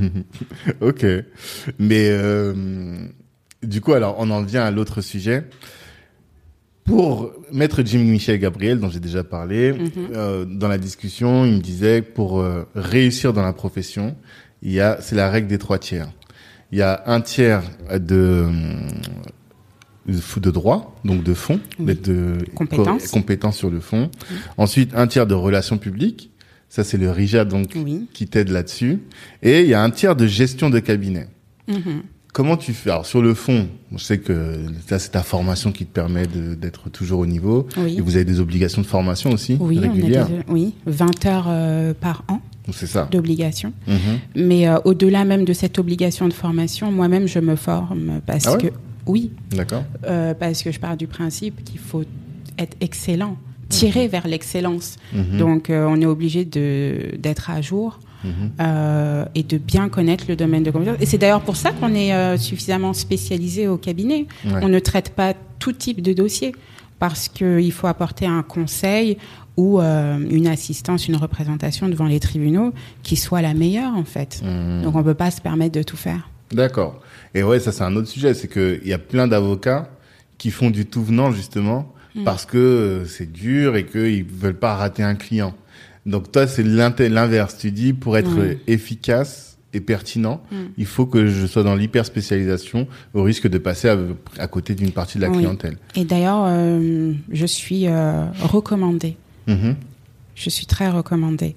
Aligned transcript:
ok. 0.80 1.06
Mais 1.78 2.08
euh, 2.10 2.54
du 3.62 3.80
coup, 3.80 3.92
alors, 3.92 4.16
on 4.18 4.30
en 4.30 4.42
vient 4.42 4.62
à 4.64 4.70
l'autre 4.70 5.00
sujet. 5.00 5.44
Pour 6.84 7.30
Maître 7.52 7.82
Jim 7.84 8.00
Michel 8.00 8.40
Gabriel, 8.40 8.80
dont 8.80 8.88
j'ai 8.90 8.98
déjà 8.98 9.22
parlé, 9.22 9.72
Mhm. 9.72 9.90
euh, 10.16 10.44
dans 10.44 10.66
la 10.66 10.78
discussion, 10.78 11.44
il 11.44 11.52
me 11.54 11.60
disait 11.60 12.02
pour 12.02 12.40
euh, 12.40 12.66
réussir 12.74 13.32
dans 13.32 13.42
la 13.42 13.52
profession, 13.52 14.16
il 14.62 14.72
y 14.72 14.80
a 14.80 14.98
c'est 15.00 15.14
la 15.14 15.30
règle 15.30 15.46
des 15.46 15.58
trois 15.58 15.78
tiers. 15.78 16.08
Il 16.72 16.78
y 16.78 16.82
a 16.82 17.04
un 17.06 17.20
tiers 17.20 17.62
de 17.96 18.46
de, 20.06 20.40
de 20.40 20.50
droit, 20.50 20.98
donc 21.04 21.22
de 21.22 21.32
fond, 21.34 21.60
Oui. 21.78 21.94
de 21.94 22.38
Compétences. 22.56 23.04
co- 23.06 23.12
compétences 23.20 23.56
sur 23.56 23.70
le 23.70 23.78
fond. 23.78 24.10
Ensuite, 24.56 24.90
un 24.96 25.06
tiers 25.06 25.28
de 25.28 25.34
relations 25.34 25.78
publiques. 25.78 26.31
Ça, 26.74 26.84
c'est 26.84 26.96
le 26.96 27.10
RIJA, 27.10 27.44
donc, 27.44 27.72
Oui. 27.76 28.06
qui 28.14 28.26
t'aide 28.26 28.48
là-dessus. 28.48 29.00
Et 29.42 29.60
il 29.60 29.68
y 29.68 29.74
a 29.74 29.82
un 29.82 29.90
tiers 29.90 30.16
de 30.16 30.26
gestion 30.26 30.70
de 30.70 30.78
cabinet. 30.78 31.26
Mhm. 31.68 32.00
Comment 32.32 32.56
tu 32.56 32.72
fais? 32.72 32.88
Alors 32.88 33.04
sur 33.04 33.20
le 33.20 33.34
fond, 33.34 33.68
je 33.94 34.02
sais 34.02 34.16
que 34.16 34.56
ça 34.88 34.98
c'est 34.98 35.10
ta 35.10 35.22
formation 35.22 35.70
qui 35.70 35.84
te 35.84 35.92
permet 35.92 36.26
d'être 36.26 36.88
toujours 36.88 37.18
au 37.20 37.26
niveau. 37.26 37.68
Oui. 37.76 37.96
Et 37.98 38.00
vous 38.00 38.16
avez 38.16 38.24
des 38.24 38.40
obligations 38.40 38.80
de 38.80 38.86
formation 38.86 39.32
aussi 39.32 39.58
Oui, 39.60 39.78
on 39.78 39.86
a 39.86 39.92
régulières. 39.92 40.26
des- 40.28 40.40
oui, 40.48 40.72
20 40.86 41.26
heures 41.26 41.44
euh, 41.48 41.92
par 41.92 42.24
an 42.28 42.40
Donc 42.66 42.74
c'est 42.74 42.86
ça. 42.86 43.06
d'obligation. 43.12 43.74
Mhm. 43.86 43.96
Mais 44.34 44.66
euh, 44.66 44.78
au-delà 44.86 45.26
même 45.26 45.44
de 45.44 45.52
cette 45.52 45.78
obligation 45.78 46.26
de 46.26 46.32
formation, 46.32 46.90
moi-même, 46.90 47.26
je 47.28 47.38
me 47.38 47.54
forme 47.54 48.22
parce 48.24 48.46
Ah 48.46 48.52
ouais? 48.52 48.58
que, 48.62 48.66
oui, 49.06 49.30
D'accord. 49.50 49.84
euh, 50.06 50.32
parce 50.32 50.62
que 50.62 50.72
je 50.72 50.80
pars 50.80 50.96
du 50.96 51.06
principe 51.08 51.62
qu'il 51.64 51.80
faut 51.80 52.04
être 52.58 52.78
excellent, 52.80 53.36
tirer 53.72 54.08
vers 54.08 54.26
l'excellence. 54.26 54.96
Mhm. 55.12 55.38
Donc, 55.38 55.70
euh, 55.70 55.86
on 55.88 56.00
est 56.00 56.06
obligé 56.06 56.44
d'être 56.44 57.50
à 57.50 57.60
jour. 57.60 57.98
Mhm. 58.24 58.52
euh, 58.60 59.24
et 59.34 59.42
de 59.42 59.58
bien 59.58 59.88
connaître 59.88 60.26
le 60.28 60.36
domaine 60.36 60.62
de 60.62 60.70
compétence. 60.70 60.98
Et 61.00 61.06
c'est 61.06 61.18
d'ailleurs 61.18 61.40
pour 61.40 61.56
ça 61.56 61.72
qu'on 61.72 61.92
est 61.92 62.14
euh, 62.14 62.36
suffisamment 62.36 62.92
spécialisé 62.92 63.66
au 63.66 63.76
cabinet. 63.76 64.26
Ouais. 64.44 64.60
On 64.62 64.68
ne 64.68 64.78
traite 64.78 65.10
pas 65.10 65.34
tout 65.58 65.72
type 65.72 66.00
de 66.02 66.12
dossier 66.12 66.54
parce 67.00 67.28
qu'il 67.28 67.72
faut 67.72 67.88
apporter 67.88 68.26
un 68.26 68.44
conseil 68.44 69.18
ou 69.56 69.80
euh, 69.80 70.18
une 70.30 70.46
assistance, 70.46 71.08
une 71.08 71.16
représentation 71.16 71.88
devant 71.88 72.06
les 72.06 72.20
tribunaux 72.20 72.72
qui 73.02 73.16
soit 73.16 73.42
la 73.42 73.54
meilleure 73.54 73.94
en 73.94 74.04
fait. 74.04 74.40
Mhm. 74.44 74.82
Donc 74.82 74.94
on 74.94 75.02
peut 75.02 75.14
pas 75.14 75.30
se 75.30 75.40
permettre 75.40 75.74
de 75.74 75.82
tout 75.82 75.96
faire. 75.96 76.28
D'accord. 76.52 77.00
Et 77.34 77.42
ouais, 77.42 77.58
ça 77.58 77.72
c'est 77.72 77.82
un 77.82 77.96
autre 77.96 78.08
sujet, 78.08 78.34
c'est 78.34 78.48
que 78.48 78.78
il 78.82 78.88
y 78.88 78.92
a 78.92 78.98
plein 78.98 79.26
d'avocats 79.26 79.90
qui 80.38 80.50
font 80.50 80.70
du 80.70 80.86
tout 80.86 81.02
venant 81.02 81.32
justement 81.32 81.92
Mm. 82.14 82.24
parce 82.24 82.44
que 82.46 82.58
euh, 82.58 83.04
c'est 83.06 83.30
dur 83.32 83.76
et 83.76 83.86
qu'ils 83.86 84.24
veulent 84.24 84.58
pas 84.58 84.74
rater 84.76 85.02
un 85.02 85.14
client. 85.14 85.54
Donc 86.04 86.30
toi 86.32 86.46
c'est 86.46 86.62
l'inverse. 86.62 87.56
Tu 87.58 87.70
dis 87.72 87.92
pour 87.92 88.16
être 88.18 88.36
Ouais. 88.38 88.58
efficace 88.66 89.56
et 89.74 89.80
pertinent, 89.80 90.42
Mm. 90.50 90.56
il 90.76 90.84
faut 90.86 91.06
que 91.06 91.26
je 91.28 91.46
sois 91.46 91.62
dans 91.62 91.74
l'hyper 91.74 92.04
spécialisation 92.04 92.86
au 93.14 93.22
risque 93.22 93.48
de 93.48 93.56
passer 93.58 93.88
à, 93.88 93.96
à 94.38 94.46
côté 94.46 94.74
d'une 94.74 94.90
partie 94.92 95.16
de 95.18 95.22
la 95.22 95.30
Oui. 95.30 95.38
clientèle. 95.38 95.78
Et 95.96 96.04
d'ailleurs, 96.04 96.44
euh, 96.46 97.12
je 97.30 97.46
suis 97.46 97.86
euh, 97.86 98.26
recommandée. 98.42 99.16
Mhm. 99.46 99.76
Je 100.34 100.50
suis 100.50 100.66
très 100.66 100.90
recommandée. 100.90 101.56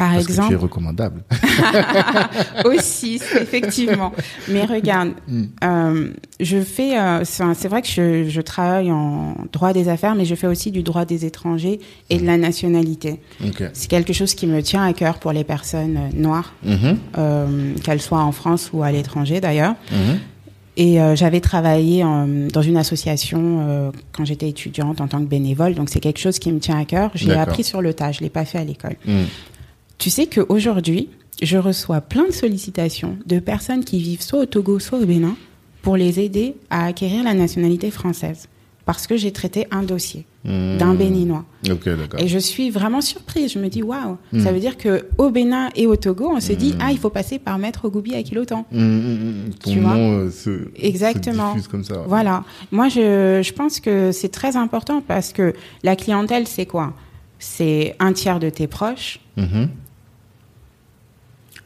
Par 0.00 0.12
Parce 0.14 0.26
que 0.28 0.32
tu 0.32 0.38
es 0.38 0.42
exemple, 0.44 0.56
recommandable. 0.62 1.22
aussi, 2.64 3.16
effectivement. 3.40 4.12
Mais 4.48 4.64
regarde, 4.64 5.10
Mm. 5.28 5.42
euh, 5.62 6.08
je 6.40 6.60
fais, 6.62 6.98
euh, 6.98 7.22
c'est 7.24 7.68
vrai 7.68 7.82
que 7.82 7.88
je, 7.88 8.24
je 8.28 8.40
travaille 8.40 8.90
en 8.90 9.34
droit 9.52 9.72
des 9.74 9.88
affaires, 9.90 10.14
mais 10.14 10.24
je 10.24 10.34
fais 10.34 10.46
aussi 10.46 10.70
du 10.70 10.82
droit 10.82 11.04
des 11.04 11.24
étrangers 11.26 11.80
et 12.08 12.16
de 12.18 12.24
la 12.24 12.38
nationalité. 12.38 13.20
C'est 13.74 13.88
quelque 13.90 14.12
chose 14.14 14.32
qui 14.34 14.46
me 14.46 14.62
tient 14.62 14.82
à 14.84 14.92
cœur 14.94 15.18
pour 15.18 15.32
les 15.32 15.44
personnes 15.44 15.96
euh, 15.98 16.08
noires, 16.16 16.54
Mhm. 16.64 16.96
euh, 17.18 17.74
qu'elles 17.84 18.00
soient 18.00 18.22
en 18.22 18.32
France 18.32 18.70
ou 18.72 18.82
à 18.82 18.90
l'étranger 18.92 19.40
d'ailleurs. 19.40 19.74
Mhm. 19.92 20.18
Et 20.76 21.00
euh, 21.02 21.14
j'avais 21.14 21.40
travaillé 21.40 22.04
en- 22.04 22.26
dans 22.50 22.62
une 22.62 22.78
association 22.78 23.66
euh, 23.68 23.90
quand 24.12 24.24
j'étais 24.24 24.48
étudiante 24.48 25.02
en 25.02 25.08
tant 25.08 25.18
que 25.18 25.26
bénévole, 25.28 25.74
donc 25.74 25.90
c'est 25.90 26.00
quelque 26.00 26.20
chose 26.20 26.38
qui 26.38 26.50
me 26.52 26.58
tient 26.58 26.78
à 26.78 26.86
cœur. 26.86 27.10
D'accord. 27.26 27.42
appris 27.42 27.64
sur 27.64 27.82
le 27.82 27.92
tas, 27.92 28.12
je 28.12 28.20
l'ai 28.20 28.30
pas 28.30 28.46
fait 28.46 28.58
à 28.58 28.64
l'école. 28.64 28.96
Mhm. 29.06 29.26
Tu 30.00 30.08
sais 30.10 30.26
qu'aujourd'hui, 30.26 31.08
je 31.42 31.56
reçois 31.58 32.00
plein 32.00 32.26
de 32.26 32.32
sollicitations 32.32 33.16
de 33.26 33.38
personnes 33.38 33.84
qui 33.84 33.98
vivent 34.00 34.22
soit 34.22 34.40
au 34.40 34.46
Togo, 34.46 34.78
soit 34.78 34.98
au 34.98 35.04
Bénin, 35.04 35.36
pour 35.82 35.96
les 35.96 36.20
aider 36.20 36.56
à 36.70 36.86
acquérir 36.86 37.22
la 37.22 37.34
nationalité 37.34 37.90
française. 37.90 38.48
Parce 38.86 39.06
que 39.06 39.16
j'ai 39.16 39.30
traité 39.30 39.66
un 39.70 39.82
dossier 39.82 40.24
Mhm. 40.44 40.78
d'un 40.78 40.94
Béninois. 40.94 41.44
Et 42.18 42.26
je 42.28 42.38
suis 42.38 42.70
vraiment 42.70 43.02
surprise. 43.02 43.52
Je 43.52 43.58
me 43.58 43.68
dis, 43.68 43.82
waouh, 43.82 44.16
Mm. 44.32 44.40
ça 44.42 44.52
veut 44.52 44.58
dire 44.58 44.78
que 44.78 45.04
au 45.18 45.28
Bénin 45.28 45.68
et 45.76 45.86
au 45.86 45.96
Togo, 45.96 46.30
on 46.34 46.40
se 46.40 46.54
dit, 46.54 46.74
ah, 46.80 46.90
il 46.90 46.96
faut 46.98 47.10
passer 47.10 47.38
par 47.38 47.58
Maître 47.58 47.90
Goubi 47.90 48.14
à 48.14 48.22
Kilotan. 48.22 48.64
Ton 48.72 49.50
Tu 49.70 49.80
vois 49.80 49.96
euh, 49.96 50.30
se, 50.30 50.70
Exactement. 50.76 51.58
se 51.60 51.68
comme 51.68 51.84
ça. 51.84 51.98
ouais. 52.00 52.04
Voilà. 52.08 52.42
Moi, 52.72 52.88
je, 52.88 53.42
je 53.44 53.52
pense 53.52 53.80
que 53.80 54.12
c'est 54.12 54.30
très 54.30 54.56
important 54.56 55.02
parce 55.06 55.34
que 55.34 55.52
la 55.82 55.94
clientèle, 55.94 56.46
c'est 56.48 56.64
quoi? 56.66 56.94
C'est 57.38 57.94
un 57.98 58.14
tiers 58.14 58.40
de 58.40 58.48
tes 58.48 58.66
proches, 58.66 59.20
Mhm. 59.36 59.68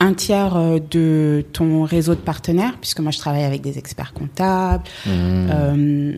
Un 0.00 0.12
tiers 0.14 0.56
euh, 0.56 0.78
de 0.90 1.44
ton 1.52 1.84
réseau 1.84 2.14
de 2.14 2.20
partenaires, 2.20 2.74
puisque 2.80 3.00
moi 3.00 3.10
je 3.12 3.18
travaille 3.18 3.44
avec 3.44 3.60
des 3.62 3.78
experts 3.78 4.12
comptables, 4.12 4.84
Mhm. 5.06 5.12
euh, 5.52 6.12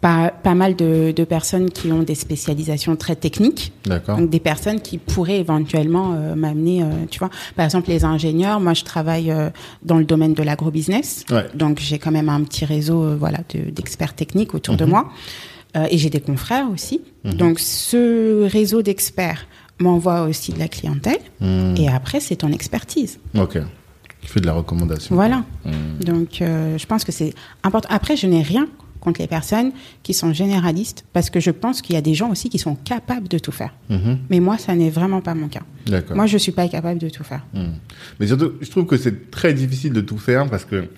pas, 0.00 0.30
pas 0.30 0.54
mal 0.54 0.76
de, 0.76 1.12
de 1.14 1.24
personnes 1.24 1.70
qui 1.70 1.92
ont 1.92 2.02
des 2.02 2.14
spécialisations 2.14 2.96
très 2.96 3.16
techniques, 3.16 3.72
donc 4.06 4.30
des 4.30 4.40
personnes 4.40 4.80
qui 4.80 4.96
pourraient 4.98 5.38
éventuellement 5.40 6.14
euh, 6.14 6.34
m'amener, 6.34 6.82
euh, 6.82 6.86
tu 7.10 7.18
vois, 7.18 7.30
par 7.54 7.66
exemple 7.66 7.90
les 7.90 8.04
ingénieurs, 8.04 8.60
moi 8.60 8.72
je 8.74 8.82
travaille 8.84 9.32
dans 9.82 9.98
le 9.98 10.04
domaine 10.04 10.32
de 10.32 10.42
l'agrobusiness, 10.42 11.24
Ouais. 11.30 11.46
donc 11.54 11.80
j'ai 11.80 11.98
quand 11.98 12.10
même 12.12 12.30
un 12.30 12.42
petit 12.44 12.64
réseau 12.64 13.14
voilà, 13.16 13.38
de- 13.52 13.70
d'experts 13.70 14.14
techniques 14.14 14.54
autour 14.54 14.76
de 14.76 14.84
Mhm. 14.84 14.90
moi, 14.90 15.10
et 15.90 15.98
j'ai 15.98 16.08
des 16.08 16.20
confrères 16.20 16.70
aussi, 16.72 17.00
Mhm. 17.24 17.34
donc 17.34 17.58
ce 17.60 18.44
réseau 18.46 18.80
d'experts 18.80 19.46
m'envoie 19.80 20.22
aussi 20.22 20.52
de 20.52 20.58
la 20.58 20.68
clientèle, 20.68 21.18
Mhm. 21.40 21.74
et 21.78 21.88
après 21.88 22.20
c'est 22.20 22.36
ton 22.36 22.52
expertise. 22.52 23.18
Ok. 23.36 23.58
Tu 24.20 24.28
fais 24.30 24.40
de 24.40 24.46
la 24.46 24.52
recommandation. 24.54 25.14
Voilà. 25.14 25.44
Mhm. 25.66 26.04
Donc, 26.04 26.40
euh, 26.40 26.78
je 26.78 26.86
pense 26.86 27.04
que 27.04 27.12
c'est 27.12 27.34
important. 27.62 27.88
Après, 27.90 28.16
je 28.16 28.26
n'ai 28.26 28.40
rien 28.42 28.66
contre 29.00 29.20
les 29.20 29.26
personnes 29.26 29.72
qui 30.02 30.14
sont 30.14 30.32
généralistes, 30.32 31.04
parce 31.12 31.28
que 31.28 31.38
je 31.40 31.50
pense 31.50 31.82
qu'il 31.82 31.94
y 31.94 31.98
a 31.98 32.00
des 32.00 32.14
gens 32.14 32.30
aussi 32.30 32.48
qui 32.48 32.58
sont 32.58 32.74
capables 32.74 33.28
de 33.28 33.38
tout 33.38 33.52
faire. 33.52 33.74
Mhm. 33.90 34.18
Mais 34.30 34.40
moi, 34.40 34.56
ça 34.56 34.74
n'est 34.74 34.88
vraiment 34.88 35.20
pas 35.20 35.34
mon 35.34 35.48
cas. 35.48 35.60
D'accord. 35.86 36.16
Moi, 36.16 36.24
je 36.26 36.38
suis 36.38 36.52
pas 36.52 36.68
capable 36.68 36.98
de 36.98 37.10
tout 37.10 37.22
faire. 37.22 37.44
Mais 38.18 38.26
surtout, 38.26 38.52
je 38.62 38.70
trouve 38.70 38.86
que 38.86 38.96
c'est 38.96 39.30
très 39.30 39.52
difficile 39.52 39.92
de 39.92 40.00
tout 40.00 40.16
faire 40.16 40.48
parce 40.48 40.64
que 40.64 40.88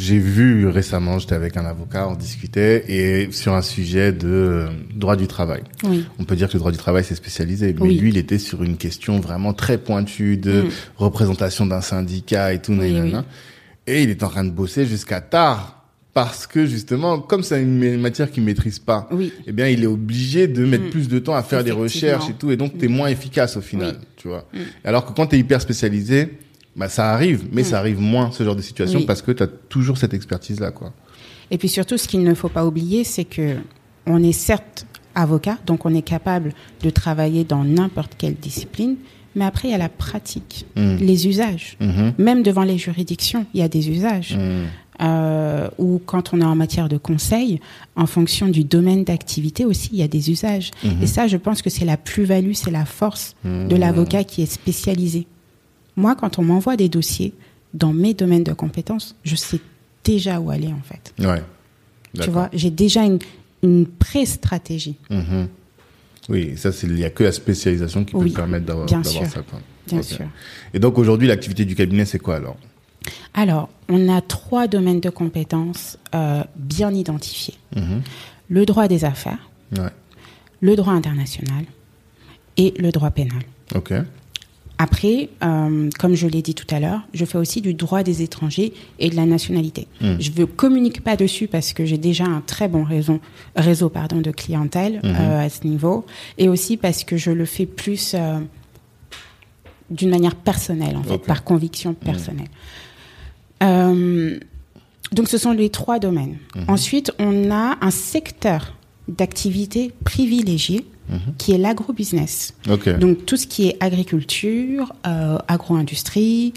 j'ai 0.00 0.18
vu 0.18 0.68
récemment, 0.68 1.18
j'étais 1.18 1.34
avec 1.34 1.56
un 1.56 1.64
avocat, 1.66 2.06
on 2.08 2.14
discutait 2.14 2.84
et 2.88 3.32
sur 3.32 3.54
un 3.54 3.62
sujet 3.62 4.12
de 4.12 4.28
euh, 4.28 4.68
droit 4.94 5.16
du 5.16 5.26
travail. 5.26 5.62
Oui. 5.82 6.04
On 6.20 6.24
peut 6.24 6.36
dire 6.36 6.46
que 6.48 6.52
le 6.52 6.60
droit 6.60 6.70
du 6.70 6.78
travail 6.78 7.02
c'est 7.02 7.16
spécialisé, 7.16 7.74
mais 7.74 7.80
Oui. 7.82 7.98
lui 7.98 8.10
il 8.10 8.16
était 8.16 8.38
sur 8.38 8.62
une 8.62 8.76
question 8.76 9.18
vraiment 9.18 9.52
très 9.54 9.76
pointue 9.78 10.36
de 10.36 10.62
Mm. 10.62 10.68
représentation 10.98 11.66
d'un 11.66 11.80
syndicat 11.80 12.52
et 12.54 12.60
tout, 12.62 12.72
Oui, 12.72 12.92
nanana. 12.92 13.24
et 13.88 14.02
il 14.04 14.10
est 14.10 14.22
en 14.22 14.28
train 14.28 14.44
de 14.44 14.50
bosser 14.50 14.86
jusqu'à 14.86 15.20
tard 15.20 15.74
parce 16.14 16.46
que 16.46 16.64
justement, 16.66 17.18
comme 17.20 17.42
c'est 17.42 17.60
une 17.62 17.78
ma- 17.78 17.96
matière 17.96 18.30
qu'il 18.30 18.42
maîtrise 18.44 18.78
pas, 18.78 19.08
Oui. 19.10 19.32
eh 19.46 19.52
bien 19.52 19.66
il 19.68 19.82
est 19.82 19.86
obligé 19.88 20.46
de 20.46 20.64
mettre 20.64 20.84
Mm. 20.84 20.90
plus 20.90 21.08
de 21.08 21.18
temps 21.18 21.34
à 21.34 21.42
faire 21.42 21.64
des 21.64 21.72
recherches 21.72 22.30
et 22.30 22.34
tout, 22.34 22.50
et 22.52 22.56
donc 22.56 22.78
t'es 22.78 22.88
moins 22.88 23.08
efficace 23.08 23.56
au 23.56 23.60
final, 23.60 23.96
Oui. 23.98 24.06
tu 24.16 24.28
vois. 24.28 24.46
Mm. 24.54 24.58
Alors 24.84 25.06
que 25.06 25.12
quand 25.12 25.26
t'es 25.26 25.38
hyper 25.38 25.60
spécialisé, 25.60 26.28
bah 26.78 26.88
ça 26.88 27.12
arrive, 27.12 27.46
mais 27.52 27.64
ça 27.64 27.78
arrive 27.78 28.00
moins 28.00 28.30
ce 28.30 28.42
genre 28.44 28.56
de 28.56 28.62
situation 28.62 29.00
Oui. 29.00 29.04
parce 29.06 29.20
que 29.20 29.32
t'as 29.32 29.46
toujours 29.46 29.98
cette 29.98 30.14
expertise 30.14 30.60
là, 30.60 30.70
quoi. 30.70 30.92
Et 31.50 31.58
puis 31.58 31.68
surtout, 31.68 31.98
ce 31.98 32.06
qu'il 32.08 32.22
ne 32.22 32.34
faut 32.34 32.48
pas 32.48 32.64
oublier, 32.64 33.04
c'est 33.04 33.24
que 33.24 33.56
on 34.06 34.22
est 34.22 34.32
certes 34.32 34.86
avocat, 35.14 35.58
donc 35.66 35.84
on 35.86 35.94
est 35.94 36.02
capable 36.02 36.52
de 36.82 36.90
travailler 36.90 37.44
dans 37.44 37.64
n'importe 37.64 38.12
quelle 38.16 38.34
discipline, 38.36 38.96
mais 39.34 39.44
après, 39.44 39.68
il 39.68 39.72
y 39.72 39.74
a 39.74 39.78
la 39.78 39.88
pratique, 39.88 40.66
Mm. 40.76 40.96
les 41.00 41.26
usages. 41.26 41.76
Mhm. 41.80 42.12
Même 42.18 42.42
devant 42.42 42.62
les 42.64 42.78
juridictions, 42.78 43.44
il 43.54 43.60
y 43.60 43.62
a 43.62 43.68
des 43.68 43.90
usages. 43.90 44.36
Mm. 44.36 44.66
euh, 45.00 45.68
ou 45.78 46.00
quand 46.04 46.34
on 46.34 46.40
est 46.40 46.44
en 46.44 46.56
matière 46.56 46.88
de 46.88 46.96
conseil, 46.98 47.60
en 47.94 48.06
fonction 48.06 48.48
du 48.48 48.64
domaine 48.64 49.04
d'activité 49.04 49.64
aussi, 49.64 49.90
il 49.92 49.98
y 50.00 50.02
a 50.02 50.08
des 50.08 50.28
usages. 50.30 50.72
Mhm. 50.82 51.02
Et 51.02 51.06
ça, 51.06 51.28
je 51.28 51.36
pense 51.36 51.62
que 51.62 51.70
c'est 51.70 51.84
la 51.84 51.96
plus-value, 51.96 52.52
c'est 52.54 52.72
la 52.72 52.84
force 52.84 53.36
de 53.44 53.76
l'avocat 53.76 54.24
qui 54.24 54.42
est 54.42 54.52
spécialisé. 54.52 55.28
Moi, 55.98 56.14
quand 56.14 56.38
on 56.38 56.42
m'envoie 56.44 56.76
des 56.76 56.88
dossiers 56.88 57.34
dans 57.74 57.92
mes 57.92 58.14
domaines 58.14 58.44
de 58.44 58.52
compétences, 58.52 59.16
je 59.24 59.34
sais 59.36 59.58
déjà 60.04 60.38
où 60.40 60.48
aller 60.50 60.68
en 60.68 60.80
fait. 60.82 61.12
Ouais. 61.18 61.42
Tu 62.22 62.30
vois, 62.30 62.48
j'ai 62.52 62.70
déjà 62.70 63.02
une, 63.04 63.18
une 63.62 63.86
pré-stratégie, 63.86 64.96
Mhm. 65.10 65.48
Oui, 66.30 66.56
ça 66.56 66.70
il 66.82 66.98
y 66.98 67.04
a 67.04 67.10
que 67.10 67.24
la 67.24 67.32
spécialisation 67.32 68.04
qui 68.04 68.12
peut 68.12 68.18
Oui, 68.18 68.30
te 68.30 68.36
permettre 68.36 68.66
d'avoir 68.66 68.86
ça. 68.88 69.42
Quoi. 69.42 69.60
bien 69.86 70.02
sûr. 70.02 70.26
Et 70.74 70.78
donc 70.78 70.98
aujourd'hui 70.98 71.26
l'activité 71.26 71.64
du 71.64 71.74
cabinet 71.74 72.04
c'est 72.04 72.18
quoi 72.18 72.36
alors? 72.36 72.56
Alors, 73.34 73.68
on 73.88 74.08
a 74.14 74.20
trois 74.20 74.66
domaines 74.68 75.00
de 75.00 75.08
compétences 75.10 75.98
euh, 76.14 76.44
bien 76.56 76.92
identifiés. 76.94 77.54
Mhm. 77.74 78.02
Le 78.50 78.66
droit 78.66 78.86
des 78.88 79.04
affaires, 79.04 79.50
Ouais. 79.76 79.90
le 80.60 80.76
droit 80.76 80.92
international 80.92 81.64
et 82.56 82.74
le 82.78 82.90
droit 82.92 83.10
pénal. 83.10 83.42
Ok. 83.74 83.92
Après, 84.80 85.28
euh, 85.42 85.90
comme 85.98 86.14
je 86.14 86.28
l'ai 86.28 86.40
dit 86.40 86.54
tout 86.54 86.72
à 86.72 86.78
l'heure, 86.78 87.00
je 87.12 87.24
fais 87.24 87.36
aussi 87.36 87.60
du 87.60 87.74
droit 87.74 88.04
des 88.04 88.22
étrangers 88.22 88.72
et 89.00 89.10
de 89.10 89.16
la 89.16 89.26
nationalité. 89.26 89.88
Hmm. 90.00 90.14
Je 90.20 90.30
ne 90.36 90.44
communique 90.44 91.02
pas 91.02 91.16
dessus 91.16 91.48
parce 91.48 91.72
que 91.72 91.84
j'ai 91.84 91.98
déjà 91.98 92.24
un 92.24 92.40
très 92.40 92.68
bon 92.68 92.84
réseau, 92.84 93.18
réseau 93.56 93.88
pardon, 93.88 94.20
de 94.20 94.30
clientèle 94.30 95.00
Mhm. 95.02 95.16
euh, 95.18 95.46
à 95.46 95.48
ce 95.48 95.66
niveau, 95.66 96.06
et 96.38 96.48
aussi 96.48 96.76
parce 96.76 97.02
que 97.02 97.16
je 97.16 97.30
le 97.32 97.44
fais 97.44 97.66
plus 97.66 98.12
euh, 98.14 98.38
d'une 99.90 100.10
manière 100.10 100.36
personnelle, 100.36 100.96
en 100.96 101.02
fait, 101.02 101.18
par 101.18 101.42
conviction 101.44 101.94
personnelle. 101.94 102.48
Euh, 103.62 104.38
donc, 105.12 105.28
ce 105.28 105.38
sont 105.38 105.52
les 105.52 105.70
trois 105.70 105.98
domaines. 105.98 106.36
Ensuite, 106.68 107.12
on 107.18 107.50
a 107.50 107.78
un 107.80 107.90
secteur 107.90 108.74
d'activité 109.08 109.92
privilégié 110.04 110.84
Mhm. 111.10 111.34
qui 111.38 111.52
est 111.52 111.58
l'agrobusiness. 111.58 112.52
Ok. 112.70 112.88
Donc 112.98 113.24
tout 113.26 113.36
ce 113.36 113.46
qui 113.46 113.68
est 113.68 113.76
agriculture, 113.80 114.92
euh, 115.06 115.38
agro-industrie, 115.48 116.52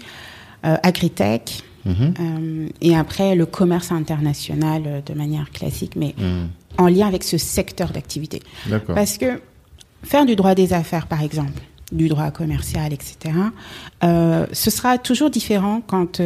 euh, 0.64 0.76
agritech, 0.82 1.62
Mhm. 1.84 2.14
euh, 2.20 2.68
et 2.80 2.94
après 2.96 3.34
le 3.34 3.44
commerce 3.46 3.90
international 3.90 4.82
euh, 4.86 5.00
de 5.04 5.14
manière 5.14 5.50
classique, 5.50 5.94
mais 5.96 6.14
Mhm. 6.18 6.48
en 6.78 6.86
lien 6.88 7.06
avec 7.08 7.24
ce 7.24 7.38
secteur 7.38 7.90
d'activité. 7.90 8.40
Parce 8.86 9.18
que 9.18 9.40
faire 10.04 10.24
du 10.26 10.36
droit 10.36 10.54
des 10.54 10.72
affaires, 10.72 11.06
par 11.08 11.22
exemple, 11.22 11.60
du 11.90 12.08
droit 12.08 12.30
commercial, 12.30 12.92
etc., 12.92 13.32
ce 14.52 14.70
sera 14.70 14.98
toujours 14.98 15.30
différent 15.30 15.82
quand 15.86 16.20
tu 16.20 16.22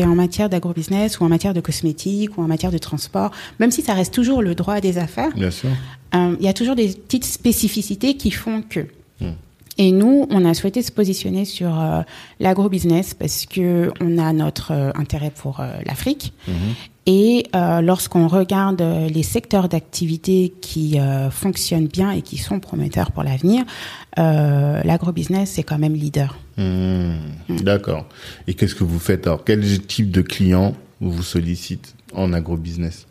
es 0.00 0.04
en 0.04 0.14
matière 0.14 0.50
d'agrobusiness 0.50 1.20
ou 1.20 1.24
en 1.24 1.28
matière 1.30 1.54
de 1.54 1.60
cosmétique 1.60 2.36
ou 2.36 2.42
en 2.42 2.46
matière 2.48 2.70
de 2.70 2.76
transport, 2.78 3.30
même 3.60 3.70
si 3.70 3.80
ça 3.80 3.94
reste 3.94 4.12
toujours 4.12 4.42
le 4.42 4.54
droit 4.54 4.80
des 4.80 4.98
affaires 4.98 5.32
Bien 5.34 5.50
sûr. 5.50 5.70
Il 6.12 6.44
y 6.44 6.48
a 6.48 6.52
toujours 6.52 6.76
des 6.76 6.88
petites 6.88 7.24
spécificités 7.24 8.16
qui 8.16 8.30
font 8.30 8.62
que. 8.62 8.86
Hmm. 9.20 9.32
Et 9.78 9.92
nous, 9.92 10.26
on 10.30 10.44
a 10.44 10.54
souhaité 10.54 10.82
se 10.82 10.90
positionner 10.90 11.44
sur 11.44 11.78
euh, 11.78 12.00
l'agrobusiness 12.40 13.12
parce 13.14 13.44
que 13.46 13.92
on 14.00 14.16
a 14.18 14.32
notre 14.32 14.72
euh, 14.72 14.90
intérêt 14.94 15.30
pour 15.30 15.60
euh, 15.60 15.70
l'Afrique. 15.84 16.32
Mhm. 16.48 16.54
Et 17.08 17.46
euh, 17.54 17.82
lorsqu'on 17.82 18.26
regarde 18.26 18.82
les 18.82 19.22
secteurs 19.22 19.68
d'activité 19.68 20.52
qui 20.60 20.98
fonctionnent 21.30 21.86
bien 21.86 22.10
et 22.10 22.20
qui 22.20 22.36
sont 22.36 22.58
prometteurs 22.58 23.12
pour 23.12 23.22
l'avenir, 23.22 23.62
l'agrobusiness 24.16 25.56
est 25.56 25.62
quand 25.62 25.78
même 25.78 25.94
leader. 25.94 26.36
Mhm. 26.56 27.60
D'accord. 27.60 28.06
Et 28.48 28.54
qu'est-ce 28.54 28.74
que 28.74 28.82
vous 28.82 28.98
faites? 28.98 29.28
Alors 29.28 29.44
Quel 29.44 29.86
type 29.86 30.10
de 30.10 30.20
clients 30.20 30.74
vous 31.00 31.22
sollicite 31.22 31.94
en 32.12 32.32
agrobusiness? 32.32 33.06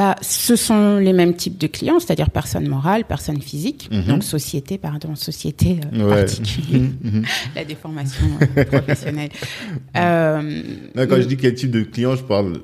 Bah, 0.00 0.16
ce 0.22 0.56
sont 0.56 0.96
les 0.96 1.12
mêmes 1.12 1.34
types 1.36 1.58
de 1.58 1.66
clients, 1.66 2.00
c'est-à-dire 2.00 2.30
personnes 2.30 2.66
morales, 2.66 3.04
personnes 3.04 3.42
physiques, 3.42 3.86
Mhm. 3.92 4.04
donc 4.04 4.24
société, 4.24 4.78
pardon, 4.78 5.14
société 5.14 5.78
euh, 5.92 6.08
Ouais. 6.08 6.24
particulière, 6.24 6.88
Mhm. 7.02 7.24
la 7.54 7.64
déformation 7.66 8.24
euh, 8.56 8.64
professionnelle. 8.64 9.28
Euh, 9.96 10.62
quand 10.94 11.16
je 11.16 11.26
dis 11.26 11.36
quel 11.36 11.54
type 11.54 11.70
de 11.70 11.82
client, 11.82 12.16
je 12.16 12.22
parle. 12.22 12.60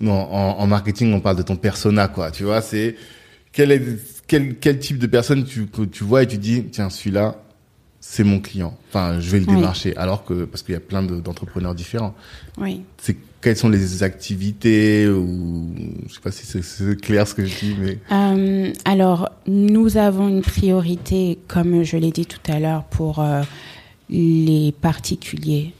Non, 0.00 0.12
en, 0.12 0.58
en 0.58 0.66
marketing, 0.66 1.12
on 1.14 1.20
parle 1.20 1.36
de 1.36 1.42
ton 1.42 1.54
persona, 1.54 2.08
quoi. 2.08 2.32
Tu 2.32 2.42
vois, 2.42 2.60
c'est 2.60 2.96
quel, 3.52 3.70
est, 3.70 3.82
quel, 4.26 4.56
quel 4.56 4.80
type 4.80 4.98
de 4.98 5.06
personne 5.06 5.44
tu, 5.44 5.66
que 5.66 5.82
tu 5.82 6.02
vois 6.02 6.24
et 6.24 6.26
tu 6.26 6.38
dis, 6.38 6.64
tiens, 6.64 6.90
celui-là, 6.90 7.36
c'est 8.00 8.24
mon 8.24 8.40
client. 8.40 8.76
Enfin, 8.88 9.20
je 9.20 9.30
vais 9.30 9.38
le 9.38 9.46
Oui. 9.46 9.54
démarcher. 9.54 9.96
Alors 9.96 10.24
que, 10.24 10.44
parce 10.46 10.64
qu'il 10.64 10.72
y 10.72 10.76
a 10.76 10.80
plein 10.80 11.04
de- 11.04 11.20
d'entrepreneurs 11.20 11.76
différents. 11.76 12.14
oui. 12.58 12.82
C'est 12.98 13.16
quelles 13.42 13.56
sont 13.56 13.68
les 13.68 14.02
activités 14.02 15.08
ou 15.08 15.74
je 16.08 16.14
sais 16.14 16.20
pas 16.20 16.30
si 16.30 16.46
c'est- 16.46 17.00
clair 17.00 17.26
ce 17.26 17.34
que 17.34 17.44
je 17.44 17.58
dis, 17.58 17.76
mais 17.78 17.98
Euh, 18.12 18.72
alors, 18.84 19.28
nous 19.46 19.96
avons 19.96 20.28
une 20.28 20.42
priorité, 20.42 21.38
comme 21.48 21.82
je 21.82 21.96
l'ai 21.96 22.12
dit 22.12 22.24
tout 22.26 22.38
à 22.50 22.58
l'heure, 22.60 22.84
pour 22.84 23.18
euh, 23.18 23.42
les 24.08 24.72
particuliers 24.80 25.72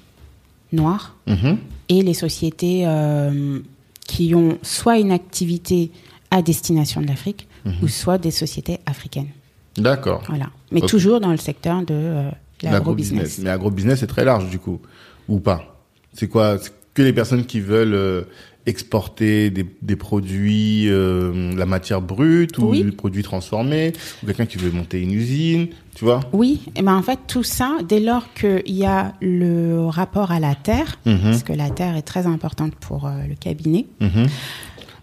noirs 0.73 1.15
Mhm. 1.27 1.59
et 1.89 2.03
les 2.03 2.15
sociétés 2.15 2.83
euh, 2.87 3.61
qui 4.07 4.35
ont 4.35 4.59
soit 4.63 4.99
une 4.99 5.13
activité 5.13 5.91
à 6.31 6.43
destination 6.43 7.01
de 7.01 7.07
l'Afrique 7.07 7.47
Mhm. 7.65 7.75
ou 7.83 7.89
soit 7.89 8.19
des 8.19 8.31
sociétés 8.33 8.79
africaines. 8.87 9.29
d'accord. 9.77 10.23
Voilà. 10.29 10.51
Mais 10.73 10.81
toujours 10.81 11.21
dans 11.21 11.31
le 11.31 11.37
secteur 11.39 11.83
de 11.85 12.25
l'agrobusiness. 12.63 13.39
Mais 13.39 13.51
agrobusiness, 13.51 14.01
c'est 14.01 14.07
très 14.07 14.25
large 14.25 14.51
du 14.51 14.59
coup, 14.59 14.81
ou 15.29 15.39
pas 15.39 15.69
C'est 16.15 16.29
quoi 16.29 16.59
que 16.95 17.03
les 17.03 17.13
personnes 17.13 17.45
qui 17.47 17.61
veulent 17.61 17.95
euh, 17.95 18.23
exporter 18.67 19.51
des, 19.51 19.67
des 19.83 19.97
produits, 19.97 20.89
euh, 20.89 21.53
la 21.57 21.67
matière 21.67 22.01
brute 22.01 22.59
ou 22.59 22.71
Oui. 22.71 22.85
des 22.85 22.93
produits 22.93 23.23
transformés, 23.23 23.93
ou 24.23 24.27
quelqu'un 24.27 24.47
qui 24.47 24.59
veut 24.59 24.71
monter 24.71 25.01
une 25.01 25.13
usine, 25.13 25.69
tu 25.97 26.05
vois? 26.05 26.21
Oui, 26.33 26.61
et 26.77 26.83
ben 26.83 26.95
en 26.95 27.03
fait 27.03 27.19
tout 27.27 27.43
ça, 27.43 27.79
dès 27.89 27.99
lors 27.99 28.33
qu'il 28.35 28.63
y 28.67 28.85
a 28.87 29.15
le 29.21 29.87
rapport 29.87 30.31
à 30.31 30.39
la 30.39 30.55
terre, 30.55 30.99
Mhm. 31.07 31.19
parce 31.23 31.43
que 31.43 31.53
la 31.53 31.71
terre 31.71 31.97
est 31.97 32.03
très 32.03 32.27
importante 32.27 32.75
pour 32.77 33.07
euh, 33.07 33.11
le 33.29 33.35
cabinet. 33.35 33.87
Mhm. 34.01 34.27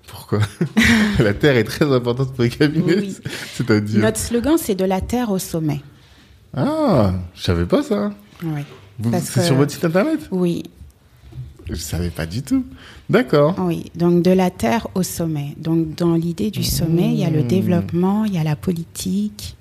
Pourquoi? 0.08 0.40
La 1.20 1.34
terre 1.36 1.56
est 1.56 1.64
très 1.66 1.86
importante 1.86 2.34
pour 2.34 2.44
les 2.44 2.50
cabinets, 2.50 2.96
Oui. 2.98 3.16
c'est-à-dire? 3.54 4.00
Notre 4.02 4.18
slogan, 4.18 4.56
c'est 4.58 4.74
de 4.76 4.86
la 4.86 5.02
terre 5.02 5.30
au 5.32 5.38
sommet. 5.38 5.82
Ah, 6.56 7.14
je 7.36 7.44
savais 7.44 7.66
pas 7.66 7.84
ça. 7.84 8.12
Oui. 8.44 8.62
C'est 9.22 9.44
sur 9.44 9.56
votre 9.56 9.72
site 9.72 9.86
internet? 9.86 10.20
Oui, 10.32 10.64
Je 11.70 11.76
savais 11.76 12.10
pas 12.10 12.26
du 12.26 12.42
tout. 12.42 12.66
D'accord. 13.10 13.56
oui. 13.60 13.92
Donc 13.96 14.24
de 14.24 14.32
la 14.32 14.50
terre 14.50 14.88
au 14.96 15.04
sommet. 15.04 15.56
Donc 15.58 15.96
dans 15.96 16.16
l'idée 16.16 16.50
du 16.52 16.64
sommet, 16.64 17.10
il 17.14 17.20
y 17.20 17.24
a 17.26 17.30
le 17.30 17.44
Mmh. 17.44 17.48
développement, 17.48 18.26
il 18.26 18.34
y 18.34 18.38
a 18.38 18.44
la 18.44 18.56
politique. 18.56 19.56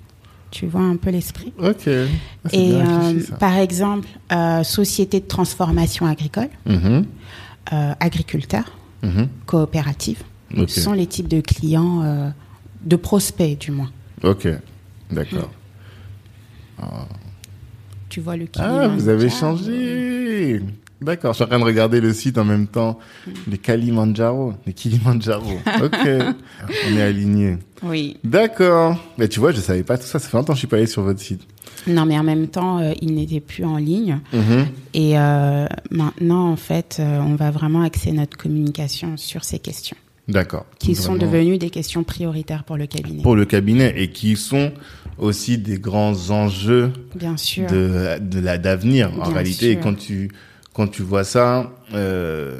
Tu 0.51 0.65
vois 0.65 0.81
un 0.81 0.95
peu 0.97 1.11
l'esprit? 1.11 1.53
Ok. 1.59 1.87
Ah, 1.87 2.49
Et 2.51 2.71
euh, 2.73 3.21
par 3.39 3.55
exemple, 3.57 4.07
euh, 4.31 4.63
société 4.63 5.19
de 5.19 5.25
transformation 5.27 6.07
agricole, 6.07 6.49
euh, 6.67 7.93
agriculteurs, 7.99 8.75
coopératives. 9.45 10.23
Ok. 10.57 10.71
Ce 10.71 10.81
sont 10.81 10.93
les 10.93 11.05
types 11.05 11.27
de 11.27 11.41
clients, 11.41 12.01
euh, 12.03 12.29
de 12.83 12.95
prospects 12.95 13.59
du 13.59 13.69
moins. 13.69 13.91
Ok. 14.23 14.47
D'accord. 15.11 15.51
Tu 18.09 18.19
vois 18.21 18.35
le 18.35 18.47
Ah, 18.57 18.87
vous 18.87 19.07
avez 19.07 19.29
changé. 19.29 20.61
D'accord. 21.01 21.31
Je 21.33 21.35
suis 21.37 21.43
en 21.43 21.47
train 21.47 21.59
de 21.59 21.63
regarder 21.63 22.01
le 22.01 22.11
site 22.13 22.37
en 22.37 22.43
même 22.45 22.67
temps. 22.67 22.99
Les 23.47 23.57
Kalimandjaro. 23.57 24.53
Les 24.65 24.73
Kilimanjaro. 24.73 25.49
Ok. 25.83 25.95
On 26.91 26.97
est 26.97 27.01
alignés. 27.01 27.57
Oui. 27.83 28.17
D'accord. 28.23 28.97
Mais 29.17 29.27
tu 29.29 29.39
vois, 29.39 29.51
je 29.51 29.59
savais 29.61 29.83
pas 29.83 29.97
tout 29.97 30.05
ça. 30.05 30.19
Ça 30.19 30.27
fait 30.29 30.35
longtemps 30.37 30.53
que 30.53 30.57
je 30.57 30.59
suis 30.59 30.67
pas 30.67 30.77
allé 30.77 30.87
sur 30.87 31.01
votre 31.03 31.19
site. 31.21 31.41
Non, 31.87 32.05
mais 32.05 32.19
en 32.19 32.23
même 32.23 32.47
temps, 32.47 32.79
euh, 32.79 32.91
il 33.01 33.15
n'était 33.15 33.39
plus 33.39 33.63
en 33.63 33.77
ligne. 33.77 34.19
Mhm. 34.33 34.65
Et 34.93 35.17
euh, 35.17 35.65
maintenant, 35.89 36.49
en 36.51 36.57
fait, 36.57 36.97
euh, 36.99 37.19
on 37.21 37.35
va 37.35 37.51
vraiment 37.51 37.81
axer 37.83 38.11
notre 38.11 38.35
communication 38.37 39.15
sur 39.15 39.45
ces 39.45 39.59
questions, 39.59 39.95
D'accord. 40.27 40.65
qui 40.79 40.93
sont 40.95 41.15
devenues 41.15 41.57
des 41.57 41.69
questions 41.69 42.03
prioritaires 42.03 42.65
pour 42.65 42.75
le 42.75 42.85
cabinet. 42.87 43.23
pour 43.23 43.37
le 43.37 43.45
cabinet 43.45 43.93
et 43.95 44.09
qui 44.09 44.35
sont 44.35 44.73
aussi 45.17 45.57
des 45.57 45.79
grands 45.79 46.29
enjeux 46.31 46.91
Bien 47.15 47.37
sûr. 47.37 47.69
de, 47.71 48.19
de 48.19 48.39
la 48.41 48.57
d'avenir 48.57 49.11
en 49.13 49.23
Bien 49.23 49.33
réalité 49.35 49.71
et 49.71 49.77
quand 49.77 49.93
tu 49.97 50.29
quand 50.73 50.87
tu 50.87 51.01
vois 51.01 51.23
ça 51.23 51.71
euh, 51.93 52.59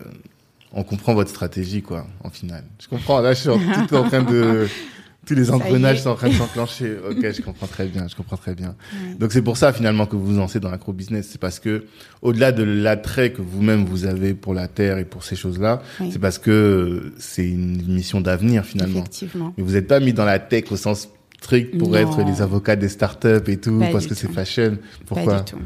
on 0.74 0.84
comprend 0.84 1.14
votre 1.14 1.30
stratégie 1.30 1.82
quoi 1.82 2.06
en 2.24 2.30
finale 2.30 2.64
je 2.82 2.88
comprends 2.88 3.22
là 3.22 3.34
je 3.34 3.40
suis 3.42 3.50
en, 3.50 3.60
tout 3.88 3.96
en 3.96 4.04
train 4.08 4.24
de 4.24 4.68
tous 5.26 5.36
les 5.36 5.52
engrenages 5.52 6.02
sont 6.02 6.10
en 6.10 6.16
train 6.16 6.30
de 6.30 6.34
s'enclencher 6.34 6.96
ok 7.08 7.32
je 7.34 7.42
comprends 7.42 7.68
très 7.68 7.86
bien 7.88 8.08
je 8.08 8.16
comprends 8.16 8.38
très 8.38 8.56
bien 8.56 8.76
Ouais. 8.94 9.16
donc 9.16 9.32
c'est 9.32 9.42
pour 9.44 9.58
ça 9.58 9.72
finalement 9.74 10.06
que 10.08 10.16
vous 10.16 10.26
vous 10.28 10.38
lancez 10.38 10.60
dans 10.60 10.72
l'acro-business 10.72 11.28
c'est 11.32 11.40
parce 11.42 11.60
que 11.60 11.86
au-delà 12.22 12.52
de 12.52 12.64
l'attrait 12.64 13.32
que 13.32 13.42
vous-même 13.42 13.86
vous 13.86 14.06
avez 14.06 14.34
pour 14.34 14.54
la 14.54 14.68
terre 14.68 14.98
et 14.98 15.06
pour 15.06 15.24
ces 15.24 15.36
choses 15.36 15.60
là 15.60 15.82
Oui. 16.00 16.10
c'est 16.12 16.20
parce 16.20 16.40
que 16.40 17.14
c'est 17.20 17.48
une 17.48 17.86
mission 17.94 18.22
d'avenir 18.22 18.66
finalement 18.66 19.00
Effectivement. 19.00 19.54
mais 19.58 19.64
vous 19.64 19.74
n'êtes 19.74 19.88
pas 19.88 20.00
mis 20.00 20.14
dans 20.14 20.26
la 20.26 20.40
tech 20.40 20.66
au 20.72 20.78
sens 20.78 21.10
strict 21.42 21.78
pour 21.78 21.90
Non. 21.92 21.96
être 21.98 22.22
les 22.24 22.42
avocats 22.42 22.76
des 22.76 22.90
startups 22.90 23.28
et 23.48 23.58
tout, 23.58 23.78
Pas 23.80 23.88
parce 23.92 24.08
que 24.08 24.14
c'est 24.16 24.30
fashion. 24.30 24.78
Pourquoi 25.06 25.36
Pas 25.36 25.40
du 25.42 25.52
tout. 25.54 25.60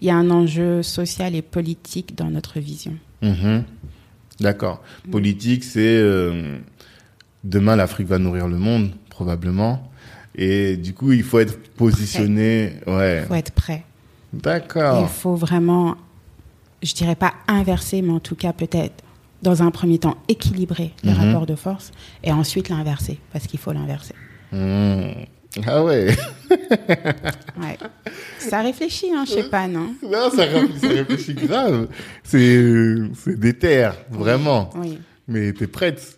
Il 0.00 0.06
y 0.08 0.10
a 0.10 0.16
un 0.16 0.30
enjeu 0.30 0.82
social 0.82 1.34
et 1.34 1.42
politique 1.42 2.14
dans 2.16 2.30
notre 2.30 2.60
vision. 2.60 2.94
Mhm. 3.22 3.64
D'accord. 4.40 4.82
Politique, 5.10 5.64
c'est 5.64 5.80
euh, 5.98 6.58
demain 7.44 7.74
l'Afrique 7.76 8.06
va 8.06 8.18
nourrir 8.18 8.46
le 8.48 8.56
monde 8.58 8.92
probablement, 9.10 9.90
et 10.36 10.76
du 10.76 10.94
coup 10.94 11.10
il 11.12 11.24
faut 11.24 11.40
être 11.40 11.58
positionné. 11.74 12.74
Ouais. 12.86 13.22
Il 13.22 13.26
faut 13.26 13.34
être 13.34 13.52
prêt. 13.52 13.84
Il 14.32 14.40
D'accord. 14.40 15.10
faut 15.10 15.34
vraiment, 15.34 15.96
je 16.82 16.94
dirais 16.94 17.16
pas 17.16 17.32
inverser, 17.48 18.00
mais 18.02 18.12
en 18.12 18.20
tout 18.20 18.36
cas 18.36 18.52
peut-être 18.52 19.02
dans 19.42 19.62
un 19.62 19.70
premier 19.72 19.98
temps 19.98 20.16
équilibrer 20.28 20.92
les 21.02 21.12
Mhm. 21.12 21.18
rapports 21.18 21.46
de 21.46 21.54
force 21.56 21.90
et 22.22 22.30
ensuite 22.30 22.68
l'inverser, 22.68 23.18
parce 23.32 23.46
qu'il 23.48 23.58
faut 23.58 23.72
l'inverser. 23.72 24.14
Mhm. 24.52 25.14
Ah 25.66 25.82
ouais. 25.84 26.08
Ouais. 27.60 27.76
Ça 28.38 28.62
réfléchit, 28.62 29.10
hein, 29.14 29.24
je 29.26 29.32
sais 29.34 29.42
pas, 29.48 29.66
non? 29.66 29.94
Non, 30.02 30.30
ça, 30.30 30.44
ré- 30.44 30.68
ça 30.80 30.88
réfléchit 30.88 31.34
grave. 31.34 31.88
C'est 32.22 32.64
c'est 33.24 33.38
des 33.38 33.52
terres, 33.54 33.96
vraiment. 34.10 34.70
Oui. 34.76 34.98
Mais 35.26 35.52
t'es 35.52 35.66
prête. 35.66 36.14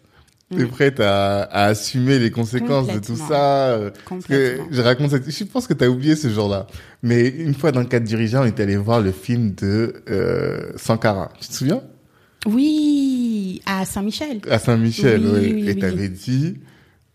T'es 0.55 0.65
Mm. 0.65 0.69
prête 0.69 0.99
à, 1.01 1.43
à 1.45 1.67
assumer 1.67 2.19
les 2.19 2.31
conséquences 2.33 2.89
de 2.89 2.95
tout 2.99 3.13
Complètement. 3.13 3.29
ça. 3.29 3.79
parce 3.79 3.93
que 3.93 4.05
Complètement. 4.09 4.67
je 4.73 4.81
raconte 4.83 5.11
cette... 5.11 5.31
Je 5.31 5.45
pense 5.45 5.67
que 5.69 5.75
t'as 5.75 5.87
oublié 5.87 6.17
ce 6.17 6.29
jour-là. 6.29 6.67
Mais 7.05 7.29
une 7.29 7.55
fois 7.55 7.71
dans 7.71 7.79
le 7.81 7.87
cadre 7.87 8.05
dirigeant, 8.05 8.43
on 8.43 8.47
est 8.47 8.59
allé 8.59 8.77
voir 8.77 9.01
le 9.01 9.13
film 9.13 9.55
de 9.55 10.03
euh, 10.11 10.73
Sankara. 10.77 11.31
Tu 11.41 11.49
te 11.49 11.55
souviens? 11.55 11.83
Oui, 12.47 13.63
à 13.65 13.85
Saint-Michel. 13.85 14.41
À 14.51 14.59
Saint-Michel, 14.59 15.21
Oui, 15.25 15.31
oui. 15.41 15.53
oui, 15.55 15.69
Et 15.69 15.73
oui. 15.75 15.79
t'avais 15.79 16.09
dit, 16.09 16.57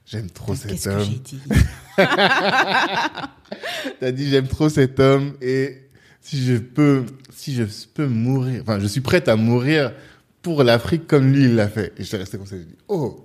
j'aime 0.06 0.30
trop 0.30 0.56
cet 0.56 0.72
Qu'est-ce 0.72 0.90
que 0.90 1.00
j'ai 1.00 1.20
dit? 1.20 1.40
T'as 4.00 4.12
dit, 4.12 4.30
j'aime 4.30 4.48
trop 4.48 4.70
cet 4.70 5.00
homme 5.00 5.34
et 5.42 5.78
si 6.22 6.44
je 6.44 6.56
peux, 6.58 7.06
si 7.34 7.54
je 7.56 7.64
peux 7.94 8.08
mourir, 8.08 8.62
enfin, 8.64 8.80
je 8.80 8.88
suis 8.88 9.02
prête 9.02 9.28
à 9.28 9.36
mourir 9.36 9.92
pour 10.42 10.64
l'Afrique 10.64 11.08
comme 11.08 11.32
lui, 11.32 11.44
il 11.46 11.56
l'a 11.56 11.68
fait. 11.68 11.94
Et 11.98 12.04
j'étais 12.04 12.18
resté 12.18 12.38
comme 12.38 12.48
ça, 12.48 12.56
j'ai 12.58 12.66
dit, 12.66 12.76
oh, 12.88 13.24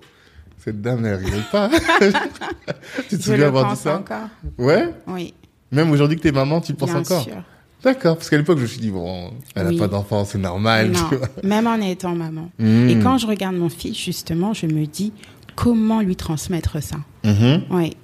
cette 0.58 0.80
dame, 0.80 1.04
elle 1.06 1.16
rigole 1.16 1.42
pas. 1.50 1.70
tu 3.08 3.16
te 3.16 3.16
Je 3.16 3.16
souviens 3.16 3.36
le 3.38 3.44
avoir 3.46 3.74
dit 3.74 3.80
ça 3.80 3.98
encore. 3.98 4.28
Ouais 4.58 4.90
Oui, 5.06 5.34
Même 5.72 5.90
aujourd'hui 5.90 6.16
que 6.16 6.22
t'es 6.22 6.32
maman, 6.32 6.60
tu 6.60 6.72
y 6.72 6.74
penses 6.74 6.90
bien 6.90 7.00
encore 7.00 7.22
sûr. 7.22 7.42
D'accord, 7.82 8.16
parce 8.16 8.28
qu'à 8.28 8.36
l'époque, 8.36 8.58
je 8.58 8.64
me 8.64 8.68
suis 8.68 8.80
dit, 8.80 8.90
bon, 8.90 9.32
elle 9.54 9.68
a 9.68 9.70
Oui. 9.70 9.78
pas 9.78 9.88
d'enfant, 9.88 10.26
c'est 10.26 10.36
normal. 10.36 10.90
Non, 10.90 11.08
tu 11.08 11.16
vois. 11.16 11.28
même 11.42 11.66
en 11.66 11.76
étant 11.76 12.14
maman. 12.14 12.50
Mm. 12.58 12.88
Et 12.90 12.98
quand 12.98 13.16
je 13.16 13.26
regarde 13.26 13.56
mon 13.56 13.70
fils, 13.70 13.96
justement, 13.98 14.52
je 14.52 14.66
me 14.66 14.84
dis 14.84 15.14
comment 15.56 16.02
lui 16.02 16.14
transmettre 16.16 16.82
ça. 16.82 16.96
Mhm. 17.24 17.62
Oui, 17.70 17.96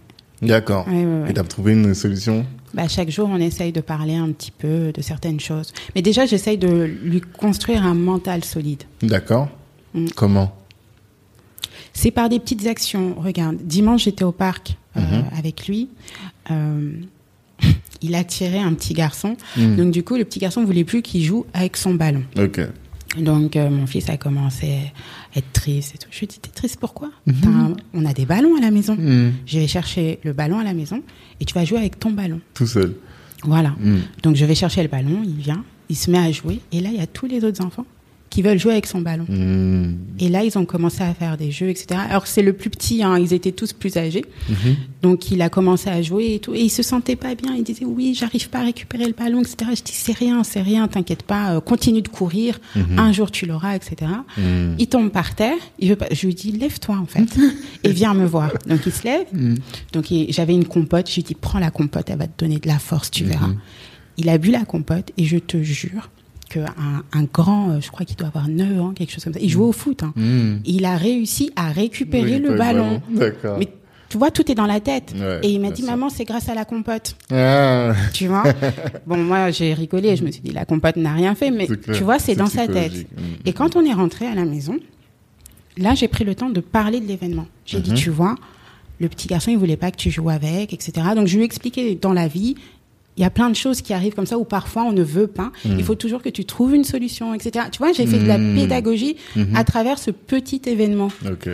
D'accord. 0.42 0.86
Et 1.28 1.32
t'as 1.32 1.42
trouvé 1.44 1.72
une 1.72 1.94
solution? 1.94 2.44
Bah, 2.74 2.88
chaque 2.88 3.10
jour, 3.10 3.28
on 3.32 3.38
essaye 3.38 3.72
de 3.72 3.80
parler 3.80 4.14
un 4.16 4.30
petit 4.32 4.50
peu 4.50 4.92
de 4.92 5.00
certaines 5.00 5.40
choses. 5.40 5.72
Mais 5.94 6.02
déjà, 6.02 6.26
j'essaye 6.26 6.58
de 6.58 6.68
lui 7.02 7.20
construire 7.22 7.84
un 7.86 7.94
mental 7.94 8.44
solide. 8.44 8.82
D'accord. 9.02 9.48
Mm. 9.94 10.06
Comment? 10.14 10.54
C'est 11.94 12.10
par 12.10 12.28
des 12.28 12.38
petites 12.38 12.66
actions. 12.66 13.14
Regarde, 13.18 13.56
dimanche, 13.62 14.04
j'étais 14.04 14.24
au 14.24 14.32
parc 14.32 14.76
euh, 14.96 15.00
Mhm. 15.00 15.24
avec 15.38 15.66
lui. 15.68 15.88
Euh, 16.50 16.92
il 18.02 18.14
a 18.14 18.24
tiré 18.24 18.58
un 18.58 18.74
petit 18.74 18.92
garçon. 18.92 19.36
Mm. 19.56 19.76
Donc, 19.76 19.90
du 19.92 20.02
coup, 20.02 20.16
le 20.16 20.24
petit 20.26 20.38
garçon 20.38 20.62
voulait 20.64 20.84
plus 20.84 21.00
qu'il 21.00 21.22
joue 21.24 21.46
avec 21.54 21.78
son 21.78 21.94
ballon. 21.94 22.22
Ok. 22.38 22.60
Donc, 23.18 23.56
euh, 23.56 23.70
mon 23.70 23.86
fils 23.86 24.08
a 24.10 24.16
commencé 24.16 24.92
à 25.34 25.38
être 25.38 25.52
triste 25.52 25.94
et 25.94 25.98
tout. 25.98 26.08
Je 26.10 26.18
lui 26.18 26.24
ai 26.24 26.28
dit, 26.28 26.38
t'es 26.40 26.50
triste 26.50 26.78
pourquoi 26.80 27.10
Mhm. 27.26 27.34
Un- 27.46 27.76
On 27.94 28.04
a 28.04 28.12
des 28.12 28.26
ballons 28.26 28.56
à 28.56 28.60
la 28.60 28.70
maison. 28.70 28.94
Mm. 28.96 29.32
Je 29.46 29.58
vais 29.58 29.66
chercher 29.68 30.18
le 30.24 30.32
ballon 30.32 30.58
à 30.58 30.64
la 30.64 30.74
maison 30.74 31.02
et 31.40 31.44
tu 31.44 31.54
vas 31.54 31.64
jouer 31.64 31.78
avec 31.78 31.98
ton 31.98 32.10
ballon. 32.10 32.40
Tout 32.54 32.66
seul. 32.66 32.94
Voilà. 33.42 33.70
Mm. 33.80 33.96
Donc, 34.22 34.36
je 34.36 34.44
vais 34.44 34.54
chercher 34.54 34.82
le 34.82 34.88
ballon, 34.88 35.22
il 35.24 35.34
vient, 35.36 35.64
il 35.88 35.96
se 35.96 36.10
met 36.10 36.18
à 36.18 36.30
jouer. 36.32 36.60
Et 36.72 36.80
là, 36.80 36.90
il 36.92 36.96
y 36.96 37.00
a 37.02 37.06
tous 37.06 37.26
les 37.26 37.44
autres 37.44 37.64
enfants 37.64 37.86
qui 38.36 38.42
veulent 38.42 38.58
jouer 38.58 38.72
avec 38.72 38.84
son 38.86 39.00
ballon. 39.00 39.24
Mm. 39.30 39.94
Et 40.20 40.28
là, 40.28 40.44
ils 40.44 40.58
ont 40.58 40.66
commencé 40.66 41.02
à 41.02 41.14
faire 41.14 41.38
des 41.38 41.50
jeux, 41.50 41.70
etc. 41.70 41.98
Alors, 42.10 42.26
c'est 42.26 42.42
le 42.42 42.52
plus 42.52 42.68
petit, 42.68 43.02
hein, 43.02 43.18
ils 43.18 43.32
étaient 43.32 43.52
tous 43.52 43.72
plus 43.72 43.96
âgés. 43.96 44.26
Mhm. 44.50 44.76
Donc, 45.00 45.30
il 45.30 45.40
a 45.40 45.48
commencé 45.48 45.88
à 45.88 46.02
jouer 46.02 46.34
et 46.34 46.38
tout. 46.38 46.54
Et 46.54 46.60
il 46.60 46.68
se 46.68 46.82
sentait 46.82 47.16
pas 47.16 47.34
bien. 47.34 47.54
Il 47.56 47.62
disait, 47.62 47.86
oui, 47.86 48.14
j'arrive 48.14 48.50
pas 48.50 48.58
à 48.58 48.64
récupérer 48.64 49.06
le 49.06 49.14
ballon, 49.14 49.40
etc. 49.40 49.70
Je 49.70 49.82
dis, 49.82 49.92
c'est 49.94 50.12
rien, 50.12 50.44
c'est 50.44 50.60
rien, 50.60 50.86
t'inquiète 50.86 51.22
pas, 51.22 51.54
euh, 51.54 51.60
continue 51.60 52.02
de 52.02 52.08
courir. 52.08 52.58
Mhm. 52.74 52.98
Un 52.98 53.10
jour, 53.12 53.30
tu 53.30 53.46
l'auras, 53.46 53.74
etc. 53.74 53.96
Mm. 54.36 54.74
Il 54.78 54.86
tombe 54.88 55.08
par 55.10 55.34
terre. 55.34 55.56
Il 55.78 55.88
veut 55.88 55.96
pas. 55.96 56.08
Je 56.10 56.26
lui 56.26 56.34
dis, 56.34 56.52
lève-toi, 56.52 56.96
en 56.98 57.06
fait, 57.06 57.24
et 57.84 57.90
viens 57.90 58.12
me 58.12 58.26
voir. 58.26 58.52
Donc, 58.68 58.80
il 58.84 58.92
se 58.92 59.04
lève. 59.04 59.24
Mm. 59.32 59.54
Donc, 59.94 60.10
il- 60.10 60.30
j'avais 60.30 60.52
une 60.52 60.66
compote. 60.66 61.08
Je 61.08 61.14
lui 61.14 61.22
dis, 61.22 61.34
prends 61.34 61.58
la 61.58 61.70
compote, 61.70 62.10
elle 62.10 62.18
va 62.18 62.26
te 62.26 62.44
donner 62.44 62.58
de 62.58 62.68
la 62.68 62.78
force, 62.78 63.10
tu 63.10 63.24
verras. 63.24 63.48
Il 64.18 64.28
a 64.28 64.36
bu 64.36 64.50
la 64.50 64.64
compote 64.66 65.10
et 65.16 65.24
je 65.24 65.38
te 65.38 65.62
jure 65.62 66.10
qu'un 66.48 66.64
un 67.12 67.22
grand, 67.32 67.70
euh, 67.70 67.80
je 67.80 67.90
crois 67.90 68.04
qu'il 68.06 68.16
doit 68.16 68.28
avoir 68.28 68.48
9 68.48 68.80
ans, 68.80 68.92
quelque 68.92 69.12
chose 69.12 69.24
comme 69.24 69.32
ça. 69.34 69.40
Il 69.40 69.48
jouait 69.50 69.64
au 69.66 69.72
foot. 69.72 70.02
Hein. 70.02 70.12
Mm. 70.16 70.56
Il 70.64 70.84
a 70.84 70.96
réussi 70.96 71.50
à 71.56 71.70
récupérer 71.70 72.34
Oui, 72.36 72.40
le 72.40 72.54
ballon. 72.56 73.00
D'accord. 73.10 73.56
Mais 73.58 73.68
tu 74.08 74.18
vois, 74.18 74.30
tout 74.30 74.48
est 74.50 74.54
dans 74.54 74.66
la 74.66 74.78
tête. 74.80 75.14
Ouais, 75.18 75.40
et 75.42 75.48
il 75.50 75.60
m'a 75.60 75.70
dit, 75.70 75.82
sûr. 75.82 75.90
maman, 75.90 76.08
c'est 76.08 76.24
grâce 76.24 76.48
à 76.48 76.54
la 76.54 76.64
compote. 76.64 77.16
Ah. 77.32 77.92
Tu 78.12 78.28
vois? 78.28 78.44
Bon, 79.06 79.16
moi, 79.18 79.50
j'ai 79.50 79.74
rigolé. 79.74 80.14
Je 80.16 80.24
me 80.24 80.30
suis 80.30 80.40
dit, 80.42 80.52
la 80.52 80.64
compote 80.64 80.96
n'a 80.96 81.12
rien 81.12 81.34
fait. 81.34 81.50
Mais 81.50 81.66
tu 81.66 82.04
vois, 82.04 82.18
c'est 82.18 82.26
c'est 82.32 82.36
dans 82.36 82.46
sa 82.46 82.66
tête. 82.68 82.92
Mm. 83.16 83.20
Et 83.46 83.52
quand 83.52 83.74
on 83.76 83.84
est 83.84 83.92
rentré 83.92 84.26
à 84.26 84.34
la 84.34 84.44
maison, 84.44 84.76
là, 85.76 85.94
j'ai 85.94 86.08
pris 86.08 86.24
le 86.24 86.34
temps 86.34 86.50
de 86.50 86.60
parler 86.60 87.00
de 87.00 87.06
l'événement. 87.06 87.46
J'ai 87.64 87.80
dit, 87.80 87.90
Mhm. 87.90 87.96
tu 87.96 88.10
vois, 88.10 88.36
le 89.00 89.08
petit 89.08 89.26
garçon, 89.28 89.50
il 89.50 89.58
voulait 89.58 89.76
pas 89.76 89.90
que 89.90 89.96
tu 89.96 90.10
joues 90.10 90.30
avec, 90.30 90.72
etc. 90.72 90.92
Donc, 91.14 91.26
je 91.26 91.34
lui 91.36 91.42
ai 91.42 91.44
expliqué 91.44 91.96
dans 92.00 92.12
la 92.12 92.28
vie, 92.28 92.54
il 93.16 93.22
y 93.22 93.24
a 93.24 93.30
plein 93.30 93.48
de 93.50 93.56
choses 93.56 93.80
qui 93.80 93.92
arrivent 93.94 94.14
comme 94.14 94.26
ça 94.26 94.38
où 94.38 94.44
parfois 94.44 94.82
on 94.84 94.92
ne 94.92 95.02
veut 95.02 95.26
pas. 95.26 95.50
Il 95.64 95.82
faut 95.84 95.94
toujours 95.94 96.22
que 96.22 96.28
tu 96.28 96.44
trouves 96.44 96.74
une 96.74 96.84
solution, 96.84 97.32
etc. 97.34 97.66
Tu 97.72 97.78
vois, 97.78 97.92
j'ai 97.92 98.06
fait 98.06 98.18
de 98.18 98.26
la 98.26 98.38
Mhm. 98.38 98.54
pédagogie 98.56 99.16
Mhm. 99.36 99.56
à 99.56 99.64
travers 99.64 99.98
ce 99.98 100.10
petit 100.10 100.60
événement. 100.66 101.08
Ok. 101.30 101.48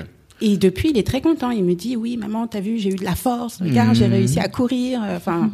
Et 0.44 0.56
depuis, 0.56 0.90
il 0.90 0.98
est 0.98 1.06
très 1.06 1.20
content. 1.20 1.50
Il 1.52 1.62
me 1.62 1.74
dit, 1.74 1.94
oui, 1.96 2.16
maman, 2.16 2.48
t'as 2.48 2.58
vu, 2.58 2.76
j'ai 2.78 2.90
eu 2.90 2.96
de 2.96 3.04
la 3.04 3.14
force. 3.14 3.60
Regarde, 3.62 3.94
j'ai 3.94 4.06
Mhm. 4.08 4.12
réussi 4.12 4.40
à 4.40 4.48
courir. 4.48 5.00
Enfin, 5.14 5.50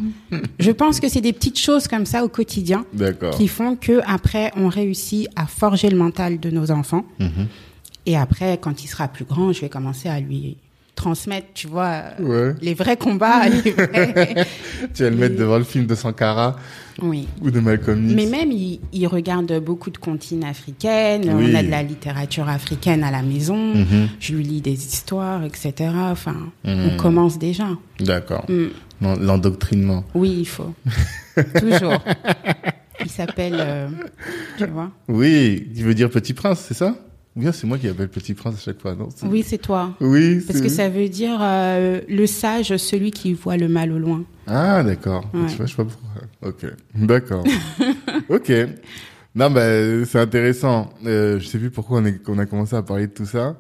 je 0.59 0.71
pense 0.71 0.99
que 0.99 1.11
c'est 1.11 1.21
des 1.21 1.35
petites 1.35 1.59
choses 1.59 1.87
comme 1.89 2.07
ça 2.07 2.25
au 2.25 2.29
quotidien 2.29 2.87
qui 3.37 3.49
font 3.49 3.77
que 3.77 4.01
après, 4.07 4.51
on 4.57 4.69
réussit 4.69 5.29
à 5.37 5.47
forger 5.47 5.91
le 5.91 5.99
mental 5.99 6.41
de 6.41 6.51
nos 6.51 6.71
enfants. 6.71 7.05
Et 8.07 8.17
après, 8.17 8.57
quand 8.59 8.83
il 8.83 8.87
sera 8.89 9.09
plus 9.09 9.27
grand, 9.27 9.53
je 9.53 9.61
vais 9.61 9.69
commencer 9.69 10.09
à 10.09 10.21
lui 10.21 10.57
transmettre, 10.99 11.47
tu 11.55 11.69
vois, 11.69 12.03
Ouais. 12.21 12.55
les 12.61 12.75
vrais 12.75 12.97
combats. 12.97 13.49
les 13.65 13.71
vrais- 13.73 14.47
Tu 14.95 15.03
vas 15.05 15.11
le 15.11 15.17
mettre 15.17 15.35
Et- 15.37 15.39
devant 15.39 15.59
le 15.59 15.65
film 15.65 15.87
de 15.87 15.95
Sankara 15.95 16.57
Oui. 17.01 17.29
ou 17.41 17.51
de 17.51 17.61
Malcolm 17.61 18.05
X. 18.07 18.15
Mais 18.17 18.27
même, 18.27 18.51
il, 18.51 18.81
il 18.93 19.07
regarde 19.07 19.61
beaucoup 19.61 19.91
de 19.91 19.99
comptines 19.99 20.45
africaines. 20.45 21.23
Oui. 21.33 21.51
On 21.53 21.55
a 21.55 21.63
de 21.63 21.71
la 21.71 21.83
littérature 21.83 22.49
africaine 22.49 23.05
à 23.05 23.11
la 23.13 23.23
maison. 23.23 23.75
Mhm. 23.75 24.09
Je 24.19 24.35
lui 24.35 24.43
lis 24.45 24.61
des 24.61 24.73
histoires, 24.75 25.45
etc. 25.45 25.73
Enfin, 25.95 26.37
Mhm. 26.65 26.91
on 26.93 26.97
commence 26.97 27.39
déjà. 27.39 27.69
D'accord. 28.01 28.45
Mm. 28.49 28.67
L'endoctrinement. 29.21 30.03
Oui, 30.15 30.37
il 30.41 30.49
faut. 30.49 30.75
Toujours. 31.61 32.03
Il 33.01 33.09
s'appelle, 33.11 33.55
euh, 33.61 33.89
tu 34.59 34.67
vois. 34.67 34.91
Oui, 35.07 35.69
tu 35.77 35.85
veux 35.85 35.95
dire 35.95 36.11
Petit 36.11 36.35
Prince, 36.35 36.65
c'est 36.67 36.75
ça? 36.75 36.97
Bien 37.39 37.53
c'est 37.53 37.67
moi 37.67 37.79
qui 37.79 37.89
appelle 37.89 38.09
Petit 38.09 38.35
Prince 38.35 38.57
à 38.57 38.61
chaque 38.61 38.81
fois, 38.81 38.95
non? 38.95 39.09
Oui, 39.25 39.45
c'est 39.47 39.59
toi. 39.59 39.95
Oui, 40.01 40.41
Parce 40.47 40.61
que 40.61 40.69
ça 40.69 40.89
veut 40.89 41.09
dire 41.09 41.39
euh, 41.41 42.01
le 42.09 42.27
sage, 42.27 42.77
celui 42.77 43.11
qui 43.11 43.33
voit 43.35 43.57
le 43.57 43.69
mal 43.69 43.93
au 43.93 43.99
loin. 43.99 44.25
Ah, 44.47 44.83
d'accord. 44.83 45.25
Ouais. 45.33 45.47
Tu 45.49 45.57
vois, 45.57 45.67
je 45.67 45.71
sais 45.71 45.77
pas 45.77 45.85
pourquoi. 45.85 46.49
Ok. 46.49 46.67
D'accord. 46.95 47.45
ok. 48.29 48.53
Non, 49.35 49.51
bah, 49.51 50.05
c'est 50.05 50.19
intéressant. 50.19 50.91
Euh, 51.07 51.39
je 51.39 51.47
sais 51.47 51.59
plus 51.59 51.71
pourquoi 51.71 52.01
on, 52.01 52.05
est, 52.07 52.21
on 52.29 52.39
a 52.39 52.47
commencé 52.47 52.75
à 52.75 52.83
parler 52.83 53.07
de 53.07 53.13
tout 53.13 53.27
ça. 53.27 53.57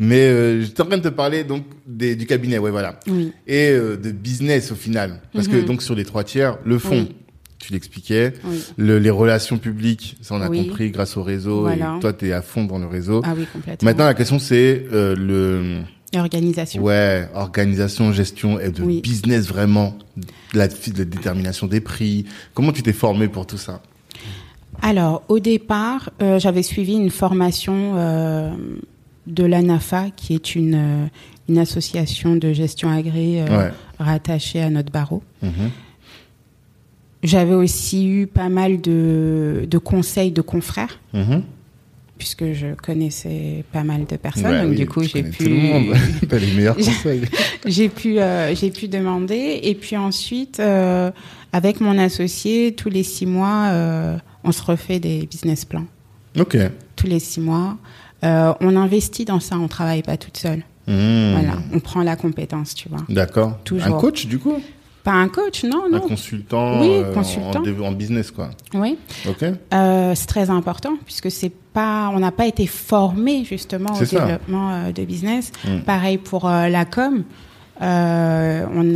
Mais 0.00 0.20
euh, 0.22 0.62
j'étais 0.62 0.80
en 0.80 0.86
train 0.86 0.98
de 0.98 1.02
te 1.02 1.08
parler 1.14 1.44
donc 1.44 1.64
des, 1.86 2.16
du 2.16 2.26
cabinet, 2.26 2.58
ouais, 2.58 2.70
voilà. 2.70 2.98
Oui. 3.06 3.32
Et 3.46 3.68
euh, 3.70 3.96
de 3.96 4.10
business 4.10 4.72
au 4.72 4.74
final. 4.74 5.20
Parce 5.32 5.46
que 5.48 5.56
Mhm. 5.56 5.64
donc 5.66 5.82
sur 5.82 5.94
les 5.94 6.04
trois 6.04 6.24
tiers, 6.24 6.58
le 6.64 6.78
fond, 6.78 6.90
Oui. 7.08 7.14
Tu 7.62 7.72
l'expliquais. 7.72 8.32
Oui. 8.44 8.62
Le, 8.76 8.98
les 8.98 9.10
relations 9.10 9.56
publiques, 9.58 10.16
ça 10.20 10.34
on 10.34 10.40
a 10.42 10.48
Oui. 10.48 10.66
compris 10.66 10.90
grâce 10.90 11.16
au 11.16 11.22
réseau. 11.22 11.60
Voilà. 11.62 11.94
Et 11.96 12.00
toi, 12.00 12.12
tu 12.12 12.28
es 12.28 12.32
à 12.32 12.42
fond 12.42 12.64
dans 12.64 12.78
le 12.78 12.86
réseau. 12.86 13.22
Ah 13.24 13.34
oui, 13.36 13.46
complètement. 13.52 13.86
Maintenant, 13.88 14.04
la 14.04 14.14
question 14.14 14.38
c'est 14.38 14.84
euh, 14.92 15.14
le 15.16 15.78
Organisation. 16.14 16.82
ouais 16.82 17.26
organisation, 17.34 18.12
gestion 18.12 18.60
et 18.60 18.70
de 18.70 18.82
Oui. 18.82 19.00
business 19.00 19.46
vraiment, 19.46 19.96
la, 20.52 20.66
la 20.66 21.04
détermination 21.04 21.66
des 21.66 21.80
prix. 21.80 22.26
Comment 22.52 22.72
tu 22.72 22.82
t'es 22.82 22.92
formé 22.92 23.28
pour 23.28 23.46
tout 23.46 23.56
ça? 23.56 23.80
Alors, 24.82 25.22
au 25.28 25.38
départ, 25.38 26.10
euh, 26.20 26.38
j'avais 26.38 26.62
suivi 26.62 26.94
une 26.94 27.10
formation 27.10 27.92
euh, 27.96 28.50
de 29.26 29.44
l'ANAFA, 29.44 30.10
qui 30.16 30.34
est 30.34 30.54
une, 30.54 30.74
euh, 30.74 31.06
une 31.48 31.58
association 31.58 32.34
de 32.36 32.52
gestion 32.52 32.90
agréée 32.90 33.42
euh, 33.42 33.58
Ouais. 33.58 33.70
rattachée 33.98 34.60
à 34.60 34.70
notre 34.70 34.90
barreau. 34.90 35.22
Mhm. 35.42 35.70
J'avais 37.22 37.54
aussi 37.54 38.06
eu 38.08 38.26
pas 38.26 38.48
mal 38.48 38.80
de, 38.80 39.64
de 39.68 39.78
conseils 39.78 40.32
de 40.32 40.40
confrères, 40.40 40.98
Mhm. 41.14 41.42
puisque 42.18 42.52
je 42.52 42.74
connaissais 42.74 43.64
pas 43.72 43.84
mal 43.84 44.06
de 44.06 44.16
personnes. 44.16 44.46
Ouais, 44.46 44.62
donc, 44.62 44.70
oui, 44.70 44.76
du 44.76 44.86
coup, 44.86 45.02
j'ai 45.02 45.22
pu, 45.22 45.44
Tout 45.44 45.50
le 45.50 45.56
monde. 45.56 45.94
T'as 46.28 46.38
les 46.38 46.52
meilleurs 46.52 46.76
conseils. 46.76 47.22
j'ai 47.66 47.88
pu, 47.88 48.18
euh, 48.18 48.54
j'ai 48.54 48.70
pu 48.70 48.88
demander. 48.88 49.60
Et 49.62 49.74
puis 49.74 49.96
ensuite, 49.96 50.58
euh, 50.60 51.10
avec 51.52 51.80
mon 51.80 51.96
associé, 51.98 52.74
tous 52.74 52.88
les 52.90 53.02
six 53.04 53.26
mois, 53.26 53.66
euh, 53.70 54.16
on 54.44 54.50
se 54.52 54.62
refait 54.62 54.98
des 54.98 55.26
business 55.26 55.64
plans. 55.64 55.86
ok. 56.38 56.56
Tous 56.96 57.06
les 57.06 57.20
six 57.20 57.40
mois. 57.40 57.76
On 58.24 58.76
investit 58.76 59.24
dans 59.24 59.40
ça, 59.40 59.58
on 59.58 59.66
travaille 59.68 60.02
pas 60.02 60.16
toute 60.16 60.36
seule. 60.36 60.62
Mhm. 60.86 61.32
Voilà, 61.32 61.54
on 61.72 61.78
prend 61.80 62.02
la 62.02 62.14
compétence, 62.16 62.74
tu 62.74 62.88
vois. 62.88 63.04
D'accord. 63.08 63.58
Toujours. 63.64 63.96
Un 63.96 64.00
coach 64.00 64.26
du 64.26 64.38
coup? 64.38 64.60
Pas 65.04 65.12
un 65.12 65.28
coach, 65.28 65.64
non, 65.64 65.84
Un 65.86 65.96
non. 65.98 66.00
consultant, 66.00 66.80
Oui, 66.80 66.88
euh, 66.90 67.12
consultant. 67.12 67.62
En, 67.82 67.92
business 67.92 68.30
quoi. 68.30 68.50
Oui. 68.74 68.96
Ok. 69.28 69.42
Euh, 69.42 70.12
c'est 70.14 70.26
très 70.26 70.48
important 70.48 70.92
puisque 71.04 71.30
c'est 71.30 71.50
pas, 71.72 72.10
on 72.14 72.20
n'a 72.20 72.30
pas 72.30 72.46
été 72.46 72.66
formé 72.68 73.44
justement 73.44 73.92
au 73.92 74.04
ça. 74.04 74.20
développement 74.20 74.70
euh, 74.72 74.92
de 74.92 75.04
business. 75.04 75.50
Mm. 75.66 75.80
Pareil 75.80 76.18
pour 76.18 76.48
euh, 76.48 76.68
la 76.68 76.84
com. 76.84 77.24
On 77.80 77.84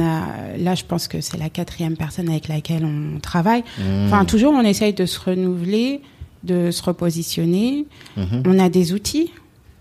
a, 0.01 0.57
là, 0.59 0.75
je 0.77 0.85
pense 0.85 1.09
que 1.09 1.21
c'est 1.21 1.39
la 1.39 1.49
quatrième 1.49 1.97
personne 1.97 2.29
avec 2.29 2.47
laquelle 2.47 2.85
on 2.85 3.19
travaille. 3.19 3.65
Mhm. 3.81 4.07
Enfin, 4.07 4.25
toujours, 4.25 4.53
on 4.53 4.61
essaye 4.63 4.93
de 4.93 5.07
se 5.07 5.19
renouveler, 5.19 6.03
de 6.45 6.71
se 6.71 6.85
repositionner. 6.85 7.87
Mhm. 8.17 8.45
On 8.47 8.59
a 8.61 8.69
des 8.69 8.93
outils, 8.93 9.33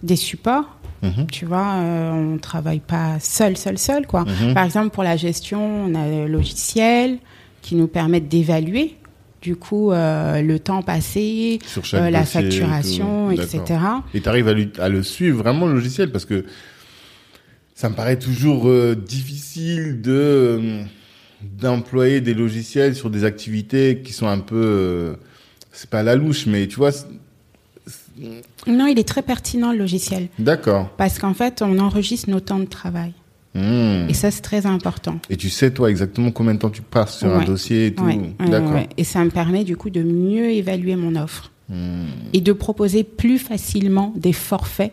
des 0.02 0.16
supports. 0.16 0.66
Mhm. 1.02 1.28
Tu 1.32 1.46
vois, 1.46 1.76
euh, 1.76 2.12
on 2.12 2.38
travaille 2.38 2.80
pas 2.80 3.20
seul, 3.20 3.58
seul, 3.58 3.78
seul, 3.78 4.08
quoi. 4.08 4.26
Mhm. 4.26 4.54
Par 4.54 4.66
exemple, 4.66 4.90
pour 4.90 5.04
la 5.04 5.18
gestion, 5.18 5.86
on 5.86 5.94
a 5.96 6.08
le 6.08 6.28
logiciel 6.28 7.18
qui 7.62 7.76
nous 7.76 7.88
permettent 7.88 8.28
d'évaluer, 8.28 8.96
du 9.42 9.56
coup, 9.56 9.92
euh, 9.92 10.42
le 10.42 10.58
temps 10.60 10.82
passé, 10.82 11.60
Sur 11.66 11.84
euh, 11.94 12.10
la 12.10 12.22
dossier 12.22 12.40
et 12.40 12.44
tout. 12.50 12.56
facturation, 12.58 13.32
etc. 13.32 13.62
Et 14.14 14.22
tu 14.22 14.30
arrives 14.30 14.48
à, 14.48 14.54
lui- 14.54 14.72
à 14.80 14.90
le 14.90 15.04
suivre 15.04 15.38
vraiment 15.44 15.68
le 15.68 15.74
logiciel 15.74 16.12
parce 16.12 16.26
que 16.26 16.46
ça 17.76 17.90
me 17.90 17.96
paraît 17.96 18.18
toujours 18.18 18.68
euh, 18.70 18.96
difficile 18.96 20.02
de 20.02 20.82
d'employer 21.44 22.22
des 22.22 22.34
logiciels 22.34 22.96
sur 22.96 23.10
des 23.12 23.24
activités 23.24 24.02
qui 24.04 24.14
sont 24.14 24.28
un 24.28 24.40
peu 24.40 25.16
c'est 25.72 25.90
pas 25.90 26.02
la 26.02 26.16
louche 26.16 26.48
mais 26.48 26.66
tu 26.68 26.78
vois 26.78 26.92
Non, 28.68 28.88
il 28.88 28.98
est 29.00 29.08
très 29.08 29.22
pertinent, 29.22 29.72
le 29.72 29.80
logiciel. 29.80 30.28
d'accord 30.40 30.90
Parce 30.98 31.20
qu'en 31.20 31.34
fait, 31.34 31.62
on 31.62 31.80
enregistre 31.80 32.30
nos 32.30 32.40
temps 32.40 32.60
de 32.60 32.66
travail. 32.66 33.14
Hmm. 33.56 34.10
Et 34.10 34.14
ça, 34.14 34.32
c'est 34.32 34.42
très 34.42 34.66
important. 34.66 35.18
et 35.30 35.38
tu 35.38 35.50
sais 35.50 35.72
toi 35.72 35.90
exactement 35.90 36.30
combien 36.32 36.54
de 36.54 36.60
temps 36.60 36.70
tu 36.70 36.82
passes 36.82 37.20
sur 37.20 37.34
un 37.34 37.44
dossier 37.44 37.88
et 37.88 37.94
tout 37.94 38.04
Ouais, 38.04 38.20
d'accord 38.50 38.74
ouais. 38.74 38.90
Et 38.98 39.04
ça 39.06 39.24
me 39.24 39.30
permet, 39.30 39.64
du 39.64 39.78
coup, 39.78 39.90
de 39.90 40.04
mieux 40.04 40.50
évaluer 40.52 40.96
mon 40.96 41.16
offre. 41.16 41.52
Hmm. 41.68 42.06
et 42.32 42.42
de 42.42 42.54
proposer 42.54 43.04
plus 43.04 43.40
facilement 43.40 44.14
des 44.16 44.34
forfaits 44.34 44.92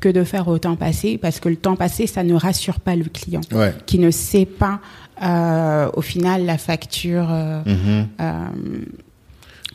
que 0.00 0.08
de 0.08 0.24
faire 0.24 0.48
au 0.48 0.56
temps 0.58 0.74
passé, 0.76 1.18
parce 1.18 1.38
que 1.38 1.50
le 1.50 1.56
temps 1.56 1.76
passé, 1.76 2.06
ça 2.06 2.22
ne 2.22 2.32
rassure 2.32 2.80
pas 2.80 2.96
le 2.96 3.04
client, 3.04 3.42
qui 3.84 3.98
ne 3.98 4.10
sait 4.10 4.46
pas 4.46 4.80
euh, 5.22 5.90
au 5.92 6.00
final 6.00 6.46
la 6.46 6.56
facture 6.56 7.28
euh, 7.30 7.60
Mhm. 7.66 8.06
euh, 8.22 8.44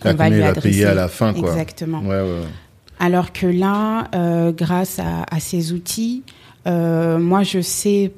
qu'on 0.01 0.13
va 0.15 0.29
lui 0.31 0.41
adresser. 0.41 0.69
payer 0.69 0.85
à 0.85 0.95
la 0.95 1.07
fin 1.07 1.33
quoi 1.33 1.51
Exactement. 1.51 1.99
ouais 2.01 2.19
ouais 2.21 2.41
Alors 2.99 3.31
que 3.31 3.47
là, 3.47 4.09
euh, 4.13 4.51
grâce 4.51 4.99
à, 4.99 5.23
à 5.31 5.39
ces 5.39 5.73
outils, 5.73 6.23
euh, 6.67 7.17
moi 7.17 7.43
je 7.43 7.61
sais 7.61 8.11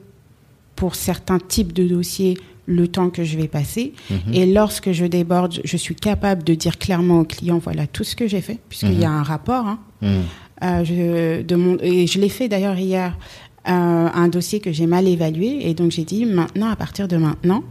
pour 0.75 0.95
certains 0.95 1.37
types 1.39 1.73
de 1.73 1.87
dossiers 1.87 2.37
le 2.65 2.87
temps 2.87 3.09
que 3.09 3.23
je 3.23 3.37
vais 3.37 3.47
passer. 3.47 3.93
Mhm. 4.09 4.33
Et 4.33 4.45
lorsque 4.45 4.91
je 4.91 5.05
déborde, 5.05 5.59
je 5.63 5.77
suis 5.77 5.95
capable 5.95 6.43
de 6.43 6.53
dire 6.55 6.77
clairement 6.77 7.19
au 7.19 7.25
client, 7.25 7.59
voilà 7.59 7.85
tout 7.87 8.03
ce 8.03 8.15
que 8.15 8.27
j'ai 8.27 8.41
fait, 8.41 8.59
puisqu'il 8.69 8.99
y 8.99 9.05
a 9.05 9.11
un 9.11 9.23
rapport. 9.23 9.67
hein. 9.67 9.79
Hmm. 10.01 10.21
Euh, 10.63 10.83
je, 10.83 11.41
de 11.41 11.55
mon, 11.55 11.77
et 11.81 12.05
je 12.05 12.19
l'ai 12.19 12.29
fait 12.29 12.47
d'ailleurs 12.47 12.77
hier, 12.77 13.17
un 13.65 14.27
dossier 14.27 14.59
que 14.59 14.71
j'ai 14.71 14.87
mal 14.87 15.07
évalué. 15.07 15.67
Et 15.69 15.73
donc 15.73 15.91
j'ai 15.91 16.03
dit, 16.03 16.25
maintenant, 16.25 16.69
à 16.69 16.75
partir 16.75 17.07
de 17.07 17.17
maintenant, 17.17 17.63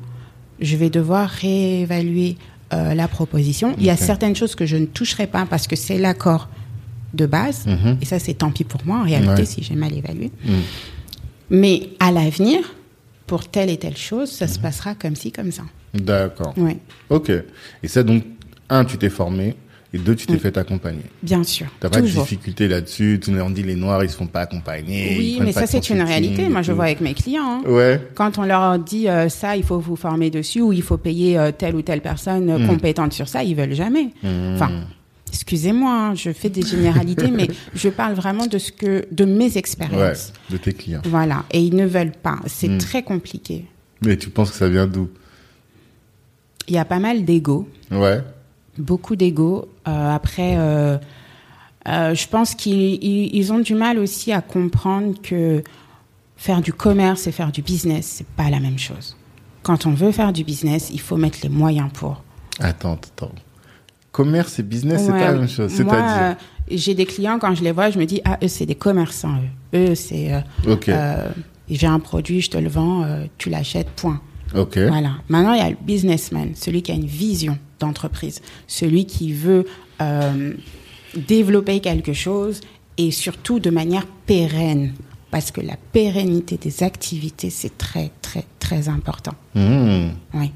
je 0.61 0.77
vais 0.77 0.91
devoir 0.91 1.29
réévaluer 1.29 2.37
euh, 2.73 2.95
la 2.95 3.09
proposition. 3.09 3.75
Il 3.79 3.85
y 3.85 3.91
a 3.91 3.97
certaines 3.97 4.37
choses 4.37 4.55
que 4.55 4.67
je 4.67 4.77
ne 4.77 4.87
toucherai 4.87 5.27
pas 5.27 5.47
parce 5.47 5.67
que 5.67 5.75
c'est 5.77 5.99
l'accord 5.99 6.49
de 7.15 7.27
base. 7.27 7.67
Mhm. 7.67 7.99
Et 8.01 8.05
ça, 8.05 8.19
c'est 8.19 8.35
tant 8.35 8.51
pis 8.51 8.65
pour 8.65 8.81
moi, 8.85 8.99
en 8.99 9.05
réalité, 9.05 9.33
Ouais. 9.41 9.45
si 9.45 9.63
j'ai 9.63 9.75
mal 9.75 9.93
évalué. 9.93 10.31
Hmm. 10.45 10.53
Mais 11.51 11.91
à 11.99 12.13
l'avenir, 12.13 12.61
pour 13.27 13.49
telle 13.49 13.71
et 13.71 13.77
telle 13.77 13.97
chose, 13.97 14.31
ça 14.31 14.47
se 14.47 14.57
Mhm. 14.57 14.63
passera 14.63 14.95
comme 14.95 15.17
ci, 15.17 15.33
comme 15.33 15.51
ça. 15.53 15.63
d'accord 15.95 16.55
Oui, 16.57 16.77
ok 17.09 17.33
et 17.83 17.89
ça 17.89 18.05
donc 18.05 18.23
un 18.69 18.85
tu 18.85 18.97
t'es 18.97 19.11
formé 19.11 19.57
et 19.93 19.99
deux 19.99 20.15
tu 20.15 20.25
t'es 20.29 20.39
fait 20.39 20.57
accompagner 20.57 21.03
bien 21.21 21.43
sûr. 21.43 21.67
T'as 21.81 21.89
pas 21.89 22.01
de 22.01 22.07
difficulté 22.07 22.69
là-dessus. 22.69 23.19
Tout 23.21 23.33
le 23.33 23.39
monde 23.43 23.55
dit 23.55 23.65
les 23.65 23.75
noirs, 23.75 24.05
ils 24.05 24.11
se 24.11 24.17
font 24.17 24.29
pas 24.29 24.43
accompagner. 24.43 25.17
Oui, 25.19 25.39
mais 25.43 25.51
ça, 25.51 25.67
c'est 25.67 25.91
une 25.91 26.03
réalité. 26.03 26.49
Moi, 26.49 26.63
je 26.63 26.71
vois 26.71 26.85
avec 26.85 27.01
mes 27.01 27.13
clients. 27.15 27.43
hein. 27.43 27.63
Ouais. 27.69 28.01
Quand 28.15 28.39
on 28.39 28.45
leur 28.45 28.79
dit 28.79 29.09
euh, 29.09 29.29
ça, 29.29 29.57
il 29.57 29.65
faut 29.65 29.81
vous 29.81 29.97
former 29.97 30.31
dessus 30.31 30.61
ou 30.61 30.73
il 30.73 30.83
faut 30.83 30.97
payer 30.97 31.37
euh, 31.37 31.51
telle 31.51 31.75
ou 31.75 31.83
telle 31.83 32.03
personne 32.03 32.49
euh, 32.51 32.59
Mm. 32.61 32.67
compétente 32.69 33.13
sur 33.13 33.27
ça, 33.27 33.43
ils 33.43 33.57
veulent 33.57 33.75
jamais. 33.75 34.11
Mm. 34.23 34.55
Enfin, 34.55 34.71
excusez-moi, 35.33 35.93
hein, 35.93 36.15
je 36.15 36.33
fais 36.33 36.51
des 36.51 36.63
généralités, 36.63 37.31
mais 37.31 37.49
je 37.75 37.89
parle 37.89 38.15
vraiment 38.15 38.47
de 38.47 38.59
ce 38.59 38.73
que, 38.73 39.07
de 39.11 39.25
mes 39.25 39.47
Ouais, 39.53 39.59
expériences. 39.59 40.33
de 40.51 40.57
tes 40.57 40.73
clients. 40.73 41.03
Voilà, 41.05 41.45
et 41.51 41.61
ils 41.63 41.75
ne 41.75 41.87
veulent 41.87 42.13
pas. 42.13 42.39
C'est 42.47 42.69
Mm. 42.69 42.79
très 42.79 43.03
compliqué. 43.03 43.65
Mais 44.05 44.17
tu 44.17 44.31
penses 44.31 44.51
que 44.51 44.57
ça 44.57 44.69
vient 44.69 44.87
d'où? 44.87 45.09
Il 46.69 46.75
y 46.75 46.79
a 46.79 46.85
pas 46.85 46.99
mal 46.99 47.25
d'ego, 47.25 47.69
Ouais. 47.91 48.21
beaucoup 48.79 49.17
d'ego. 49.17 49.69
Euh, 49.89 50.11
après, 50.15 50.57
euh, 50.59 50.99
euh, 51.89 52.15
je 52.15 52.29
pense 52.29 52.55
qu'ils 52.55 53.03
ils- 53.03 53.35
ils 53.35 53.53
ont 53.53 53.59
du 53.59 53.75
mal 53.75 53.99
aussi 53.99 54.33
à 54.33 54.41
comprendre 54.41 55.15
que 55.23 55.63
faire 56.37 56.61
du 56.61 56.73
commerce 56.73 57.27
et 57.27 57.33
faire 57.33 57.51
du 57.53 57.63
business, 57.63 58.07
c'est 58.07 58.27
pas 58.27 58.49
la 58.51 58.61
même 58.61 58.79
chose. 58.79 59.17
Quand 59.63 59.87
on 59.87 59.93
veut 59.93 60.13
faire 60.13 60.33
du 60.33 60.43
business, 60.45 60.89
il 60.93 61.01
faut 61.01 61.17
mettre 61.17 61.39
les 61.43 61.49
moyens 61.51 61.91
pour. 61.93 62.23
Attends, 62.61 62.95
attends. 62.95 63.33
Commerce 64.13 64.59
et 64.59 64.63
business, 64.63 65.03
c'est 65.07 65.13
pas 65.13 65.33
la 65.33 65.33
même 65.35 65.49
chose. 65.49 65.71
C'est-à-dire. 65.73 66.05
euh, 66.23 66.35
j'ai 66.71 66.95
des 66.95 67.07
clients, 67.07 67.39
quand 67.39 67.55
je 67.55 67.63
les 67.63 67.73
vois, 67.73 67.91
je 67.91 67.99
me 67.99 68.07
dis, 68.07 68.21
ah, 68.25 68.39
eux, 68.43 68.49
c'est 68.49 68.67
des 68.67 68.75
commerçants, 68.75 69.37
eux. 69.75 69.91
Eux, 69.91 69.95
c'est, 69.95 70.33
euh, 70.33 70.41
Ok. 70.73 70.89
euh, 70.89 71.29
j'ai 71.69 71.87
un 71.87 72.01
produit, 72.01 72.41
je 72.41 72.51
te 72.51 72.59
le 72.59 72.69
vends, 72.69 73.05
euh, 73.05 73.25
tu 73.39 73.51
l'achètes, 73.51 73.91
point. 73.91 74.21
ok. 74.55 74.79
Voilà. 74.79 75.13
Maintenant, 75.29 75.53
il 75.55 75.59
y 75.59 75.65
a 75.65 75.71
le 75.71 75.77
businessman, 75.81 76.53
celui 76.57 76.83
qui 76.83 76.91
a 76.91 76.95
une 76.95 77.07
vision 77.07 77.57
d'entreprise, 77.79 78.43
celui 78.67 79.07
qui 79.07 79.33
veut 79.33 79.65
euh, 80.03 80.53
développer 81.17 81.79
quelque 81.81 82.13
chose 82.13 82.61
et 82.99 83.11
surtout 83.13 83.61
de 83.61 83.71
manière 83.71 84.07
pérenne. 84.27 84.93
Parce 85.31 85.53
que 85.53 85.61
la 85.61 85.77
pérennité 85.93 86.57
des 86.57 86.83
activités, 86.83 87.51
c'est 87.51 87.79
très, 87.79 88.11
très, 88.21 88.45
très 88.59 88.89
important. 88.89 89.35
Hmm. 89.55 90.09
Oui. 90.35 90.51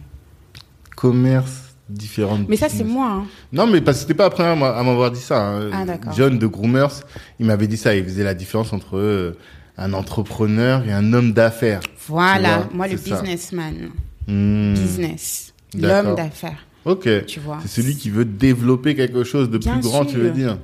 Commerce, 0.96 1.63
différentes. 1.88 2.48
Mais 2.48 2.56
ça, 2.56 2.68
c'est 2.68 2.84
moi. 2.84 3.10
hein. 3.10 3.24
Non, 3.52 3.66
mais 3.66 3.80
parce 3.80 3.98
que 3.98 4.02
c'était 4.02 4.14
pas 4.14 4.30
première 4.30 4.52
à 4.52 4.56
m'a- 4.56 4.70
à 4.76 4.82
m'avoir 4.82 5.10
dit 5.10 5.20
ça. 5.20 5.40
hein. 5.46 5.70
Ah. 5.72 6.12
John 6.16 6.38
de 6.38 6.46
Groomers, 6.46 7.02
il 7.38 7.46
m'avait 7.46 7.66
dit 7.66 7.76
ça. 7.76 7.94
Il 7.94 8.04
faisait 8.04 8.24
la 8.24 8.34
différence 8.34 8.72
entre 8.72 8.96
euh, 8.96 9.36
un 9.76 9.92
entrepreneur 9.92 10.82
et 10.86 10.92
un 10.92 11.12
homme 11.12 11.32
d'affaires. 11.32 11.80
Voilà. 12.08 12.68
moi, 12.72 12.86
le 12.88 12.96
businessman. 12.96 13.90
Hmm. 14.26 14.74
Business. 14.74 15.52
L'homme 15.78 16.14
d'affaires. 16.14 16.66
Ok. 16.84 17.08
Tu 17.26 17.40
vois. 17.40 17.58
C'est 17.62 17.68
celui 17.82 17.96
qui 17.96 18.10
veut 18.10 18.24
développer 18.24 18.94
quelque 18.94 19.24
chose 19.24 19.50
de 19.50 19.58
Bien 19.58 19.74
plus 19.74 19.82
grand, 19.82 20.04
tu 20.04 20.16
veux 20.16 20.30
dire 20.30 20.58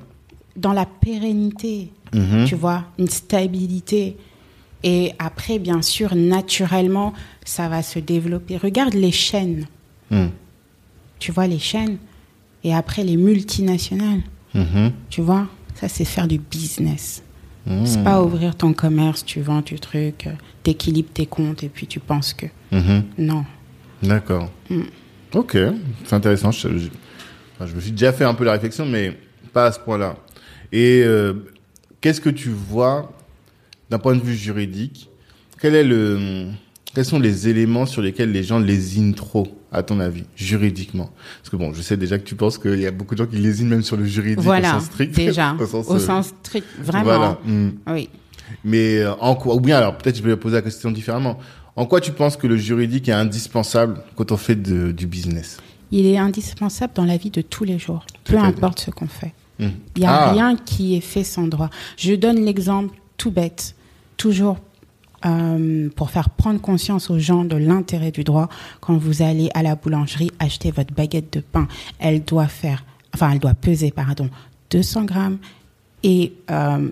Dans 0.56 0.72
la 0.72 0.86
pérennité. 0.86 1.92
Mhm. 2.12 2.44
tu 2.46 2.56
vois, 2.56 2.84
une 2.98 3.08
stabilité. 3.08 4.16
Et 4.82 5.12
après, 5.18 5.58
bien 5.58 5.80
sûr, 5.82 6.14
naturellement, 6.16 7.12
ça 7.44 7.68
va 7.68 7.82
se 7.82 7.98
développer. 8.00 8.56
Regarde 8.56 8.94
les 8.94 9.12
chaînes, 9.12 9.66
Hmm. 10.10 10.26
Tu 11.20 11.30
vois, 11.30 11.46
les 11.46 11.60
chaînes. 11.60 11.98
Et 12.64 12.74
après, 12.74 13.04
les 13.04 13.16
multinationales, 13.16 14.20
Mhm. 14.54 14.92
tu 15.08 15.20
vois, 15.22 15.46
ça, 15.76 15.88
c'est 15.88 16.04
faire 16.04 16.26
du 16.26 16.38
business. 16.38 17.22
Hmm. 17.66 17.84
C'est 17.86 18.02
pas 18.02 18.22
ouvrir 18.22 18.56
ton 18.56 18.72
commerce, 18.72 19.24
tu 19.24 19.40
vends 19.40 19.60
du 19.60 19.78
truc, 19.78 20.26
euh, 20.26 20.32
t'équilibres 20.62 21.10
tes 21.12 21.26
comptes 21.26 21.62
et 21.62 21.68
puis 21.68 21.86
tu 21.86 22.00
penses 22.00 22.32
que. 22.34 22.46
Mhm. 22.72 23.04
Non. 23.18 23.44
D'accord. 24.02 24.50
Mm. 24.70 24.80
Ok, 25.34 25.56
c'est 26.04 26.14
intéressant. 26.14 26.50
Je, 26.50 26.68
je- 26.78 26.88
enfin, 27.54 27.66
je 27.66 27.74
me 27.76 27.80
suis 27.80 27.92
déjà 27.92 28.12
fait 28.12 28.24
un 28.24 28.32
peu 28.34 28.44
la 28.44 28.52
réflexion, 28.52 28.86
mais 28.86 29.16
pas 29.52 29.66
à 29.66 29.72
ce 29.72 29.78
point-là. 29.78 30.16
Et 30.72 31.02
euh, 31.04 31.34
qu'est-ce 32.00 32.20
que 32.20 32.30
tu 32.30 32.48
vois 32.48 33.12
d'un 33.90 33.98
point 33.98 34.16
de 34.16 34.22
vue 34.22 34.34
juridique? 34.34 35.08
Quel 35.60 35.74
est 35.74 35.84
le, 35.84 36.46
quels 36.94 37.04
sont 37.04 37.18
les 37.20 37.48
éléments 37.48 37.86
sur 37.86 38.02
lesquels 38.02 38.32
les 38.32 38.42
gens 38.42 38.58
lésinent 38.58 39.14
trop, 39.14 39.46
à 39.72 39.82
ton 39.82 40.00
avis, 40.00 40.24
juridiquement? 40.36 41.10
Parce 41.38 41.50
que 41.50 41.56
bon, 41.56 41.72
je 41.72 41.82
sais 41.82 41.96
déjà 41.96 42.18
que 42.18 42.24
tu 42.24 42.34
penses 42.34 42.58
qu'il 42.58 42.80
y 42.80 42.86
a 42.86 42.90
beaucoup 42.90 43.14
de 43.14 43.18
gens 43.22 43.26
qui 43.30 43.36
lésinent 43.36 43.68
même 43.68 43.82
sur 43.82 43.96
le 43.96 44.04
juridique 44.04 44.40
Voilà, 44.40 44.70
au 44.76 44.80
sens 44.80 44.84
strict. 44.86 45.14
déjà, 45.14 45.54
au 45.60 45.66
sens, 45.66 45.86
au 45.88 45.94
euh, 45.94 45.98
sens 45.98 46.26
strict, 46.42 46.66
vraiment. 46.82 47.04
Voilà. 47.04 47.38
Mm. 47.44 47.70
Oui. 47.88 48.08
Mais 48.64 48.98
euh, 48.98 49.14
en 49.20 49.34
quoi 49.36 49.54
Ou 49.54 49.60
bien 49.60 49.78
alors 49.78 49.96
peut-être 49.96 50.16
je 50.16 50.22
vais 50.22 50.36
poser 50.36 50.56
la 50.56 50.62
question 50.62 50.90
différemment. 50.90 51.38
En 51.76 51.86
quoi 51.86 52.00
tu 52.00 52.10
penses 52.10 52.36
que 52.36 52.48
le 52.48 52.56
juridique 52.56 53.08
est 53.08 53.12
indispensable 53.12 54.02
quand 54.16 54.32
on 54.32 54.36
fait 54.36 54.56
de- 54.60 54.90
du 54.90 55.06
business? 55.06 55.58
Il 55.92 56.06
est 56.06 56.18
indispensable 56.18 56.92
dans 56.94 57.04
la 57.04 57.16
vie 57.16 57.30
de 57.30 57.40
tous 57.42 57.64
les 57.64 57.78
jours, 57.78 58.04
peu 58.24 58.36
importe 58.38 58.80
ce 58.80 58.90
qu'on 58.90 59.06
fait. 59.06 59.32
Hmm. 59.60 59.68
Il 59.96 60.00
n'y 60.00 60.06
a 60.06 60.12
Ah. 60.12 60.32
rien 60.32 60.56
qui 60.56 60.96
est 60.96 61.00
fait 61.00 61.24
sans 61.24 61.46
droit. 61.46 61.70
Je 61.96 62.14
donne 62.14 62.44
l'exemple 62.44 62.94
tout 63.16 63.30
bête, 63.30 63.74
toujours 64.16 64.58
euh, 65.24 65.88
pour 65.94 66.10
faire 66.10 66.30
prendre 66.30 66.60
conscience 66.60 67.10
aux 67.10 67.18
gens 67.18 67.44
de 67.44 67.56
l'intérêt 67.56 68.10
du 68.10 68.24
droit. 68.24 68.48
Quand 68.80 68.96
vous 68.96 69.22
allez 69.22 69.50
à 69.54 69.62
la 69.62 69.74
boulangerie 69.74 70.30
acheter 70.38 70.70
votre 70.70 70.94
baguette 70.94 71.32
de 71.32 71.40
pain, 71.40 71.68
elle 71.98 72.24
doit 72.24 72.48
faire, 72.48 72.84
enfin, 73.14 73.30
elle 73.32 73.38
doit 73.38 73.54
peser, 73.54 73.90
pardon, 73.90 74.30
200 74.70 75.04
grammes. 75.04 75.38
Et 76.02 76.32
euh, 76.50 76.88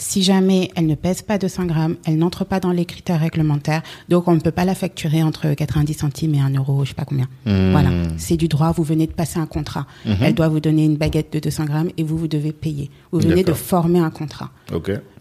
si 0.00 0.22
jamais 0.22 0.70
elle 0.74 0.86
ne 0.86 0.94
pèse 0.94 1.22
pas 1.22 1.38
200 1.38 1.66
grammes, 1.66 1.96
elle 2.04 2.18
n'entre 2.18 2.44
pas 2.44 2.60
dans 2.60 2.72
les 2.72 2.84
critères 2.84 3.20
réglementaires. 3.20 3.82
Donc, 4.08 4.28
on 4.28 4.34
ne 4.34 4.40
peut 4.40 4.50
pas 4.50 4.64
la 4.64 4.74
facturer 4.74 5.22
entre 5.22 5.54
90 5.54 5.94
centimes 5.94 6.34
et 6.34 6.40
1 6.40 6.54
euro, 6.54 6.84
je 6.84 6.90
sais 6.90 6.94
pas 6.94 7.04
combien. 7.04 7.28
Hmm. 7.46 7.70
Voilà, 7.72 7.90
c'est 8.16 8.36
du 8.36 8.48
droit. 8.48 8.72
Vous 8.72 8.82
venez 8.82 9.06
de 9.06 9.12
passer 9.12 9.38
un 9.38 9.46
contrat. 9.46 9.86
Mhm. 10.04 10.16
Elle 10.20 10.34
doit 10.34 10.48
vous 10.48 10.60
donner 10.60 10.84
une 10.84 10.96
baguette 10.96 11.32
de 11.32 11.38
200 11.38 11.64
grammes 11.66 11.90
et 11.96 12.02
vous, 12.02 12.16
vous 12.16 12.28
devez 12.28 12.52
payer. 12.52 12.90
Vous 13.12 13.20
venez 13.20 13.44
de 13.44 13.52
former 13.52 14.00
un 14.00 14.10
contrat. 14.10 14.50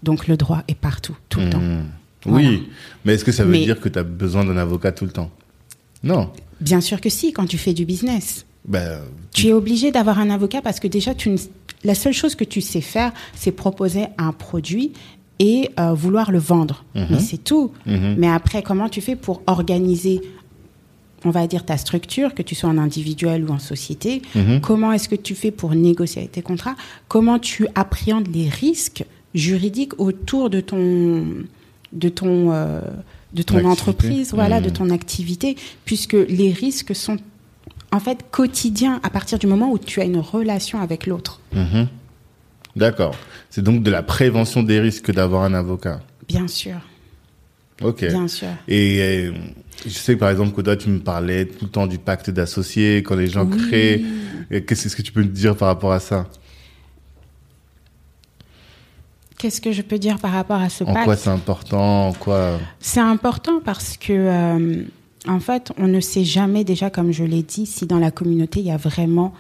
Donc, 0.04 0.28
le 0.28 0.38
droit 0.38 0.64
est 0.68 0.76
partout, 0.76 1.16
tout 1.30 1.40
le 1.40 1.50
temps. 1.50 1.62
Voilà. 2.28 2.50
Oui, 2.50 2.68
mais 3.06 3.14
est-ce 3.16 3.26
que 3.26 3.32
ça 3.32 3.44
veut 3.44 3.52
Mais- 3.52 3.64
dire 3.66 3.80
que 3.80 3.90
tu 3.90 3.98
as 3.98 4.04
besoin 4.04 4.46
d'un 4.46 4.58
avocat 4.58 4.92
tout 4.92 5.06
le 5.06 5.12
temps? 5.12 5.32
Non. 6.04 6.30
Bien 6.62 6.82
sûr 6.82 7.02
que 7.02 7.10
si, 7.10 7.34
quand 7.34 7.46
tu 7.46 7.58
fais 7.58 7.74
du 7.74 7.86
business. 7.86 8.46
Ben, 8.68 9.00
Tu 9.34 9.48
es 9.48 9.54
obligé 9.54 9.92
d'avoir 9.92 10.20
un 10.20 10.30
avocat 10.30 10.62
parce 10.62 10.80
que 10.80 10.88
déjà, 10.88 11.14
tu 11.16 11.30
ne- 11.30 11.38
la 11.84 11.96
seule 11.96 12.14
chose 12.14 12.36
que 12.36 12.44
tu 12.44 12.60
sais 12.62 12.82
faire, 12.82 13.14
c'est 13.36 13.52
proposer 13.52 14.06
un 14.18 14.32
produit 14.34 14.92
et 15.40 15.70
euh, 15.80 15.94
vouloir 15.94 16.32
le 16.32 16.40
vendre. 16.40 16.84
Mhm. 16.96 17.08
Mais 17.12 17.20
c'est 17.20 17.44
tout. 17.44 17.72
Mhm. 17.86 18.16
Mais 18.18 18.28
après, 18.28 18.62
comment 18.64 18.90
tu 18.90 19.00
fais 19.02 19.16
pour 19.16 19.42
organiser, 19.48 20.22
on 21.24 21.30
va 21.30 21.46
dire, 21.48 21.64
ta 21.66 21.78
structure, 21.78 22.34
que 22.34 22.42
tu 22.42 22.56
sois 22.56 22.70
en 22.70 22.78
individuel 22.78 23.46
ou 23.46 23.54
en 23.54 23.60
société 23.60 24.22
Mhm. 24.36 24.60
Comment 24.62 24.92
est-ce 24.92 25.08
que 25.08 25.16
tu 25.16 25.36
fais 25.36 25.52
pour 25.52 25.76
négocier 25.76 26.28
tes 26.28 26.42
contrats? 26.42 26.76
Comment 27.08 27.38
tu 27.40 27.68
appréhendes 27.76 28.28
les 28.36 28.50
risques 28.50 29.06
juridiques 29.36 30.00
autour 30.00 30.50
de 30.50 30.60
ton, 30.62 31.26
de 31.94 32.10
ton, 32.10 32.52
euh, 32.52 32.82
de 33.34 33.42
ton 33.44 33.64
entreprise, 33.66 34.34
voilà, 34.34 34.62
de 34.62 34.70
ton 34.70 34.90
activité, 34.90 35.56
puisque 35.86 36.14
les 36.14 36.52
risques 36.52 36.96
sont 36.96 37.18
en 37.92 38.00
fait 38.00 38.26
quotidiens 38.32 39.00
à 39.04 39.10
partir 39.10 39.40
du 39.40 39.48
moment 39.48 39.72
où 39.72 39.78
tu 39.80 40.02
as 40.02 40.06
une 40.06 40.18
relation 40.20 40.82
avec 40.82 41.08
l'autre. 41.08 41.40
Mhm. 41.54 41.88
D'accord. 42.76 43.16
C'est 43.50 43.64
donc 43.64 43.82
de 43.84 43.90
la 43.90 44.04
prévention 44.04 44.62
des 44.64 44.80
risques 44.80 45.06
que 45.06 45.12
d'avoir 45.12 45.44
un 45.44 45.54
avocat. 45.54 46.00
Bien 46.28 46.48
sûr, 46.48 46.76
Ok. 47.82 48.02
bien 48.06 48.28
sûr. 48.28 48.50
Et 48.68 49.00
euh, 49.02 49.32
je 49.86 49.90
sais 49.92 50.16
que 50.16 50.20
par 50.20 50.30
exemple, 50.30 50.52
Koda, 50.54 50.76
tu 50.76 50.90
me 50.90 51.00
parlais 51.00 51.46
tout 51.46 51.66
le 51.66 51.72
temps 51.72 51.88
du 51.88 51.98
pacte 51.98 52.30
d'associés, 52.30 52.98
quand 53.04 53.16
les 53.16 53.28
gens 53.28 53.46
Oui. 53.46 53.58
créent. 53.58 54.04
Qu'est-ce 54.66 54.96
que 54.96 55.02
tu 55.02 55.12
peux 55.12 55.22
me 55.24 55.28
dire 55.28 55.56
par 55.56 55.68
rapport 55.70 55.92
à 55.92 56.00
ça? 56.00 56.28
Qu'est-ce 59.38 59.62
que 59.62 59.72
je 59.72 59.84
peux 59.84 60.00
dire 60.00 60.18
par 60.18 60.32
rapport 60.32 60.60
à 60.60 60.70
ce 60.70 60.84
En 60.84 60.94
pacte 60.94 61.06
quoi 61.06 61.16
c'est 61.16 61.30
important 61.30 62.08
En 62.08 62.14
quoi 62.14 62.60
C'est 62.80 63.00
important 63.00 63.60
parce 63.64 63.96
que, 63.98 64.12
euh, 64.14 64.84
en 65.28 65.40
fait, 65.40 65.72
on 65.78 65.88
ne 65.88 66.00
sait 66.00 66.24
jamais 66.24 66.64
déjà, 66.64 66.90
comme 66.90 67.12
je 67.12 67.24
l'ai 67.24 67.44
dit, 67.44 67.66
si 67.68 67.86
dans 67.86 68.00
la 68.00 68.10
communauté 68.10 68.62
il 68.62 68.66
y 68.66 68.72
a 68.72 68.78
vraiment 68.78 69.34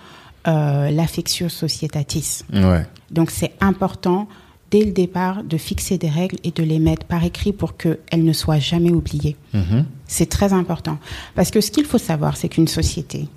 euh, 0.47 0.91
l'affectio 0.91 1.49
societatis. 1.49 2.43
Ouais. 2.53 2.85
Donc 3.11 3.31
c'est 3.31 3.53
important 3.59 4.27
dès 4.71 4.83
le 4.83 4.91
départ 4.91 5.43
de 5.43 5.57
fixer 5.57 5.97
des 5.97 6.09
règles 6.09 6.37
et 6.43 6.51
de 6.51 6.63
les 6.63 6.79
mettre 6.79 7.05
par 7.05 7.23
écrit 7.23 7.53
pour 7.53 7.77
qu'elles 7.77 7.97
ne 8.23 8.33
soient 8.33 8.59
jamais 8.59 8.91
oubliées. 8.91 9.35
Mhm. 9.53 9.85
C'est 10.07 10.29
très 10.29 10.53
important. 10.53 10.99
Parce 11.35 11.51
que 11.51 11.59
ce 11.59 11.71
qu'il 11.71 11.85
faut 11.85 11.97
savoir, 11.97 12.37
c'est 12.37 12.49
qu'une 12.49 12.67
société, 12.67 13.27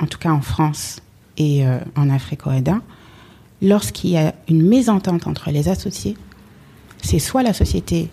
en 0.00 0.06
tout 0.06 0.18
cas 0.18 0.30
en 0.30 0.40
France 0.40 1.00
et 1.36 1.66
euh, 1.66 1.78
en 1.96 2.10
Afrique 2.10 2.46
OEDA, 2.46 2.80
lorsqu'il 3.62 4.10
y 4.10 4.16
a 4.16 4.34
une 4.48 4.62
mésentente 4.62 5.26
entre 5.26 5.50
les 5.50 5.68
associés, 5.68 6.16
c'est 7.02 7.18
soit 7.18 7.42
la 7.42 7.52
société 7.52 8.10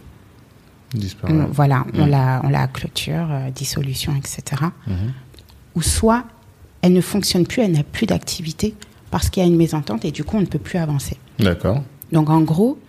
on- 1.24 1.46
voilà, 1.48 1.86
on 1.94 2.06
Mm. 2.06 2.10
la, 2.10 2.42
on 2.46 2.50
la 2.50 2.68
clôture, 2.68 3.28
euh, 3.30 3.50
dissolution, 3.52 4.16
etc. 4.16 4.62
Mhm. 4.88 4.96
Ou 5.76 5.82
soit 5.82 6.24
elle 6.82 6.94
ne 6.94 7.02
fonctionne 7.02 7.46
plus, 7.46 7.62
elle 7.64 7.74
n'a 7.74 7.84
plus 7.84 8.06
d'activité 8.06 8.76
parce 9.12 9.30
qu'il 9.30 9.42
y 9.42 9.46
a 9.46 9.50
une 9.50 9.58
mésentente 9.58 10.06
et 10.06 10.12
du 10.12 10.24
coup 10.24 10.38
on 10.38 10.42
ne 10.42 10.46
peut 10.46 10.60
plus 10.60 10.78
avancer. 10.80 11.18
D'accord. 11.40 11.84
Donc 12.12 12.30
en 12.30 12.42
gros, 12.42 12.80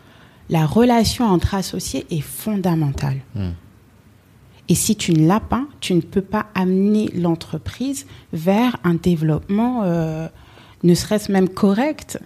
la 0.50 0.66
relation 0.66 1.24
entre 1.24 1.54
associés 1.54 2.06
est 2.10 2.20
fondamentale. 2.20 3.16
Mm. 3.34 3.48
Et 4.68 4.74
si 4.74 4.94
tu 4.96 5.12
ne 5.12 5.26
l'as 5.26 5.40
pas, 5.40 5.64
tu 5.80 5.94
ne 5.94 6.00
peux 6.00 6.20
pas 6.22 6.46
amener 6.54 7.08
l'entreprise 7.14 8.06
vers 8.32 8.76
un 8.84 8.94
développement, 8.94 9.82
euh, 9.84 10.28
ne 10.84 10.94
serait-ce 10.94 11.30
même 11.32 11.48
correct, 11.48 12.20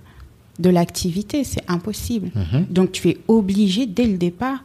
de 0.61 0.70
l'activité. 0.70 1.44
C'est 1.44 1.64
impossible. 1.68 2.31
Mhm. 2.35 2.66
Donc 2.70 2.92
tu 2.92 3.09
es 3.09 3.18
obligé 3.29 3.87
dès 3.87 4.07
le 4.07 4.16
départ 4.18 4.64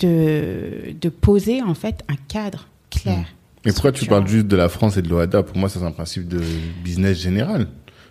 de, 0.00 0.92
de 1.00 1.08
poser 1.08 1.62
en 1.62 1.74
fait 1.74 2.04
un 2.08 2.16
cadre 2.28 2.68
clair. 2.90 3.26
Mais 3.64 3.72
pourquoi 3.72 3.92
tu 3.92 4.06
parles 4.06 4.26
juste 4.26 4.46
de 4.46 4.56
la 4.56 4.68
France 4.68 4.96
et 4.96 5.02
de 5.02 5.08
l'OADA 5.08 5.42
Pour 5.42 5.56
moi, 5.56 5.68
c'est 5.68 5.82
un 5.82 5.90
principe 5.90 6.28
de 6.28 6.40
business 6.84 7.20
général. 7.20 7.66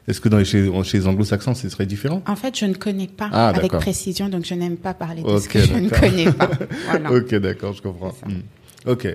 Est-ce 0.07 0.21
que 0.21 0.29
dans 0.29 0.37
les, 0.37 0.45
chez, 0.45 0.69
chez 0.83 0.99
les 0.99 1.07
anglo-saxons, 1.07 1.53
ce 1.53 1.67
serait 1.69 1.85
différent? 1.85 2.21
En 2.27 2.35
fait, 2.35 2.57
je 2.57 2.65
ne 2.65 2.73
connais 2.73 3.07
pas 3.07 3.29
Ah, 3.31 3.49
avec 3.49 3.71
précision, 3.73 4.29
donc 4.29 4.45
je 4.45 4.53
n'aime 4.53 4.77
pas 4.77 4.93
parler 4.93 5.21
de 5.21 5.27
Ok, 5.27 5.41
ce 5.41 5.49
que 5.49 5.59
je 5.59 5.73
ne 5.73 5.89
connais 5.89 6.31
pas. 6.31 6.49
Voilà. 6.89 7.11
Ok, 7.11 7.35
d'accord, 7.35 7.73
je 7.73 7.81
comprends. 7.81 8.13
Hmm. 8.25 8.89
Ok. 8.89 9.07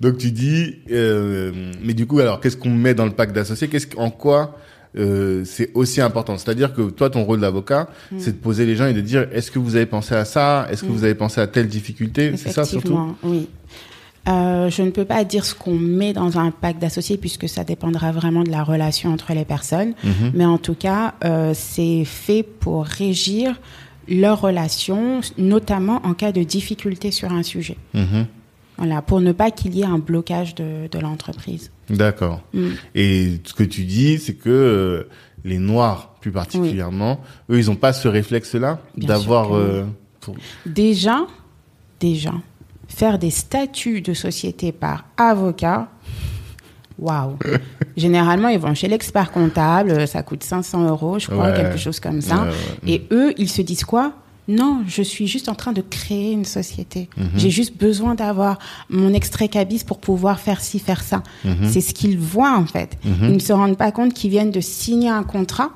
Donc 0.00 0.18
tu 0.18 0.30
dis, 0.32 0.76
euh, 0.90 1.72
mais 1.82 1.94
du 1.94 2.06
coup, 2.06 2.18
alors 2.20 2.40
qu'est-ce 2.40 2.56
qu'on 2.58 2.70
met 2.70 2.92
dans 2.92 3.06
le 3.06 3.12
pacte 3.12 3.34
d'associés? 3.34 3.68
Qu'est-ce 3.68 3.86
en 3.96 4.10
quoi 4.10 4.58
euh, 4.98 5.44
c'est 5.44 5.70
aussi 5.74 6.00
important 6.00 6.36
C'est-à-dire 6.38 6.72
que 6.74 6.90
toi, 6.90 7.10
ton 7.10 7.24
rôle 7.24 7.40
d'avocat, 7.40 7.88
Hmm. 8.10 8.16
c'est 8.18 8.32
de 8.32 8.36
poser 8.42 8.66
les 8.66 8.76
gens 8.76 8.86
et 8.86 8.94
de 8.94 9.00
dire, 9.00 9.26
est-ce 9.32 9.50
que 9.50 9.58
vous 9.58 9.76
avez 9.76 9.86
pensé 9.86 10.14
à 10.14 10.24
ça? 10.24 10.66
Est-ce 10.70 10.82
que 10.82 10.88
vous 10.88 11.04
avez 11.04 11.14
pensé 11.14 11.40
à 11.40 11.46
telle 11.46 11.68
difficulté? 11.68 12.32
C'est 12.36 12.50
ça 12.50 12.64
surtout? 12.64 12.98
Oui. 13.22 13.48
Euh, 14.28 14.70
je 14.70 14.82
ne 14.82 14.90
peux 14.90 15.04
pas 15.04 15.22
dire 15.22 15.44
ce 15.44 15.54
qu'on 15.54 15.74
met 15.78 16.12
dans 16.12 16.36
un 16.38 16.50
pacte 16.50 16.80
d'associés 16.80 17.16
puisque 17.16 17.48
ça 17.48 17.62
dépendra 17.62 18.10
vraiment 18.10 18.42
de 18.42 18.50
la 18.50 18.64
relation 18.64 19.12
entre 19.12 19.32
les 19.34 19.44
personnes. 19.44 19.94
Mhm. 20.02 20.32
Mais 20.34 20.44
en 20.44 20.58
tout 20.58 20.74
cas, 20.74 21.14
euh, 21.24 21.52
c'est 21.54 22.04
fait 22.04 22.42
pour 22.42 22.84
régir 22.86 23.60
leurs 24.08 24.40
relations, 24.40 25.20
notamment 25.38 26.00
en 26.04 26.14
cas 26.14 26.32
de 26.32 26.42
difficulté 26.42 27.10
sur 27.12 27.32
un 27.32 27.42
sujet. 27.44 27.76
Mhm. 27.94 28.26
Voilà, 28.78 29.00
pour 29.00 29.20
ne 29.20 29.32
pas 29.32 29.50
qu'il 29.52 29.74
y 29.76 29.82
ait 29.82 29.86
un 29.86 29.98
blocage 29.98 30.54
de, 30.56 30.88
de 30.90 30.98
l'entreprise. 30.98 31.70
D'accord. 31.90 32.40
Mm. 32.52 32.68
Et 32.94 33.40
ce 33.44 33.54
que 33.54 33.62
tu 33.64 33.84
dis, 33.84 34.18
c'est 34.18 34.34
que 34.34 34.48
euh, 34.50 35.08
les 35.44 35.58
Noirs, 35.58 36.14
plus 36.20 36.32
particulièrement, 36.32 37.20
eux, 37.50 37.58
ils 37.60 37.66
n'ont 37.66 37.76
pas 37.76 37.92
ce 37.92 38.08
réflexe-là 38.08 38.80
d'avoir... 38.96 39.54
euh, 39.56 39.84
pour- 40.20 40.34
Déjà, 40.66 41.26
déjà, 42.00 42.32
faire 42.88 43.18
des 43.18 43.30
statuts 43.30 44.00
de 44.00 44.12
société 44.14 44.72
par 44.72 45.04
avocat, 45.16 45.88
waouh. 46.98 47.36
Généralement, 47.96 48.48
ils 48.48 48.58
vont 48.58 48.74
chez 48.74 48.88
l'expert 48.88 49.30
comptable, 49.30 50.06
ça 50.08 50.22
coûte 50.22 50.42
500 50.42 50.88
euros, 50.88 51.18
je 51.18 51.28
crois, 51.28 51.50
Ouais. 51.50 51.56
quelque 51.56 51.78
chose 51.78 52.00
comme 52.00 52.20
ça. 52.20 52.42
Ouais, 52.42 52.48
ouais. 52.48 52.90
Et 52.92 53.06
eux, 53.12 53.32
ils 53.38 53.48
se 53.48 53.62
disent 53.62 53.84
quoi? 53.84 54.12
Non, 54.48 54.84
je 54.86 55.02
suis 55.02 55.26
juste 55.26 55.48
en 55.48 55.54
train 55.54 55.72
de 55.72 55.80
créer 55.80 56.32
une 56.32 56.44
société. 56.44 57.08
Mhm. 57.16 57.30
J'ai 57.36 57.50
juste 57.50 57.76
besoin 57.76 58.14
d'avoir 58.14 58.58
mon 58.88 59.12
extrait 59.12 59.48
cabis 59.48 59.82
pour 59.84 59.98
pouvoir 59.98 60.38
faire 60.38 60.60
ci, 60.60 60.78
faire 60.78 61.02
ça. 61.02 61.22
Mhm. 61.44 61.68
C'est 61.68 61.80
ce 61.80 61.92
qu'ils 61.92 62.18
voient 62.18 62.56
en 62.56 62.66
fait. 62.66 62.96
Mhm. 63.04 63.16
Ils 63.22 63.34
ne 63.34 63.38
se 63.40 63.52
rendent 63.52 63.76
pas 63.76 63.90
compte 63.92 64.14
qu'ils 64.14 64.30
viennent 64.30 64.52
de 64.52 64.60
signer 64.60 65.08
un 65.10 65.24
contrat, 65.24 65.70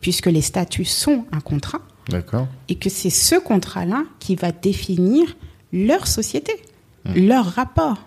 puisque 0.00 0.26
les 0.26 0.42
statuts 0.42 0.84
sont 0.84 1.24
un 1.32 1.40
contrat 1.40 1.80
D'accord. 2.10 2.46
et 2.68 2.74
que 2.74 2.90
c'est 2.90 3.08
ce 3.08 3.36
contrat-là 3.36 4.02
qui 4.18 4.36
va 4.36 4.52
définir 4.52 5.34
leur 5.72 6.06
société, 6.06 6.52
leur 7.14 7.46
rapport. 7.46 7.98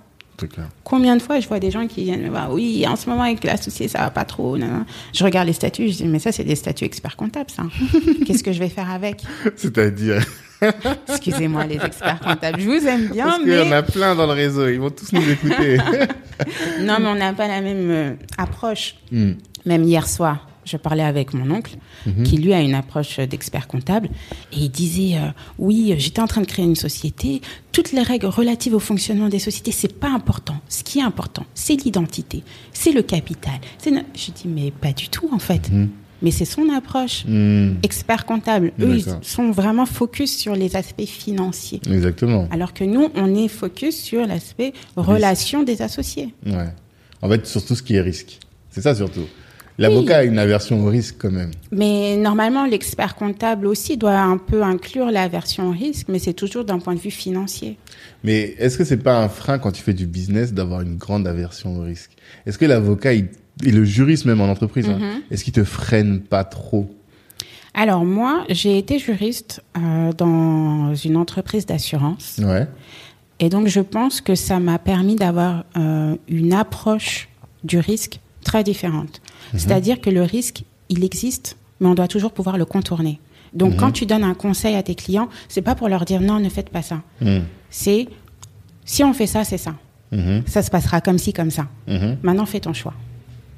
Clair. 0.45 0.67
Combien 0.83 1.15
de 1.15 1.21
fois 1.21 1.39
je 1.39 1.47
vois 1.47 1.59
des 1.59 1.71
gens 1.71 1.87
qui 1.87 2.03
viennent 2.03 2.21
me 2.21 2.29
voir, 2.29 2.53
oui, 2.53 2.85
en 2.87 2.95
ce 2.95 3.09
moment 3.09 3.23
avec 3.23 3.43
l'associé, 3.43 3.87
ça 3.87 3.99
va 3.99 4.11
pas 4.11 4.25
trop. 4.25 4.57
nan. 4.57 4.85
Je 5.13 5.23
regarde 5.23 5.47
les 5.47 5.53
statuts, 5.53 5.89
je 5.89 5.97
dis, 5.97 6.05
mais 6.05 6.19
ça, 6.19 6.31
c'est 6.31 6.43
des 6.43 6.55
statuts 6.55 6.85
experts 6.85 7.15
comptables, 7.15 7.49
ça. 7.49 7.63
Qu'est-ce 8.25 8.43
que 8.43 8.51
je 8.51 8.59
vais 8.59 8.69
faire 8.69 8.91
avec? 8.91 9.23
C'est-à-dire... 9.55 10.23
Excusez-moi, 11.09 11.65
les 11.65 11.75
experts 11.75 12.19
comptables, 12.19 12.59
je 12.59 12.65
vous 12.65 12.87
aime 12.87 13.09
bien, 13.09 13.25
Parce 13.25 13.39
qu'il 13.39 13.53
y 13.53 13.61
en 13.61 13.65
mais 13.65 13.75
a 13.75 13.83
plein 13.83 14.15
dans 14.15 14.25
le 14.25 14.33
réseau, 14.33 14.67
ils 14.67 14.79
vont 14.79 14.89
tous 14.89 15.13
nous 15.13 15.29
écouter. 15.29 15.77
non, 16.81 16.97
mais 16.99 17.07
on 17.07 17.15
n'a 17.15 17.33
pas 17.33 17.47
la 17.47 17.61
même 17.61 17.91
euh, 17.91 18.13
approche. 18.37 18.95
Hmm. 19.11 19.33
Même 19.65 19.83
hier 19.83 20.07
soir, 20.07 20.47
je 20.67 20.77
parlais 20.77 21.03
avec 21.03 21.33
mon 21.33 21.49
oncle, 21.51 21.75
qui 22.23 22.37
lui 22.37 22.53
a 22.53 22.61
une 22.61 22.73
approche 22.75 23.19
d'expert 23.19 23.67
comptable, 23.67 24.09
et 24.53 24.57
il 24.59 24.69
disait 24.69 25.17
euh, 25.17 25.29
oui, 25.57 25.95
j'étais 25.97 26.21
en 26.21 26.27
train 26.27 26.41
de 26.41 26.45
créer 26.47 26.65
une 26.65 26.75
société. 26.75 27.41
Toutes 27.71 27.91
les 27.91 28.01
règles 28.01 28.25
relatives 28.27 28.73
au 28.73 28.79
fonctionnement 28.79 29.29
des 29.29 29.39
sociétés, 29.39 29.71
c'est 29.71 29.93
pas 29.99 30.09
important. 30.09 30.57
Ce 30.67 30.83
qui 30.83 30.99
est 30.99 31.03
important, 31.03 31.45
c'est 31.53 31.75
l'identité, 31.83 32.43
c'est 32.73 32.91
le 32.91 33.01
capital. 33.03 33.59
C'est 33.77 33.91
no- 33.91 34.01
Je 34.15 34.31
dis 34.31 34.47
mais 34.47 34.71
pas 34.71 34.91
du 34.93 35.09
tout 35.09 35.29
en 35.31 35.39
fait. 35.39 35.69
Mais 36.23 36.31
c'est 36.31 36.45
son 36.45 36.67
approche. 36.75 37.25
Hmm. 37.27 37.75
Expert 37.83 38.25
comptable, 38.25 38.71
eux, 38.79 38.97
ils 38.97 39.05
sont 39.21 39.51
vraiment 39.51 39.85
focus 39.85 40.35
sur 40.35 40.55
les 40.55 40.75
aspects 40.75 41.05
financiers. 41.05 41.79
Exactement. 41.87 42.47
Alors 42.49 42.73
que 42.73 42.83
nous, 42.83 43.09
on 43.13 43.35
est 43.35 43.47
focus 43.47 43.95
sur 44.01 44.25
l'aspect 44.25 44.73
relation 44.95 45.61
des 45.61 45.83
associés. 45.83 46.33
Ouais. 46.45 46.69
En 47.21 47.29
fait, 47.29 47.45
sur 47.45 47.63
tout 47.63 47.75
ce 47.75 47.83
qui 47.83 47.93
est 47.95 48.01
risque. 48.01 48.39
C'est 48.71 48.81
ça 48.81 48.95
surtout. 48.95 49.25
L'avocat 49.79 50.17
a 50.17 50.23
une 50.23 50.39
aversion 50.39 50.83
au 50.83 50.87
risque 50.89 51.15
quand 51.19 51.31
même. 51.31 51.51
Mais 51.71 52.17
normalement, 52.17 52.65
l'expert 52.65 53.15
comptable 53.15 53.67
aussi 53.67 53.95
doit 53.95 54.17
un 54.17 54.37
peu 54.37 54.63
inclure 54.63 55.11
la 55.11 55.27
version 55.27 55.69
risque, 55.71 56.07
mais 56.09 56.17
c'est 56.19 56.33
toujours 56.33 56.63
d'un 56.65 56.79
point 56.79 56.95
de 56.95 56.99
vue 56.99 57.11
financier. 57.11 57.77
Mais 58.23 58.55
est-ce 58.57 58.77
que 58.77 58.83
c'est 58.83 58.97
pas 58.97 59.19
un 59.21 59.29
frein 59.29 59.59
quand 59.59 59.71
tu 59.71 59.83
fais 59.83 59.93
du 59.93 60.07
business 60.07 60.51
d'avoir 60.53 60.81
une 60.81 60.95
grande 60.97 61.27
aversion 61.27 61.77
au 61.77 61.81
risque? 61.81 62.11
Est-ce 62.47 62.57
que 62.57 62.65
l'avocat 62.65 63.13
et 63.13 63.25
le 63.61 63.83
juriste 63.85 64.25
même 64.25 64.41
en 64.41 64.49
entreprise, 64.49 64.87
hein, 64.89 64.97
Mhm. 64.99 65.21
est-ce 65.31 65.43
qu'il 65.43 65.53
te 65.53 65.63
freine 65.63 66.21
pas 66.21 66.43
trop? 66.43 66.89
Alors 67.75 68.03
moi, 68.05 68.45
j'ai 68.49 68.79
été 68.79 68.97
juriste 68.97 69.61
euh, 69.77 70.11
dans 70.13 70.95
une 70.95 71.15
entreprise 71.17 71.67
d'assurance, 71.67 72.39
Ouais. 72.43 72.65
et 73.39 73.49
donc 73.49 73.67
je 73.67 73.79
pense 73.81 74.21
que 74.21 74.33
ça 74.33 74.59
m'a 74.59 74.79
permis 74.79 75.15
d'avoir 75.15 75.65
euh, 75.75 76.15
une 76.27 76.53
approche 76.53 77.29
du 77.63 77.77
risque 77.77 78.19
très 78.43 78.63
différente. 78.63 79.21
C'est-à-dire 79.53 80.01
que 80.01 80.09
le 80.09 80.23
risque, 80.23 80.63
il 80.89 81.03
existe, 81.03 81.57
mais 81.79 81.87
on 81.87 81.95
doit 81.95 82.07
toujours 82.07 82.31
pouvoir 82.31 82.57
le 82.57 82.65
contourner. 82.65 83.19
Donc 83.53 83.77
quand 83.77 83.91
tu 83.91 84.05
donnes 84.05 84.23
un 84.23 84.33
conseil 84.33 84.75
à 84.75 84.83
tes 84.83 84.95
clients, 84.95 85.29
c'est 85.47 85.61
pas 85.61 85.75
pour 85.75 85.87
leur 85.89 86.05
dire 86.05 86.21
non, 86.21 86.39
ne 86.39 86.49
faites 86.49 86.69
pas 86.69 86.81
ça. 86.81 87.01
Hmm. 87.21 87.39
C'est 87.69 88.07
si 88.87 89.03
on 89.03 89.13
fait 89.13 89.27
ça, 89.27 89.43
c'est 89.43 89.57
ça. 89.57 89.75
Mhm. 90.11 90.43
Ça 90.47 90.63
se 90.63 90.71
passera 90.71 91.01
comme 91.01 91.17
ci, 91.17 91.33
comme 91.33 91.51
ça. 91.51 91.67
Mhm. 91.87 92.17
Maintenant, 92.23 92.45
fais 92.45 92.61
ton 92.61 92.73
choix. 92.73 92.93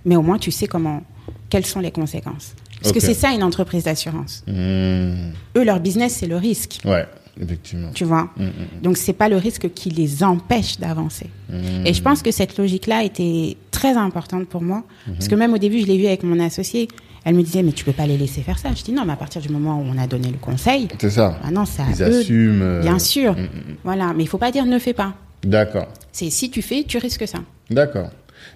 Mais 0.04 0.16
au 0.16 0.22
moins, 0.22 0.40
tu 0.40 0.52
sais 0.52 0.68
comment, 0.68 1.04
quelles 1.50 1.66
sont 1.66 1.80
les 1.80 1.92
conséquences. 1.92 2.56
Parce 2.82 2.94
que 2.94 3.00
c'est 3.00 3.14
ça 3.14 3.32
une 3.32 3.44
entreprise 3.44 3.84
d'assurance. 3.84 4.44
Eux, 4.48 5.64
leur 5.64 5.80
business, 5.80 6.16
c'est 6.16 6.28
le 6.28 6.38
risque. 6.38 6.80
Ouais, 6.86 7.06
effectivement. 7.42 7.90
Tu 7.94 8.04
vois? 8.06 8.30
Hmm, 8.38 8.44
hmm, 8.46 8.82
Donc, 8.84 8.98
c'est 8.98 9.14
pas 9.14 9.30
le 9.30 9.38
risque 9.38 9.70
qui 9.74 9.90
les 9.90 10.24
empêche 10.24 10.80
d'avancer. 10.80 11.28
hmm. 11.50 11.86
Et 11.86 11.94
je 11.94 12.02
pense 12.02 12.22
que 12.22 12.32
cette 12.32 12.58
logique-là 12.58 13.04
était 13.04 13.58
très 13.72 13.96
importante 13.98 14.48
pour 14.48 14.62
moi. 14.62 14.84
Parce 15.06 15.26
Mhm. 15.26 15.30
que 15.32 15.36
même 15.36 15.54
au 15.54 15.58
début, 15.58 15.80
je 15.80 15.86
l'ai 15.86 15.98
vu 15.98 16.06
avec 16.08 16.24
mon 16.24 16.40
associé. 16.40 16.88
Elle 17.26 17.36
me 17.36 17.44
disait, 17.44 17.64
mais 17.64 17.74
tu 17.74 17.84
peux 17.84 17.92
pas 17.92 18.08
les 18.08 18.18
laisser 18.18 18.42
faire 18.42 18.58
ça. 18.58 18.70
Je 18.74 18.82
dis, 18.84 18.92
non, 18.94 19.04
mais 19.06 19.14
à 19.14 19.18
partir 19.18 19.42
du 19.42 19.50
moment 19.50 19.80
où 19.80 19.84
on 19.86 19.98
a 19.98 20.08
donné 20.08 20.30
le 20.30 20.38
conseil, 20.38 20.88
C'est 21.00 21.10
ça. 21.10 21.38
maintenant, 21.44 21.66
c'est 21.66 21.82
à 21.82 21.86
Ils 21.90 22.02
eux. 22.04 22.20
assument. 22.20 22.62
euh, 22.62 22.82
Bien 22.82 22.98
sûr. 23.00 23.34
hmm. 23.34 23.48
Voilà. 23.84 24.14
Mais 24.16 24.24
il 24.24 24.28
faut 24.28 24.38
pas 24.38 24.52
dire 24.52 24.66
ne 24.66 24.80
fais 24.80 24.94
pas. 24.94 25.14
D'accord. 25.44 25.88
C'est 26.12 26.30
si 26.30 26.50
tu 26.50 26.62
fais, 26.62 26.84
tu 26.88 26.98
risques 26.98 27.28
ça. 27.28 27.40
D'accord. 27.70 28.10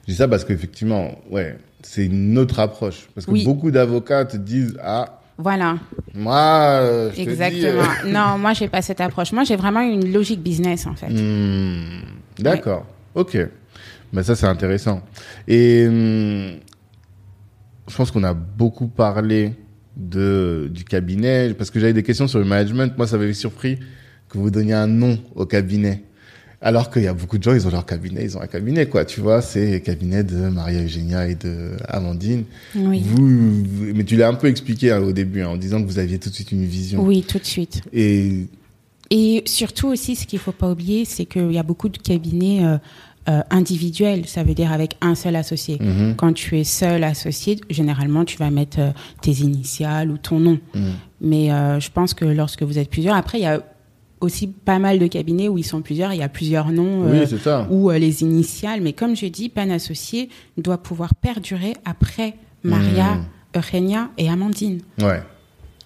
Je 0.08 0.12
dis 0.14 0.18
ça 0.18 0.28
parce 0.30 0.46
qu'effectivement, 0.46 1.12
ouais, 1.30 1.58
c'est 1.82 2.06
une 2.06 2.38
autre 2.38 2.60
approche. 2.60 3.08
Parce 3.14 3.26
que 3.26 3.32
Oui. 3.32 3.44
beaucoup 3.44 3.70
d'avocats 3.70 4.26
te 4.26 4.38
disent, 4.38 4.78
ah, 4.82 5.20
Voilà. 5.38 5.78
moi, 6.14 6.36
euh, 6.82 7.10
je 7.12 7.16
te 7.16 7.22
dis, 7.22 7.30
Exactement. 7.30 7.84
non, 8.06 8.38
moi, 8.38 8.54
j'ai 8.54 8.68
pas 8.68 8.82
cette 8.82 9.02
approche. 9.02 9.32
Moi, 9.32 9.44
j'ai 9.44 9.56
vraiment 9.56 9.82
une 9.82 10.12
logique 10.14 10.42
business, 10.42 10.86
en 10.86 10.94
fait. 10.96 11.08
euh, 11.12 11.80
hmm, 11.82 12.42
D'accord. 12.44 12.86
Ok. 13.16 13.38
Ben 14.12 14.22
ça, 14.22 14.36
c'est 14.36 14.46
intéressant. 14.46 15.02
Et 15.48 15.86
hum, 15.88 16.60
je 17.88 17.96
pense 17.96 18.12
qu'on 18.12 18.24
a 18.24 18.34
beaucoup 18.34 18.88
parlé 18.88 19.54
de, 19.98 20.70
du 20.72 20.84
cabinet, 20.84 21.54
parce 21.56 21.70
que 21.72 21.80
j'avais 21.80 21.94
des 21.94 22.04
questions 22.04 22.28
sur 22.28 22.40
le 22.40 22.46
management. 22.46 22.96
Moi, 22.98 23.08
ça 23.08 23.18
m'avait 23.18 23.34
surpris 23.34 23.80
que 24.30 24.38
vous 24.38 24.50
donniez 24.52 24.74
un 24.74 24.88
nom 24.88 25.18
au 25.36 25.46
cabinet. 25.46 26.04
Alors 26.64 26.90
qu'il 26.90 27.04
y 27.04 27.08
a 27.08 27.14
beaucoup 27.14 27.38
de 27.38 27.44
gens, 27.44 27.54
ils 27.54 27.68
ont 27.68 27.72
leur 27.72 27.86
cabinet, 27.86 28.24
ils 28.24 28.38
ont 28.38 28.42
un 28.42 28.48
cabinet, 28.48 28.88
quoi. 28.88 29.04
Tu 29.04 29.20
vois, 29.20 29.42
c'est 29.42 29.74
le 29.74 29.80
cabinet 29.80 30.24
de 30.24 30.48
Maria 30.48 30.82
Eugénia 30.82 31.28
et 31.28 31.36
de 31.36 31.72
Amandine. 31.88 32.46
Oui. 32.74 33.02
Vous, 33.04 33.66
mais 33.94 34.06
tu 34.06 34.16
l'as 34.16 34.30
un 34.30 34.34
peu 34.34 34.48
expliqué 34.48 34.92
hein, 34.92 35.02
au 35.02 35.12
début, 35.12 35.42
hein, 35.42 35.50
en 35.50 35.58
disant 35.58 35.82
que 35.82 35.88
vous 35.88 36.00
aviez 36.00 36.20
tout 36.20 36.30
de 36.30 36.36
suite 36.36 36.54
une 36.54 36.66
vision. 36.66 37.04
Oui, 37.04 37.24
tout 37.28 37.38
de 37.38 37.46
suite. 37.46 37.82
Et 37.92 38.48
Et 39.10 39.44
surtout 39.46 39.90
aussi, 39.90 40.16
ce 40.16 40.26
qu'il 40.26 40.40
faut 40.40 40.54
pas 40.54 40.72
oublier, 40.72 41.06
c'est 41.06 41.26
qu'il 41.26 41.52
y 41.52 41.60
a 41.60 41.64
beaucoup 41.64 41.90
de 41.90 41.98
cabinets 41.98 42.66
euh, 42.66 42.78
euh, 43.30 43.42
individuels. 43.52 44.26
Ça 44.28 44.44
veut 44.44 44.54
dire 44.54 44.74
avec 44.74 44.98
un 45.00 45.16
seul 45.16 45.38
associé. 45.38 45.78
Mhm. 45.80 46.16
Quand 46.18 46.34
tu 46.34 46.60
es 46.60 46.66
seul 46.66 47.06
associé, 47.06 47.58
généralement, 47.70 48.26
tu 48.26 48.38
vas 48.38 48.50
mettre 48.50 48.80
euh, 48.80 48.92
tes 49.22 49.32
initiales 49.32 50.12
ou 50.12 50.18
ton 50.18 50.40
nom. 50.42 50.60
Mhm. 50.74 50.94
Mais 51.22 51.50
euh, 51.50 51.80
je 51.80 51.90
pense 51.90 52.14
que 52.14 52.26
lorsque 52.26 52.64
vous 52.64 52.78
êtes 52.78 52.90
plusieurs, 52.90 53.16
après, 53.16 53.40
il 53.40 53.44
y 53.44 53.46
a 53.46 53.64
aussi 54.24 54.48
pas 54.48 54.80
mal 54.80 55.00
de 55.00 55.08
cabinets 55.08 55.48
où 55.50 55.58
ils 55.58 55.64
sont 55.66 55.82
plusieurs, 55.82 56.14
il 56.14 56.20
y 56.20 56.24
a 56.24 56.30
plusieurs 56.30 56.70
noms. 56.72 57.10
oui, 57.10 57.20
euh, 57.20 57.26
c'est 57.28 57.48
ou 57.70 57.92
euh, 57.92 57.98
les 57.98 58.22
initiales. 58.22 58.82
Mais 58.82 58.94
comme 58.94 59.16
je 59.16 59.26
dis, 59.28 59.50
PAN 59.50 59.70
associé 59.70 60.30
doit 60.58 60.78
pouvoir 60.78 61.14
perdurer 61.16 61.74
après 61.86 62.36
Maria, 62.64 63.16
Mhm. 63.16 63.26
Eugenia 63.56 64.10
et 64.18 64.30
Amandine. 64.30 64.80
Ouais. 65.02 65.22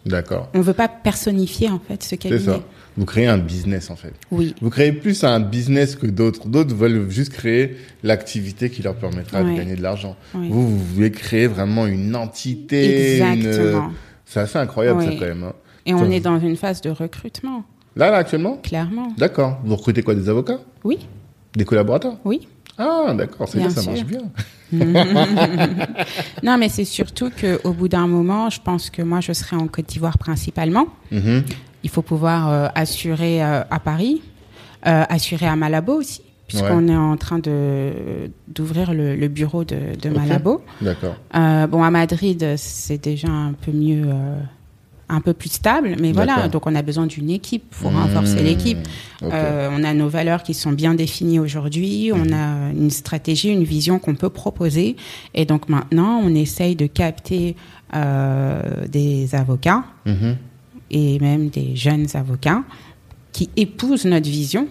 D'accord. 0.06 0.50
On 0.54 0.62
veut 0.62 0.74
pas 0.74 0.88
personnifier 0.88 1.70
en 1.70 1.80
fait 1.80 2.02
ce 2.02 2.10
C'est 2.12 2.18
cabinet. 2.18 2.40
ça. 2.40 2.62
Vous 2.96 3.06
créez 3.06 3.28
un 3.28 3.38
business, 3.38 3.92
en 3.92 3.96
fait. 3.96 4.14
Oui, 4.32 4.56
Vous 4.62 4.70
créez 4.70 4.92
plus 4.94 5.24
un 5.24 5.40
business 5.42 5.96
que 5.96 6.08
d'autres. 6.08 6.48
D'autres 6.48 6.74
veulent 6.74 7.10
juste 7.10 7.34
créer 7.34 7.76
l'activité 8.04 8.70
qui 8.70 8.82
leur 8.82 8.96
permettra 8.96 9.44
de 9.44 9.54
gagner 9.56 9.76
de 9.76 9.82
l'argent. 9.84 10.16
Oui. 10.34 10.48
Vous, 10.50 10.68
vous 10.68 10.78
voulez 10.96 11.12
créer 11.12 11.48
vraiment 11.48 11.86
une 11.88 12.16
entité. 12.16 13.18
une- 13.18 13.24
exactement. 13.46 13.92
C'est 14.26 14.40
assez 14.40 14.58
incroyable, 14.58 15.04
ça, 15.04 15.10
quand 15.12 15.26
même. 15.26 15.44
hein. 15.44 15.54
Et 15.86 15.94
on 15.94 16.10
est 16.10 16.20
dans 16.22 16.40
une 16.40 16.56
phase 16.56 16.82
de 16.82 16.90
recrutement, 16.90 17.64
Là, 17.98 18.12
là, 18.12 18.18
actuellement 18.18 18.58
clairement. 18.64 19.08
D'accord. 19.18 19.60
Vous 19.66 19.76
recrutez 19.76 20.04
quoi 20.04 20.16
Des 20.16 20.30
avocats? 20.30 20.60
Oui, 20.84 21.00
Des 21.56 21.66
collaborateurs? 21.66 22.18
Oui. 22.24 22.48
Ah, 22.78 23.14
d'accord. 23.18 23.48
C'est 23.50 23.58
Bien 23.58 23.70
ça 23.72 23.82
sûr. 23.82 23.92
marche 23.92 24.06
bien. 24.06 24.22
Non, 26.44 26.58
mais 26.58 26.70
c'est 26.70 26.86
surtout 26.86 27.30
qu'au 27.32 27.72
bout 27.74 27.88
d'un 27.88 28.08
moment, 28.08 28.50
je 28.50 28.60
pense 28.62 28.90
que 28.90 29.02
moi, 29.02 29.20
je 29.22 29.34
serai 29.34 29.56
en 29.56 29.68
Côte 29.68 29.88
d'Ivoire 29.88 30.18
principalement. 30.18 30.88
Mhm. 31.12 31.44
Il 31.84 31.90
faut 31.90 32.02
pouvoir 32.02 32.50
euh, 32.50 32.68
assurer 32.76 33.44
euh, 33.44 33.62
à 33.70 33.80
Paris, 33.80 34.22
euh, 34.86 35.04
assurer 35.10 35.48
à 35.48 35.56
Malabo 35.56 35.94
aussi, 35.94 36.22
puisqu'on 36.48 36.88
est 36.88 36.96
en 36.96 37.16
train 37.18 37.40
de 37.40 37.92
d'ouvrir 38.48 38.94
le, 38.94 39.16
le 39.16 39.28
bureau 39.28 39.64
de. 39.64 40.10
Malabo. 40.10 40.62
D'accord. 40.82 41.16
Bon, 41.34 41.84
à 41.84 41.90
Madrid, 41.92 42.56
c'est 42.58 43.02
déjà 43.04 43.30
un 43.30 43.54
peu 43.54 43.72
mieux, 43.72 44.06
un 45.10 45.22
peu 45.22 45.34
plus 45.34 45.50
stable, 45.54 45.96
mais 46.02 46.12
voilà. 46.12 46.48
Donc, 46.50 46.68
on 46.68 46.76
a 46.76 46.82
besoin 46.82 47.06
d'une 47.08 47.30
équipe 47.30 47.64
pour 47.80 47.92
renforcer 47.94 48.42
Mmh. 48.42 48.46
l'équipe. 48.46 48.78
Ok. 49.22 49.30
Euh, 49.34 49.70
on 49.72 49.84
a 49.86 49.94
nos 49.94 50.10
valeurs 50.10 50.44
qui 50.44 50.54
sont 50.54 50.74
bien 50.74 50.96
définies 50.96 51.40
aujourd'hui. 51.40 52.12
On 52.14 52.34
a 52.34 52.72
une 52.74 52.90
stratégie, 52.90 53.50
une 53.50 53.64
vision 53.64 54.00
qu'on 54.00 54.16
peut 54.16 54.30
proposer. 54.30 54.96
Et 55.34 55.46
donc 55.46 55.70
maintenant, 55.70 56.20
on 56.24 56.36
essaye 56.36 56.76
de 56.76 56.88
capter 56.88 57.56
euh, 57.96 58.62
des 58.88 59.34
avocats 59.34 59.86
Mhm. 60.06 60.36
et 60.92 61.20
même 61.20 61.48
des 61.50 61.76
jeunes 61.76 62.08
avocats 62.16 62.64
qui 63.32 63.50
épousent 63.56 64.06
notre 64.06 64.30
vision 64.30 64.68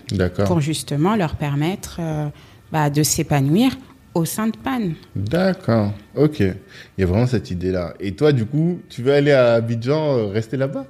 pour 0.46 0.60
justement 0.60 1.16
leur 1.16 1.36
permettre 1.36 1.96
euh, 2.00 2.28
bah, 2.72 2.90
de 2.90 3.02
s'épanouir 3.02 3.72
au 4.16 4.24
sein 4.24 4.46
de 4.48 4.56
PAN. 4.56 4.92
D'accord. 5.14 5.92
Ok. 6.14 6.40
Il 6.40 6.54
y 6.98 7.02
a 7.02 7.06
vraiment 7.06 7.26
cette 7.26 7.50
idée-là. 7.50 7.94
Et 8.00 8.12
toi, 8.12 8.32
du 8.32 8.46
coup, 8.46 8.80
tu 8.88 9.02
veux 9.02 9.12
aller 9.12 9.32
à 9.32 9.54
Abidjan, 9.54 10.16
euh, 10.16 10.26
rester 10.26 10.56
là-bas? 10.56 10.86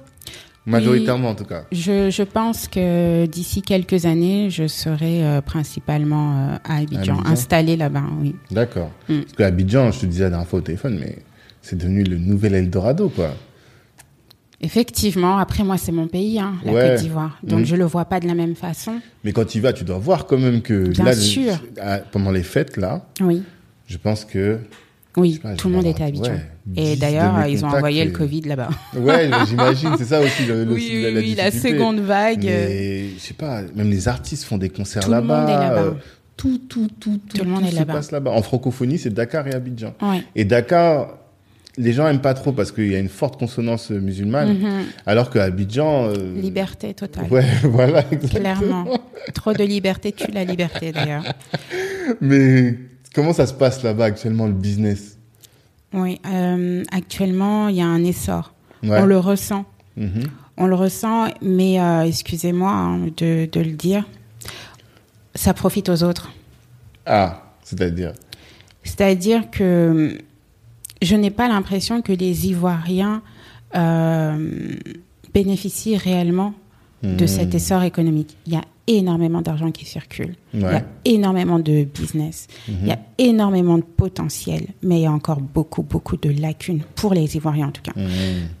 Majoritairement, 0.65 1.29
en 1.29 1.35
tout 1.35 1.45
cas. 1.45 1.63
Je, 1.71 2.09
je 2.09 2.23
pense 2.23 2.67
que 2.67 3.25
d'ici 3.25 3.61
quelques 3.61 4.05
années, 4.05 4.49
je 4.49 4.67
serai 4.67 5.25
euh, 5.25 5.41
principalement 5.41 6.31
euh, 6.37 6.57
à 6.63 6.77
Abidjan, 6.77 7.15
Abidjan. 7.15 7.25
installée 7.25 7.77
là-bas, 7.77 8.03
oui. 8.21 8.35
D'accord. 8.51 8.91
Mm. 9.09 9.19
Parce 9.21 9.33
que 9.33 9.43
Abidjan, 9.43 9.91
je 9.91 9.99
te 10.01 10.05
disais 10.05 10.23
la 10.23 10.29
dernière 10.31 10.47
fois 10.47 10.59
au 10.59 10.63
téléphone, 10.63 10.97
mais 10.99 11.17
c'est 11.61 11.77
devenu 11.77 12.03
le 12.03 12.17
nouvel 12.17 12.55
Eldorado, 12.55 13.09
quoi. 13.09 13.31
Effectivement, 14.59 15.37
après 15.37 15.63
moi, 15.63 15.77
c'est 15.77 15.91
mon 15.91 16.07
pays, 16.07 16.39
hein, 16.39 16.55
la 16.65 16.71
Ouais. 16.73 16.89
Côte 16.89 16.99
d'Ivoire. 17.01 17.37
Donc 17.43 17.59
Mhm. 17.59 17.65
je 17.65 17.75
le 17.75 17.85
vois 17.85 18.05
pas 18.05 18.19
de 18.19 18.27
la 18.27 18.33
même 18.33 18.55
façon. 18.55 18.93
Mais 19.23 19.31
quand 19.31 19.45
tu 19.45 19.59
y 19.59 19.61
vas, 19.61 19.71
tu 19.71 19.83
dois 19.83 19.99
voir 19.99 20.25
quand 20.25 20.37
même 20.39 20.61
que 20.61 20.87
Bien 20.89 21.05
là, 21.05 21.13
sûr. 21.13 21.53
à- 21.79 21.99
pendant 21.99 22.31
les 22.31 22.41
fêtes, 22.43 22.75
là, 22.77 23.05
Oui, 23.21 23.43
je 23.85 23.97
pense 23.97 24.25
que. 24.25 24.57
oui, 25.15 25.39
pas, 25.43 25.53
tout 25.55 25.67
le 25.69 25.75
monde 25.75 25.85
était 25.85 26.03
Abidjan. 26.03 26.31
ouais, 26.31 26.41
Et 26.75 26.93
10 26.95 26.99
d'ailleurs, 26.99 27.45
ils 27.47 27.63
ont 27.63 27.67
envoyé 27.69 28.03
le 28.03 28.11
Covid 28.11 28.41
là-bas. 28.41 28.69
Ouais, 28.99 29.29
j'imagine, 29.47 29.91
c'est 29.95 30.05
ça 30.05 30.19
aussi 30.21 30.45
le, 30.47 30.63
le- 30.65 30.73
oui, 30.73 30.89
la, 30.89 30.95
oui, 31.09 31.13
la 31.13 31.19
oui, 31.21 31.35
la 31.35 31.43
difficulté. 31.51 31.77
seconde 31.77 31.99
vague. 31.99 32.43
Mais 32.45 33.09
je 33.15 33.19
sais 33.19 33.33
pas, 33.35 33.61
même 33.75 33.91
les 33.91 34.07
artistes 34.07 34.43
font 34.43 34.57
des 34.57 34.69
concerts 34.69 35.03
Tout 35.03 35.09
le 35.11 35.15
là-bas. 35.17 35.39
monde 35.41 35.49
est 35.49 35.53
là-bas. 35.53 35.81
euh, 35.81 35.91
tout, 36.35 36.57
tout, 36.67 36.87
tout, 36.99 37.19
tout, 37.29 37.37
Tout 37.37 37.43
le 37.45 37.49
monde 37.51 37.63
est 37.65 37.71
se 37.71 37.75
là-bas. 37.75 37.93
passe 37.93 38.11
là-bas. 38.11 38.31
En 38.31 38.41
francophonie, 38.41 38.97
c'est 38.97 39.11
Dakar 39.11 39.47
et 39.47 39.53
Abidjan. 39.53 39.93
Ouais. 40.01 40.23
Et 40.35 40.45
Dakar, 40.45 41.17
les 41.77 41.93
gens 41.93 42.07
aiment 42.07 42.21
pas 42.21 42.33
trop 42.33 42.51
parce 42.51 42.71
qu'il 42.71 42.87
y 42.91 42.95
a 42.95 42.99
une 42.99 43.09
forte 43.09 43.37
consonance 43.37 43.91
musulmane, 43.91 44.57
Mhm. 44.57 44.85
alors 45.05 45.29
qu'à 45.29 45.43
Abidjan, 45.43 46.07
euh, 46.09 46.33
Liberté 46.35 46.93
totale. 46.93 47.25
ouais, 47.29 47.45
voilà, 47.63 48.03
exactement. 48.11 48.39
Clairement. 48.55 48.85
Trop 49.33 49.53
de 49.53 49.63
liberté 49.63 50.11
tue 50.11 50.31
la 50.31 50.43
liberté 50.43 50.91
d'ailleurs. 50.91 51.23
Mais 52.21 52.77
comment 53.13 53.33
ça 53.33 53.45
se 53.45 53.53
passe 53.53 53.83
là-bas 53.83 54.05
actuellement 54.05 54.47
le 54.47 54.53
business? 54.53 55.17
Oui, 55.93 56.19
euh, 56.25 56.83
actuellement, 56.91 57.67
il 57.69 57.75
y 57.77 57.81
a 57.81 57.85
un 57.87 58.03
essor. 58.03 58.53
Ouais. 58.83 58.99
On 58.99 59.05
le 59.05 59.17
ressent. 59.17 59.65
Mhm. 59.95 60.23
On 60.57 60.65
le 60.67 60.75
ressent, 60.75 61.27
mais 61.41 61.79
euh, 61.79 62.01
excusez-moi 62.03 62.71
hein, 62.71 62.97
de, 63.17 63.47
de 63.51 63.59
le 63.59 63.71
dire, 63.71 64.05
ça 65.35 65.53
profite 65.53 65.89
aux 65.89 66.03
autres. 66.03 66.31
Ah, 67.05 67.43
c'est-à-dire? 67.63 68.13
C'est-à-dire 68.83 69.49
que 69.51 70.17
je 71.01 71.15
n'ai 71.15 71.29
pas 71.31 71.47
l'impression 71.47 72.01
que 72.01 72.11
les 72.13 72.47
Ivoiriens 72.47 73.21
euh, 73.75 74.49
bénéficient 75.33 75.97
réellement 75.97 76.53
de 77.03 77.09
Mhm. 77.23 77.27
cet 77.27 77.53
essor 77.55 77.83
économique. 77.83 78.35
Il 78.47 78.53
y 78.53 78.55
a 78.55 78.63
énormément 78.87 79.41
d'argent 79.41 79.69
qui 79.71 79.85
circule. 79.85 80.35
Il 80.53 80.61
y 80.61 80.65
a 80.65 80.83
énormément 81.05 81.59
de 81.59 81.83
business. 81.83 82.47
Il 82.69 82.87
y 82.87 82.91
a 82.91 82.99
énormément 83.17 83.77
de 83.77 83.83
potentiel. 83.83 84.67
Mais 84.81 84.99
il 84.99 85.03
y 85.03 85.05
a 85.05 85.11
encore 85.11 85.41
beaucoup, 85.41 85.83
beaucoup 85.83 86.15
de 86.17 86.29
lacunes 86.29 86.81
pour 86.95 87.13
les 87.13 87.35
Ivoiriens 87.35 87.67
en 87.67 87.71
tout 87.71 87.81
cas. 87.83 87.91
Mhm. 87.95 88.07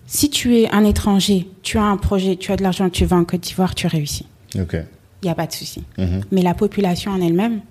Si 0.05 0.29
tu 0.29 0.57
es 0.57 0.69
un 0.71 0.83
étranger, 0.83 1.47
tu 1.63 1.77
as 1.77 1.83
un 1.85 1.97
projet, 1.97 2.35
tu 2.35 2.51
as 2.51 2.57
de 2.57 2.63
l'argent, 2.63 2.89
tu 2.89 3.05
vas 3.05 3.15
en 3.15 3.23
Côte 3.23 3.41
d'Ivoire, 3.41 3.73
tu 3.73 3.87
réussis. 3.87 4.27
Il 4.53 5.25
n'y 5.25 5.29
a 5.31 5.35
pas 5.35 5.47
de 5.47 5.53
souci. 5.53 5.83
Mais 6.31 6.41
la 6.41 6.53
population 6.53 7.11
en 7.11 7.21
elle-même, 7.21 7.61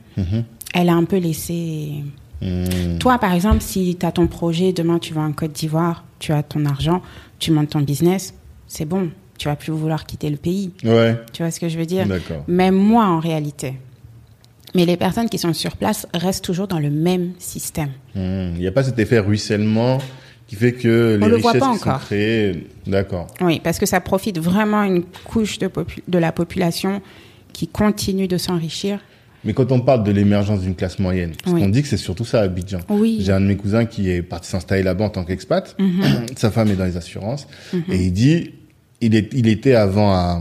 elle 0.75 0.89
a 0.89 0.95
un 0.95 1.05
peu 1.05 1.19
laissé 1.19 2.03
Mhm. 2.43 2.99
toi, 2.99 3.19
par 3.19 3.33
exemple, 3.33 3.63
si 3.63 3.97
tu 3.99 4.05
as 4.05 4.13
ton 4.13 4.27
projet, 4.27 4.73
demain 4.73 4.99
tu 4.99 5.15
vas 5.15 5.23
en 5.23 5.33
Côte 5.33 5.53
d'Ivoire, 5.53 6.05
tu 6.19 6.33
as 6.33 6.43
ton 6.43 6.65
argent, 6.65 7.03
tu 7.39 7.51
montes 7.51 7.71
ton 7.71 7.81
business, 7.81 8.35
c'est 8.67 8.85
bon. 8.85 9.11
Tu 9.39 9.49
vas 9.49 9.57
plus 9.57 9.71
vouloir 9.73 10.07
quitter 10.07 10.31
le 10.31 10.37
pays. 10.37 10.71
Ouais. 10.83 11.15
Tu 11.33 11.43
vois 11.43 11.51
ce 11.51 11.61
que 11.61 11.69
je 11.69 11.79
veux 11.79 11.85
dire? 11.85 12.07
Même 12.49 12.75
moi, 12.75 13.05
en 13.05 13.21
réalité. 13.21 13.75
Mais 14.75 14.87
les 14.87 14.97
personnes 14.97 15.29
qui 15.29 15.39
sont 15.39 15.53
sur 15.53 15.77
place 15.77 16.07
restent 16.15 16.45
toujours 16.45 16.69
dans 16.69 16.79
le 16.79 16.91
même 16.91 17.33
système. 17.39 17.91
Mhm. 18.15 18.53
Il 18.55 18.61
n'y 18.61 18.67
a 18.67 18.73
pas 18.73 18.83
cet 18.83 18.99
effet 18.99 19.19
ruissellement 19.19 19.99
qui 20.47 20.57
fait 20.57 20.73
que 20.73 21.17
les 21.19 21.25
On 21.25 21.29
le 21.29 21.37
voit 21.37 21.53
richesses 21.53 21.69
qui 21.69 21.79
sont 21.79 21.99
créées. 21.99 22.67
D'accord. 22.87 23.27
Oui, 23.41 23.61
parce 23.63 23.79
que 23.79 23.87
ça 23.87 24.01
profite 24.01 24.39
vraiment 24.39 24.81
à 24.81 24.87
une 24.87 25.03
couche 25.25 25.59
de 25.59 26.19
la 26.19 26.33
population 26.33 27.03
qui 27.53 27.69
continue 27.69 28.29
de 28.29 28.39
s'enrichir 28.39 29.01
Mais 29.47 29.55
quand 29.55 29.71
on 29.73 29.81
parle 29.81 30.03
de 30.05 30.11
l'émergence 30.11 30.61
d'une 30.61 30.75
classe 30.75 30.99
moyenne, 30.99 31.33
parce 31.43 31.55
Oui. 31.55 31.63
qu'on 31.63 31.69
dit 31.69 31.83
que 31.83 31.89
c'est 31.89 31.97
surtout 31.97 32.25
ça 32.25 32.41
à 32.41 32.43
Abidjan. 32.45 32.81
Oui. 32.91 33.19
J'ai 33.21 33.33
un 33.33 33.41
de 33.41 33.47
mes 33.47 33.57
cousins 33.57 33.85
qui 33.87 34.11
est 34.11 34.21
parti 34.23 34.49
s'installer 34.51 34.83
là-bas 34.83 35.05
en 35.07 35.11
tant 35.11 35.25
qu'expat. 35.25 35.75
Mhm. 35.79 36.03
Sa 36.37 36.51
femme 36.51 36.69
est 36.69 36.77
dans 36.77 36.85
les 36.85 36.97
assurances. 36.97 37.47
Et 37.91 37.97
il 38.05 38.13
dit, 38.13 38.51
il, 39.01 39.15
est, 39.15 39.33
il 39.33 39.47
était 39.49 39.75
avant 39.75 40.13
à, 40.13 40.41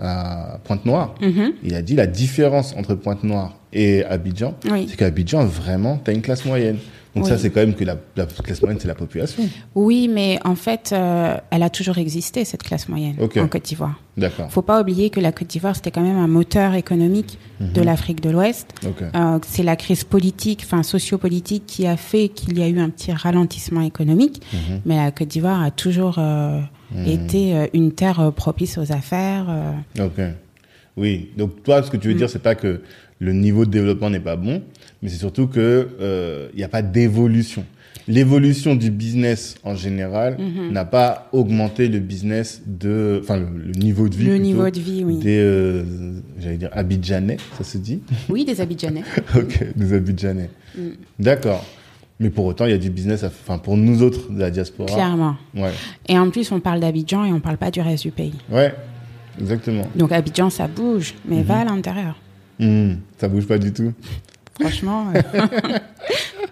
à 0.00 0.60
Pointe-Noire. 0.64 1.14
Mhm. 1.20 1.52
Il 1.64 1.74
a 1.74 1.82
dit 1.82 1.94
la 1.96 2.06
différence 2.06 2.74
entre 2.76 2.94
Pointe-Noire 2.94 3.58
et 3.72 4.04
Abidjan, 4.04 4.54
Oui. 4.70 4.86
c'est 4.88 4.96
qu'Abidjan, 4.96 5.44
vraiment, 5.44 6.00
t'as 6.02 6.12
une 6.12 6.22
classe 6.22 6.44
moyenne. 6.44 6.76
Donc 7.14 7.24
Oui. 7.24 7.30
ça, 7.30 7.38
c'est 7.38 7.50
quand 7.50 7.60
même 7.60 7.74
que 7.74 7.84
la, 7.84 7.96
la 8.16 8.26
classe 8.26 8.60
moyenne, 8.60 8.80
c'est 8.80 8.88
la 8.88 8.94
population. 8.96 9.44
Oui, 9.76 10.08
mais 10.12 10.38
en 10.44 10.56
fait, 10.56 10.90
euh, 10.92 11.36
elle 11.50 11.62
a 11.62 11.70
toujours 11.70 11.98
existé, 11.98 12.44
cette 12.44 12.64
classe 12.64 12.88
moyenne, 12.88 13.14
en 13.20 13.46
Côte 13.48 13.64
d'Ivoire. 13.64 13.94
D'accord. 14.16 14.50
faut 14.50 14.62
pas 14.62 14.80
oublier 14.80 15.10
que 15.10 15.20
la 15.20 15.30
Côte 15.32 15.48
d'Ivoire, 15.48 15.76
c'était 15.76 15.90
quand 15.92 16.00
même 16.02 16.18
un 16.18 16.26
moteur 16.28 16.74
économique 16.74 17.38
de 17.60 17.80
l'Afrique 17.82 18.20
de 18.20 18.30
l'Ouest. 18.30 18.72
Ok. 18.84 19.02
Euh, 19.14 19.38
c'est 19.46 19.62
la 19.62 19.76
crise 19.76 20.02
politique, 20.04 20.62
enfin 20.64 20.82
sociopolitique, 20.82 21.66
qui 21.66 21.86
a 21.86 21.96
fait 21.96 22.28
qu'il 22.28 22.58
y 22.58 22.62
a 22.62 22.68
eu 22.68 22.78
un 22.80 22.90
petit 22.90 23.12
ralentissement 23.12 23.82
économique. 23.82 24.42
Mhm. 24.52 24.80
Mais 24.84 24.96
la 24.96 25.10
Côte 25.12 25.28
d'Ivoire 25.28 25.62
a 25.62 25.70
toujours 25.70 26.16
euh, 26.18 26.60
été 27.06 27.54
euh, 27.56 27.66
une 27.74 27.92
terre 27.92 28.32
propice 28.34 28.76
aux 28.76 28.90
affaires. 28.92 29.46
Ok. 30.00 30.20
Oui. 30.96 31.30
Donc 31.36 31.62
toi, 31.62 31.82
ce 31.82 31.90
que 31.90 31.96
tu 31.96 32.08
veux 32.08 32.14
Mm. 32.14 32.18
dire, 32.18 32.30
c'est 32.30 32.42
pas 32.42 32.54
que 32.54 32.82
le 33.20 33.32
niveau 33.32 33.64
de 33.64 33.70
développement 33.70 34.10
n'est 34.10 34.20
pas 34.20 34.36
bon, 34.36 34.62
mais 35.02 35.08
c'est 35.08 35.18
surtout 35.18 35.46
que 35.46 35.88
euh, 36.00 36.48
il 36.54 36.58
n'y 36.58 36.64
a 36.64 36.68
pas 36.68 36.82
d'évolution. 36.82 37.64
L'évolution 38.06 38.74
du 38.76 38.90
business 38.90 39.54
en 39.64 39.74
général 39.74 40.36
Mm-hmm. 40.38 40.72
n'a 40.72 40.84
pas 40.84 41.28
augmenté 41.32 41.88
le 41.88 42.00
business 42.00 42.62
de, 42.66 43.18
enfin 43.22 43.38
le, 43.38 43.46
le 43.66 43.72
niveau 43.72 44.08
de 44.10 44.14
vie. 44.16 44.24
le 44.24 44.30
plutôt 44.32 44.44
niveau 44.44 44.68
de 44.70 44.78
vie, 44.78 45.04
oui. 45.04 45.18
Des, 45.18 45.38
euh, 45.38 45.84
j'allais 46.38 46.58
dire 46.58 46.68
Abidjanais, 46.72 47.38
ça 47.56 47.64
se 47.64 47.78
dit. 47.78 48.02
Oui, 48.28 48.44
des 48.44 48.60
Abidjanais. 48.60 49.04
ok, 49.36 49.64
des 49.74 49.92
Abidjanais. 49.94 50.50
Mm. 50.76 50.80
D'accord. 51.18 51.64
Mais 52.20 52.28
pour 52.30 52.44
autant, 52.44 52.66
il 52.66 52.72
y 52.72 52.74
a 52.74 52.78
du 52.78 52.90
business, 52.90 53.24
enfin 53.24 53.58
pour 53.58 53.76
nous 53.78 54.02
autres 54.02 54.30
de 54.30 54.38
la 54.38 54.50
diaspora. 54.50 54.92
Clairement. 54.92 55.36
Ouais. 55.54 55.72
Et 56.08 56.18
en 56.18 56.28
plus, 56.30 56.52
on 56.52 56.60
parle 56.60 56.80
d'Abidjan 56.80 57.24
et 57.24 57.32
on 57.32 57.40
parle 57.40 57.56
pas 57.56 57.70
du 57.70 57.80
reste 57.80 58.02
du 58.04 58.10
pays. 58.10 58.34
Ouais. 58.50 58.74
Exactement. 59.40 59.86
Donc 59.96 60.12
Abidjan, 60.12 60.50
ça 60.50 60.68
bouge, 60.68 61.14
mais 61.26 61.42
va 61.42 61.60
à 61.60 61.64
l'intérieur. 61.64 62.16
Hmm, 62.58 62.94
ça 63.18 63.28
bouge 63.28 63.46
pas 63.46 63.58
du 63.58 63.72
tout. 63.72 63.92
Franchement, 64.60 65.06
euh, 65.14 65.20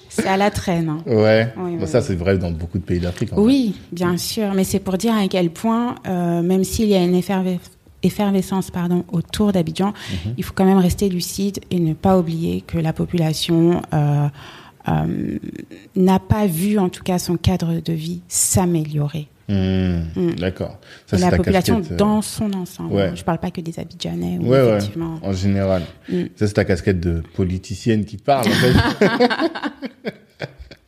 c'est 0.08 0.26
à 0.26 0.36
la 0.36 0.50
traîne. 0.50 0.88
hein. 0.88 1.02
Ouais. 1.06 1.52
Oui, 1.56 1.76
Bon, 1.76 1.82
oui, 1.82 1.86
ça, 1.88 2.00
c'est 2.02 2.14
vrai 2.16 2.36
dans 2.38 2.50
beaucoup 2.50 2.78
de 2.78 2.82
pays 2.84 2.98
d'Afrique. 3.00 3.30
Oui, 3.36 3.76
bien 3.92 4.16
sûr, 4.16 4.52
mais 4.54 4.64
c'est 4.64 4.80
pour 4.80 4.98
dire 4.98 5.14
à 5.14 5.26
quel 5.28 5.50
point, 5.50 5.94
euh, 6.06 6.42
même 6.42 6.64
s'il 6.64 6.88
y 6.88 6.94
a 6.94 7.02
une 7.04 7.14
efferve- 7.14 7.58
effervescence 8.02 8.70
pardon, 8.72 9.04
autour 9.12 9.52
d'Abidjan, 9.52 9.92
Mhm. 10.26 10.34
il 10.36 10.42
faut 10.44 10.52
quand 10.54 10.64
même 10.64 10.78
rester 10.78 11.08
lucide 11.08 11.60
et 11.70 11.78
ne 11.78 11.94
pas 11.94 12.18
oublier 12.18 12.62
que 12.62 12.78
la 12.78 12.92
population 12.92 13.80
euh, 13.94 14.28
euh, 14.88 15.38
n'a 15.94 16.18
pas 16.18 16.46
vu, 16.46 16.78
en 16.80 16.88
tout 16.88 17.04
cas, 17.04 17.20
son 17.20 17.36
cadre 17.36 17.80
de 17.80 17.92
vie 17.92 18.20
s'améliorer. 18.26 19.28
Hmm, 19.52 20.00
Mm. 20.16 20.34
D'accord. 20.36 20.78
Ça, 21.06 21.16
la 21.18 21.30
population 21.36 21.76
casquette, 21.78 21.92
euh, 21.92 21.96
dans 21.96 22.22
son 22.22 22.52
ensemble. 22.54 22.94
ouais. 22.94 23.12
Je 23.14 23.22
parle 23.24 23.38
pas 23.38 23.50
que 23.50 23.60
des 23.60 23.78
Abidjanais, 23.78 24.38
ou 24.40 24.48
Ouais. 24.48 24.78
En 25.22 25.32
général. 25.32 25.82
Mm. 26.08 26.22
Ça, 26.36 26.46
c'est 26.46 26.54
ta 26.54 26.64
casquette 26.64 27.00
de 27.00 27.22
politicienne 27.34 28.04
qui 28.04 28.16
parle, 28.16 28.46
en 28.48 28.50
fait. 28.50 28.72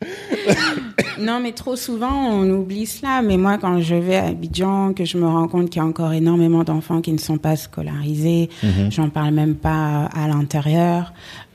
Non, 1.20 1.40
mais 1.40 1.52
trop 1.52 1.76
souvent, 1.76 2.12
on 2.30 2.48
oublie 2.50 2.86
cela. 2.86 3.22
Mais 3.22 3.36
moi, 3.36 3.58
quand 3.58 3.80
je 3.80 3.94
vais 3.94 4.16
à 4.16 4.26
Abidjan, 4.26 4.92
que 4.94 5.04
je 5.04 5.16
me 5.18 5.26
rends 5.26 5.48
compte 5.48 5.70
qu'il 5.70 5.80
y 5.80 5.84
a 5.84 5.86
encore 5.88 6.12
énormément 6.12 6.64
d'enfants 6.64 7.00
qui 7.00 7.12
ne 7.12 7.18
sont 7.18 7.38
pas 7.38 7.56
scolarisés, 7.56 8.48
Mhm. 8.62 8.90
j'en 8.90 9.08
parle 9.10 9.32
même 9.34 9.54
pas 9.54 10.06
à 10.06 10.26
l'intérieur, 10.28 11.12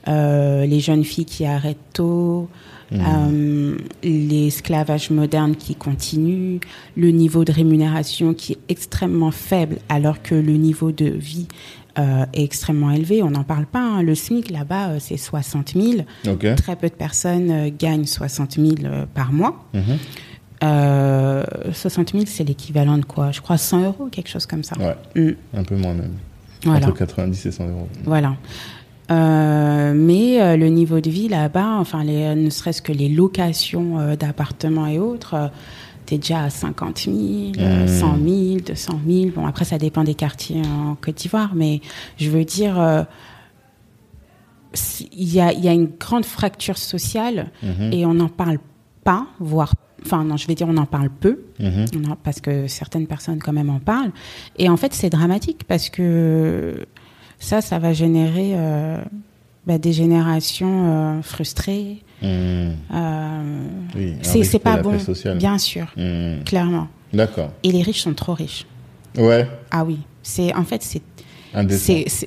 euh, 0.08 0.64
les 0.66 0.80
jeunes 0.80 1.04
filles 1.04 1.26
qui 1.26 1.44
arrêtent 1.44 1.76
tôt, 1.92 2.48
Mhm. 2.90 3.00
euh, 3.06 3.76
l'esclavage 4.02 5.10
moderne 5.10 5.54
qui 5.56 5.74
continue, 5.76 6.58
le 6.96 7.10
niveau 7.10 7.44
de 7.44 7.52
rémunération 7.52 8.34
qui 8.34 8.54
est 8.54 8.58
extrêmement 8.68 9.30
faible, 9.30 9.76
alors 9.88 10.22
que 10.22 10.34
le 10.34 10.54
niveau 10.54 10.90
de 10.90 11.04
vie 11.06 11.46
euh, 11.98 12.24
est 12.32 12.42
extrêmement 12.44 12.90
élevé. 12.90 13.22
On 13.22 13.30
n'en 13.30 13.44
parle 13.44 13.66
pas. 13.66 13.80
hein. 13.82 14.02
Le 14.02 14.14
SMIC, 14.14 14.50
là-bas, 14.50 14.88
euh, 14.90 14.96
c'est 15.00 15.16
60 15.16 15.72
000. 15.74 16.02
Ok. 16.28 16.54
Très 16.56 16.76
peu 16.76 16.88
de 16.88 16.94
personnes 16.94 17.50
euh, 17.50 17.70
gagnent 17.76 18.06
60 18.06 18.52
000 18.54 18.66
euh, 18.84 19.06
par 19.12 19.32
mois. 19.32 19.64
Mhm. 19.74 19.82
Euh, 20.62 21.42
60 21.72 22.12
000, 22.12 22.24
c'est 22.26 22.44
l'équivalent 22.44 22.98
de 22.98 23.04
quoi? 23.04 23.30
Je 23.32 23.40
crois 23.40 23.56
100 23.58 23.82
euros, 23.84 24.08
quelque 24.12 24.28
chose 24.28 24.46
comme 24.46 24.62
ça. 24.62 24.76
Ouais. 24.78 24.94
Mm, 25.20 25.34
Un 25.58 25.64
peu 25.64 25.76
moins 25.76 25.94
même. 25.94 26.12
voilà. 26.64 26.86
Entre 26.86 26.96
90 26.98 27.46
et 27.46 27.50
100 27.50 27.68
euros. 27.68 27.88
voilà. 28.04 28.34
Mais 29.08 30.56
le 30.56 30.68
niveau 30.68 31.00
de 31.00 31.10
vie 31.10 31.28
là-bas, 31.28 31.76
enfin, 31.78 32.04
les, 32.04 32.34
ne 32.34 32.50
serait-ce 32.50 32.80
que 32.82 32.92
les 32.92 33.08
locations 33.08 34.14
d'appartements 34.16 34.86
et 34.86 34.98
autres, 34.98 35.50
déjà 36.18 36.44
à 36.44 36.50
50 36.50 36.98
000, 36.98 37.16
euh, 37.58 37.84
Mm. 37.84 37.88
100 37.88 38.16
000, 38.24 38.60
200 38.66 39.00
000. 39.06 39.30
Bon, 39.34 39.46
après, 39.46 39.64
ça 39.64 39.78
dépend 39.78 40.04
des 40.04 40.14
quartiers 40.14 40.62
en 40.66 40.94
Côte 40.94 41.16
d'Ivoire, 41.16 41.52
mais 41.54 41.80
je 42.18 42.30
veux 42.30 42.44
dire, 42.44 42.78
euh, 42.80 43.02
il 45.12 45.32
y 45.32 45.40
a, 45.40 45.52
il 45.52 45.64
y 45.64 45.68
a 45.68 45.72
une 45.72 45.90
grande 45.98 46.24
fracture 46.24 46.78
sociale 46.78 47.50
Mhm. 47.62 47.92
et 47.92 48.06
on 48.06 48.14
n'en 48.14 48.28
parle 48.28 48.58
pas, 49.02 49.26
voire, 49.40 49.74
enfin 50.04 50.22
non, 50.24 50.36
je 50.36 50.46
vais 50.46 50.54
dire 50.54 50.68
on 50.68 50.76
en 50.76 50.86
parle 50.86 51.10
peu, 51.10 51.40
Mhm. 51.58 51.86
parce 52.22 52.40
que 52.40 52.66
certaines 52.68 53.06
personnes 53.06 53.40
quand 53.40 53.52
même 53.52 53.70
en 53.70 53.80
parlent. 53.80 54.12
Et 54.58 54.68
en 54.68 54.76
fait, 54.76 54.94
c'est 54.94 55.10
dramatique 55.10 55.64
parce 55.66 55.88
que 55.90 56.86
ça, 57.38 57.60
ça 57.60 57.78
va 57.78 57.92
générer 57.92 58.52
euh, 58.54 59.02
bah, 59.66 59.78
des 59.78 59.92
générations 59.92 60.86
euh, 61.18 61.22
frustrées. 61.22 62.02
Hmm. 62.22 62.72
Euh, 62.92 63.64
Oui, 63.96 64.14
c'est 64.44 64.58
pas 64.58 64.76
bon, 64.82 64.96
bien 65.36 65.58
sûr, 65.58 65.86
Hmm. 65.96 66.42
clairement. 66.44 66.88
D'accord. 67.12 67.52
Et 67.62 67.72
les 67.72 67.82
riches 67.82 68.02
sont 68.02 68.14
trop 68.14 68.34
riches. 68.34 68.66
Ouais. 69.16 69.48
Ah 69.70 69.84
oui, 69.84 69.98
c'est 70.22 70.54
en 70.54 70.64
fait 70.64 70.82
c'est 70.82 71.02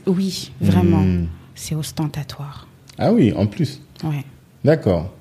oui 0.08 0.52
vraiment, 0.60 1.02
Hmm. 1.02 1.28
c'est 1.56 1.76
ostentatoire. 1.76 2.68
Ah 2.98 3.14
oui, 3.14 3.32
en 3.36 3.46
plus. 3.48 3.82
Ouais. 4.04 4.24
D'accord. 4.66 5.14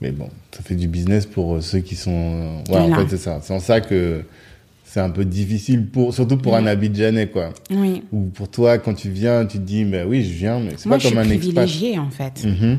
Mais 0.00 0.10
bon, 0.10 0.28
ça 0.52 0.62
fait 0.62 0.74
du 0.74 0.88
business 0.88 1.24
pour 1.26 1.54
euh, 1.56 1.60
ceux 1.60 1.78
qui 1.80 1.94
sont. 1.96 2.10
euh, 2.12 2.72
Ouais, 2.72 2.92
en 2.92 2.96
fait, 2.96 3.08
c'est 3.10 3.16
ça. 3.16 3.38
C'est 3.42 3.54
en 3.54 3.60
ça 3.60 3.80
que 3.80 4.24
c'est 4.84 5.00
un 5.00 5.08
peu 5.10 5.24
difficile, 5.24 5.86
pour, 5.86 6.12
surtout 6.12 6.36
pour 6.36 6.54
un 6.56 6.66
Abidjanais, 6.66 7.28
quoi. 7.28 7.50
Oui. 7.70 8.02
Ou 8.12 8.24
pour 8.26 8.50
toi, 8.50 8.76
quand 8.78 8.92
tu 8.94 9.08
viens, 9.10 9.46
tu 9.46 9.58
te 9.58 9.62
dis, 9.62 9.84
bah 9.84 10.04
oui, 10.06 10.22
je 10.24 10.32
viens, 10.34 10.58
mais 10.60 10.72
c'est 10.76 10.86
Moi, 10.86 10.96
pas 10.98 11.04
je 11.04 11.08
comme 11.14 11.22
suis 11.24 11.30
un 11.32 11.34
expat. 11.34 11.54
privilégiée 11.54 11.98
en 11.98 12.10
fait. 12.10 12.44
Mhm. 12.44 12.78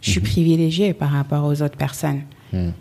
Je 0.00 0.10
suis 0.10 0.20
privilégiée 0.20 0.92
par 0.94 1.10
rapport 1.10 1.44
aux 1.44 1.62
autres 1.62 1.76
personnes. 1.76 2.22
Mhm. 2.52 2.72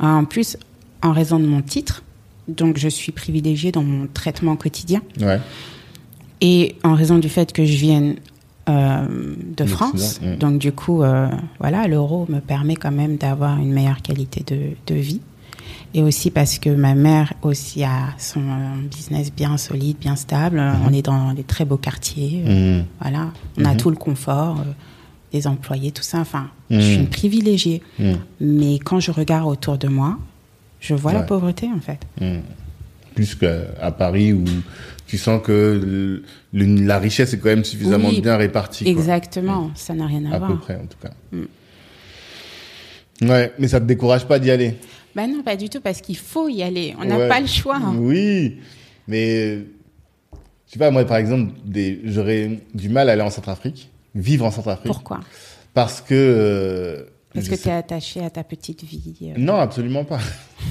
En 0.00 0.24
plus, 0.24 0.56
en 1.02 1.12
raison 1.12 1.38
de 1.38 1.46
mon 1.46 1.60
titre, 1.62 2.02
donc 2.48 2.76
je 2.78 2.88
suis 2.88 3.12
privilégiée 3.12 3.72
dans 3.72 3.82
mon 3.84 4.06
traitement 4.12 4.56
quotidien. 4.56 5.00
Ouais. 5.20 5.38
Et 6.40 6.76
en 6.82 6.94
raison 6.94 7.18
du 7.18 7.28
fait 7.28 7.52
que 7.52 7.64
je 7.64 7.76
vienne 7.76 8.16
euh, 8.68 9.06
de 9.56 9.64
France, 9.64 10.20
donc 10.40 10.58
du 10.58 10.72
coup, 10.72 11.02
euh, 11.02 11.28
voilà, 11.60 11.86
l'euro 11.88 12.26
me 12.28 12.40
permet 12.40 12.74
quand 12.76 12.90
même 12.92 13.16
d'avoir 13.16 13.58
une 13.58 13.72
meilleure 13.72 14.02
qualité 14.02 14.42
de, 14.46 14.70
de 14.92 14.98
vie. 14.98 15.20
Et 15.94 16.02
aussi 16.02 16.30
parce 16.30 16.58
que 16.58 16.70
ma 16.70 16.94
mère 16.94 17.34
aussi 17.42 17.84
a 17.84 18.14
son 18.18 18.40
euh, 18.40 18.88
business 18.90 19.30
bien 19.32 19.56
solide, 19.58 19.98
bien 20.00 20.16
stable. 20.16 20.60
On 20.88 20.92
est 20.92 21.02
dans 21.02 21.34
des 21.34 21.42
très 21.44 21.64
beaux 21.66 21.76
quartiers. 21.76 22.42
euh, 22.46 22.78
Mhm. 22.78 22.84
Voilà, 23.00 23.30
on 23.58 23.64
a 23.66 23.72
Mhm. 23.72 23.76
tout 23.76 23.90
le 23.90 23.96
confort, 23.96 24.56
des 25.32 25.46
employés, 25.46 25.90
tout 25.92 26.02
ça. 26.02 26.18
Enfin, 26.18 26.50
je 26.70 26.76
Mhm. 26.76 26.82
suis 26.82 26.94
une 26.96 27.08
privilégiée. 27.08 27.82
Mhm. 27.98 28.18
Mais 28.40 28.78
quand 28.78 29.00
je 29.00 29.10
regarde 29.10 29.48
autour 29.48 29.78
de 29.78 29.88
moi, 29.88 30.18
je 30.80 30.94
vois 30.94 31.12
la 31.12 31.22
pauvreté 31.22 31.68
en 31.74 31.80
fait. 31.80 31.98
Mhm. 32.20 32.42
Plus 33.14 33.34
qu'à 33.34 33.90
Paris 33.92 34.32
où 34.32 34.44
tu 35.06 35.18
sens 35.18 35.42
que 35.42 35.52
le- 35.84 36.22
le- 36.52 36.84
la 36.86 36.98
richesse 36.98 37.34
est 37.34 37.38
quand 37.38 37.50
même 37.50 37.64
suffisamment 37.64 38.08
Oui, 38.08 38.20
bien 38.20 38.36
répartie. 38.36 38.84
quoi. 38.84 38.92
Exactement, 38.92 39.70
ça 39.74 39.92
n'a 39.94 40.06
rien 40.06 40.24
à, 40.30 40.36
À 40.36 40.38
voir. 40.38 40.50
peu 40.52 40.58
près, 40.58 40.76
en 40.76 40.86
tout 40.86 40.96
cas. 41.00 41.10
Ouais, 43.22 43.52
mais 43.58 43.68
ça 43.68 43.80
te 43.80 43.84
décourage 43.84 44.26
pas 44.26 44.38
d'y 44.38 44.50
aller? 44.50 44.74
Ben 45.14 45.30
non, 45.30 45.42
pas 45.42 45.56
du 45.56 45.68
tout, 45.68 45.80
parce 45.80 46.00
qu'il 46.00 46.16
faut 46.16 46.48
y 46.48 46.62
aller. 46.62 46.94
On 46.98 47.04
n'a 47.04 47.18
Ouais. 47.18 47.28
pas 47.28 47.40
le 47.40 47.46
choix. 47.46 47.76
hein. 47.76 47.94
Oui, 47.98 48.56
mais 49.06 49.58
je 49.58 50.72
sais 50.72 50.78
pas, 50.78 50.90
moi 50.90 51.04
par 51.04 51.18
exemple, 51.18 51.52
j'aurais 52.04 52.60
du 52.74 52.88
mal 52.88 53.08
à 53.10 53.12
aller 53.12 53.22
en 53.22 53.30
Centrafrique, 53.30 53.90
vivre 54.14 54.44
en 54.46 54.50
Centrafrique. 54.50 54.86
Pourquoi? 54.86 55.20
Parce 55.74 56.00
que. 56.00 56.14
euh, 56.14 57.04
Parce 57.34 57.48
que 57.48 57.54
tu 57.54 57.68
es 57.68 57.72
attaché 57.72 58.20
à 58.24 58.30
ta 58.30 58.44
petite 58.44 58.84
vie. 58.84 59.16
euh, 59.22 59.34
Non, 59.38 59.56
absolument 59.56 60.04
pas. 60.04 60.18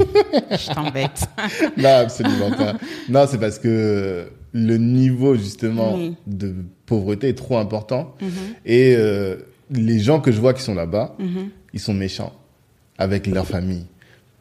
Je 0.52 0.74
t'embête. 0.74 1.28
non, 1.78 1.90
absolument 1.90 2.52
pas. 2.52 2.74
Non, 3.10 3.26
c'est 3.30 3.40
parce 3.40 3.60
que 3.60 4.28
le 4.54 4.78
niveau 4.78 5.36
justement 5.36 5.96
Oui. 5.96 6.16
de 6.28 6.54
pauvreté 6.86 7.30
est 7.30 7.34
trop 7.38 7.58
important 7.58 8.16
Mhm, 8.22 8.30
et 8.66 8.96
euh, 8.98 9.38
les 9.72 10.00
gens 10.00 10.20
que 10.20 10.32
je 10.32 10.40
vois 10.42 10.54
qui 10.54 10.62
sont 10.62 10.76
là-bas, 10.76 11.16
mhm. 11.20 11.50
ils 11.74 11.80
sont 11.80 11.94
méchants 11.94 12.34
avec 12.98 13.26
leur 13.28 13.48
famille 13.48 13.86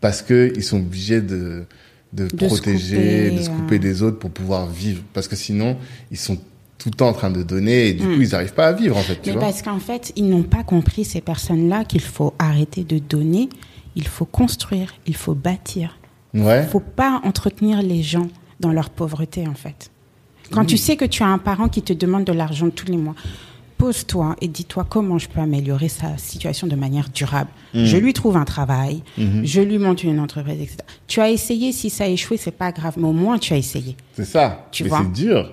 parce 0.01 0.21
que 0.23 0.53
ils 0.57 0.65
sont 0.65 0.79
obligés 0.79 1.21
de 1.21 1.65
de, 2.13 2.27
De 2.27 2.31
se 2.31 2.47
protéger, 2.47 2.97
couper, 2.97 3.31
de 3.37 3.43
se 3.43 3.51
euh. 3.51 3.53
couper 3.55 3.79
des 3.79 4.03
autres 4.03 4.19
pour 4.19 4.31
pouvoir 4.33 4.67
vivre 4.67 5.03
parce 5.15 5.29
que 5.29 5.37
sinon 5.37 5.77
ils 6.11 6.17
sont 6.19 6.37
tout 6.81 6.89
le 6.89 6.95
temps 6.97 7.09
en 7.09 7.13
train 7.13 7.31
de 7.31 7.43
donner 7.43 7.89
et 7.89 7.93
du 7.93 8.03
coup, 8.05 8.21
ils 8.23 8.31
n'arrivent 8.31 8.55
pas 8.55 8.69
à 8.69 8.73
vivre, 8.73 8.97
en 8.97 9.01
fait, 9.03 9.17
tu 9.23 9.29
Mais 9.29 9.33
vois. 9.35 9.43
parce 9.43 9.63
qu'en 9.63 9.79
fait, 9.79 10.13
ils 10.17 10.29
n'ont 10.29 10.43
pas 10.43 10.65
compris, 10.65 11.05
ces 11.05 11.21
personnes-là, 11.21 11.85
qu'il 11.85 12.01
faut 12.01 12.33
arrêter 12.39 12.83
de 12.85 12.99
donner, 12.99 13.49
il 13.97 14.07
faut 14.07 14.25
construire, 14.25 14.95
il 15.07 15.15
faut 15.15 15.35
bâtir. 15.35 15.99
Ouais. 16.35 16.63
Il 16.65 16.69
faut 16.69 16.81
pas 16.81 17.21
entretenir 17.25 17.83
les 17.83 18.03
gens 18.03 18.29
dans 18.61 18.73
leur 18.73 18.89
pauvreté, 18.91 19.47
en 19.47 19.55
fait. 19.55 19.91
Quand 20.51 20.65
tu 20.65 20.77
sais 20.79 20.97
que 20.97 21.05
tu 21.05 21.23
as 21.23 21.27
un 21.29 21.39
parent 21.39 21.69
qui 21.69 21.83
te 21.83 21.93
demande 21.93 22.25
de 22.25 22.33
l'argent 22.33 22.71
tous 22.71 22.87
les 22.87 22.97
mois, 22.97 23.15
pose-toi 23.79 24.37
et 24.41 24.49
dis-toi 24.49 24.85
comment 24.89 25.17
je 25.19 25.29
peux 25.29 25.41
améliorer 25.41 25.89
sa 25.89 26.19
situation 26.19 26.67
de 26.67 26.77
manière 26.77 27.09
durable. 27.09 27.51
Je 27.75 27.97
lui 27.97 28.13
trouve 28.13 28.37
un 28.37 28.45
travail, 28.45 29.03
je 29.19 29.61
lui 29.61 29.79
monte 29.79 30.03
une 30.03 30.19
entreprise, 30.19 30.61
etc. 30.61 30.79
Tu 31.07 31.21
as 31.21 31.31
essayé, 31.31 31.73
si 31.73 31.89
ça 31.91 32.05
a 32.05 32.09
échoué, 32.09 32.37
c'est 32.37 32.51
pas 32.51 32.73
grave, 32.73 32.95
mais 32.97 33.07
au 33.07 33.13
moins 33.13 33.39
tu 33.39 33.53
as 33.53 33.57
essayé. 33.59 33.97
C'est 34.15 34.25
ça. 34.25 34.67
Tu 34.73 34.83
Mais 34.85 34.89
vois? 34.89 35.03
c'est 35.03 35.13
dur. 35.25 35.53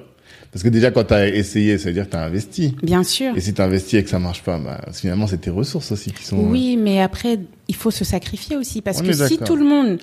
Parce 0.52 0.64
que 0.64 0.70
déjà, 0.70 0.92
quand 0.92 1.04
tu 1.04 1.14
as 1.14 1.28
essayé, 1.28 1.78
ça 1.78 1.90
veut 1.90 1.94
dire 1.94 2.06
que 2.06 2.12
tu 2.12 2.18
as 2.18 2.24
investi. 2.24 2.76
Bien 2.82 3.04
sûr. 3.04 3.36
Et 3.36 3.42
si 3.42 3.54
tu 3.54 3.62
investis 3.62 4.00
et 4.00 4.04
que 4.04 4.10
ça 4.10 4.20
marche 4.20 4.44
pas, 4.44 4.58
bah, 4.58 4.80
finalement, 4.94 5.28
c'est 5.28 5.38
tes 5.40 5.50
ressources 5.50 5.92
aussi 5.92 6.12
qui 6.12 6.24
sont. 6.24 6.38
Oui, 6.38 6.78
mais 6.78 7.02
après, 7.02 7.40
il 7.68 7.76
faut 7.76 7.92
se 7.92 8.04
sacrifier 8.06 8.56
aussi. 8.56 8.82
Parce 8.82 9.00
On 9.02 9.04
que 9.04 9.14
si 9.14 9.38
tout 9.38 9.56
le 9.56 9.66
monde 9.66 10.00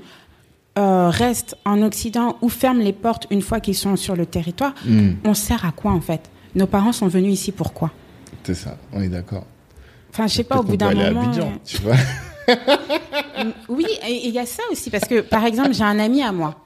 euh, 0.79 1.09
reste 1.09 1.57
en 1.65 1.83
Occident 1.83 2.37
ou 2.43 2.49
ferme 2.49 2.81
les 2.81 2.93
portes 2.93 3.27
une 3.31 3.43
fois 3.43 3.61
qu'ils 3.61 3.75
sont 3.75 3.97
sur 3.97 4.17
le 4.17 4.27
territoire, 4.27 4.75
Hmm, 4.85 5.13
on 5.25 5.35
sert 5.35 5.65
à 5.65 5.73
quoi 5.73 5.93
en 5.93 6.01
fait? 6.01 6.21
Nos 6.55 6.67
parents 6.67 6.93
sont 6.93 7.09
venus 7.09 7.33
ici 7.33 7.51
pourquoi 7.53 7.91
c'est 8.47 8.55
ça. 8.55 8.77
On 8.93 9.01
est 9.01 9.09
d'accord. 9.09 9.47
Enfin, 10.11 10.27
je 10.27 10.35
sais 10.35 10.45
pas, 10.45 10.59
au 10.59 10.63
bout 10.63 10.77
d'un 10.77 10.93
moment. 10.93 11.23
à 11.23 11.25
Abidjan, 11.25 11.47
euh, 11.49 11.59
tu 11.65 11.79
vois. 11.79 11.97
Oui, 13.69 13.87
il 14.07 14.31
y 14.31 14.39
a 14.39 14.47
ça 14.47 14.63
aussi, 14.71 14.91
parce 14.91 15.09
que 15.09 15.21
par 15.23 15.45
exemple, 15.47 15.73
j'ai 15.73 15.83
un 15.83 15.99
ami 15.99 16.23
à 16.23 16.31
moi, 16.31 16.63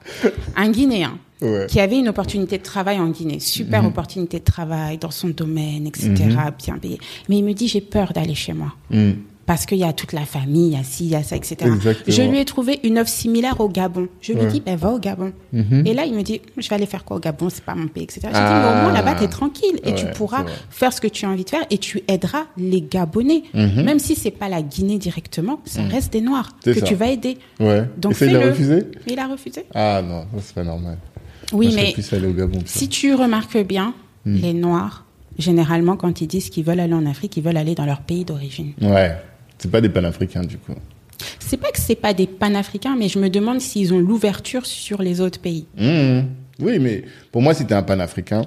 un 0.55 0.69
Guinéen, 0.69 1.17
Ouais. 1.41 1.67
qui 1.69 1.79
avait 1.79 1.97
une 1.97 2.09
opportunité 2.09 2.57
de 2.57 2.63
travail 2.63 2.99
en 2.99 3.07
Guinée, 3.09 3.39
super 3.39 3.81
Mhm. 3.81 3.87
opportunité 3.89 4.39
de 4.39 4.43
travail 4.43 4.97
dans 4.97 5.11
son 5.11 5.29
domaine, 5.29 5.87
etc., 5.87 6.09
Mhm. 6.09 6.51
bien 6.65 6.77
payé. 6.77 6.99
Mais 7.29 7.37
il 7.37 7.43
me 7.45 7.53
dit, 7.53 7.67
j'ai 7.67 7.81
peur 7.81 8.11
d'aller 8.13 8.35
chez 8.35 8.53
moi. 8.53 8.73
Hmm. 8.91 9.11
Parce 9.45 9.65
qu'il 9.65 9.79
y 9.79 9.83
a 9.83 9.93
toute 9.93 10.13
la 10.13 10.25
famille, 10.25 10.67
il 10.67 10.73
y 10.73 10.79
a 10.79 10.83
ci, 10.83 11.05
il 11.05 11.09
y 11.09 11.15
a 11.15 11.23
ça, 11.23 11.35
etc. 11.35 11.55
Exactement. 11.61 11.95
Je 12.15 12.21
lui 12.21 12.37
ai 12.37 12.45
trouvé 12.45 12.79
une 12.83 12.99
offre 12.99 13.09
similaire 13.09 13.59
au 13.59 13.67
Gabon. 13.67 14.07
Je 14.21 14.33
lui 14.33 14.41
ai 14.41 14.43
Ouais. 14.43 14.51
dit, 14.51 14.61
ben 14.63 14.75
va 14.75 14.91
au 14.91 14.99
Gabon. 14.99 15.31
Mhm. 15.53 15.87
Et 15.87 15.95
là, 15.95 16.05
il 16.05 16.13
me 16.13 16.21
dit, 16.21 16.39
je 16.55 16.69
vais 16.69 16.75
aller 16.75 16.85
faire 16.85 17.03
quoi 17.03 17.17
au 17.17 17.19
Gabon? 17.19 17.49
C'est 17.49 17.63
pas 17.63 17.73
mon 17.73 17.87
pays, 17.87 18.03
etc. 18.03 18.19
J'ai 18.25 18.29
dit, 18.29 18.35
Ah. 18.35 18.61
mais 18.75 18.79
au 18.79 18.83
moins 18.83 18.93
là-bas, 18.93 19.15
t'es 19.15 19.27
tranquille 19.27 19.79
et 19.83 19.95
tu 19.95 20.05
pourras 20.13 20.45
faire 20.69 20.93
ce 20.93 21.01
que 21.01 21.07
tu 21.07 21.25
as 21.25 21.29
envie 21.29 21.45
de 21.45 21.49
faire 21.49 21.65
et 21.71 21.79
tu 21.79 22.03
aideras 22.07 22.43
les 22.57 22.81
Gabonais. 22.81 23.41
Mhm. 23.55 23.85
Même 23.85 23.97
si 23.97 24.13
c'est 24.15 24.29
pas 24.29 24.49
la 24.49 24.61
Guinée 24.61 24.99
directement, 24.99 25.61
ça 25.65 25.81
reste 25.81 26.13
des 26.13 26.21
Noirs 26.21 26.51
que 26.63 26.71
ça. 26.75 26.81
tu 26.85 26.93
vas 26.93 27.07
aider. 27.07 27.39
Ouais. 27.59 27.85
Donc 27.97 28.11
Et 28.11 28.15
ça, 28.15 28.25
il 28.27 28.35
a 28.35 28.41
refusé? 28.41 28.83
Il 29.07 29.17
a 29.17 29.27
refusé. 29.27 29.65
Ah 29.73 30.03
non, 30.07 30.25
c'est 30.41 30.53
pas 30.53 30.63
normal. 30.63 30.99
Oui, 31.53 31.73
mais 31.75 31.93
au 32.25 32.33
Gabon. 32.33 32.59
si 32.65 32.89
tu 32.89 33.13
remarques 33.13 33.57
bien, 33.57 33.93
Hmm. 34.25 34.35
les 34.35 34.53
Noirs, 34.53 35.05
généralement, 35.37 35.95
quand 35.95 36.19
ils 36.19 36.27
disent 36.27 36.49
qu'ils 36.49 36.65
veulent 36.65 36.81
aller 36.81 36.93
en 36.93 37.05
Afrique, 37.05 37.37
ils 37.37 37.43
veulent 37.43 37.55
aller 37.57 37.73
dans 37.73 37.85
leur 37.85 38.01
pays 38.01 38.25
d'origine. 38.25 38.73
Ouais. 38.81 39.15
C'est 39.57 39.71
pas 39.71 39.79
des 39.81 39.87
panafricains, 39.89 40.43
du 40.43 40.57
coup. 40.57 40.73
C'est 41.39 41.57
pas 41.57 41.71
que 41.71 41.79
c'est 41.79 41.95
pas 41.95 42.13
des 42.13 42.27
panafricains, 42.27 42.95
mais 42.97 43.07
je 43.09 43.17
me 43.19 43.29
demande 43.29 43.59
s'ils 43.61 43.93
ont 43.93 43.99
l'ouverture 43.99 44.65
sur 44.65 45.01
les 45.01 45.21
autres 45.21 45.39
pays. 45.39 45.65
Mhm. 45.77 46.25
Oui, 46.59 46.79
mais 46.79 47.05
pour 47.31 47.41
moi, 47.41 47.53
si 47.53 47.65
t'es 47.65 47.73
un 47.73 47.83
panafricain, 47.83 48.41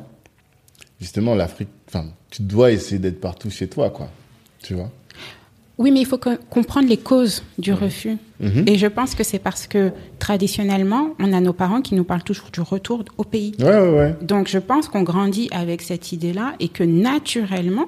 justement, 1.01 1.35
l'Afrique, 1.35 1.69
enfin, 1.89 2.07
tu 2.31 2.43
dois 2.43 2.71
essayer 2.71 2.99
d'être 2.99 3.21
partout 3.21 3.51
chez 3.51 3.69
toi, 3.69 3.91
quoi. 3.91 4.11
Tu 4.63 4.75
vois? 4.75 4.91
Oui, 5.83 5.91
mais 5.91 6.01
il 6.01 6.07
faut 6.07 6.19
co- 6.19 6.39
comprendre 6.49 6.89
les 6.89 6.97
causes 6.97 7.43
du 7.59 7.73
refus. 7.73 8.17
Mhm. 8.41 8.65
Et 8.67 8.79
je 8.79 8.87
pense 8.87 9.15
que 9.17 9.25
c'est 9.25 9.39
parce 9.39 9.67
que 9.67 9.91
traditionnellement, 10.21 11.11
on 11.19 11.33
a 11.33 11.41
nos 11.41 11.53
parents 11.53 11.81
qui 11.83 11.95
nous 11.95 12.05
parlent 12.05 12.23
toujours 12.23 12.51
du 12.53 12.61
retour 12.61 13.05
au 13.19 13.25
pays. 13.25 13.53
Ouais, 13.59 13.67
ouais, 13.67 13.91
ouais. 13.99 14.17
Donc 14.23 14.49
je 14.49 14.59
pense 14.59 14.89
qu'on 14.89 15.03
grandit 15.03 15.49
avec 15.53 15.83
cette 15.83 16.13
idée-là 16.13 16.55
et 16.61 16.69
que 16.69 16.85
naturellement, 16.85 17.87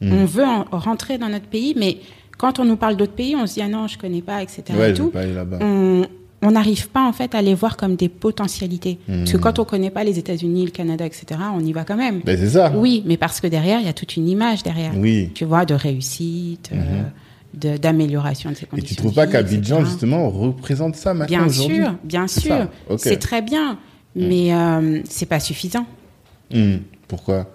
Mhm. 0.00 0.12
on 0.12 0.24
veut 0.24 0.44
en- 0.44 0.64
rentrer 0.72 1.16
dans 1.18 1.28
notre 1.28 1.46
pays, 1.46 1.74
mais 1.78 1.98
quand 2.38 2.58
on 2.58 2.64
nous 2.64 2.76
parle 2.76 2.96
d'autres 2.96 3.12
pays, 3.12 3.36
on 3.36 3.46
se 3.46 3.54
dit 3.54 3.62
ah 3.62 3.68
non, 3.68 3.86
je 3.86 3.96
connais 3.98 4.22
pas, 4.22 4.42
etc. 4.42 4.62
Et 4.88 4.94
tout. 4.94 5.10
pas 5.10 5.20
on 5.60 6.02
on 6.42 6.50
n'arrive 6.50 6.88
pas 6.88 7.06
en 7.06 7.12
fait 7.12 7.34
à 7.34 7.40
les 7.42 7.54
voir 7.54 7.76
comme 7.76 7.94
des 7.96 8.08
potentialités. 8.08 8.98
Parce 9.06 9.32
que 9.32 9.36
quand 9.36 9.58
on 9.58 9.64
connaît 9.64 9.90
pas 9.90 10.02
les 10.04 10.18
États-Unis, 10.18 10.64
le 10.66 10.70
Canada, 10.70 11.06
etc., 11.06 11.24
on 11.54 11.60
y 11.60 11.72
va 11.72 11.84
quand 11.84 11.96
même. 11.96 12.20
Ben, 12.24 12.36
c'est 12.36 12.50
ça. 12.50 12.72
Oui, 12.74 13.02
mais 13.06 13.16
parce 13.16 13.40
que 13.40 13.46
derrière, 13.46 13.78
il 13.80 13.86
y 13.86 13.88
a 13.88 13.92
toute 13.92 14.16
une 14.16 14.28
image 14.28 14.62
derrière. 14.62 14.92
Oui. 14.96 15.30
Tu 15.34 15.44
vois, 15.44 15.64
de 15.64 15.74
réussite, 15.74 16.70
euh, 16.72 17.02
de- 17.54 17.76
d'amélioration 17.76 18.50
de 18.50 18.56
Et 18.60 18.66
conditions. 18.66 18.88
tu 18.88 18.96
trouves 18.96 19.10
de 19.12 19.16
pas 19.16 19.26
qu'Abidjan, 19.26 19.84
justement, 19.84 20.28
représente 20.30 20.96
ça 20.96 21.14
maintenant 21.14 21.46
Bien 21.46 21.48
sûr, 21.48 21.94
bien 22.04 22.26
sûr. 22.26 22.68
C'est 22.98 23.18
très 23.18 23.40
bien, 23.42 23.78
mais 24.16 24.52
euh, 24.52 25.00
c'est 25.08 25.26
pas 25.26 25.40
suffisant. 25.40 25.86
Hmm. 26.52 26.76
Pourquoi? 27.08 27.48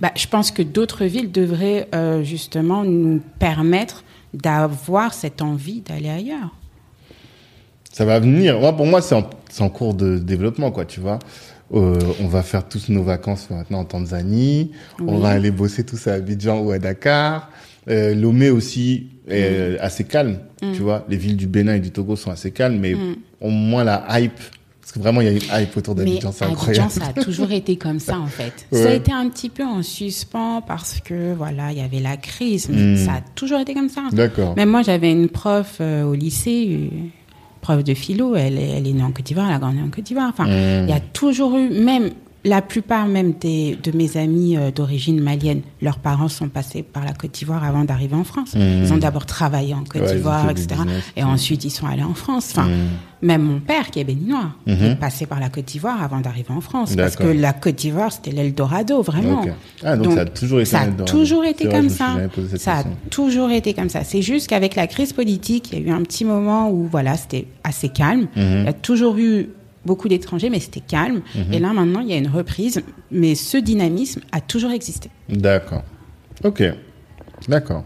Bah, 0.00 0.10
je 0.16 0.26
pense 0.26 0.50
que 0.50 0.62
d'autres 0.62 1.04
villes 1.04 1.30
devraient 1.30 1.86
euh, 1.94 2.22
justement 2.22 2.84
nous 2.84 3.20
permettre 3.38 4.04
d'avoir 4.32 5.12
cette 5.12 5.42
envie 5.42 5.82
d'aller 5.82 6.08
ailleurs. 6.08 6.54
Ça 7.92 8.04
va 8.04 8.18
venir. 8.20 8.58
Moi, 8.60 8.76
pour 8.76 8.86
moi, 8.86 9.00
c'est 9.02 9.14
en, 9.14 9.68
cours 9.68 9.94
de 9.94 10.18
développement, 10.18 10.70
quoi, 10.70 10.84
tu 10.84 11.00
vois. 11.00 11.18
Euh, 11.74 11.98
on 12.20 12.26
va 12.28 12.42
faire 12.42 12.68
tous 12.68 12.88
nos 12.88 13.02
vacances 13.02 13.48
maintenant 13.50 13.80
en 13.80 13.84
Tanzanie. 13.84 14.70
On 15.04 15.18
va 15.18 15.28
aller 15.30 15.50
bosser 15.50 15.84
tous 15.84 16.06
à 16.08 16.14
Abidjan 16.14 16.60
ou 16.60 16.70
à 16.72 16.78
Dakar. 16.78 17.50
Euh, 17.88 18.14
Lomé 18.14 18.50
aussi 18.50 19.08
est 19.28 19.78
assez 19.80 20.04
calme, 20.04 20.38
tu 20.60 20.80
vois. 20.82 21.04
Les 21.08 21.16
villes 21.16 21.36
du 21.36 21.46
Bénin 21.46 21.74
et 21.74 21.80
du 21.80 21.90
Togo 21.90 22.16
sont 22.16 22.30
assez 22.30 22.50
calmes, 22.50 22.78
mais 22.78 22.94
au 23.40 23.50
moins 23.50 23.84
la 23.84 24.04
hype. 24.20 24.38
Parce 24.80 24.92
que 24.92 24.98
vraiment, 24.98 25.20
il 25.20 25.26
y 25.26 25.28
a 25.28 25.32
une 25.32 25.62
hype 25.62 25.76
autour 25.76 25.94
d'Abidjan, 25.94 26.32
c'est 26.32 26.44
Abidjan, 26.44 26.60
incroyable. 26.60 26.90
ça 26.90 27.06
a 27.16 27.22
toujours 27.22 27.52
été 27.52 27.76
comme 27.76 28.00
ça, 28.00 28.18
en 28.18 28.26
fait. 28.38 28.52
Ça 28.72 28.88
a 28.88 28.92
été 28.94 29.12
un 29.12 29.28
petit 29.28 29.48
peu 29.48 29.62
en 29.64 29.84
suspens 29.84 30.62
parce 30.66 30.98
que, 30.98 31.32
voilà, 31.34 31.70
il 31.70 31.78
y 31.78 31.80
avait 31.80 32.00
la 32.00 32.16
crise, 32.16 32.68
mais 32.68 32.94
Hmm. 32.94 32.96
ça 32.96 33.12
a 33.12 33.20
toujours 33.36 33.60
été 33.60 33.72
comme 33.72 33.88
ça. 33.88 34.02
D'accord. 34.10 34.56
Même 34.56 34.68
moi, 34.70 34.82
j'avais 34.82 35.12
une 35.12 35.28
prof 35.28 35.76
euh, 35.80 36.02
au 36.02 36.14
lycée, 36.14 36.90
prof 37.60 37.82
de 37.84 37.94
philo, 37.94 38.34
elle, 38.36 38.58
est- 38.58 38.70
elle 38.78 38.86
est 38.86 38.92
née 38.92 39.02
en 39.02 39.10
Côte 39.12 39.26
d'Ivoire, 39.26 39.48
elle 39.48 39.56
a 39.56 39.58
grandi 39.58 39.80
en 39.80 39.88
Côte 39.90 40.04
d'Ivoire. 40.04 40.28
Enfin, 40.30 40.44
Hmm. 40.46 40.84
il 40.84 40.88
y 40.90 40.92
a 40.92 41.00
toujours 41.00 41.56
eu, 41.56 41.68
même 41.70 42.10
la 42.44 42.62
plupart 42.62 43.06
même 43.06 43.32
des, 43.40 43.76
de 43.82 43.94
mes 43.96 44.16
amis 44.16 44.56
euh, 44.56 44.70
d'origine 44.70 45.20
malienne, 45.20 45.60
leurs 45.82 45.98
parents 45.98 46.28
sont 46.28 46.48
passés 46.48 46.82
par 46.82 47.04
la 47.04 47.12
Côte 47.12 47.32
d'Ivoire 47.32 47.62
avant 47.64 47.84
d'arriver 47.84 48.14
en 48.16 48.24
France. 48.24 48.54
Hmm. 48.54 48.82
Ils 48.84 48.92
ont 48.92 48.96
d'abord 48.96 49.26
travaillé 49.26 49.74
en 49.74 49.84
Côte 49.84 50.02
Ouais, 50.02 50.14
d'Ivoire, 50.14 50.48
etc. 50.50 50.68
business, 50.82 51.04
Et 51.16 51.22
ensuite, 51.24 51.64
ils 51.64 51.70
sont 51.70 51.86
allés 51.86 52.02
en 52.02 52.14
France. 52.14 52.48
Enfin, 52.52 52.66
Hmm. 52.68 52.88
même 53.26 53.42
mon 53.42 53.60
père, 53.60 53.90
qui 53.90 54.00
est 54.00 54.04
béninois, 54.04 54.52
Mhm. 54.66 54.74
est 54.92 54.94
passé 54.96 55.26
par 55.26 55.38
la 55.40 55.50
Côte 55.50 55.66
d'Ivoire 55.66 56.02
avant 56.02 56.20
d'arriver 56.20 56.50
en 56.50 56.62
France. 56.62 56.96
Parce 56.96 57.16
que 57.16 57.24
la 57.24 57.52
Côte 57.52 57.74
d'Ivoire, 57.74 58.10
c'était 58.10 58.30
l'Eldorado, 58.30 59.02
vraiment. 59.02 59.44
Ah, 59.84 59.96
donc, 59.98 60.14
ça 60.14 60.20
a 60.22 60.24
toujours 60.24 60.60
été 60.60 60.70
ça 60.70 60.78
un 60.78 60.82
a 60.82 60.86
Eldorado. 60.86 61.18
toujours 61.18 61.44
été 61.44 61.64
C'est 61.64 61.68
vrai, 61.70 61.76
comme 61.78 61.88
ça. 61.90 62.16
Ça 62.56 62.72
a 62.78 62.84
toujours 63.10 63.50
été 63.50 63.74
comme 63.74 63.90
ça. 63.90 64.02
C'est 64.04 64.22
juste 64.22 64.46
qu'avec 64.48 64.76
la 64.76 64.86
crise 64.86 65.12
politique, 65.12 65.70
il 65.72 65.78
y 65.78 65.82
a 65.82 65.86
eu 65.86 65.90
un 65.90 66.02
petit 66.02 66.24
moment 66.24 66.70
où 66.70 66.88
voilà, 66.90 67.18
c'était 67.18 67.46
assez 67.64 67.90
calme. 67.90 68.28
Mhm. 68.34 68.42
Il 68.60 68.64
y 68.64 68.68
a 68.68 68.72
toujours 68.72 69.18
eu 69.18 69.50
beaucoup 69.84 70.08
d'étrangers, 70.08 70.50
mais 70.50 70.60
c'était 70.60 70.80
calme. 70.80 71.22
Mhm. 71.34 71.52
Et 71.52 71.58
là, 71.58 71.72
maintenant, 71.72 72.00
il 72.00 72.08
y 72.08 72.12
a 72.12 72.16
une 72.16 72.28
reprise. 72.28 72.82
Mais 73.10 73.34
ce 73.34 73.56
dynamisme 73.56 74.20
a 74.32 74.40
toujours 74.40 74.70
existé. 74.72 75.10
D'accord. 75.28 75.82
Ok. 76.44 76.62
D'accord. 77.48 77.84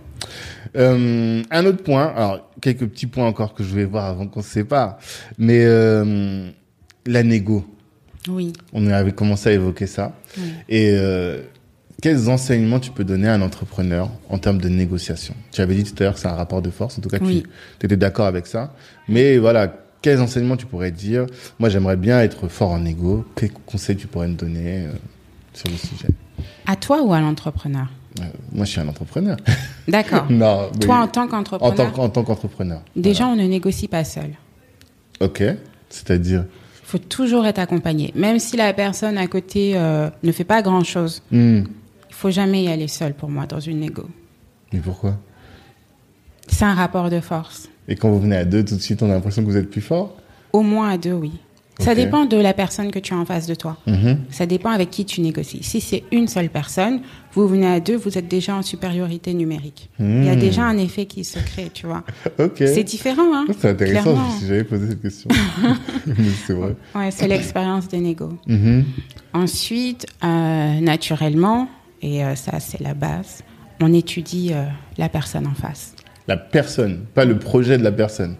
Euh, 0.77 1.43
un 1.51 1.67
autre 1.67 1.83
point, 1.83 2.13
alors 2.17 2.51
quelques 2.61 2.87
petits 2.87 3.07
points 3.07 3.27
encore 3.27 3.55
que 3.55 3.63
je 3.63 3.75
vais 3.75 3.85
voir 3.85 4.07
avant 4.07 4.27
qu'on 4.27 4.43
se 4.43 4.49
sépare, 4.51 4.99
mais 5.39 5.65
euh, 5.65 6.51
la 7.07 7.23
négo. 7.23 7.65
Oui. 8.29 8.53
On 8.73 8.87
avait 8.91 9.13
commencé 9.13 9.51
à 9.51 9.53
évoquer 9.53 9.87
ça. 9.87 10.17
Et 10.69 10.91
euh, 10.93 11.43
quels 12.03 12.29
enseignements 12.29 12.81
tu 12.81 12.91
peux 12.91 13.05
donner 13.05 13.29
à 13.29 13.35
un 13.35 13.43
entrepreneur 13.43 14.11
en 14.29 14.39
termes 14.39 14.59
de 14.61 14.69
négociation? 14.69 15.35
Tu 15.53 15.61
avais 15.61 15.75
dit 15.75 15.85
tout 15.85 15.95
à 16.03 16.05
l'heure 16.07 16.15
que 16.15 16.21
c'est 16.21 16.29
un 16.29 16.33
rapport 16.35 16.63
de 16.63 16.71
force. 16.71 16.99
En 16.99 17.03
tout 17.03 17.09
cas, 17.11 17.19
Oui. 17.21 17.45
tu 17.79 17.87
étais 17.87 17.97
d'accord 17.99 18.27
avec 18.27 18.47
ça. 18.47 18.75
Mais 19.09 19.37
voilà, 19.37 19.77
quels 20.05 20.21
enseignements 20.21 20.59
tu 20.59 20.67
pourrais 20.67 20.91
dire 20.91 21.25
Moi, 21.59 21.71
j'aimerais 21.71 21.97
bien 21.97 22.21
être 22.21 22.47
fort 22.49 22.71
en 22.73 22.79
négo. 22.81 23.25
Quels 23.37 23.51
conseils 23.65 23.97
tu 23.97 24.07
pourrais 24.07 24.29
me 24.29 24.35
donner 24.35 24.85
euh, 24.87 24.93
sur 25.55 25.71
le 25.71 25.77
sujet? 25.79 26.09
À 26.67 26.77
toi 26.77 27.01
ou 27.03 27.15
à 27.15 27.21
l'entrepreneur? 27.21 27.87
Euh, 28.21 28.25
Moi, 28.53 28.67
je 28.67 28.73
suis 28.73 28.81
un 28.81 28.89
entrepreneur. 28.89 29.39
D'accord. 29.89 30.27
non, 30.31 30.71
Toi, 30.79 30.97
en 30.99 31.09
tant 31.09 31.23
en 31.23 31.29
qu'entrepreneur, 31.29 31.93
qu'en 31.95 32.09
tant 32.11 32.23
qu'entrepreneur. 32.23 32.83
déjà, 32.95 33.27
on 33.27 33.35
ne 33.35 33.45
négocie 33.47 33.89
pas 33.89 34.05
seul. 34.05 34.33
Ok. 35.21 35.43
C'est-à-dire? 35.89 36.45
Il 36.83 36.87
faut 36.87 36.99
toujours 36.99 37.47
être 37.47 37.59
accompagné. 37.59 38.13
Même 38.15 38.39
si 38.39 38.59
la 38.59 38.75
personne 38.75 39.17
à 39.17 39.27
côté 39.27 39.73
euh, 39.75 40.11
ne 40.23 40.33
fait 40.33 40.45
pas 40.45 40.61
grand-chose, 40.61 41.23
Hmm. 41.31 41.63
il 42.11 42.15
faut 42.15 42.31
jamais 42.31 42.65
y 42.65 42.69
aller 42.69 42.89
seul 42.89 43.15
pour 43.15 43.31
moi 43.31 43.47
dans 43.47 43.59
une 43.61 43.81
négo. 43.81 44.07
Mais 44.71 44.81
pourquoi? 44.81 45.17
C'est 46.49 46.67
un 46.67 46.75
rapport 46.75 47.09
de 47.09 47.21
force. 47.21 47.71
Et 47.89 47.97
quand 47.97 48.11
vous 48.11 48.21
venez 48.21 48.37
à 48.37 48.45
deux, 48.45 48.65
tout 48.65 48.77
de 48.77 48.81
suite, 48.81 49.03
on 49.03 49.11
a 49.11 49.15
l'impression 49.15 49.43
que 49.43 49.49
vous 49.49 49.57
êtes 49.57 49.71
plus 49.71 49.81
fort? 49.83 50.17
Au 50.53 50.63
moins 50.63 50.91
à 50.91 50.99
deux, 50.99 51.13
oui. 51.13 51.33
Ça 51.81 51.97
dépend 51.97 52.25
de 52.25 52.37
la 52.37 52.53
personne 52.53 52.93
que 52.93 53.01
tu 53.01 53.15
as 53.15 53.17
en 53.17 53.25
face 53.25 53.49
de 53.49 53.55
toi. 53.57 53.77
Mhm. 53.89 54.19
Ça 54.31 54.47
dépend 54.47 54.71
avec 54.71 54.91
qui 54.93 55.05
tu 55.05 55.21
négocies. 55.21 55.65
Si 55.65 55.81
c'est 55.81 56.05
une 56.13 56.29
seule 56.29 56.49
personne, 56.49 57.01
vous 57.33 57.49
venez 57.49 57.67
à 57.67 57.81
deux, 57.81 57.97
vous 57.97 58.17
êtes 58.17 58.29
déjà 58.29 58.55
en 58.55 58.63
supériorité 58.63 59.35
numérique. 59.35 59.91
Il 59.99 60.25
y 60.25 60.29
a 60.29 60.37
Hmm. 60.37 60.39
déjà 60.39 60.63
un 60.63 60.79
effet 60.79 61.07
qui 61.07 61.25
se 61.25 61.41
crée, 61.41 61.71
tu 61.75 61.87
vois. 61.87 62.05
Ok. 62.39 62.59
C'est 62.59 62.85
différent, 62.85 63.25
hein 63.35 63.47
C'est 63.59 63.71
intéressant, 63.71 63.99
je 63.99 64.03
clairement. 64.13 64.31
me 64.33 64.37
suis 64.39 64.47
jamais 64.47 64.63
posé 64.65 64.89
cette 64.91 65.03
question. 65.03 65.29
C'est 66.47 66.53
vrai. 66.53 66.77
Ouais, 66.95 67.11
c'est 67.11 67.27
l'expérience 67.27 67.89
des 67.89 67.99
négos. 67.99 68.39
Mhm. 68.47 68.85
Ensuite, 69.33 70.07
euh, 70.23 70.81
naturellement, 70.81 71.69
et 72.03 72.25
euh, 72.25 72.37
ça 72.37 72.61
c'est 72.61 72.81
la 72.81 72.95
base, 72.95 73.43
on 73.81 73.93
étudie 73.93 74.51
euh, 74.53 74.65
la 74.97 75.09
personne 75.09 75.47
en 75.49 75.55
face. 75.55 75.94
La 76.29 76.37
personne, 76.37 77.05
pas 77.15 77.25
le 77.25 77.39
projet 77.39 77.77
de 77.79 77.85
la 77.85 77.93
personne. 77.93 78.37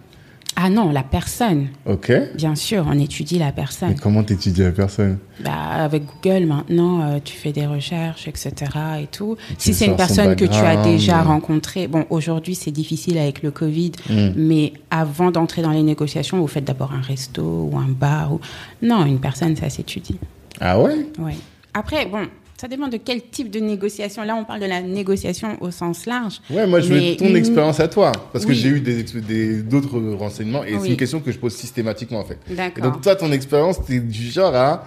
Ah 0.57 0.69
non, 0.69 0.91
la 0.93 1.03
personne. 1.03 1.67
Ok. 1.85 2.13
Bien 2.35 2.55
sûr, 2.55 2.85
on 2.89 2.97
étudie 2.97 3.37
la 3.37 3.51
personne. 3.51 3.89
Mais 3.89 3.95
comment 3.95 4.23
t'étudies 4.23 4.61
la 4.61 4.71
personne? 4.71 5.17
Bah, 5.43 5.51
avec 5.51 6.03
Google, 6.05 6.45
maintenant, 6.45 7.01
euh, 7.01 7.19
tu 7.21 7.35
fais 7.35 7.51
des 7.51 7.65
recherches, 7.65 8.29
etc. 8.29 8.53
et 9.01 9.07
tout. 9.07 9.35
tu 9.49 9.55
Si 9.57 9.73
c'est 9.73 9.85
une 9.85 9.91
son 9.91 9.97
personne 9.97 10.35
que 10.37 10.45
tu 10.45 10.55
as 10.55 10.81
déjà 10.81 11.19
euh. 11.19 11.23
rencontrée, 11.23 11.87
bon, 11.87 12.05
aujourd'hui, 12.09 12.55
c'est 12.55 12.71
difficile 12.71 13.17
avec 13.17 13.43
le 13.43 13.51
Covid, 13.51 13.91
Mm. 14.09 14.29
mais 14.37 14.71
avant 14.89 15.29
d'entrer 15.31 15.61
dans 15.61 15.71
les 15.71 15.83
négociations, 15.83 16.37
vous 16.37 16.47
faites 16.47 16.63
d'abord 16.65 16.93
un 16.93 17.01
resto 17.01 17.69
ou 17.71 17.77
un 17.77 17.89
bar. 17.89 18.31
Ou... 18.33 18.39
Non, 18.81 19.05
une 19.05 19.19
personne, 19.19 19.57
ça 19.57 19.69
s'étudie. 19.69 20.17
Ah 20.61 20.79
ouais? 20.79 21.05
Ouais. 21.19 21.35
Après, 21.73 22.05
bon, 22.05 22.27
ça 22.59 22.67
dépend 22.67 22.87
de 22.87 22.97
quel 22.97 23.21
type 23.29 23.49
de 23.51 23.59
négociation. 23.59 24.23
Là, 24.23 24.35
on 24.35 24.45
parle 24.45 24.61
de 24.61 24.65
la 24.65 24.81
négociation 24.81 25.57
au 25.61 25.71
sens 25.71 26.05
large. 26.05 26.39
Ouais, 26.49 26.65
moi 26.67 26.79
je 26.79 26.93
veux 26.93 27.15
ton 27.17 27.25
une- 27.27 27.35
expérience 27.35 27.79
à 27.79 27.87
toi. 27.87 28.11
Parce 28.33 28.45
que 28.45 28.53
j'ai 28.53 28.69
eu 28.69 28.79
des 28.79 28.99
ex- 29.01 29.13
des- 29.15 29.61
d'autres 29.61 29.99
renseignements 30.17 30.63
et 30.63 30.77
c'est 30.79 30.89
une 30.89 30.97
question 30.97 31.19
que 31.19 31.31
je 31.31 31.37
pose 31.37 31.53
systématiquement 31.55 32.19
en 32.19 32.25
fait. 32.25 32.39
D'accord. 32.49 32.83
donc 32.83 33.01
toi, 33.01 33.15
ton 33.15 33.31
expérience, 33.31 33.83
t'es 33.85 33.99
du 33.99 34.27
genre 34.31 34.55
à... 34.55 34.85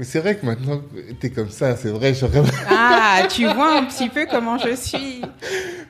Mais 0.00 0.06
c'est 0.06 0.20
vrai 0.20 0.34
que 0.34 0.46
maintenant, 0.46 0.80
t'es 1.20 1.28
comme 1.28 1.50
ça, 1.50 1.76
c'est 1.76 1.90
vrai. 1.90 2.14
j'aurais- 2.14 2.40
Ah, 2.70 3.24
tu 3.28 3.42
vois 3.44 3.76
un 3.80 3.84
petit 3.84 4.08
peu 4.08 4.24
comment 4.30 4.56
je 4.56 4.74
suis. 4.74 5.20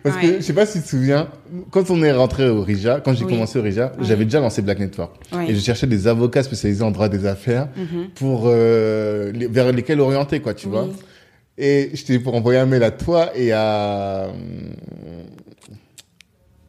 Parce 0.03 0.17
Ouais. 0.17 0.23
que 0.23 0.37
je 0.39 0.41
sais 0.41 0.53
pas 0.53 0.67
si 0.67 0.79
tu 0.81 0.85
te 0.85 0.89
souviens, 0.89 1.29
quand 1.71 1.91
on 1.91 2.03
est 2.03 2.11
rentré 2.11 2.49
au 2.49 2.61
RIJA, 2.63 3.03
quand 3.05 3.15
j'ai 3.15 3.25
Oui. 3.25 3.31
commencé 3.35 3.57
au 3.61 3.63
RIJA, 3.63 3.93
Oui. 4.01 4.07
j'avais 4.09 4.25
déjà 4.25 4.41
lancé 4.41 4.63
Black 4.63 4.81
Network. 4.81 5.15
Oui. 5.33 5.45
Et 5.51 5.55
je 5.55 5.61
cherchais 5.61 5.87
des 5.87 6.09
avocats 6.09 6.43
spécialisés 6.43 6.83
en 6.83 6.91
droit 6.91 7.09
des 7.09 7.25
affaires 7.25 7.69
Mhm. 7.77 8.09
pour 8.17 8.47
euh, 8.47 9.31
les- 9.31 9.47
vers 9.47 9.71
lesquels 9.71 10.01
orienter, 10.01 10.41
quoi, 10.41 10.55
tu 10.55 10.67
vois. 10.67 10.89
Et 11.57 11.91
je 11.95 12.05
t'ai 12.05 12.19
pour 12.19 12.35
envoyer 12.35 12.59
un 12.59 12.67
mail 12.67 12.83
à 12.83 12.91
toi 12.91 13.31
et 13.37 13.53
à 13.53 14.25
euh, 14.25 14.33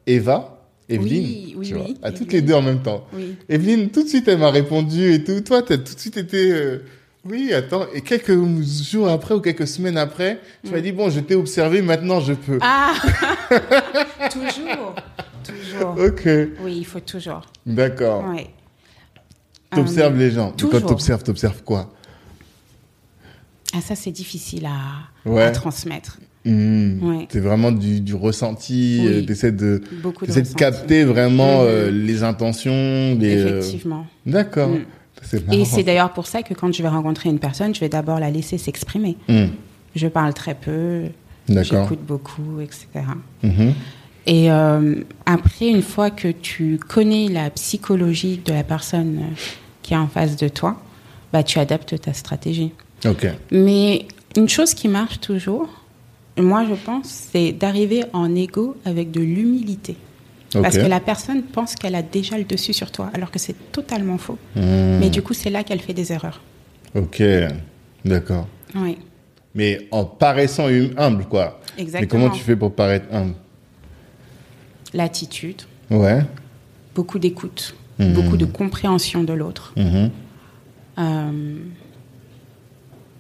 Eva, 0.06 0.58
Evelyne, 0.90 1.24
Oui, 1.24 1.56
oui, 1.58 1.68
tu 1.70 1.74
vois, 1.74 1.86
oui, 1.86 1.98
à 2.04 2.12
toutes 2.12 2.28
Evelyne. 2.28 2.34
les 2.34 2.42
deux 2.42 2.54
en 2.54 2.62
même 2.62 2.82
temps. 2.84 3.06
Evelyne, 3.50 3.90
tout 3.90 4.04
de 4.04 4.10
suite, 4.10 4.28
elle 4.28 4.38
m'a 4.40 4.52
répondu 4.52 5.14
et 5.14 5.24
tout. 5.24 5.40
Toi, 5.42 5.64
t'as 5.64 5.78
tout 5.78 5.96
de 5.96 6.00
suite 6.00 6.18
été. 6.18 6.52
euh, 6.52 6.84
oui, 7.26 7.54
attends. 7.54 7.86
Et 7.94 8.02
quelques 8.02 8.34
jours 8.64 9.08
après 9.10 9.36
ou 9.36 9.42
quelques 9.42 9.68
semaines 9.68 9.98
après, 9.98 10.40
tu 10.66 10.72
m'as 10.72 10.82
dit 10.82 10.92
bon, 10.92 11.10
je 11.10 11.20
t'ai 11.20 11.36
observé, 11.36 11.82
maintenant 11.82 12.20
je 12.20 12.34
peux. 12.34 12.58
Ah 12.62 12.94
Toujours. 14.32 14.96
Toujours. 15.44 15.96
Ok, 16.00 16.28
Oui, 16.64 16.78
il 16.80 16.86
faut 16.86 17.00
toujours. 17.00 17.42
d'accord. 17.66 18.28
Ouais. 18.30 18.48
T'observes 19.72 20.16
Euh, 20.16 20.20
les 20.20 20.32
gens. 20.32 20.48
Mais 20.56 20.62
quand 20.64 20.68
toujours. 20.70 20.90
t'observes, 20.90 21.24
t'observes 21.24 21.64
quoi? 21.64 21.94
Ah, 23.74 23.82
ça, 23.82 23.96
c'est 23.96 24.12
difficile 24.12 24.66
à, 24.66 25.30
Ouais. 25.30 25.44
à 25.44 25.52
transmettre. 25.52 26.20
Ouais. 26.46 27.28
C'est 27.30 27.40
vraiment 27.40 27.72
du, 27.72 28.02
du 28.02 28.16
ressenti. 28.16 29.00
Oui. 29.02 29.08
euh, 29.08 29.22
T'essaies 29.26 29.52
de, 29.52 29.82
Beaucoup 30.04 30.26
de 30.26 30.32
t'essaies 30.34 30.54
de 30.54 30.58
capter 30.58 31.04
vraiment 31.06 31.62
Mhm. 31.62 31.68
euh, 31.70 31.92
les 31.92 32.24
intentions. 32.24 33.16
Les, 33.20 33.38
euh, 33.38 33.60
Effectivement. 33.60 34.06
D'accord. 34.26 34.70
Mm. 34.70 34.86
Et 35.52 35.66
c'est 35.66 35.84
d'ailleurs 35.84 36.14
pour 36.14 36.28
ça 36.28 36.44
que 36.44 36.54
quand 36.54 36.74
je 36.74 36.82
vais 36.82 36.90
rencontrer 36.90 37.30
une 37.30 37.40
personne, 37.40 37.74
je 37.74 37.80
vais 37.80 37.90
d'abord 37.90 38.20
la 38.20 38.30
laisser 38.30 38.58
s'exprimer. 38.58 39.18
Hmm, 39.28 39.48
Je 39.96 40.08
parle 40.08 40.34
très 40.34 40.56
peu, 40.56 41.04
j'écoute 41.48 42.00
beaucoup, 42.06 42.60
etc. 42.62 42.88
Mhm. 43.44 43.74
Et 44.28 44.52
euh, 44.52 44.96
après, 45.26 45.68
une 45.68 45.82
fois 45.82 46.12
que 46.12 46.28
tu 46.28 46.80
connais 46.88 47.28
la 47.28 47.50
psychologie 47.50 48.40
de 48.44 48.54
la 48.54 48.64
personne 48.64 49.22
qui 49.82 49.94
est 49.94 49.98
en 49.98 50.08
face 50.08 50.36
de 50.36 50.48
toi, 50.48 50.80
bah, 51.34 51.44
tu 51.44 51.58
adaptes 51.60 52.00
ta 52.00 52.14
stratégie. 52.14 52.72
Ok. 53.06 53.26
Mais 53.52 54.06
une 54.36 54.48
chose 54.48 54.74
qui 54.74 54.88
marche 54.88 55.20
toujours, 55.20 55.68
moi 56.38 56.66
je 56.70 56.76
pense, 56.76 57.08
c'est 57.32 57.52
d'arriver 57.52 58.04
en 58.14 58.36
égo 58.36 58.76
avec 58.86 59.12
de 59.12 59.22
l'humilité. 59.22 59.96
Parce 60.54 60.78
que 60.78 60.86
la 60.86 61.00
personne 61.00 61.44
pense 61.44 61.76
qu'elle 61.76 61.96
a 61.96 62.02
déjà 62.02 62.38
le 62.38 62.44
dessus 62.44 62.74
sur 62.74 62.92
toi, 62.92 63.10
alors 63.14 63.32
que 63.32 63.40
c'est 63.40 63.72
totalement 63.72 64.18
faux. 64.18 64.38
Hmm, 64.56 64.98
Mais 65.00 65.10
du 65.10 65.22
coup, 65.22 65.34
c'est 65.34 65.50
là 65.50 65.64
qu'elle 65.64 65.80
fait 65.80 65.94
des 65.94 66.12
erreurs. 66.12 66.42
Ok. 66.96 67.24
D'accord. 68.04 68.48
Oui, 68.76 68.98
Mais 69.56 69.88
en 69.92 70.04
paraissant 70.06 70.66
hum- 70.68 70.94
humble, 70.98 71.26
quoi. 71.26 71.60
Mais 71.78 71.84
exactement. 71.84 72.10
comment 72.26 72.30
tu 72.36 72.42
fais 72.44 72.56
pour 72.56 72.74
paraître 72.76 73.06
humble? 73.14 73.36
L'attitude, 74.94 75.62
Ouais. 75.90 76.22
beaucoup 76.96 77.20
d'écoute, 77.20 77.76
Mhm. 78.00 78.14
beaucoup 78.14 78.38
de 78.38 78.46
compréhension 78.46 79.24
de 79.24 79.34
l'autre. 79.34 79.74
Mhm. 79.78 80.10
Euh, 81.00 81.58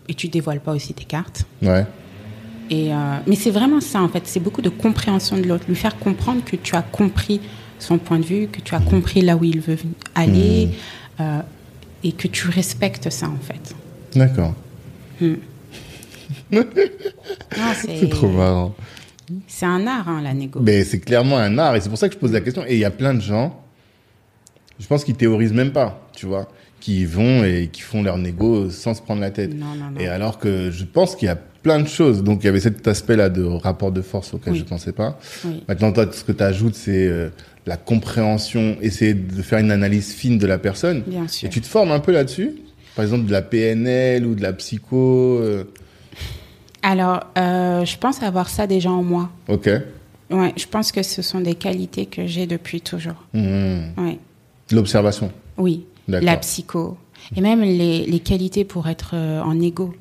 et 0.09 0.13
tu 0.13 0.27
dévoiles 0.27 0.59
pas 0.59 0.73
aussi 0.73 0.93
tes 0.93 1.05
cartes. 1.05 1.45
Ouais. 1.61 1.85
Et, 2.71 2.93
euh, 2.93 3.17
mais 3.27 3.35
c'est 3.35 3.51
vraiment 3.51 3.81
ça, 3.81 4.01
en 4.01 4.07
fait. 4.07 4.23
C'est 4.25 4.39
beaucoup 4.39 4.61
de 4.61 4.69
compréhension 4.69 5.37
de 5.37 5.43
l'autre. 5.43 5.65
Lui 5.67 5.75
faire 5.75 5.99
comprendre 5.99 6.41
que 6.43 6.55
tu 6.55 6.73
as 6.75 6.81
compris 6.81 7.41
son 7.77 7.97
point 7.97 8.17
de 8.17 8.25
vue, 8.25 8.47
que 8.47 8.61
tu 8.61 8.73
as 8.73 8.79
compris 8.79 9.21
là 9.21 9.35
où 9.35 9.43
il 9.43 9.59
veut 9.59 9.77
aller, 10.15 10.69
euh, 11.19 11.41
et 12.03 12.13
que 12.13 12.29
tu 12.29 12.47
respectes 12.47 13.09
ça, 13.09 13.27
en 13.27 13.37
fait. 13.37 13.75
D'accord. 14.15 14.55
Non, 16.51 16.63
C'est 17.75 18.09
trop 18.09 18.27
marrant. 18.27 18.75
C'est 19.47 19.65
un 19.65 19.87
art, 19.87 20.09
hein, 20.09 20.21
la 20.21 20.33
négo. 20.33 20.59
Mais 20.61 20.83
c'est 20.83 20.99
clairement 20.99 21.37
un 21.37 21.57
art 21.57 21.75
et 21.75 21.81
c'est 21.81 21.87
pour 21.89 21.97
ça 21.97 22.09
que 22.09 22.15
je 22.15 22.19
pose 22.19 22.33
la 22.33 22.41
question. 22.41 22.63
Et 22.67 22.73
il 22.73 22.79
y 22.79 22.85
a 22.85 22.91
plein 22.91 23.13
de 23.13 23.21
gens, 23.21 23.61
je 24.79 24.87
pense 24.87 25.05
qu'ils 25.05 25.15
théorisent 25.15 25.53
même 25.53 25.71
pas, 25.71 26.09
tu 26.13 26.25
vois, 26.25 26.49
qui 26.81 27.01
y 27.01 27.05
vont 27.05 27.45
et 27.45 27.69
qui 27.71 27.81
font 27.81 28.03
leur 28.03 28.17
négo 28.17 28.69
sans 28.69 28.93
se 28.93 29.01
prendre 29.01 29.21
la 29.21 29.31
tête. 29.31 29.53
Non, 29.57 29.67
non, 29.77 29.91
non. 29.91 29.99
Et 29.99 30.07
alors 30.07 30.37
que 30.39 30.69
je 30.71 30.83
pense 30.83 31.15
qu'il 31.15 31.27
y 31.27 31.29
a 31.29 31.37
plein 31.37 31.79
de 31.79 31.87
choses. 31.87 32.23
Donc 32.23 32.43
il 32.43 32.47
y 32.47 32.49
avait 32.49 32.59
cet 32.59 32.85
aspect-là 32.87 33.29
de 33.29 33.43
rapport 33.43 33.91
de 33.93 34.01
force 34.01 34.33
auquel 34.33 34.53
Oui. 34.53 34.59
je 34.59 34.65
pensais 34.65 34.91
pas. 34.91 35.17
Oui. 35.45 35.63
Maintenant, 35.69 35.93
toi, 35.93 36.07
ce 36.11 36.23
que 36.25 36.31
tu 36.33 36.43
ajoutes, 36.43 36.75
c'est 36.75 37.07
euh, 37.07 37.29
la 37.65 37.77
compréhension, 37.77 38.75
essayer 38.81 39.13
de 39.13 39.41
faire 39.41 39.59
une 39.59 39.71
analyse 39.71 40.11
fine 40.11 40.37
de 40.37 40.47
la 40.47 40.57
personne. 40.57 41.03
Bien 41.07 41.27
sûr. 41.27 41.47
Et 41.47 41.51
tu 41.51 41.61
te 41.61 41.67
formes 41.67 41.91
un 41.91 41.99
peu 41.99 42.11
là-dessus? 42.11 42.51
Par 42.95 43.05
exemple, 43.05 43.25
de 43.25 43.31
la 43.31 43.41
PNL 43.43 44.25
ou 44.25 44.35
de 44.35 44.41
la 44.41 44.51
psycho 44.51 45.37
euh, 45.39 45.63
Alors, 46.81 47.21
euh, 47.37 47.85
je 47.85 47.97
pense 47.97 48.21
avoir 48.23 48.49
ça 48.49 48.67
déjà 48.67 48.89
en 48.89 49.03
moi. 49.03 49.29
Ok. 49.47 49.69
Ouais, 50.31 50.53
je 50.57 50.65
pense 50.65 50.91
que 50.91 51.03
ce 51.03 51.21
sont 51.21 51.41
des 51.41 51.55
qualités 51.55 52.05
que 52.07 52.25
j'ai 52.25 52.47
depuis 52.47 52.81
toujours. 52.81 53.23
Ouais. 53.33 54.17
L'observation. 54.71 55.31
Oui. 55.57 55.85
La 56.07 56.37
psycho. 56.37 56.97
Et 57.35 57.41
même 57.41 57.61
les, 57.61 58.05
les 58.05 58.19
qualités 58.19 58.65
pour 58.65 58.87
être 58.87 59.11
euh, 59.13 59.41
en 59.41 59.59
égo. 59.61 59.93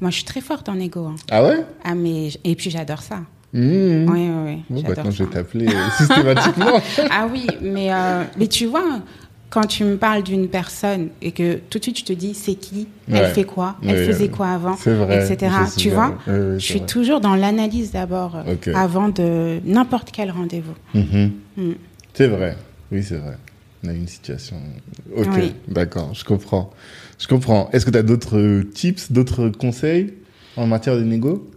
Moi, 0.00 0.10
je 0.10 0.16
suis 0.16 0.24
très 0.24 0.40
forte 0.40 0.68
en 0.68 0.78
égo. 0.80 1.06
hein. 1.06 1.14
Ah 1.30 1.44
ouais? 1.44 1.58
Ah, 1.84 1.94
mais, 1.94 2.28
et 2.42 2.54
puis 2.56 2.70
j'adore 2.70 3.02
ça. 3.02 3.20
Mhm. 3.52 4.08
Oui, 4.10 4.28
oui, 4.28 4.62
oui. 4.70 4.82
Bon, 4.82 5.10
je 5.10 5.24
vais 5.24 5.30
t'appeler 5.30 5.68
euh, 5.68 5.90
systématiquement. 5.98 6.80
Ah 7.10 7.28
oui, 7.30 7.46
mais, 7.62 7.92
euh, 7.92 8.24
mais 8.36 8.48
tu 8.48 8.66
vois, 8.66 9.00
quand 9.50 9.66
tu 9.66 9.84
me 9.84 9.96
parles 9.96 10.24
d'une 10.24 10.48
personne 10.48 11.10
et 11.22 11.30
que 11.30 11.60
tout 11.70 11.78
de 11.78 11.84
suite 11.84 11.94
tu 11.96 12.02
te 12.02 12.12
dis 12.12 12.34
c'est 12.34 12.56
qui, 12.56 12.88
Ouais. 13.08 13.18
elle 13.18 13.32
fait 13.32 13.44
quoi, 13.44 13.76
elle 13.86 14.04
faisait 14.04 14.28
quoi 14.28 14.48
avant, 14.48 14.76
C'est 14.76 14.94
vrai, 14.94 15.24
etc. 15.30 15.52
Tu 15.76 15.90
bien. 15.90 15.94
vois, 15.96 16.18
je 16.54 16.58
suis 16.58 16.78
vrai. 16.78 16.86
toujours 16.86 17.20
dans 17.20 17.36
l'analyse 17.36 17.92
d'abord 17.92 18.38
avant 18.74 19.10
de 19.10 19.60
n'importe 19.64 20.10
quel 20.10 20.32
rendez-vous. 20.32 20.74
Mhm. 20.98 21.32
Mm. 21.56 21.72
C'est 22.14 22.26
vrai. 22.26 22.56
Oui, 22.90 23.04
c'est 23.04 23.18
vrai. 23.18 23.36
On 23.84 23.88
a 23.88 23.92
une 23.92 24.08
situation. 24.08 24.56
Ok, 25.16 25.28
Oui. 25.34 25.52
d'accord, 25.68 26.14
je 26.14 26.24
comprends. 26.24 26.70
Je 27.18 27.26
comprends. 27.28 27.68
Est-ce 27.72 27.84
que 27.84 27.90
tu 27.90 27.98
as 27.98 28.02
d'autres 28.02 28.62
tips, 28.72 29.12
d'autres 29.12 29.48
conseils 29.50 30.14
en 30.56 30.66
matière 30.66 30.96
de 30.96 31.02
négo? 31.02 31.50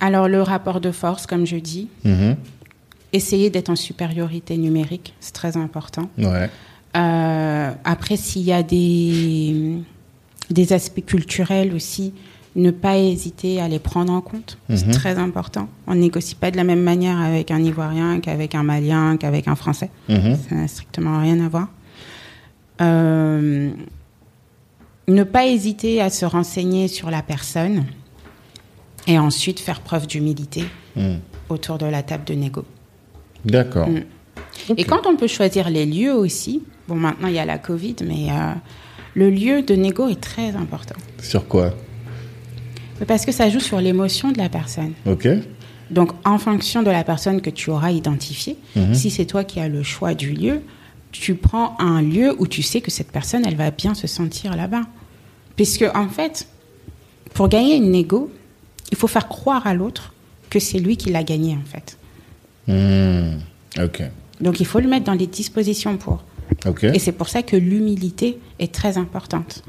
Alors 0.00 0.28
le 0.28 0.42
rapport 0.42 0.80
de 0.80 0.90
force, 0.92 1.26
comme 1.26 1.46
je 1.46 1.56
dis, 1.56 1.88
Mhm. 2.04 2.36
essayer 3.12 3.50
d'être 3.50 3.70
en 3.70 3.76
supériorité 3.76 4.56
numérique, 4.56 5.14
c'est 5.20 5.32
très 5.32 5.56
important. 5.56 6.10
Ouais. 6.18 6.50
Euh, 6.96 7.70
après, 7.84 8.16
s'il 8.16 8.42
y 8.42 8.52
a 8.52 8.62
des, 8.62 9.74
des 10.50 10.72
aspects 10.72 11.04
culturels 11.04 11.74
aussi, 11.74 12.12
ne 12.56 12.70
pas 12.72 12.98
hésiter 12.98 13.60
à 13.60 13.68
les 13.68 13.78
prendre 13.78 14.12
en 14.12 14.20
compte. 14.20 14.58
C'est 14.74 14.86
Mhm. 14.86 14.92
très 14.94 15.18
important. 15.18 15.68
On 15.86 15.94
négocie 15.94 16.34
pas 16.34 16.50
de 16.50 16.56
la 16.56 16.64
même 16.64 16.82
manière 16.82 17.18
avec 17.20 17.50
un 17.50 17.62
Ivoirien 17.62 18.20
qu'avec 18.20 18.54
un 18.54 18.62
Malien, 18.64 19.16
qu'avec 19.16 19.46
un 19.48 19.54
Français. 19.54 19.90
Mhm. 20.08 20.36
Ça 20.48 20.54
n'a 20.56 20.68
strictement 20.68 21.20
rien 21.20 21.38
à 21.44 21.48
voir. 21.48 21.68
Euh, 22.80 23.70
ne 25.08 25.22
pas 25.24 25.46
hésiter 25.46 26.00
à 26.00 26.10
se 26.10 26.24
renseigner 26.24 26.88
sur 26.88 27.10
la 27.10 27.22
personne 27.22 27.84
et 29.06 29.18
ensuite 29.18 29.60
faire 29.60 29.80
preuve 29.80 30.06
d'humilité 30.06 30.64
Mhm. 30.96 31.18
autour 31.48 31.78
de 31.78 31.86
la 31.86 32.02
table 32.02 32.24
de 32.24 32.34
négo. 32.34 32.64
D'accord. 33.44 33.88
Mm. 33.88 34.02
Et 34.76 34.84
quand 34.84 35.06
on 35.06 35.16
peut 35.16 35.26
choisir 35.28 35.70
les 35.70 35.86
lieux 35.86 36.12
aussi, 36.14 36.62
bon 36.88 36.96
maintenant 36.96 37.28
il 37.28 37.34
y 37.34 37.38
a 37.38 37.44
la 37.44 37.58
Covid, 37.58 37.96
mais 38.06 38.28
euh, 38.30 38.52
le 39.14 39.30
lieu 39.30 39.62
de 39.62 39.74
négo 39.74 40.08
est 40.08 40.20
très 40.20 40.54
important. 40.56 40.96
Sur 41.22 41.46
quoi? 41.48 41.70
Parce 43.06 43.24
que 43.26 43.32
ça 43.32 43.48
joue 43.50 43.60
sur 43.60 43.80
l'émotion 43.80 44.30
de 44.32 44.38
la 44.38 44.48
personne. 44.48 44.92
Ok. 45.06 45.28
Donc 45.90 46.12
en 46.24 46.38
fonction 46.38 46.82
de 46.82 46.90
la 46.90 47.02
personne 47.02 47.40
que 47.40 47.50
tu 47.50 47.70
auras 47.70 47.90
identifiée, 47.90 48.56
Mhm. 48.76 48.94
si 48.94 49.10
c'est 49.10 49.24
toi 49.24 49.42
qui 49.44 49.58
as 49.60 49.68
le 49.68 49.82
choix 49.82 50.14
du 50.14 50.30
lieu, 50.32 50.60
tu 51.12 51.34
prends 51.34 51.76
un 51.80 52.00
lieu 52.02 52.34
où 52.38 52.46
tu 52.46 52.62
sais 52.62 52.80
que 52.80 52.90
cette 52.90 53.10
personne, 53.10 53.44
elle 53.44 53.56
va 53.56 53.70
bien 53.72 53.94
se 53.94 54.06
sentir 54.06 54.54
là-bas. 54.56 54.82
Puisque 55.56 55.84
en 55.94 56.08
fait, 56.08 56.46
pour 57.34 57.48
gagner 57.48 57.76
une 57.76 57.90
négo, 57.90 58.30
il 58.92 58.96
faut 58.96 59.08
faire 59.08 59.28
croire 59.28 59.66
à 59.66 59.74
l'autre 59.74 60.14
que 60.48 60.58
c'est 60.60 60.78
lui 60.78 60.96
qui 60.96 61.10
l'a 61.10 61.24
gagné 61.24 61.54
en 61.56 61.64
fait. 61.66 61.96
Hmm. 62.68 63.38
Ok. 63.82 64.02
Donc 64.40 64.60
il 64.60 64.66
faut 64.66 64.78
le 64.80 64.88
mettre 64.88 65.04
dans 65.06 65.14
les 65.14 65.26
dispositions 65.26 65.96
pour. 65.96 66.22
Ok. 66.66 66.84
Et 66.84 66.98
c'est 66.98 67.12
pour 67.12 67.28
ça 67.28 67.42
que 67.42 67.56
l'humilité 67.56 68.38
est 68.58 68.72
très 68.72 68.96
importante. 68.98 69.62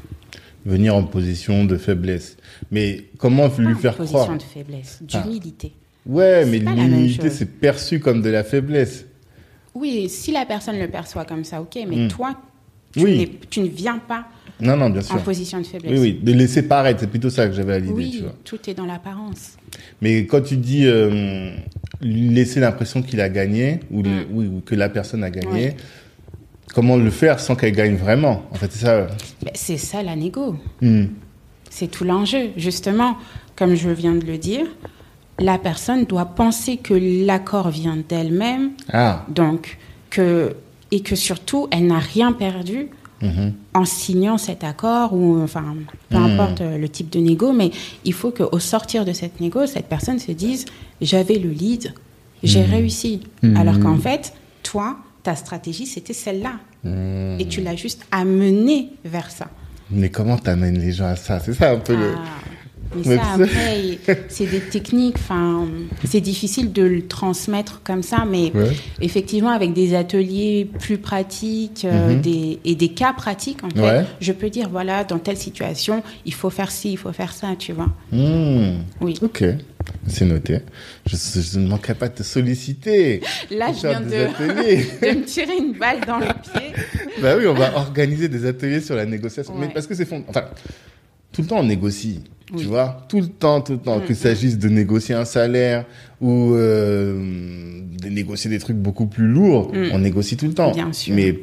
Venir 0.65 0.95
en 0.95 1.03
position 1.03 1.65
de 1.65 1.75
faiblesse. 1.77 2.37
Mais 2.71 3.05
comment 3.17 3.47
lui 3.57 3.73
faire 3.75 3.93
en 3.93 3.97
position 3.97 4.19
croire 4.19 4.37
de 4.37 4.43
faiblesse, 4.43 4.99
Ah. 5.13 5.21
d'humilité. 5.23 5.73
Ouais, 6.05 6.45
mais 6.45 6.59
l'humilité, 6.59 7.29
c'est 7.29 7.45
perçu 7.45 7.99
comme 7.99 8.21
de 8.21 8.29
la 8.29 8.43
faiblesse. 8.43 9.05
Oui, 9.73 10.07
si 10.09 10.31
la 10.31 10.45
personne 10.45 10.77
le 10.77 10.87
perçoit 10.87 11.25
comme 11.25 11.43
ça, 11.43 11.61
ok, 11.61 11.77
mais 11.87 11.95
Hmm. 11.95 12.07
toi, 12.09 12.35
tu, 12.93 13.03
Oui. 13.03 13.17
n'es- 13.17 13.31
tu 13.49 13.61
ne 13.61 13.67
viens 13.69 13.97
pas 13.99 14.25
Non, 14.59 14.77
non, 14.77 14.89
bien 14.91 15.01
en 15.09 15.17
position 15.19 15.59
de 15.59 15.65
faiblesse. 15.65 15.91
Oui, 15.93 15.99
oui, 15.99 16.19
de 16.21 16.33
laisser 16.33 16.61
paraître, 16.63 16.99
c'est 16.99 17.07
plutôt 17.09 17.29
ça 17.31 17.47
que 17.47 17.53
j'avais 17.53 17.73
à 17.73 17.79
l'idée, 17.79 17.93
tu 17.93 17.95
Oui, 17.95 18.19
vois. 18.21 18.35
tout 18.43 18.59
est 18.69 18.73
dans 18.75 18.85
l'apparence. 18.85 19.57
Mais 20.01 20.25
quand 20.27 20.41
tu 20.41 20.57
dis 20.57 20.85
euh, 20.85 21.55
laisser 22.01 22.59
l'impression 22.59 23.01
qu'il 23.01 23.19
a 23.21 23.29
gagné, 23.29 23.79
ou, 23.89 24.03
le- 24.03 24.09
Mm. 24.09 24.37
ou 24.57 24.61
que 24.65 24.75
la 24.75 24.89
personne 24.89 25.23
a 25.23 25.29
gagné, 25.31 25.63
Ouais. 25.69 25.75
Comment 26.73 26.97
le 26.97 27.09
faire 27.09 27.39
sans 27.39 27.55
qu'elle 27.55 27.73
gagne 27.73 27.95
vraiment? 27.95 28.43
En 28.51 28.55
fait, 28.55 28.71
c'est 28.71 28.85
ça. 28.85 29.07
Ben, 29.43 29.51
c'est 29.53 29.77
ça 29.77 30.03
la 30.03 30.15
négo. 30.15 30.55
Hmm. 30.81 31.05
C'est 31.69 31.87
tout 31.89 32.03
l'enjeu. 32.03 32.49
Justement, 32.57 33.17
comme 33.55 33.75
je 33.75 33.89
viens 33.89 34.13
de 34.15 34.25
le 34.25 34.37
dire, 34.37 34.65
la 35.39 35.57
personne 35.57 36.05
doit 36.05 36.25
penser 36.25 36.77
que 36.77 36.93
l'accord 37.25 37.69
vient 37.69 37.97
d'elle-même, 38.07 38.71
Ah, 38.91 39.25
donc 39.29 39.77
que 40.09 40.55
et 40.91 40.99
que 40.99 41.15
surtout 41.15 41.69
elle 41.71 41.87
n'a 41.87 41.99
rien 41.99 42.33
perdu 42.33 42.89
mhm. 43.21 43.53
en 43.73 43.85
signant 43.85 44.37
cet 44.37 44.65
accord 44.65 45.13
ou 45.13 45.41
enfin 45.41 45.63
peu 46.09 46.17
Hmm. 46.17 46.25
importe 46.25 46.61
euh, 46.61 46.77
le 46.77 46.89
type 46.89 47.09
de 47.09 47.19
négo, 47.19 47.53
mais 47.53 47.71
il 48.03 48.13
faut 48.13 48.31
qu'au 48.31 48.59
sortir 48.59 49.05
de 49.05 49.13
cette 49.13 49.39
négo, 49.39 49.65
cette 49.67 49.87
personne 49.87 50.19
se 50.19 50.33
dise 50.33 50.65
j'avais 50.99 51.39
le 51.39 51.49
lead, 51.49 51.93
j'ai 52.43 52.63
réussi. 52.63 53.21
Hmm. 53.41 53.55
Alors 53.55 53.79
qu'en 53.79 53.97
fait, 53.97 54.33
toi, 54.63 54.97
ta 55.23 55.35
stratégie 55.35 55.85
c'était 55.85 56.13
celle-là 56.13 56.53
Hmm. 56.83 57.37
et 57.39 57.45
tu 57.47 57.61
l'as 57.61 57.75
juste 57.75 58.07
amené 58.11 58.89
vers 59.05 59.29
ça. 59.29 59.47
Mais 59.91 60.09
comment 60.09 60.37
t'amènes 60.37 60.79
les 60.79 60.91
gens 60.93 61.05
à 61.05 61.15
ça? 61.15 61.39
C'est 61.39 61.53
ça 61.53 61.71
un 61.73 61.77
peu 61.77 61.95
le. 61.95 62.13
Ah, 62.17 62.21
mais 62.95 63.01
Mais 63.05 63.15
ça, 63.17 63.23
après, 63.35 63.99
c'est 64.29 64.47
des 64.47 64.59
techniques. 64.61 65.15
Enfin, 65.17 65.67
c'est 66.05 66.21
difficile 66.21 66.73
de 66.73 66.81
le 66.81 67.07
transmettre 67.07 67.81
comme 67.83 68.01
ça, 68.01 68.25
mais 68.27 68.51
Ouais. 68.55 68.71
effectivement, 68.99 69.51
avec 69.51 69.73
des 69.73 69.93
ateliers 69.93 70.67
plus 70.79 70.97
pratiques 70.97 71.85
euh, 71.85 72.15
Mhm. 72.15 72.21
des, 72.21 72.59
et 72.65 72.73
des 72.75 72.89
cas 72.89 73.13
pratiques, 73.13 73.63
en 73.63 73.69
fait, 73.69 73.79
Ouais. 73.81 74.05
je 74.19 74.31
peux 74.33 74.49
dire 74.49 74.67
voilà, 74.69 75.03
dans 75.03 75.19
telle 75.19 75.37
situation, 75.37 76.01
il 76.25 76.33
faut 76.33 76.49
faire 76.49 76.71
ci, 76.71 76.93
il 76.93 76.97
faut 76.97 77.13
faire 77.13 77.31
ça, 77.31 77.49
tu 77.59 77.73
vois. 77.73 77.89
Hmm. 78.11 78.79
Oui. 79.01 79.13
Ok, 79.21 79.43
c'est 80.07 80.25
noté. 80.25 80.59
Je, 81.05 81.15
je 81.15 81.59
ne 81.59 81.67
manquerai 81.67 81.95
pas 81.95 82.09
de 82.09 82.15
te 82.15 82.23
solliciter. 82.23 83.21
Là, 83.51 83.67
je 83.73 83.87
viens 83.87 84.01
de, 84.01 84.07
de 85.13 85.19
me 85.19 85.25
tirer 85.25 85.57
une 85.57 85.73
balle 85.73 86.01
dans 86.05 86.19
le 86.19 86.25
pied. 86.25 86.73
bah 87.21 87.35
oui, 87.37 87.45
on 87.47 87.53
va 87.53 87.75
organiser 87.75 88.27
des 88.29 88.45
ateliers 88.45 88.81
sur 88.81 88.95
la 88.95 89.05
négociation. 89.05 89.53
Mais 89.57 89.69
parce 89.73 89.87
que 89.87 89.95
c'est 89.95 90.05
fond... 90.05 90.23
enfin, 90.27 90.45
tout 91.31 91.41
le 91.41 91.47
temps 91.47 91.59
on 91.59 91.63
négocie. 91.63 92.21
Tu 92.47 92.53
Oui. 92.57 92.63
Mm, 92.65 92.67
vois, 92.67 93.05
tout 93.07 93.21
le 93.21 93.27
temps, 93.27 93.61
tout 93.61 93.73
le 93.73 93.79
temps, 93.79 94.01
qu'il 94.01 94.15
s'agisse 94.15 94.57
de 94.57 94.67
négocier 94.67 95.15
un 95.15 95.23
salaire 95.25 95.85
ou 96.19 96.53
euh, 96.53 97.15
de 98.01 98.09
négocier 98.09 98.49
des 98.49 98.59
trucs 98.59 98.75
beaucoup 98.77 99.05
plus 99.07 99.27
lourds, 99.27 99.71
Mm. 99.73 99.89
on 99.93 99.99
négocie 99.99 100.35
tout 100.35 100.47
le 100.47 100.53
temps. 100.53 100.71
Bien 100.73 100.91
sûr. 100.91 101.15
Mais, 101.15 101.39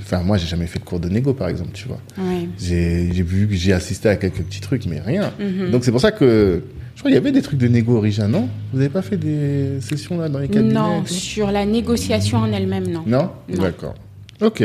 enfin, 0.00 0.22
moi, 0.22 0.36
j'ai 0.36 0.46
jamais 0.46 0.66
fait 0.68 0.78
de 0.78 0.84
cours 0.84 1.00
de 1.00 1.08
négo, 1.08 1.34
par 1.34 1.48
exemple, 1.48 1.70
tu 1.72 1.88
vois. 1.88 2.00
Ouais. 2.16 2.46
J'ai 2.60 3.06
vu, 3.22 3.48
j'ai 3.50 3.72
assisté 3.72 4.08
à 4.08 4.14
quelques 4.16 4.42
petits 4.42 4.60
trucs, 4.60 4.86
mais 4.86 5.00
rien. 5.00 5.32
Mhm. 5.40 5.70
Donc 5.72 5.84
c'est 5.84 5.90
pour 5.90 6.00
ça 6.00 6.12
que 6.12 6.62
je 6.94 7.00
crois 7.00 7.10
qu'il 7.10 7.14
y 7.14 7.18
avait 7.18 7.32
des 7.32 7.42
trucs 7.42 7.58
de 7.58 7.68
négo 7.68 7.96
origin, 7.96 8.28
non? 8.28 8.48
Vous 8.72 8.78
n'avez 8.78 8.90
pas 8.90 9.02
fait 9.02 9.16
des 9.16 9.80
sessions 9.80 10.18
là 10.18 10.28
dans 10.28 10.38
les 10.38 10.48
cabinets 10.48 10.74
Non, 10.74 11.04
sur 11.06 11.50
la 11.50 11.64
négociation 11.66 12.38
en 12.38 12.52
elle-même, 12.52 12.86
non. 12.88 13.02
Non, 13.06 13.30
Non. 13.48 13.62
D'accord. 13.62 13.94
Ok. 14.40 14.62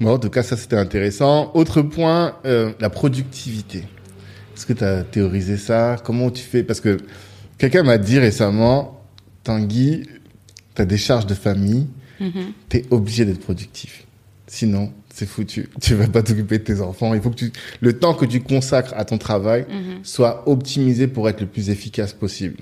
Bon, 0.00 0.10
en 0.14 0.18
tout 0.18 0.30
cas, 0.30 0.42
ça 0.42 0.56
c'était 0.56 0.76
intéressant. 0.76 1.50
Autre 1.54 1.82
point, 1.82 2.36
euh, 2.46 2.72
la 2.80 2.88
productivité. 2.90 3.78
Est-ce 4.56 4.64
que 4.66 4.72
tu 4.72 4.84
as 4.84 5.02
théorisé 5.04 5.56
ça? 5.56 5.96
Comment 6.02 6.30
tu 6.30 6.42
fais? 6.42 6.62
Parce 6.62 6.80
que 6.80 6.96
quelqu'un 7.58 7.82
m'a 7.82 7.98
dit 7.98 8.18
récemment, 8.18 9.04
Tanguy, 9.44 10.02
tu 10.74 10.82
as 10.82 10.84
des 10.84 10.98
charges 10.98 11.26
de 11.26 11.34
famille, 11.34 11.86
Mhm. 12.20 12.52
tu 12.68 12.76
es 12.78 12.84
obligé 12.90 13.24
d'être 13.24 13.40
productif. 13.40 14.06
Sinon, 14.46 14.92
c'est 15.18 15.26
foutu. 15.26 15.68
Tu 15.80 15.94
vas 15.94 16.06
pas 16.06 16.22
t'occuper 16.22 16.58
de 16.58 16.64
tes 16.64 16.80
enfants. 16.80 17.12
Il 17.14 17.20
faut 17.20 17.30
que 17.30 17.36
tu, 17.36 17.52
le 17.80 17.92
temps 17.98 18.14
que 18.14 18.24
tu 18.24 18.40
consacres 18.40 18.94
à 18.96 19.04
ton 19.04 19.18
travail 19.18 19.66
Mhm. 19.68 19.98
soit 20.04 20.48
optimisé 20.48 21.06
pour 21.08 21.28
être 21.28 21.40
le 21.40 21.46
plus 21.46 21.70
efficace 21.70 22.12
possible. 22.12 22.56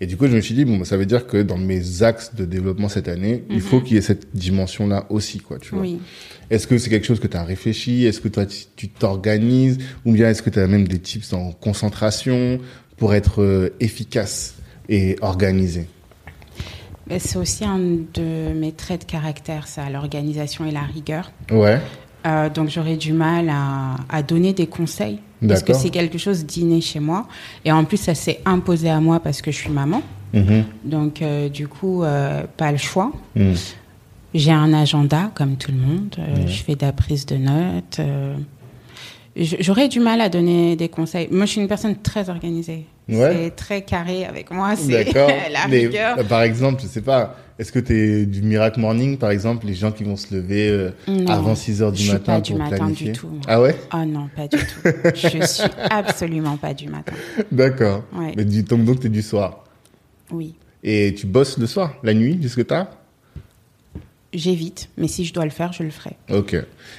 Et 0.00 0.06
du 0.06 0.16
coup, 0.16 0.26
je 0.28 0.34
me 0.36 0.40
suis 0.40 0.54
dit, 0.54 0.64
bon, 0.64 0.78
bah, 0.78 0.84
ça 0.84 0.96
veut 0.96 1.06
dire 1.06 1.26
que 1.26 1.42
dans 1.42 1.58
mes 1.58 2.02
axes 2.02 2.34
de 2.34 2.44
développement 2.44 2.88
cette 2.88 3.08
année, 3.08 3.44
il 3.50 3.60
faut 3.60 3.80
qu'il 3.80 3.96
y 3.96 3.98
ait 3.98 4.02
cette 4.02 4.28
dimension-là 4.34 5.06
aussi, 5.10 5.38
quoi, 5.40 5.58
tu 5.58 5.70
vois. 5.74 5.82
Oui. 5.82 5.98
Est-ce 6.50 6.66
que 6.68 6.78
c'est 6.78 6.88
quelque 6.88 7.04
chose 7.06 7.20
que 7.20 7.26
tu 7.26 7.36
as 7.36 7.42
réfléchi? 7.44 8.06
Est-ce 8.06 8.20
que 8.20 8.28
toi, 8.28 8.46
tu 8.76 8.88
t'organises? 8.88 9.78
Ou 10.04 10.12
bien 10.12 10.30
est-ce 10.30 10.40
que 10.42 10.50
tu 10.50 10.60
as 10.60 10.66
même 10.68 10.86
des 10.88 11.00
tips 11.00 11.32
en 11.32 11.52
concentration 11.52 12.60
pour 12.96 13.12
être 13.14 13.42
euh, 13.42 13.70
efficace 13.80 14.54
et 14.88 15.16
organisé? 15.20 15.86
C'est 17.18 17.38
aussi 17.38 17.64
un 17.64 17.78
de 17.78 18.52
mes 18.54 18.72
traits 18.72 19.00
de 19.02 19.06
caractère, 19.06 19.66
ça, 19.66 19.88
l'organisation 19.90 20.64
et 20.66 20.70
la 20.70 20.82
rigueur. 20.82 21.30
Ouais. 21.50 21.80
Euh, 22.26 22.50
donc 22.50 22.68
j'aurais 22.68 22.96
du 22.96 23.12
mal 23.12 23.48
à, 23.48 23.96
à 24.08 24.22
donner 24.22 24.52
des 24.52 24.66
conseils 24.66 25.20
parce 25.46 25.62
que 25.62 25.72
c'est 25.72 25.90
quelque 25.90 26.18
chose 26.18 26.44
d'inné 26.44 26.80
chez 26.80 26.98
moi 26.98 27.28
et 27.64 27.70
en 27.70 27.84
plus 27.84 27.96
ça 27.96 28.14
s'est 28.16 28.40
imposé 28.44 28.90
à 28.90 29.00
moi 29.00 29.20
parce 29.20 29.40
que 29.40 29.50
je 29.52 29.56
suis 29.56 29.70
maman 29.70 30.02
Mhm. 30.34 30.64
donc 30.84 31.22
euh, 31.22 31.48
du 31.48 31.68
coup 31.68 32.02
euh, 32.02 32.42
pas 32.56 32.70
le 32.72 32.76
choix 32.76 33.12
Mhm. 33.36 33.54
j'ai 34.34 34.50
un 34.50 34.74
agenda 34.74 35.30
comme 35.34 35.54
tout 35.56 35.70
le 35.70 35.78
monde 35.78 36.16
euh, 36.18 36.46
je 36.48 36.62
fais 36.64 36.74
de 36.74 36.84
la 36.84 36.92
prise 36.92 37.24
de 37.24 37.36
notes 37.36 37.98
euh, 38.00 38.34
j'aurais 39.38 39.88
du 39.88 40.00
mal 40.00 40.20
à 40.20 40.28
donner 40.28 40.76
des 40.76 40.88
conseils. 40.88 41.28
Moi 41.30 41.46
je 41.46 41.52
suis 41.52 41.60
une 41.60 41.68
personne 41.68 41.96
très 41.96 42.28
organisée. 42.30 42.84
Ouais. 43.08 43.32
c'est 43.44 43.50
très 43.56 43.82
carré 43.82 44.26
avec 44.26 44.50
moi 44.50 44.76
c'est 44.76 45.12
la 45.14 45.66
Mais, 45.68 45.86
rigueur. 45.86 46.18
euh, 46.18 46.24
par 46.24 46.42
exemple, 46.42 46.82
je 46.82 46.86
sais 46.88 47.00
pas, 47.00 47.36
est-ce 47.58 47.72
que 47.72 47.78
tu 47.78 47.94
es 47.94 48.26
du 48.26 48.42
miracle 48.42 48.80
morning, 48.80 49.16
par 49.16 49.30
exemple, 49.30 49.66
les 49.66 49.72
gens 49.74 49.92
qui 49.92 50.04
vont 50.04 50.16
se 50.16 50.34
lever 50.34 50.68
euh, 50.68 50.90
avant 51.26 51.54
6 51.54 51.80
heures 51.82 51.90
du 51.92 51.98
Je 51.98 52.02
suis 52.02 52.12
matin 52.12 52.34
pas 52.34 52.40
du 52.42 52.54
matin 52.54 52.90
du 52.90 53.12
tout, 53.12 53.28
moi. 53.28 53.40
Ah 53.48 53.62
ouais? 53.62 53.74
Ah 53.90 54.04
non 54.04 54.28
pas 54.36 54.46
du 54.46 54.58
tout. 54.58 54.90
Je 55.14 55.46
suis 55.46 55.70
absolument 55.90 56.58
pas 56.58 56.74
du 56.74 56.88
matin. 56.88 57.14
D'accord. 57.50 58.04
Ouais. 58.14 58.34
Mais 58.36 58.44
du, 58.44 58.62
donc, 58.62 58.84
donc 58.84 59.00
tu 59.00 59.06
es 59.06 59.10
du 59.10 59.22
soir? 59.22 59.64
oui. 60.30 60.54
Et 60.84 61.12
tu 61.12 61.26
bosses 61.26 61.58
le 61.58 61.66
soir, 61.66 61.94
la 62.04 62.14
nuit, 62.14 62.38
jusque 62.40 62.64
tard? 62.64 62.86
J'évite, 64.34 64.90
mais 64.98 65.08
si 65.08 65.24
je 65.24 65.32
dois 65.32 65.44
le 65.44 65.50
faire, 65.50 65.72
je 65.72 65.82
le 65.82 65.90
ferai. 65.90 66.16
Ok. 66.30 66.54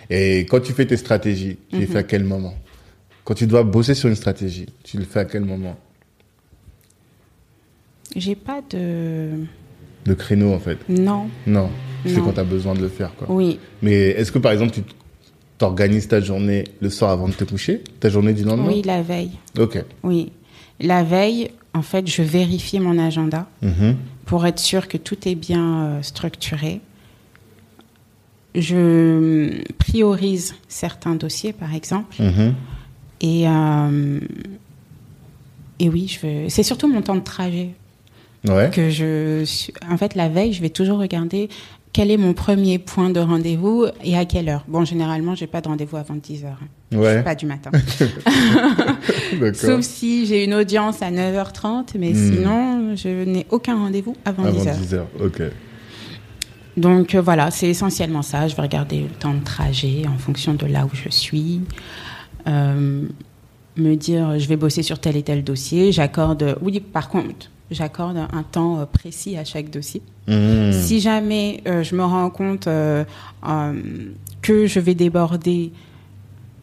Et 0.10 0.40
quand 0.50 0.60
tu 0.62 0.74
fais 0.74 0.86
tes 0.88 0.98
stratégies, 0.98 1.58
tu 1.70 1.76
les 1.78 1.86
Mhm. 1.86 1.92
fais 1.92 1.98
à 2.00 2.04
quel 2.04 2.24
moment? 2.24 2.56
Quand 3.24 3.36
tu 3.36 3.46
dois 3.46 3.64
bosser 3.64 3.94
sur 3.94 4.10
une 4.10 4.16
stratégie, 4.16 4.66
tu 4.84 4.98
le 4.98 5.06
fais 5.06 5.20
à 5.20 5.26
quel 5.26 5.46
moment? 5.46 5.78
J'ai 8.16 8.36
pas 8.36 8.62
de. 8.70 9.32
Le 10.06 10.16
créneau, 10.16 10.54
en 10.54 10.60
fait? 10.60 10.78
Non. 10.90 11.30
Non. 11.46 11.70
C'est 12.06 12.14
Non. 12.18 12.26
quand 12.26 12.34
tu 12.34 12.40
as 12.40 12.44
besoin 12.46 12.74
de 12.74 12.80
le 12.82 12.90
faire, 12.90 13.14
quoi. 13.16 13.28
Oui. 13.30 13.60
Mais 13.82 13.94
est-ce 14.10 14.32
que, 14.32 14.40
par 14.40 14.52
exemple, 14.52 14.72
tu 14.72 14.82
t'organises 15.58 16.08
ta 16.08 16.22
journée 16.22 16.64
le 16.82 16.90
soir 16.90 17.12
avant 17.12 17.28
de 17.28 17.34
te 17.34 17.44
coucher? 17.44 17.84
Ta 18.00 18.10
journée 18.10 18.34
du 18.34 18.44
lendemain? 18.44 18.68
Oui, 18.70 18.82
la 18.84 19.02
veille. 19.04 19.32
Ok. 19.60 19.84
Oui. 20.04 20.32
La 20.80 21.04
veille, 21.04 21.52
en 21.76 21.82
fait, 21.84 22.08
je 22.08 22.24
vérifie 22.24 22.80
mon 22.80 22.98
agenda 22.98 23.48
Mhm. 23.62 23.98
pour 24.26 24.46
être 24.48 24.60
sûr 24.60 24.88
que 24.88 24.98
tout 24.98 25.28
est 25.28 25.36
bien 25.36 25.84
euh, 25.84 26.02
structuré. 26.02 26.80
Je 28.56 29.62
priorise 29.78 30.56
certains 30.68 31.16
dossiers, 31.16 31.54
par 31.54 31.74
exemple. 31.76 32.16
Mhm. 32.22 32.56
Et, 33.22 33.48
euh, 33.48 34.20
et 35.80 35.90
oui, 35.90 36.08
je 36.08 36.26
veux... 36.26 36.50
c'est 36.50 36.64
surtout 36.64 36.88
mon 36.88 37.02
temps 37.02 37.16
de 37.16 37.24
trajet 37.24 37.70
Ouais. 38.48 38.70
que 38.74 38.90
je 38.90 39.44
en 39.92 39.98
fait 39.98 40.16
la 40.16 40.30
veille 40.30 40.54
je 40.54 40.62
vais 40.62 40.70
toujours 40.70 40.98
regarder 41.00 41.50
quel 41.92 42.10
est 42.10 42.16
mon 42.16 42.32
premier 42.32 42.80
point 42.80 43.10
de 43.10 43.20
rendez-vous 43.20 43.88
et 44.02 44.16
à 44.18 44.24
quelle 44.24 44.48
heure 44.48 44.64
bon 44.70 44.86
généralement 44.86 45.36
j'ai 45.36 45.46
pas 45.46 45.60
de 45.60 45.68
rendez-vous 45.68 45.98
avant 45.98 46.16
10 46.16 46.46
heures 46.46 46.58
hein. 46.94 46.98
Ouais. 46.98 47.22
pas 47.22 47.36
du 47.36 47.46
matin 47.46 47.70
sauf 49.56 49.82
si 49.82 50.26
j'ai 50.26 50.46
une 50.46 50.54
audience 50.54 51.02
à 51.02 51.12
9h30 51.12 51.98
mais 52.00 52.12
Hmm. 52.14 52.34
sinon 52.34 52.96
je 52.96 53.26
n'ai 53.26 53.46
aucun 53.50 53.76
rendez-vous 53.78 54.16
avant, 54.24 54.46
Avant 54.46 54.58
10 54.58 54.68
heures 54.70 54.78
10 54.78 54.94
heures. 54.94 55.08
Ok. 55.22 55.42
Donc 56.80 57.16
euh, 57.16 57.22
voilà 57.22 57.52
c'est 57.52 57.68
essentiellement 57.68 58.22
ça. 58.22 58.48
Je 58.48 58.56
vais 58.56 58.62
regarder 58.62 59.02
le 59.02 59.10
temps 59.10 59.34
de 59.34 59.44
trajet 59.44 60.04
en 60.08 60.18
fonction 60.18 60.54
de 60.54 60.66
là 60.66 60.86
où 60.86 60.90
je 60.94 61.10
suis. 61.10 61.62
Euh, 62.48 63.06
me 63.78 63.96
dire 63.96 64.40
je 64.40 64.48
vais 64.48 64.56
bosser 64.56 64.84
sur 64.84 65.00
tel 65.00 65.16
et 65.16 65.24
tel 65.24 65.44
dossier. 65.44 65.92
J'accorde 65.92 66.58
oui 66.62 66.80
par 66.80 67.10
contre 67.10 67.50
j'accorde 67.72 68.18
un 68.18 68.44
temps 68.44 68.80
euh, 68.80 68.86
précis 68.86 69.38
à 69.38 69.44
chaque 69.44 69.70
dossier. 69.70 70.02
Mhm. 70.28 70.72
Si 70.72 71.00
jamais 71.00 71.62
euh, 71.68 71.84
je 71.84 71.96
me 71.96 72.04
rends 72.04 72.30
compte 72.30 72.68
que 74.42 74.66
je 74.66 74.80
vais 74.80 74.96
déborder 74.96 75.72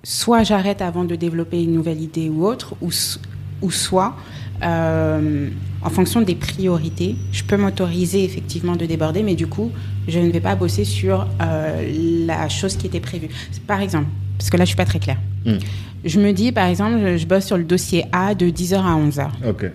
soit 0.02 0.44
j'arrête 0.44 0.82
avant 0.82 1.04
de 1.04 1.16
développer 1.16 1.62
une 1.62 1.72
nouvelle 1.72 2.00
idée 2.00 2.28
ou 2.28 2.46
autre, 2.46 2.74
ou, 2.80 2.90
ou 3.60 3.70
soit, 3.70 4.14
en 5.86 5.90
fonction 5.90 6.20
des 6.20 6.34
priorités, 6.34 7.14
je 7.32 7.44
peux 7.44 7.56
m'autoriser 7.56 8.24
effectivement 8.24 8.74
de 8.76 8.84
déborder, 8.86 9.22
mais 9.22 9.34
du 9.36 9.46
coup, 9.46 9.70
je 10.08 10.18
ne 10.18 10.30
vais 10.30 10.40
pas 10.40 10.56
bosser 10.56 10.84
sur 10.84 11.26
euh, 11.40 12.26
la 12.26 12.48
chose 12.48 12.76
qui 12.76 12.86
était 12.88 13.00
prévue. 13.00 13.28
Par 13.66 13.80
exemple, 13.80 14.08
parce 14.36 14.50
que 14.50 14.56
là, 14.56 14.64
je 14.64 14.68
suis 14.68 14.76
pas 14.76 14.84
très 14.84 14.98
claire. 14.98 15.18
Hmm. 15.44 15.58
Je 16.04 16.20
me 16.20 16.32
dis, 16.32 16.50
par 16.52 16.66
exemple, 16.66 16.98
je, 17.00 17.16
je 17.16 17.26
bosse 17.26 17.46
sur 17.46 17.56
le 17.56 17.64
dossier 17.64 18.04
A 18.12 18.34
de 18.34 18.46
10h 18.46 18.74
à 18.76 18.96
11h. 18.98 19.28
Ok. 19.48 19.70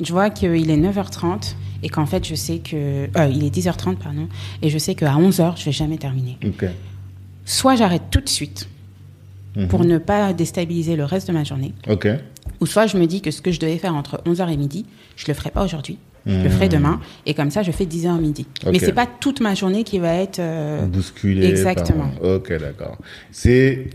Je 0.00 0.12
vois 0.12 0.30
qu'il 0.30 0.70
est 0.70 0.76
9h30 0.76 1.54
et 1.82 1.88
qu'en 1.88 2.06
fait, 2.06 2.26
je 2.26 2.34
sais 2.34 2.58
que... 2.58 3.08
euh, 3.16 3.28
il 3.32 3.44
est 3.44 3.54
10h30, 3.54 3.96
pardon. 3.96 4.28
Et 4.62 4.70
je 4.70 4.78
sais 4.78 4.94
qu'à 4.94 5.14
11h, 5.14 5.58
je 5.58 5.64
vais 5.64 5.72
jamais 5.72 5.98
terminer. 5.98 6.38
Soit 7.44 7.76
j'arrête 7.76 8.02
tout 8.10 8.20
de 8.20 8.28
suite 8.28 8.68
Mhm. 9.56 9.68
pour 9.68 9.84
ne 9.86 9.96
pas 9.96 10.32
déstabiliser 10.34 10.96
le 10.96 11.04
reste 11.04 11.28
de 11.28 11.32
ma 11.32 11.42
journée. 11.42 11.72
Ok. 11.88 12.06
Ou 12.60 12.66
soit 12.66 12.86
je 12.86 12.96
me 12.96 13.06
dis 13.06 13.20
que 13.20 13.30
ce 13.30 13.40
que 13.42 13.50
je 13.52 13.60
devais 13.60 13.78
faire 13.78 13.94
entre 13.94 14.20
11h 14.26 14.52
et 14.52 14.56
midi, 14.56 14.86
je 15.16 15.24
le 15.28 15.34
ferai 15.34 15.50
pas 15.50 15.64
aujourd'hui. 15.64 15.98
Je 16.28 16.42
le 16.42 16.48
ferai 16.50 16.68
demain. 16.68 17.00
Et 17.24 17.34
comme 17.34 17.52
ça, 17.52 17.62
je 17.62 17.70
fais 17.70 17.84
10h 17.84 18.18
midi. 18.18 18.46
Ok. 18.64 18.72
Mais 18.72 18.80
c'est 18.80 18.92
pas 18.92 19.06
toute 19.06 19.40
ma 19.40 19.54
journée 19.54 19.84
qui 19.84 20.00
va 20.00 20.12
être... 20.14 20.40
euh, 20.40 20.84
Bousculé. 20.86 21.46
exactement. 21.46 22.08
par- 22.20 22.30
Ok, 22.30 22.52
d'accord. 22.58 22.98
C'est 23.30 23.90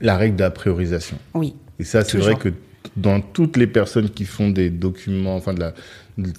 la 0.00 0.16
règle 0.16 0.36
de 0.36 0.42
la 0.44 0.50
priorisation. 0.50 1.18
Oui. 1.34 1.54
Et 1.78 1.84
ça, 1.84 2.02
c'est 2.02 2.16
vrai 2.16 2.36
que 2.36 2.48
dans 2.96 3.20
toutes 3.20 3.58
les 3.58 3.66
personnes 3.66 4.08
qui 4.08 4.24
font 4.24 4.48
des 4.48 4.70
documents, 4.70 5.36
enfin, 5.36 5.52
de 5.52 5.60
la, 5.60 5.74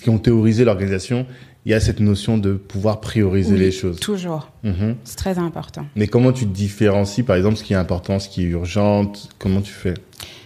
qui 0.02 0.10
ont 0.10 0.18
théorisé 0.18 0.66
l'organisation, 0.66 1.28
il 1.68 1.72
y 1.72 1.76
a 1.76 1.80
cette 1.80 2.00
notion 2.00 2.40
de 2.40 2.54
pouvoir 2.54 3.00
prioriser 3.00 3.54
Oui, 3.54 3.60
les 3.60 3.72
choses. 3.72 4.00
Toujours. 4.00 4.52
Mhm. 4.64 4.96
C'est 5.04 5.18
très 5.18 5.38
important. 5.38 5.86
Mais 5.96 6.08
comment 6.08 6.32
tu 6.32 6.46
différencies, 6.46 7.22
par 7.22 7.36
exemple, 7.36 7.58
ce 7.58 7.64
qui 7.64 7.74
est 7.74 7.78
important, 7.78 8.18
ce 8.18 8.30
qui 8.30 8.42
est 8.42 8.46
urgent 8.50 9.12
Comment 9.38 9.62
tu 9.62 9.74
fais? 9.74 9.94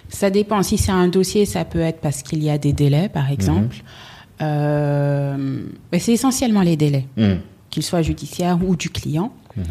Ça 0.10 0.30
dépend. 0.30 0.62
Si 0.64 0.78
c'est 0.78 0.92
un 0.92 1.08
dossier, 1.08 1.46
ça 1.46 1.64
peut 1.66 1.80
être 1.80 2.02
parce 2.02 2.24
qu'il 2.24 2.44
y 2.44 2.50
a 2.50 2.58
des 2.58 2.74
délais, 2.74 3.10
par 3.10 3.32
exemple. 3.32 3.78
Euh, 4.42 5.62
mais 5.92 6.00
c'est 6.00 6.14
essentiellement 6.14 6.62
les 6.62 6.76
délais, 6.78 7.06
Mhm. 7.18 7.40
qu'ils 7.70 7.84
soient 7.84 8.02
judiciaires 8.02 8.58
ou 8.66 8.76
du 8.76 8.90
client. 8.90 9.32
Mhm. 9.56 9.64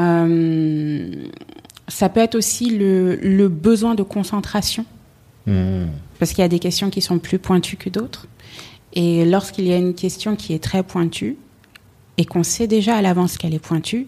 Euh, 0.00 1.10
ça 1.88 2.08
peut 2.08 2.20
être 2.20 2.34
aussi 2.34 2.70
le, 2.76 3.16
le 3.16 3.48
besoin 3.48 3.94
de 3.94 4.02
concentration, 4.02 4.84
Mhm. 5.46 5.88
parce 6.18 6.30
qu'il 6.32 6.40
y 6.42 6.44
a 6.44 6.48
des 6.48 6.58
questions 6.58 6.90
qui 6.90 7.00
sont 7.00 7.18
plus 7.18 7.38
pointues 7.38 7.76
que 7.76 7.90
d'autres. 7.90 8.26
Et 8.94 9.24
lorsqu'il 9.24 9.66
y 9.66 9.72
a 9.72 9.76
une 9.78 9.94
question 9.94 10.36
qui 10.36 10.52
est 10.54 10.62
très 10.62 10.82
pointue, 10.82 11.36
et 12.18 12.24
qu'on 12.24 12.42
sait 12.42 12.66
déjà 12.66 12.96
à 12.96 13.02
l'avance 13.02 13.38
qu'elle 13.38 13.54
est 13.54 13.58
pointue, 13.58 14.06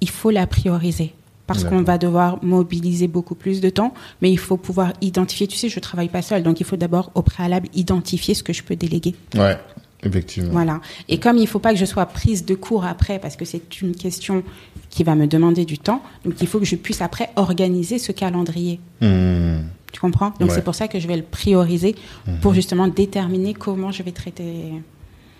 il 0.00 0.10
faut 0.10 0.30
la 0.30 0.46
prioriser. 0.46 1.14
Parce 1.46 1.64
qu'on 1.64 1.82
va 1.82 1.98
devoir 1.98 2.42
mobiliser 2.42 3.06
beaucoup 3.06 3.34
plus 3.34 3.60
de 3.60 3.68
temps, 3.68 3.92
mais 4.22 4.30
il 4.30 4.38
faut 4.38 4.56
pouvoir 4.56 4.94
identifier. 5.02 5.46
Tu 5.46 5.58
sais, 5.58 5.68
je 5.68 5.78
travaille 5.78 6.08
pas 6.08 6.22
seule, 6.22 6.42
donc 6.42 6.60
il 6.60 6.64
faut 6.64 6.76
d'abord 6.76 7.10
au 7.14 7.22
préalable 7.22 7.68
identifier 7.74 8.34
ce 8.34 8.42
que 8.42 8.54
je 8.54 8.62
peux 8.62 8.76
déléguer. 8.76 9.14
Ouais, 9.34 9.58
effectivement. 10.02 10.52
Voilà. 10.52 10.80
Et 11.08 11.18
comme 11.18 11.36
il 11.36 11.46
faut 11.46 11.58
pas 11.58 11.72
que 11.72 11.78
je 11.78 11.84
sois 11.84 12.06
prise 12.06 12.46
de 12.46 12.54
court 12.54 12.86
après, 12.86 13.18
parce 13.18 13.36
que 13.36 13.44
c'est 13.44 13.80
une 13.82 13.94
question 13.94 14.42
qui 14.88 15.04
va 15.04 15.14
me 15.16 15.26
demander 15.26 15.66
du 15.66 15.78
temps, 15.78 16.02
donc 16.24 16.34
il 16.40 16.46
faut 16.46 16.58
que 16.58 16.64
je 16.64 16.76
puisse 16.76 17.02
après 17.02 17.28
organiser 17.36 17.98
ce 17.98 18.12
calendrier. 18.12 18.80
Mhm. 19.02 19.64
Tu 19.92 20.00
comprends? 20.00 20.32
Donc 20.40 20.48
Ouais. 20.48 20.54
c'est 20.54 20.64
pour 20.64 20.74
ça 20.74 20.88
que 20.88 20.98
je 20.98 21.06
vais 21.06 21.16
le 21.16 21.22
prioriser 21.22 21.94
pour 22.40 22.54
justement 22.54 22.88
déterminer 22.88 23.54
comment 23.54 23.92
je 23.92 24.02
vais 24.02 24.12
traiter 24.12 24.72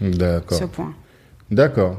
ce 0.00 0.64
point. 0.64 0.92
D'accord. 1.50 1.96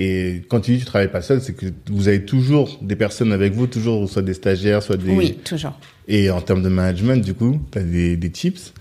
Et 0.00 0.44
quand 0.48 0.60
tu 0.60 0.70
dis 0.70 0.76
que 0.78 0.84
tu 0.84 0.86
travailles 0.86 1.10
pas 1.10 1.22
seul, 1.22 1.42
c'est 1.42 1.54
que 1.54 1.66
vous 1.90 2.06
avez 2.06 2.24
toujours 2.24 2.78
des 2.80 2.94
personnes 2.94 3.32
avec 3.32 3.52
vous, 3.52 3.66
toujours 3.66 4.08
soit 4.08 4.22
des 4.22 4.32
stagiaires, 4.34 4.80
soit 4.80 4.96
des. 4.96 5.10
Oui, 5.10 5.34
toujours. 5.44 5.72
Et 6.06 6.30
en 6.30 6.40
termes 6.40 6.62
de 6.62 6.68
management, 6.68 7.20
du 7.20 7.34
coup, 7.34 7.58
tu 7.72 7.78
as 7.78 7.82
des, 7.82 8.16
des 8.16 8.30
tips? 8.30 8.72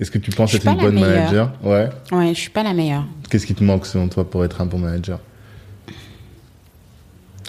Est-ce 0.00 0.10
que 0.10 0.16
tu 0.16 0.30
penses 0.30 0.54
être 0.54 0.66
une 0.66 0.78
bonne 0.78 0.94
meilleure. 0.94 1.30
manager? 1.30 1.52
Ouais. 1.62 1.90
Ouais, 2.10 2.28
je 2.34 2.40
suis 2.40 2.50
pas 2.50 2.62
la 2.62 2.72
meilleure. 2.72 3.04
Qu'est-ce 3.28 3.46
qui 3.46 3.54
te 3.54 3.62
manque 3.62 3.84
selon 3.84 4.08
toi 4.08 4.28
pour 4.28 4.42
être 4.46 4.62
un 4.62 4.66
bon 4.66 4.78
manager? 4.78 5.20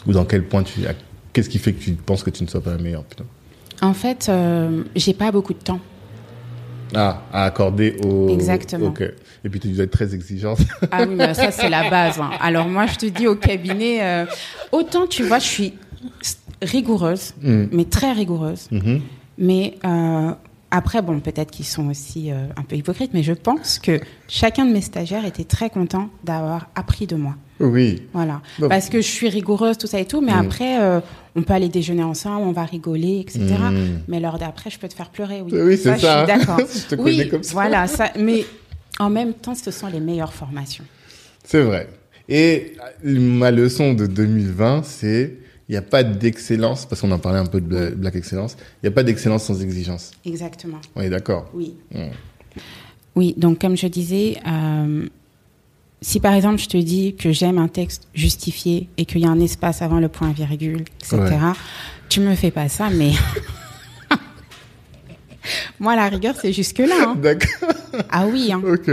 Ou 0.05 0.11
dans 0.11 0.25
quel 0.25 0.43
point 0.43 0.63
tu. 0.63 0.81
Qu'est-ce 1.31 1.47
qui 1.47 1.59
fait 1.59 1.71
que 1.71 1.81
tu 1.81 1.93
penses 1.93 2.23
que 2.23 2.29
tu 2.29 2.43
ne 2.43 2.49
sois 2.49 2.61
pas 2.61 2.71
la 2.71 2.77
meilleure 2.77 3.05
plutôt 3.05 3.25
En 3.81 3.93
fait, 3.93 4.27
euh, 4.27 4.83
j'ai 4.97 5.13
pas 5.13 5.31
beaucoup 5.31 5.53
de 5.53 5.63
temps. 5.63 5.79
Ah, 6.93 7.23
à 7.31 7.45
accorder 7.45 7.95
au. 8.03 8.27
Exactement. 8.27 8.87
Ok. 8.87 9.01
Et 9.45 9.49
puis 9.49 9.59
tu 9.59 9.67
dois 9.69 9.83
être 9.83 9.91
très 9.91 10.13
exigeante. 10.15 10.59
Ah 10.91 11.03
oui, 11.07 11.15
mais 11.15 11.33
ça 11.33 11.51
c'est 11.51 11.69
la 11.69 11.89
base. 11.89 12.19
hein. 12.19 12.31
Alors 12.39 12.67
moi, 12.67 12.85
je 12.87 12.95
te 12.95 13.05
dis 13.05 13.27
au 13.27 13.35
cabinet, 13.35 13.99
euh, 14.01 14.25
autant 14.71 15.05
tu 15.07 15.23
vois, 15.23 15.39
je 15.39 15.45
suis 15.47 15.73
rigoureuse, 16.61 17.33
Mm. 17.41 17.65
mais 17.71 17.85
très 17.85 18.11
rigoureuse. 18.13 18.67
Mhm. 18.71 19.01
Mais 19.37 19.75
euh, 19.85 20.31
après, 20.71 21.01
bon, 21.01 21.19
peut-être 21.19 21.51
qu'ils 21.51 21.65
sont 21.65 21.89
aussi 21.89 22.31
euh, 22.31 22.45
un 22.55 22.61
peu 22.63 22.75
hypocrites, 22.75 23.11
mais 23.13 23.23
je 23.23 23.33
pense 23.33 23.79
que 23.79 23.99
chacun 24.27 24.65
de 24.65 24.71
mes 24.71 24.81
stagiaires 24.81 25.25
était 25.25 25.43
très 25.43 25.69
content 25.69 26.09
d'avoir 26.23 26.69
appris 26.75 27.07
de 27.07 27.15
moi. 27.15 27.35
Oui. 27.59 28.03
Voilà. 28.13 28.41
Bon. 28.59 28.69
Parce 28.69 28.89
que 28.89 28.99
je 29.01 29.07
suis 29.07 29.29
rigoureuse, 29.29 29.77
tout 29.77 29.87
ça 29.87 29.99
et 29.99 30.05
tout, 30.05 30.21
mais 30.21 30.33
Mm. 30.33 30.39
après, 30.45 30.81
euh, 30.81 30.99
on 31.35 31.41
peut 31.41 31.53
aller 31.53 31.69
déjeuner 31.69 32.03
ensemble, 32.03 32.47
on 32.47 32.51
va 32.51 32.63
rigoler, 32.63 33.19
etc. 33.19 33.39
Mm. 33.71 34.01
Mais 34.07 34.19
l'heure 34.19 34.37
d'après, 34.37 34.69
je 34.69 34.79
peux 34.79 34.87
te 34.87 34.93
faire 34.93 35.09
pleurer, 35.09 35.41
oui. 35.41 35.51
Oui, 35.53 35.77
c'est 35.77 35.97
ça. 35.97 36.25
Je 36.27 36.33
suis 36.33 36.39
d'accord. 36.39 36.59
Je 36.89 36.95
te 36.95 37.01
oui, 37.01 37.17
connais 37.17 37.29
comme 37.29 37.43
ça. 37.43 37.53
voilà. 37.53 37.87
Ça, 37.87 38.11
mais 38.17 38.45
en 39.03 39.09
même 39.09 39.33
temps, 39.33 39.55
ce 39.55 39.71
sont 39.71 39.87
les 39.87 39.99
meilleures 39.99 40.33
formations. 40.33 40.85
C'est 41.43 41.61
vrai. 41.63 41.87
Et 42.29 42.73
ma 43.03 43.51
leçon 43.51 43.93
de 43.93 44.07
2020, 44.07 44.83
c'est 44.83 45.37
il 45.69 45.71
n'y 45.71 45.77
a 45.77 45.81
pas 45.81 46.03
d'excellence, 46.03 46.85
parce 46.85 46.99
qu'on 47.01 47.11
en 47.11 47.19
parlait 47.19 47.39
un 47.39 47.45
peu 47.45 47.61
de 47.61 47.65
Bla- 47.65 47.89
Black 47.91 48.15
Excellence, 48.15 48.57
il 48.59 48.85
n'y 48.85 48.89
a 48.89 48.91
pas 48.91 49.03
d'excellence 49.03 49.43
sans 49.45 49.61
exigence. 49.61 50.11
Exactement. 50.25 50.79
On 50.95 51.01
est 51.01 51.09
d'accord 51.09 51.49
Oui. 51.53 51.73
Mm. 51.93 52.07
Oui, 53.15 53.33
donc 53.37 53.59
comme 53.61 53.77
je 53.77 53.87
disais, 53.87 54.37
euh, 54.47 55.05
si 56.01 56.19
par 56.19 56.33
exemple 56.33 56.59
je 56.59 56.67
te 56.67 56.77
dis 56.77 57.15
que 57.15 57.31
j'aime 57.31 57.57
un 57.59 57.67
texte 57.69 58.07
justifié 58.13 58.89
et 58.97 59.05
qu'il 59.05 59.21
y 59.21 59.25
a 59.25 59.29
un 59.29 59.39
espace 59.39 59.81
avant 59.81 59.99
le 59.99 60.09
point 60.09 60.31
virgule, 60.31 60.81
etc., 60.99 61.17
Ouais. 61.17 61.51
tu 62.09 62.19
me 62.19 62.35
fais 62.35 62.51
pas 62.51 62.67
ça, 62.69 62.89
mais 62.89 63.11
moi 65.83 65.95
la 65.95 66.07
rigueur 66.09 66.35
c'est 66.41 66.53
jusque 66.53 66.79
là. 66.79 66.95
hein. 67.09 67.15
D'accord. 67.21 67.69
Ah 68.09 68.25
oui, 68.31 68.51
hein. 68.51 68.61
Ok. 68.65 68.89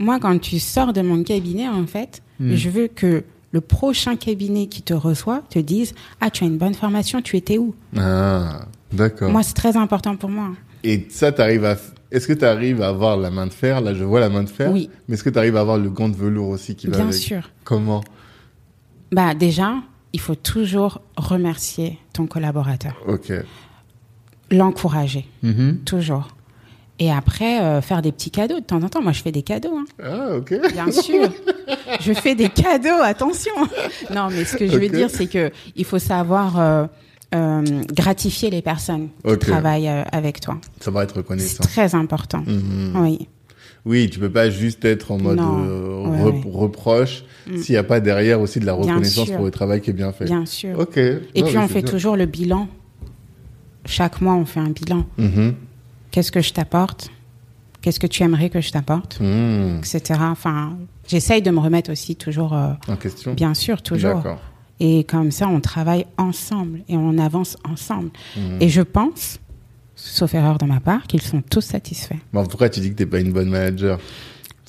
moi 0.00 0.18
quand 0.18 0.38
tu 0.40 0.58
sors 0.58 0.92
de 0.92 1.02
mon 1.02 1.22
cabinet 1.22 1.68
en 1.68 1.86
fait, 1.86 2.20
je 2.40 2.68
veux 2.68 2.88
que 2.88 3.22
le 3.52 3.60
prochain 3.60 4.16
cabinet 4.16 4.66
qui 4.66 4.82
te 4.82 4.92
reçoit 4.94 5.42
te 5.48 5.60
dise 5.60 5.94
ah 6.20 6.30
tu 6.30 6.42
as 6.42 6.48
une 6.48 6.58
bonne 6.58 6.74
formation, 6.74 7.22
tu 7.22 7.36
étais 7.36 7.58
où? 7.58 7.74
Ah, 7.96 8.66
d'accord. 8.92 9.30
Moi 9.30 9.42
c'est 9.44 9.54
très 9.54 9.76
important 9.76 10.16
pour 10.16 10.30
moi. 10.30 10.50
Et 10.82 11.06
ça, 11.10 11.30
t'arrives 11.32 11.64
à. 11.64 11.76
Est-ce 12.10 12.26
que 12.28 12.32
tu 12.34 12.44
arrives 12.44 12.82
à 12.82 12.88
avoir 12.88 13.16
la 13.16 13.30
main 13.30 13.46
de 13.46 13.52
fer? 13.54 13.80
Là, 13.80 13.94
je 13.94 14.04
vois 14.04 14.20
la 14.20 14.28
main 14.28 14.42
de 14.44 14.50
fer. 14.50 14.70
Oui. 14.70 14.90
Mais 15.08 15.14
est-ce 15.14 15.24
que 15.24 15.30
tu 15.30 15.38
arrives 15.38 15.56
à 15.56 15.60
avoir 15.60 15.78
le 15.78 15.88
gant 15.88 16.08
de 16.10 16.14
velours 16.16 16.48
aussi 16.50 16.74
qui 16.76 16.88
va 16.88 16.96
Bien 16.98 17.08
avec? 17.08 17.14
sûr. 17.20 17.50
Comment? 17.64 18.04
Bah 19.10 19.34
déjà, 19.34 19.76
il 20.12 20.20
faut 20.20 20.34
toujours 20.34 21.00
remercier 21.16 21.98
ton 22.12 22.26
collaborateur. 22.26 22.94
Ok. 23.08 23.32
L'encourager, 24.54 25.26
Mhm. 25.42 25.78
toujours. 25.84 26.28
Et 27.00 27.10
après, 27.10 27.60
euh, 27.60 27.80
faire 27.80 28.02
des 28.02 28.12
petits 28.12 28.30
cadeaux 28.30 28.60
de 28.60 28.64
temps 28.64 28.80
en 28.82 28.88
temps. 28.88 29.02
Moi, 29.02 29.10
je 29.12 29.20
fais 29.20 29.32
des 29.32 29.42
cadeaux, 29.42 29.76
hein. 29.76 29.84
Ah, 30.02 30.36
ok. 30.36 30.54
bien 30.72 30.90
sûr. 30.92 31.28
je 32.00 32.12
fais 32.12 32.34
des 32.36 32.48
cadeaux, 32.48 33.02
attention. 33.02 33.52
Non, 34.14 34.28
mais 34.30 34.44
ce 34.44 34.56
que 34.56 34.66
je 34.68 34.78
veux 34.78 34.88
dire, 34.88 35.10
c'est 35.10 35.26
que 35.26 35.50
il 35.74 35.84
faut 35.84 35.98
savoir 35.98 36.58
euh, 36.60 36.86
euh, 37.34 37.62
gratifier 37.92 38.48
les 38.50 38.62
personnes 38.62 39.08
qui 39.26 39.38
travaillent 39.38 39.88
euh, 39.88 40.04
avec 40.12 40.38
toi. 40.40 40.56
Ça 40.80 40.92
va 40.92 41.02
être 41.02 41.14
C'est 41.14 41.18
reconnaissant. 41.18 41.64
très 41.64 41.94
important. 41.96 42.44
Mhm. 42.46 42.92
Oui, 43.02 43.28
Oui, 43.86 44.08
tu 44.08 44.18
peux 44.20 44.30
pas 44.30 44.48
juste 44.48 44.84
être 44.84 45.10
en 45.10 45.18
mode 45.18 45.38
Non. 45.38 45.58
euh, 45.64 46.06
Ouais, 46.06 46.18
re- 46.22 46.24
ouais. 46.32 46.42
reproche 46.52 47.24
s'il 47.60 47.72
n'y 47.74 47.76
a 47.76 47.82
pas 47.82 47.98
derrière 48.00 48.40
aussi 48.40 48.60
de 48.60 48.66
la 48.66 48.72
reconnaissance 48.72 49.30
pour 49.30 49.44
le 49.44 49.50
travail 49.50 49.80
qui 49.80 49.90
est 49.90 49.94
bien 49.94 50.12
fait. 50.12 50.24
bien 50.26 50.46
sûr. 50.46 50.78
Ok. 50.78 50.96
Et 50.96 51.12
Non, 51.42 51.46
puis, 51.48 51.58
on 51.58 51.62
c'est 51.66 51.72
fait 51.74 51.82
bien. 51.82 51.90
toujours 51.90 52.16
le 52.16 52.26
bilan. 52.26 52.68
Chaque 53.86 54.20
mois, 54.20 54.34
on 54.34 54.44
fait 54.44 54.60
un 54.60 54.70
bilan. 54.70 55.04
Mhm. 55.18 55.54
Qu'est-ce 56.10 56.32
que 56.32 56.40
je 56.40 56.52
t'apporte? 56.52 57.10
Qu'est-ce 57.82 58.00
que 58.00 58.06
tu 58.06 58.22
aimerais 58.22 58.48
que 58.48 58.60
je 58.60 58.70
t'apporte? 58.72 59.20
Mhm. 59.20 59.78
Etc. 59.78 60.18
Enfin, 60.22 60.76
j'essaye 61.06 61.42
de 61.42 61.50
me 61.50 61.60
remettre 61.60 61.92
aussi 61.92 62.16
toujours, 62.16 62.54
euh, 62.54 62.72
En 62.88 62.96
question 62.96 63.34
bien 63.34 63.54
sûr, 63.54 63.82
toujours. 63.82 64.22
Et 64.80 65.04
comme 65.04 65.30
ça, 65.30 65.46
on 65.48 65.60
travaille 65.60 66.06
ensemble 66.18 66.80
et 66.88 66.96
on 66.96 67.18
avance 67.18 67.56
ensemble. 67.68 68.10
Mhm. 68.36 68.58
Et 68.60 68.68
je 68.68 68.82
pense, 68.82 69.38
sauf 69.94 70.34
erreur 70.34 70.58
de 70.58 70.64
ma 70.64 70.80
part, 70.80 71.06
qu'ils 71.06 71.22
sont 71.22 71.42
tous 71.42 71.60
satisfaits. 71.60 72.16
Bon, 72.32 72.44
pourquoi 72.46 72.68
tu 72.68 72.80
dis 72.80 72.90
que 72.90 72.96
t'es 72.96 73.06
pas 73.06 73.20
une 73.20 73.32
bonne 73.32 73.50
manager 73.50 73.98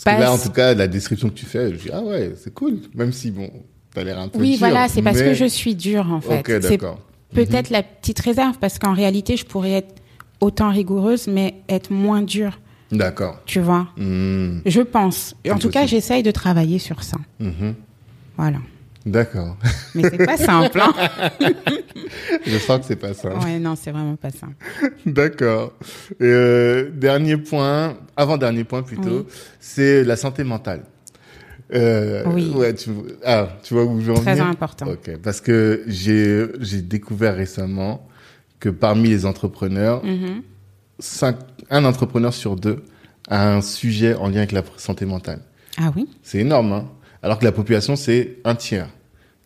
Parce 0.04 0.18
que 0.18 0.22
là, 0.22 0.32
en 0.32 0.38
tout 0.38 0.52
cas, 0.52 0.74
la 0.74 0.88
description 0.88 1.30
que 1.30 1.34
tu 1.36 1.46
fais, 1.46 1.72
je 1.72 1.76
dis, 1.78 1.90
ah 1.92 2.02
ouais, 2.02 2.34
c'est 2.38 2.54
cool. 2.54 2.80
Même 2.94 3.14
si, 3.14 3.32
bon, 3.32 3.50
t'as 3.94 4.04
l'air 4.04 4.20
un 4.20 4.28
peu 4.28 4.40
Oui, 4.40 4.52
dur, 4.52 4.60
voilà, 4.60 4.88
c'est 4.88 5.02
parce 5.02 5.22
que 5.22 5.34
je 5.34 5.46
suis 5.46 5.74
dure, 5.74 6.12
en 6.12 6.22
fait. 6.22 6.40
Ok, 6.40 6.60
d'accord. 6.62 7.00
Peut-être 7.36 7.70
la 7.70 7.84
petite 7.84 8.20
réserve, 8.20 8.58
parce 8.60 8.80
qu'en 8.80 8.94
réalité, 8.94 9.38
je 9.38 9.46
pourrais 9.46 9.72
être 9.74 9.96
autant 10.42 10.70
rigoureuse, 10.72 11.28
mais 11.28 11.56
être 11.70 11.92
moins 11.92 12.22
dure, 12.22 12.60
D'accord. 12.92 13.40
tu 13.46 13.60
vois. 13.60 13.88
Mhm. 13.98 14.62
Je 14.66 14.82
pense. 14.82 15.36
En 15.52 15.58
tout 15.58 15.70
cas, 15.70 15.86
j'essaye 15.86 16.24
de 16.24 16.32
travailler 16.32 16.80
sur 16.80 17.04
ça. 17.04 17.18
Mhm. 17.40 17.76
Voilà. 18.38 18.58
D'accord. 19.06 19.56
Mais 19.94 20.02
c'est 20.10 20.26
pas 20.26 20.36
simple. 20.38 20.82
Hein 20.82 20.94
Je 22.46 22.58
sens 22.58 22.80
que 22.80 22.86
c'est 22.86 22.96
pas 22.96 23.14
ça. 23.14 23.36
ouais, 23.38 23.60
non, 23.60 23.76
c'est 23.76 23.92
vraiment 23.92 24.16
pas 24.16 24.32
simple. 24.32 24.56
D'accord. 25.06 25.74
Euh, 26.22 26.90
dernier 26.92 27.38
point, 27.38 27.98
avant 28.18 28.38
dernier 28.38 28.64
point 28.64 28.82
plutôt, 28.82 29.20
Oui. 29.20 29.26
c'est 29.60 30.04
la 30.04 30.16
santé 30.16 30.44
mentale. 30.44 30.82
Euh, 31.74 32.24
Oui. 32.28 32.52
Ouais, 32.56 32.74
tu, 32.76 32.90
ah, 33.26 33.50
tu 33.64 33.74
vois 33.74 33.86
où 33.86 34.00
je 34.00 34.06
veux 34.08 34.14
en 34.14 34.22
Très 34.22 34.32
venir? 34.34 34.46
important. 34.48 34.88
Ok, 34.88 35.18
parce 35.24 35.42
que 35.42 35.84
j'ai 35.88 36.46
j'ai 36.60 36.82
découvert 36.82 37.36
récemment 37.36 38.08
que 38.60 38.70
parmi 38.70 39.10
les 39.10 39.26
entrepreneurs, 39.26 40.04
Mhm. 40.06 40.42
cinq, 41.00 41.38
un 41.70 41.84
entrepreneur 41.86 42.34
sur 42.34 42.56
deux 42.56 42.84
a 43.28 43.52
un 43.56 43.62
sujet 43.62 44.14
en 44.14 44.28
lien 44.30 44.38
avec 44.38 44.52
la 44.52 44.64
santé 44.78 45.06
mentale. 45.06 45.40
Ah 45.78 45.92
oui? 45.96 46.08
C'est 46.24 46.40
énorme, 46.40 46.72
hein? 46.72 46.86
Alors 47.24 47.40
que 47.40 47.44
la 47.46 47.52
population, 47.52 47.96
c'est 47.96 48.38
un 48.44 48.54
tiers, 48.56 48.90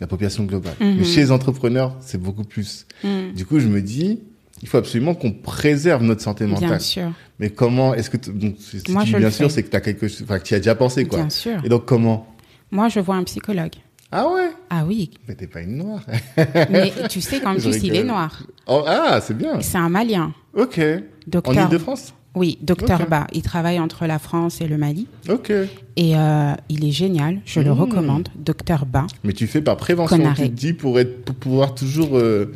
la 0.01 0.07
population 0.07 0.43
globale. 0.43 0.75
Mhm. 0.81 0.95
Mais 0.97 1.03
chez 1.05 1.21
les 1.21 1.31
entrepreneurs, 1.31 1.95
c'est 2.01 2.21
beaucoup 2.21 2.43
plus. 2.43 2.85
Mm. 3.03 3.31
Du 3.33 3.45
coup, 3.45 3.59
je 3.59 3.67
me 3.69 3.81
dis, 3.81 4.19
il 4.61 4.67
faut 4.67 4.77
absolument 4.77 5.13
qu'on 5.15 5.31
préserve 5.31 6.03
notre 6.03 6.21
santé 6.21 6.45
mentale. 6.45 6.67
Bien 6.69 6.79
sûr, 6.79 7.11
Mais 7.39 7.49
comment 7.49 7.93
est-ce 7.93 8.09
que 8.09 8.17
donc 8.29 8.55
si 8.59 8.81
Moi, 8.89 9.03
tu 9.03 9.11
dis 9.13 9.15
bien 9.17 9.31
sûr, 9.31 9.49
c'est 9.51 9.63
que 9.63 9.69
tu 9.69 9.75
as 9.75 9.81
quelque 9.81 10.07
chose, 10.07 10.21
enfin 10.23 10.39
que 10.39 10.43
tu 10.43 10.53
as 10.53 10.57
déjà 10.59 10.75
pensé 10.75 11.05
quoi. 11.05 11.19
bien 11.19 11.29
sûr. 11.29 11.59
Et 11.63 11.69
donc 11.69 11.85
comment? 11.85 12.27
Moi, 12.71 12.87
je 12.89 12.99
vois 12.99 13.15
un 13.15 13.23
psychologue. 13.23 13.73
Ah 14.11 14.27
ouais? 14.27 14.49
Ah 14.71 14.85
oui, 14.87 15.11
Mais 15.27 15.35
t'es 15.35 15.45
pas 15.47 15.61
une 15.61 15.77
noire. 15.77 16.01
mais 16.69 16.91
tu 17.09 17.21
sais 17.21 17.39
qu'en 17.39 17.53
Je 17.57 17.69
plus, 17.69 17.83
il 17.83 17.95
est 17.95 18.03
noir. 18.03 18.41
Oh, 18.67 18.83
ah, 18.87 19.19
c'est 19.21 19.37
bien. 19.37 19.61
C'est 19.61 19.77
un 19.77 19.89
Malien. 19.89 20.33
Ok. 20.55 20.79
En 20.79 20.99
Docteur. 21.27 21.53
Ile-de-France? 21.65 22.13
Oui, 22.35 22.57
docteur 22.61 23.01
Ok. 23.01 23.09
Ba. 23.09 23.27
Il 23.33 23.41
travaille 23.41 23.79
entre 23.79 24.05
la 24.05 24.19
France 24.19 24.61
et 24.61 24.67
le 24.67 24.77
Mali. 24.77 25.07
Ok. 25.29 25.51
Et 25.95 26.15
euh, 26.15 26.53
il 26.69 26.85
est 26.85 26.91
génial. 26.91 27.39
Je 27.45 27.59
le 27.59 27.69
Mmh. 27.71 27.79
recommande. 27.79 28.29
Docteur 28.35 28.85
Ba. 28.85 29.05
Mais 29.23 29.33
tu 29.33 29.47
fais 29.47 29.61
par 29.61 29.77
prévention. 29.77 30.17
Conaré. 30.17 30.43
Tu 30.43 30.49
te 30.49 30.55
dis 30.55 30.73
pour 30.73 30.99
être 30.99 31.23
pour 31.25 31.35
pouvoir 31.35 31.73
toujours. 31.75 32.17
euh, 32.17 32.51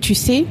Tu 0.00 0.14
sais, 0.14 0.44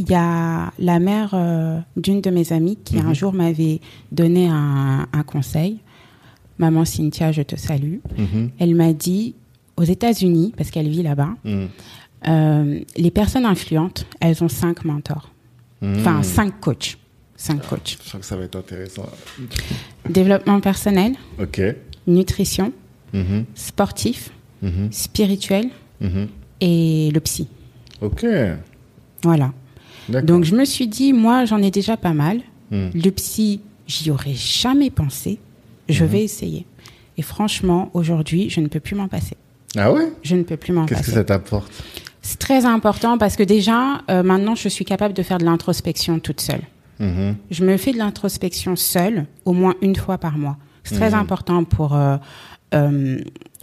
il 0.00 0.10
y 0.10 0.14
a 0.14 0.72
la 0.78 0.98
mère 0.98 1.30
euh, 1.34 1.78
d'une 1.96 2.20
de 2.22 2.30
mes 2.30 2.52
amies 2.54 2.76
qui 2.82 2.96
Mhm. 2.96 3.06
un 3.08 3.14
jour 3.14 3.32
m'avait 3.34 3.80
donné 4.10 4.48
un, 4.48 5.06
un 5.12 5.22
conseil. 5.22 5.80
Maman 6.58 6.84
Cynthia, 6.84 7.32
je 7.32 7.42
te 7.42 7.56
salue. 7.56 7.98
mhm, 8.18 8.50
Elle 8.58 8.74
m'a 8.74 8.92
dit, 8.92 9.34
aux 9.76 9.82
États-Unis, 9.84 10.52
parce 10.56 10.70
qu'elle 10.70 10.88
vit 10.88 11.02
là-bas, 11.02 11.34
mhm, 11.44 11.68
euh, 12.28 12.80
les 12.96 13.10
personnes 13.10 13.44
influentes, 13.46 14.06
elles 14.20 14.42
ont 14.42 14.48
cinq 14.48 14.84
mentors. 14.84 15.30
Enfin, 15.82 16.18
mhm. 16.18 16.22
cinq 16.22 16.60
coachs. 16.60 16.96
Cinq 17.36 17.66
coachs. 17.68 17.98
Je 18.04 18.08
sens 18.10 18.20
que 18.20 18.26
ça 18.26 18.36
va 18.36 18.44
être 18.44 18.56
intéressant. 18.56 19.06
Développement 20.08 20.60
personnel, 20.60 21.12
Ok. 21.38 21.60
nutrition, 22.06 22.72
Mhm, 23.12 23.44
sportif, 23.54 24.30
mhm, 24.62 24.88
spirituel 24.92 25.68
mhm. 26.00 26.28
et 26.60 27.10
le 27.12 27.20
psy. 27.20 27.48
Ok. 28.00 28.24
Voilà. 29.24 29.52
Donc 30.24 30.44
je 30.44 30.54
me 30.54 30.64
suis 30.64 30.86
dit, 30.88 31.12
moi 31.12 31.44
j'en 31.44 31.62
ai 31.62 31.70
déjà 31.70 31.96
pas 31.96 32.12
mal. 32.12 32.40
Mhm. 32.70 32.90
Le 32.94 33.10
psy, 33.10 33.60
j'y 33.86 34.10
aurais 34.10 34.34
jamais 34.34 34.90
pensé. 34.90 35.38
Je 35.88 36.04
Mhm. 36.04 36.10
vais 36.10 36.22
essayer. 36.24 36.66
Et 37.18 37.22
franchement, 37.22 37.90
aujourd'hui, 37.94 38.48
je 38.50 38.60
ne 38.60 38.68
peux 38.68 38.80
plus 38.80 38.94
m'en 38.94 39.08
passer. 39.08 39.36
Ah 39.76 39.92
ouais? 39.92 40.08
Je 40.22 40.36
ne 40.36 40.42
peux 40.42 40.56
plus 40.56 40.72
m'en 40.72 40.86
Qu'est-ce 40.86 41.00
que 41.00 41.04
passer. 41.06 41.16
ça 41.16 41.24
t'apporte? 41.24 41.72
C'est 42.22 42.38
très 42.38 42.64
important 42.66 43.18
parce 43.18 43.36
que 43.36 43.42
déjà, 43.42 44.02
euh, 44.10 44.22
maintenant, 44.22 44.54
je 44.54 44.68
suis 44.68 44.84
capable 44.84 45.14
de 45.14 45.22
faire 45.22 45.38
de 45.38 45.44
l'introspection 45.44 46.18
toute 46.20 46.40
seule. 46.40 46.62
Mhm, 46.98 47.36
Je 47.50 47.64
me 47.64 47.76
fais 47.76 47.92
de 47.92 47.98
l'introspection 47.98 48.76
seule, 48.76 49.26
au 49.44 49.52
moins 49.52 49.74
une 49.80 49.96
fois 49.96 50.18
par 50.18 50.36
mois. 50.38 50.56
C'est 50.84 50.96
très 50.96 51.10
Mhm. 51.10 51.18
important 51.20 51.64
pour 51.64 51.94
euh, 51.96 52.16
euh, 52.74 53.18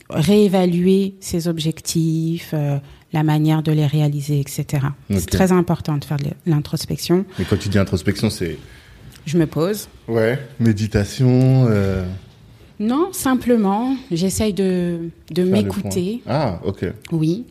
réévaluer 0.10 1.16
ses 1.20 1.48
objectifs, 1.48 2.52
euh, 2.54 2.78
la 3.14 3.24
manière 3.24 3.64
de 3.64 3.72
les 3.72 3.86
réaliser, 3.86 4.40
etc. 4.40 4.66
C'est 5.10 5.30
très 5.30 5.52
important 5.52 5.98
de 5.98 6.06
faire 6.06 6.18
de 6.18 6.30
l'introspection. 6.46 7.26
Mais 7.40 7.46
quand 7.46 7.58
tu 7.58 7.70
dis 7.70 7.78
introspection, 7.80 8.30
c'est 8.30 8.58
Je 9.26 9.38
me 9.38 9.46
pose. 9.48 9.88
ouais 10.08 10.40
méditation. 10.60 11.68
euh, 11.70 12.06
Non, 12.80 13.10
simplement, 13.14 13.96
j'essaye 14.12 14.54
de, 14.54 15.10
de 15.32 15.44
m'écouter. 15.44 16.22
Ah 16.28 16.60
ok. 16.66 16.86
oui, 17.12 17.46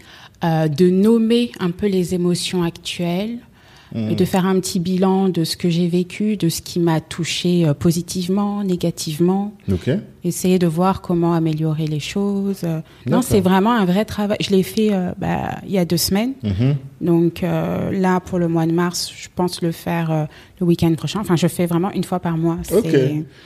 euh, 0.44 0.68
de 0.68 0.90
nommer 0.90 1.52
un 1.58 1.70
peu 1.70 1.86
les 1.86 2.14
émotions 2.14 2.62
actuelles, 2.62 3.38
De 3.96 4.24
faire 4.26 4.44
un 4.46 4.60
petit 4.60 4.78
bilan 4.80 5.28
de 5.30 5.42
ce 5.44 5.56
que 5.56 5.70
j'ai 5.70 5.88
vécu, 5.88 6.36
de 6.36 6.48
ce 6.50 6.60
qui 6.60 6.78
m'a 6.80 7.00
touché 7.00 7.66
euh, 7.66 7.72
positivement, 7.74 8.62
négativement, 8.62 9.54
essayer 10.24 10.58
de 10.58 10.66
voir 10.66 11.00
comment 11.00 11.32
améliorer 11.34 11.86
les 11.86 12.00
choses. 12.00 12.62
Euh, 12.64 12.80
Non, 13.06 13.22
c'est 13.22 13.40
vraiment 13.40 13.72
un 13.72 13.84
vrai 13.86 14.04
travail. 14.04 14.36
Je 14.40 14.50
l'ai 14.50 14.62
fait 14.62 14.90
euh, 14.92 15.12
bah, 15.18 15.60
il 15.64 15.70
y 15.72 15.78
a 15.78 15.84
deux 15.84 15.96
semaines. 15.96 16.34
Mhm. 16.42 16.74
Donc 17.00 17.42
euh, 17.42 17.90
là, 17.92 18.20
pour 18.20 18.38
le 18.38 18.48
mois 18.48 18.66
de 18.66 18.72
mars, 18.72 19.12
je 19.16 19.28
pense 19.34 19.62
le 19.62 19.72
faire 19.72 20.10
euh, 20.10 20.24
le 20.60 20.66
week-end 20.66 20.92
prochain. 20.94 21.20
Enfin, 21.20 21.36
je 21.36 21.46
fais 21.46 21.66
vraiment 21.66 21.90
une 21.92 22.04
fois 22.04 22.18
par 22.20 22.36
mois. 22.36 22.58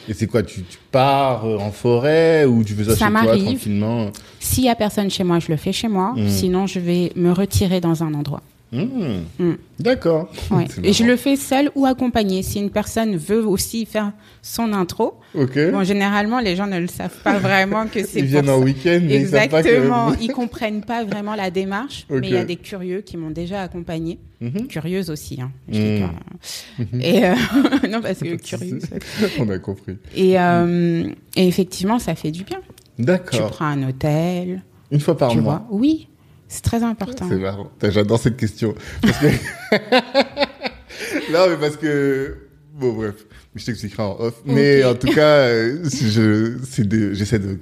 Et 0.09 0.15
c'est 0.15 0.27
quoi 0.27 0.43
tu, 0.43 0.63
tu 0.63 0.79
pars 0.91 1.45
en 1.45 1.71
forêt 1.71 2.45
ou 2.45 2.65
tu 2.65 2.75
fais 2.75 2.85
ça, 2.85 2.91
Ça 2.91 3.07
chez 3.07 3.13
toi 3.13 3.23
m'arrive. 3.23 3.45
tranquillement? 3.45 4.11
S'il 4.41 4.65
y 4.65 4.69
a 4.69 4.75
personne 4.75 5.11
chez 5.11 5.23
moi, 5.25 5.39
je 5.39 5.49
le 5.49 5.57
fais 5.57 5.73
chez 5.73 5.89
moi. 5.89 6.15
Mhm. 6.17 6.29
Sinon, 6.29 6.67
je 6.67 6.81
vais 6.81 7.13
me 7.17 7.33
retirer 7.33 7.81
dans 7.81 8.03
un 8.03 8.15
endroit. 8.15 8.43
Mhm. 8.73 9.25
Mm. 9.39 9.53
D'accord. 9.81 10.31
Ouais. 10.51 10.66
Et 10.85 10.93
je 10.93 11.03
le 11.05 11.16
fais 11.16 11.35
seul 11.37 11.71
ou 11.75 11.87
accompagné. 11.87 12.43
Si 12.43 12.61
une 12.61 12.71
personne 12.71 13.16
veut 13.16 13.45
aussi 13.45 13.85
faire 13.87 14.12
son 14.43 14.73
intro, 14.73 15.14
bon, 15.35 15.83
généralement, 15.83 16.39
les 16.39 16.55
gens 16.55 16.66
ne 16.68 16.79
le 16.79 16.87
savent 16.87 17.16
pas 17.25 17.39
vraiment 17.41 17.87
que 17.89 18.05
c'est 18.05 18.21
Ils 18.21 18.27
viennent 18.27 18.49
en 18.51 18.59
week-end, 18.61 19.01
mais 19.03 19.16
ils 19.23 19.29
savent 19.29 19.49
pas 19.49 19.62
que- 19.62 19.68
Exactement. 19.68 20.14
Ils 20.21 20.31
comprennent 20.33 20.83
pas 20.83 21.03
vraiment 21.05 21.35
la 21.35 21.51
démarche, 21.51 22.07
mais 22.11 22.29
il 22.29 22.35
y 22.35 22.37
a 22.37 22.45
des 22.45 22.57
curieux 22.57 23.01
qui 23.01 23.16
m'ont 23.16 23.31
déjà 23.31 23.62
accompagné. 23.62 24.18
Mhm. 24.41 24.68
Curieuse 24.68 25.11
aussi, 25.11 25.41
hein. 25.41 25.51
Dis 25.68 26.01
pas- 26.01 26.85
Et 27.01 27.25
euh, 27.27 27.35
non, 27.91 28.01
parce 28.01 28.21
que 28.21 28.37
curieux. 28.37 28.79
c'est- 28.81 29.41
On 29.41 29.49
a 29.49 29.59
compris. 29.59 29.97
Et, 30.14 30.39
euh, 30.39 31.09
et 31.37 31.49
effectivement, 31.49 31.99
ça 31.99 32.14
fait 32.14 32.31
du 32.31 32.45
bien. 32.45 32.61
Tu 32.97 33.05
D'accord. 33.05 33.51
prends 33.51 33.66
un 33.66 33.89
hôtel, 33.89 34.62
Une 34.91 35.01
fois 35.01 35.16
par 35.16 35.31
tu 35.31 35.41
mois. 35.41 35.66
vois. 35.71 35.79
Oui, 35.79 36.07
c'est 36.51 36.63
très 36.63 36.83
important. 36.83 37.27
C'est 37.29 37.39
marrant. 37.39 37.71
J'adore 37.83 38.21
cette 38.21 38.37
question. 38.37 38.75
Parce 39.01 39.19
que... 39.19 39.27
non, 41.33 41.47
mais 41.49 41.57
parce 41.59 41.77
que... 41.79 42.37
Bon, 42.75 42.93
bref. 42.93 43.15
Je 43.55 43.65
t'expliquerai 43.65 44.03
en 44.03 44.17
off. 44.21 44.35
Mais 44.45 44.85
en 44.85 44.95
tout 44.95 45.09
cas, 45.13 45.47
euh, 45.49 45.83
je, 45.85 46.59
j'essaie 47.15 47.39
de 47.39 47.59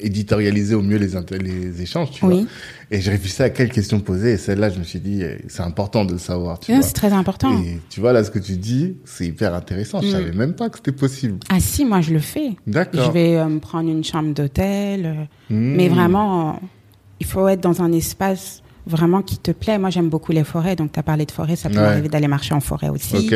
éditorialiser 0.00 0.74
au 0.74 0.82
mieux 0.82 0.96
les, 0.96 1.82
échanges, 1.82 2.10
tu 2.10 2.24
vois. 2.24 2.40
Et 2.90 3.00
j'ai 3.00 3.10
réfléchi 3.10 3.42
à 3.42 3.50
quelle 3.50 3.70
question 3.70 4.00
poser. 4.00 4.32
Et 4.32 4.36
celle-là, 4.36 4.70
je 4.70 4.78
me 4.78 4.84
suis 4.84 5.00
dit, 5.00 5.22
eh, 5.22 5.38
c'est 5.48 5.62
important 5.62 6.04
de 6.04 6.12
le 6.12 6.18
savoir, 6.18 6.58
tu 6.58 6.72
c'est 6.82 6.92
très 6.92 7.12
important. 7.12 7.52
Et 7.62 7.78
tu 7.90 8.00
vois, 8.00 8.12
là, 8.12 8.24
ce 8.24 8.30
que 8.30 8.38
tu 8.38 8.56
dis, 8.56 8.96
c'est 9.04 9.26
hyper 9.26 9.54
intéressant. 9.54 10.00
Je 10.00 10.08
Mm. 10.08 10.10
savais 10.10 10.32
même 10.32 10.54
pas 10.54 10.70
que 10.70 10.78
c'était 10.78 10.92
possible. 10.92 11.38
Ah 11.50 11.60
si, 11.60 11.84
moi 11.84 12.00
je 12.00 12.12
le 12.12 12.18
fais. 12.18 12.56
D'accord. 12.66 13.04
Je 13.06 13.10
vais 13.10 13.36
euh, 13.36 13.46
me 13.46 13.60
prendre 13.60 13.90
une 13.90 14.04
chambre 14.04 14.32
d'hôtel. 14.34 15.06
euh, 15.06 15.24
Mm. 15.54 15.76
Mais 15.76 15.88
vraiment, 15.88 16.50
euh, 16.50 16.52
il 17.20 17.26
faut 17.26 17.46
être 17.48 17.60
dans 17.60 17.82
un 17.82 17.92
espace 17.92 18.62
vraiment 18.86 19.20
qui 19.22 19.36
te 19.38 19.50
plaît. 19.50 19.78
Moi, 19.78 19.90
j'aime 19.90 20.08
beaucoup 20.08 20.32
les 20.32 20.44
forêts. 20.44 20.76
Donc, 20.76 20.92
tu 20.92 20.98
as 20.98 21.02
parlé 21.02 21.26
de 21.26 21.30
forêt, 21.30 21.56
ça 21.56 21.68
peut 21.68 21.76
Ouais. 21.76 21.82
m'arriver 21.82 22.08
d'aller 22.08 22.28
marcher 22.28 22.54
en 22.54 22.60
forêt 22.60 22.88
aussi. 22.88 23.30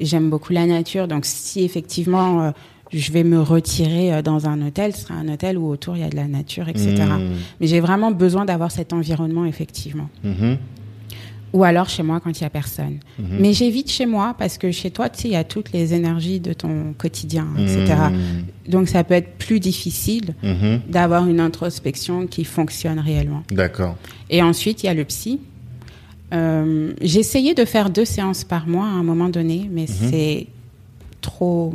J'aime 0.00 0.30
beaucoup 0.30 0.52
la 0.52 0.66
nature. 0.66 1.06
Donc, 1.06 1.24
si 1.24 1.62
effectivement, 1.64 2.42
euh, 2.42 2.50
je 2.92 3.12
vais 3.12 3.22
me 3.24 3.40
retirer 3.40 4.12
euh, 4.14 4.22
dans 4.22 4.46
un 4.48 4.66
hôtel, 4.66 4.94
ce 4.94 5.02
sera 5.02 5.14
un 5.14 5.28
hôtel 5.28 5.58
où 5.58 5.68
autour, 5.68 5.96
il 5.96 6.00
y 6.00 6.04
a 6.04 6.08
de 6.08 6.16
la 6.16 6.26
nature, 6.26 6.68
etc. 6.68 6.94
Mm. 7.04 7.20
Mais 7.60 7.66
j'ai 7.68 7.80
vraiment 7.80 8.10
besoin 8.10 8.44
d'avoir 8.44 8.70
cet 8.72 8.92
environnement, 8.92 9.44
effectivement. 9.44 10.08
Mhm. 10.24 10.58
Ou 11.52 11.64
alors 11.64 11.88
chez 11.88 12.02
moi 12.02 12.20
quand 12.20 12.38
il 12.38 12.42
y 12.42 12.46
a 12.46 12.50
personne. 12.50 12.98
Mhm. 13.18 13.26
Mais 13.40 13.52
j'évite 13.52 13.90
chez 13.90 14.04
moi 14.06 14.34
parce 14.38 14.58
que 14.58 14.70
chez 14.72 14.90
toi, 14.90 15.08
tu 15.08 15.22
sais, 15.22 15.28
il 15.28 15.32
y 15.32 15.36
a 15.36 15.44
toutes 15.44 15.72
les 15.72 15.94
énergies 15.94 16.40
de 16.40 16.52
ton 16.52 16.92
quotidien, 16.98 17.46
etc. 17.58 17.94
Mm. 18.10 18.70
Donc, 18.70 18.88
ça 18.88 19.04
peut 19.04 19.14
être 19.14 19.38
plus 19.38 19.60
difficile 19.60 20.34
Mhm. 20.42 20.80
d'avoir 20.88 21.26
une 21.28 21.40
introspection 21.40 22.26
qui 22.26 22.44
fonctionne 22.44 22.98
réellement. 22.98 23.42
D'accord. 23.50 23.96
Et 24.28 24.42
ensuite, 24.42 24.82
il 24.82 24.86
y 24.86 24.88
a 24.88 24.94
le 24.94 25.04
psy. 25.04 25.40
Euh, 26.34 26.92
essayé 27.00 27.54
de 27.54 27.64
faire 27.64 27.88
deux 27.90 28.04
séances 28.04 28.42
par 28.42 28.66
mois 28.66 28.84
à 28.86 28.90
un 28.90 29.04
moment 29.04 29.28
donné, 29.28 29.70
mais 29.72 29.82
Mhm. 29.82 30.10
c'est 30.10 30.46
trop. 31.30 31.74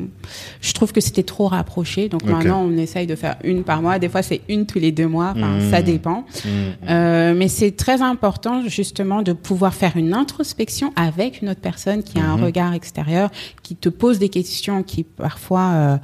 Je 0.61 0.71
trouve 0.73 0.91
que 0.91 1.01
c'était 1.01 1.23
trop 1.35 1.47
rapproché. 1.47 2.09
Donc 2.09 2.23
maintenant, 2.23 2.61
on 2.67 2.75
essaye 2.77 3.05
de 3.07 3.15
faire 3.15 3.35
une 3.43 3.63
par 3.63 3.81
mois. 3.81 3.99
Des 3.99 4.09
fois, 4.09 4.21
c'est 4.23 4.41
une 4.49 4.65
tous 4.65 4.79
les 4.79 4.91
deux 4.91 5.07
mois. 5.07 5.33
Enfin, 5.35 5.53
Mhm. 5.59 5.71
ça 5.71 5.81
dépend. 5.81 6.19
Mm. 6.21 6.49
Euh, 6.89 7.33
mais 7.39 7.47
c'est 7.47 7.71
très 7.85 8.01
important 8.01 8.55
justement 8.67 9.21
de 9.21 9.33
pouvoir 9.33 9.73
faire 9.73 9.95
une 9.97 10.13
introspection 10.13 10.91
avec 10.95 11.41
une 11.41 11.49
autre 11.49 11.61
personne 11.61 12.01
qui 12.03 12.17
a 12.19 12.23
un 12.25 12.37
Mhm. 12.37 12.43
regard 12.45 12.73
extérieur, 12.73 13.29
qui 13.63 13.75
te 13.75 13.89
pose 13.89 14.17
des 14.19 14.29
questions 14.29 14.83
qui 14.83 15.03
parfois 15.03 15.67
euh, 15.73 15.97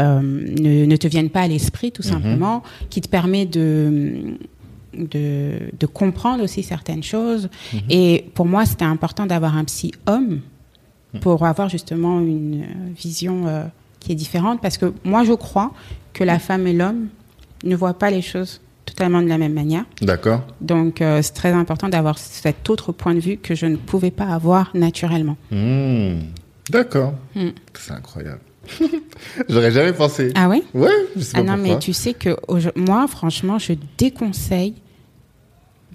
euh, 0.00 0.20
ne, 0.22 0.86
ne 0.86 0.96
te 0.96 1.06
viennent 1.08 1.30
pas 1.30 1.42
à 1.42 1.48
l'esprit 1.48 1.90
tout 1.92 2.02
simplement, 2.14 2.62
qui 2.90 3.00
te 3.00 3.08
permet 3.08 3.44
de 3.46 4.36
de, 4.96 5.58
de 5.82 5.86
comprendre 5.86 6.44
aussi 6.44 6.62
certaines 6.62 7.02
choses. 7.02 7.48
Et 7.90 8.26
pour 8.34 8.46
moi, 8.46 8.64
c'était 8.64 8.84
important 8.96 9.26
d'avoir 9.26 9.56
un 9.56 9.64
psy 9.64 9.90
homme 10.06 10.38
pour 11.20 11.44
avoir 11.44 11.68
justement 11.68 12.20
une 12.20 12.62
euh, 12.62 12.92
vision 12.96 13.46
euh, 13.46 13.64
qui 14.00 14.12
est 14.12 14.16
différente, 14.16 14.60
parce 14.60 14.78
que 14.78 14.92
moi, 15.04 15.24
je 15.24 15.32
crois 15.32 15.72
que 16.12 16.24
la 16.24 16.38
femme 16.38 16.66
et 16.66 16.72
l'homme 16.72 17.08
ne 17.64 17.76
voient 17.76 17.98
pas 17.98 18.10
les 18.10 18.22
choses 18.22 18.60
totalement 18.84 19.22
de 19.22 19.28
la 19.28 19.38
même 19.38 19.54
manière. 19.54 19.84
D'accord. 20.02 20.42
Donc, 20.60 21.00
euh, 21.00 21.22
c'est 21.22 21.32
très 21.32 21.52
important 21.52 21.88
d'avoir 21.88 22.18
cet 22.18 22.68
autre 22.68 22.92
point 22.92 23.14
de 23.14 23.20
vue 23.20 23.38
que 23.38 23.54
je 23.54 23.66
ne 23.66 23.76
pouvais 23.76 24.10
pas 24.10 24.26
avoir 24.26 24.70
naturellement. 24.74 25.36
Hmm. 25.50 26.20
D'accord. 26.70 27.14
Hmm. 27.34 27.50
C'est 27.74 27.92
incroyable. 27.92 28.40
J'aurais 29.48 29.70
jamais 29.70 29.92
pensé. 29.92 30.32
Ah 30.34 30.48
oui 30.48 30.62
Ouais, 30.74 30.88
je 31.16 31.20
sais 31.20 31.32
pas 31.32 31.38
Ah 31.40 31.42
non, 31.42 31.54
pourquoi. 31.54 31.74
mais 31.74 31.78
tu 31.78 31.92
sais 31.92 32.14
que 32.14 32.36
moi, 32.76 33.06
franchement, 33.08 33.58
je 33.58 33.74
déconseille 33.98 34.74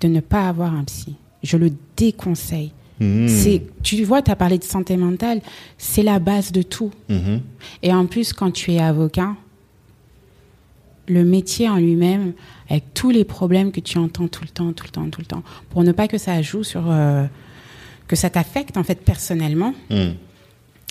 de 0.01 0.07
ne 0.07 0.19
pas 0.19 0.47
avoir 0.47 0.73
un 0.73 0.83
psy. 0.83 1.15
Je 1.43 1.57
le 1.57 1.71
déconseille. 1.97 2.71
Hmm. 2.99 3.27
C'est, 3.27 3.63
tu 3.81 4.03
vois, 4.03 4.21
tu 4.21 4.29
as 4.31 4.35
parlé 4.35 4.57
de 4.57 4.63
santé 4.63 4.97
mentale, 4.97 5.41
c'est 5.77 6.03
la 6.03 6.19
base 6.19 6.51
de 6.51 6.61
tout. 6.61 6.91
Mhm. 7.07 7.41
Et 7.81 7.93
en 7.93 8.05
plus, 8.05 8.33
quand 8.33 8.51
tu 8.51 8.73
es 8.73 8.79
avocat, 8.79 9.35
le 11.07 11.23
métier 11.23 11.67
en 11.69 11.77
lui-même, 11.77 12.33
avec 12.69 12.93
tous 12.93 13.09
les 13.09 13.23
problèmes 13.23 13.71
que 13.71 13.79
tu 13.79 13.97
entends 13.97 14.27
tout 14.27 14.43
le 14.43 14.49
temps, 14.49 14.73
tout 14.73 14.85
le 14.85 14.91
temps, 14.91 15.09
tout 15.09 15.21
le 15.21 15.25
temps, 15.25 15.43
pour 15.69 15.83
ne 15.83 15.91
pas 15.91 16.07
que 16.07 16.17
ça 16.17 16.41
joue 16.41 16.63
sur, 16.63 16.83
euh, 16.91 17.25
que 18.07 18.15
ça 18.15 18.29
t'affecte 18.29 18.77
en 18.77 18.83
fait 18.83 19.01
personnellement, 19.03 19.73
Hmm. 19.89 20.11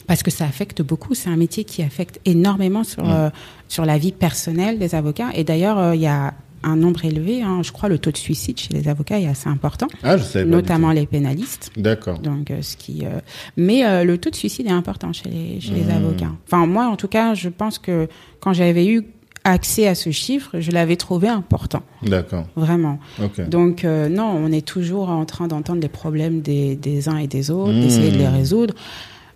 parce 0.06 0.22
que 0.22 0.30
ça 0.30 0.44
affecte 0.44 0.82
beaucoup. 0.82 1.14
C'est 1.14 1.28
un 1.30 1.36
métier 1.36 1.64
qui 1.64 1.82
affecte 1.82 2.20
énormément 2.24 2.84
sur 2.84 3.08
euh, 3.08 3.28
sur 3.68 3.84
la 3.84 3.98
vie 3.98 4.12
personnelle 4.12 4.78
des 4.78 4.94
avocats. 4.94 5.28
Et 5.34 5.44
d'ailleurs, 5.44 5.78
euh, 5.78 5.94
il 5.94 6.00
y 6.00 6.06
a 6.06 6.34
un 6.62 6.76
nombre 6.76 7.04
élevé. 7.04 7.42
hein, 7.42 7.60
je 7.62 7.72
crois 7.72 7.88
le 7.88 7.98
taux 7.98 8.10
de 8.10 8.16
suicide 8.16 8.58
chez 8.58 8.72
les 8.74 8.88
avocats 8.88 9.18
est 9.20 9.26
assez 9.26 9.48
important, 9.48 9.86
Ah, 10.02 10.16
je 10.16 10.38
du 10.40 10.44
notamment 10.50 10.90
les 10.92 11.06
pénalistes. 11.06 11.70
D'accord. 11.76 12.18
Donc, 12.18 12.50
euh, 12.50 12.62
ce 12.62 12.76
qui, 12.76 13.04
euh, 13.04 13.20
mais 13.56 13.84
euh, 13.86 14.04
le 14.04 14.18
taux 14.18 14.30
de 14.30 14.34
suicide 14.36 14.66
est 14.66 14.70
important 14.72 15.12
chez 15.12 15.28
les, 15.30 15.60
chez 15.60 15.72
les 15.74 15.84
Mmh. 15.84 15.90
avocats. 15.90 16.32
Enfin, 16.46 16.66
moi, 16.66 16.86
en 16.88 16.96
tout 16.96 17.08
cas, 17.08 17.34
je 17.34 17.48
pense 17.48 17.78
que 17.78 18.08
quand 18.40 18.52
j'avais 18.52 18.86
eu 18.86 19.02
accès 19.44 19.86
à 19.86 19.94
ce 19.94 20.10
chiffre, 20.10 20.60
je 20.60 20.70
l'avais 20.72 20.96
trouvé 20.96 21.28
important, 21.28 21.82
D'accord. 22.02 22.46
vraiment. 22.56 22.98
Ok. 23.22 23.48
Donc, 23.48 23.84
non, 23.84 24.24
on 24.36 24.52
est 24.52 24.66
toujours 24.66 25.08
en 25.10 25.24
train 25.24 25.46
d'entendre 25.48 25.80
les 25.80 25.88
problèmes 25.88 26.40
des, 26.42 26.76
des 26.76 27.08
uns 27.08 27.16
et 27.18 27.28
des 27.28 27.50
autres, 27.50 27.72
Mmh. 27.72 27.80
d'essayer 27.80 28.10
de 28.10 28.18
les 28.18 28.28
résoudre. 28.28 28.74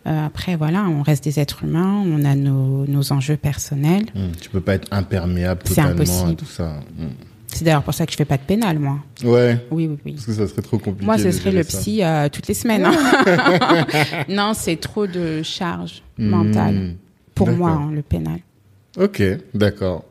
Euh, 0.07 0.27
après, 0.27 0.57
voilà, 0.57 0.85
on 0.89 1.03
reste 1.03 1.23
des 1.25 1.39
êtres 1.39 1.63
humains, 1.65 2.03
on 2.07 2.25
a 2.25 2.35
nos, 2.35 2.87
nos 2.87 3.13
enjeux 3.13 3.37
personnels. 3.37 4.07
Hmm. 4.15 4.33
Tu 4.41 4.49
peux 4.51 4.61
pas 4.61 4.75
être 4.75 4.89
imperméable 4.91 5.61
C'est 5.65 5.71
totalement 5.77 5.91
à 5.91 5.93
impossible. 5.95 6.37
tout 6.37 6.45
ça. 6.45 6.81
Hmm. 6.99 7.07
C'est 7.47 7.65
d'ailleurs 7.65 7.83
pour 7.83 7.93
ça 7.95 8.07
que 8.07 8.13
je 8.13 8.17
fais 8.17 8.25
pas 8.25 8.39
de 8.39 8.43
pénal, 8.43 8.79
moi. 8.79 8.99
Ouais. 9.25 9.59
Oui, 9.71 9.87
oui, 9.87 9.99
oui. 10.07 10.13
Parce 10.15 10.27
que 10.27 10.33
ça 10.33 10.49
serait 10.49 10.63
trop 10.63 10.79
compliqué. 10.79 11.05
Moi, 11.05 11.19
ce 11.19 11.31
serait 11.31 11.53
le 11.53 11.63
ça. 11.63 11.79
psy 11.79 12.03
euh, 12.03 12.29
toutes 12.31 12.49
les 12.49 12.55
semaines. 12.55 12.85
hein. 12.87 13.87
non, 14.29 14.53
c'est 14.55 14.77
trop 14.77 15.07
de 15.07 15.43
charge 15.43 16.03
mentale. 16.19 16.75
Hmm. 16.75 16.95
Pour 17.35 17.51
moi, 17.51 17.71
hein, 17.71 17.91
le 17.95 18.03
pénal. 18.03 18.39
Ok, 18.99 19.23
d'accord. 19.55 20.05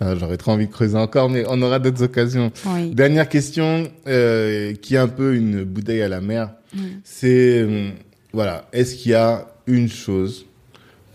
J'aurais 0.00 0.36
trop 0.36 0.52
envie 0.52 0.66
de 0.66 0.72
creuser 0.72 0.96
encore, 0.98 1.30
mais 1.30 1.44
on 1.48 1.60
aura 1.62 1.78
d'autres 1.78 2.02
occasions. 2.02 2.50
Oui. 2.66 2.90
Dernière 2.90 3.28
question, 3.28 3.84
euh, 4.08 4.74
qui 4.74 4.94
est 4.96 4.98
un 4.98 5.06
peu 5.08 5.36
une 5.36 5.62
bouteille 5.64 6.02
à 6.02 6.08
la 6.08 6.20
mer, 6.20 6.50
Mm. 6.74 6.78
c'est 7.04 7.92
voilà, 8.34 8.64
est-ce 8.72 8.96
qu'il 8.96 9.12
y 9.12 9.14
a 9.14 9.46
une 9.66 9.88
chose, 9.88 10.44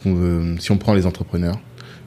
euh, 0.05 0.55
si 0.57 0.71
on 0.71 0.77
prend 0.77 0.93
les 0.93 1.05
entrepreneurs, 1.05 1.59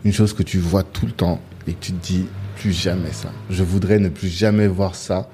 une 0.05 0.13
chose 0.13 0.33
que 0.33 0.43
tu 0.43 0.59
vois 0.59 0.83
tout 0.83 1.05
le 1.05 1.13
temps 1.13 1.39
et 1.69 1.75
que 1.75 1.81
tu 1.81 1.93
te 1.93 2.05
dis 2.05 2.25
plus 2.57 2.73
jamais 2.73 3.13
ça. 3.13 3.31
Je 3.51 3.63
voudrais 3.63 3.99
ne 3.99 4.09
plus 4.09 4.29
jamais 4.29 4.67
voir 4.67 4.95
ça 4.95 5.29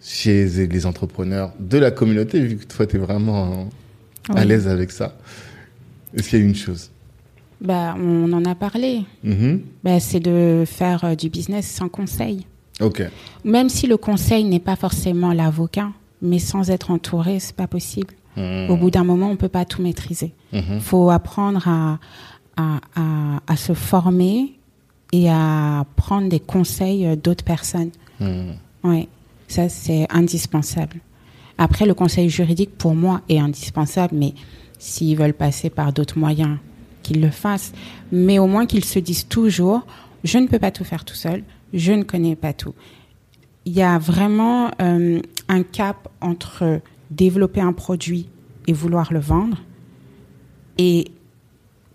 chez 0.00 0.46
les 0.46 0.86
entrepreneurs 0.86 1.52
de 1.58 1.76
la 1.76 1.90
communauté, 1.90 2.40
vu 2.40 2.56
que 2.56 2.64
toi 2.64 2.86
tu 2.86 2.96
es 2.96 2.98
vraiment 3.00 3.68
euh, 4.30 4.34
à 4.34 4.44
l'aise 4.44 4.68
avec 4.68 4.92
ça. 4.92 5.18
Est-ce 6.16 6.28
qu'il 6.28 6.38
y 6.38 6.42
a 6.42 6.44
une 6.44 6.54
chose? 6.54 6.90
Bah, 7.60 7.96
on 7.98 8.32
en 8.32 8.44
a 8.44 8.54
parlé. 8.54 9.02
Bah, 9.82 9.98
c'est 9.98 10.20
de 10.20 10.62
faire 10.66 11.04
euh, 11.04 11.14
du 11.16 11.30
business 11.30 11.66
sans 11.66 11.88
conseil. 11.88 12.46
Ok. 12.80 13.02
Même 13.44 13.70
si 13.70 13.88
le 13.88 13.96
conseil 13.96 14.44
n'est 14.44 14.60
pas 14.60 14.76
forcément 14.76 15.32
l'avocat, 15.32 15.88
mais 16.22 16.38
sans 16.38 16.70
être 16.70 16.92
entouré, 16.92 17.40
c'est 17.40 17.56
pas 17.56 17.66
possible. 17.66 18.14
Mhm. 18.36 18.70
Au 18.70 18.76
bout 18.76 18.90
d'un 18.90 19.04
moment, 19.04 19.30
on 19.30 19.36
peut 19.36 19.48
pas 19.48 19.64
tout 19.64 19.82
maîtriser. 19.82 20.32
Mhm. 20.52 20.80
faut 20.80 21.10
apprendre 21.10 21.66
à, 21.68 21.98
à, 22.56 22.80
à, 22.94 23.40
à 23.46 23.56
se 23.56 23.72
former 23.74 24.52
et 25.12 25.30
à 25.30 25.84
prendre 25.96 26.28
des 26.28 26.40
conseils 26.40 27.16
d'autres 27.16 27.44
personnes. 27.44 27.90
Mhm. 28.20 28.54
Oui, 28.84 29.08
ça 29.48 29.68
c'est 29.68 30.06
indispensable. 30.10 31.00
Après, 31.58 31.86
le 31.86 31.94
conseil 31.94 32.28
juridique 32.28 32.76
pour 32.76 32.94
moi 32.94 33.22
est 33.28 33.38
indispensable, 33.38 34.14
mais 34.14 34.34
s'ils 34.78 35.16
veulent 35.16 35.32
passer 35.34 35.70
par 35.70 35.92
d'autres 35.92 36.18
moyens, 36.18 36.58
qu'ils 37.02 37.20
le 37.20 37.30
fassent. 37.30 37.72
Mais 38.12 38.38
au 38.38 38.46
moins 38.46 38.66
qu'ils 38.66 38.84
se 38.84 38.98
disent 38.98 39.26
toujours, 39.28 39.86
je 40.24 40.38
ne 40.38 40.48
peux 40.48 40.58
pas 40.58 40.70
tout 40.70 40.84
faire 40.84 41.04
tout 41.04 41.14
seul, 41.14 41.42
je 41.72 41.92
ne 41.92 42.02
connais 42.02 42.36
pas 42.36 42.52
tout. 42.52 42.74
Il 43.64 43.72
y 43.72 43.82
a 43.82 43.98
vraiment 43.98 44.70
euh, 44.82 45.20
un 45.48 45.62
cap 45.62 46.08
entre 46.20 46.80
développer 47.10 47.60
un 47.60 47.72
produit 47.72 48.28
et 48.66 48.72
vouloir 48.72 49.12
le 49.12 49.20
vendre 49.20 49.58
et 50.78 51.06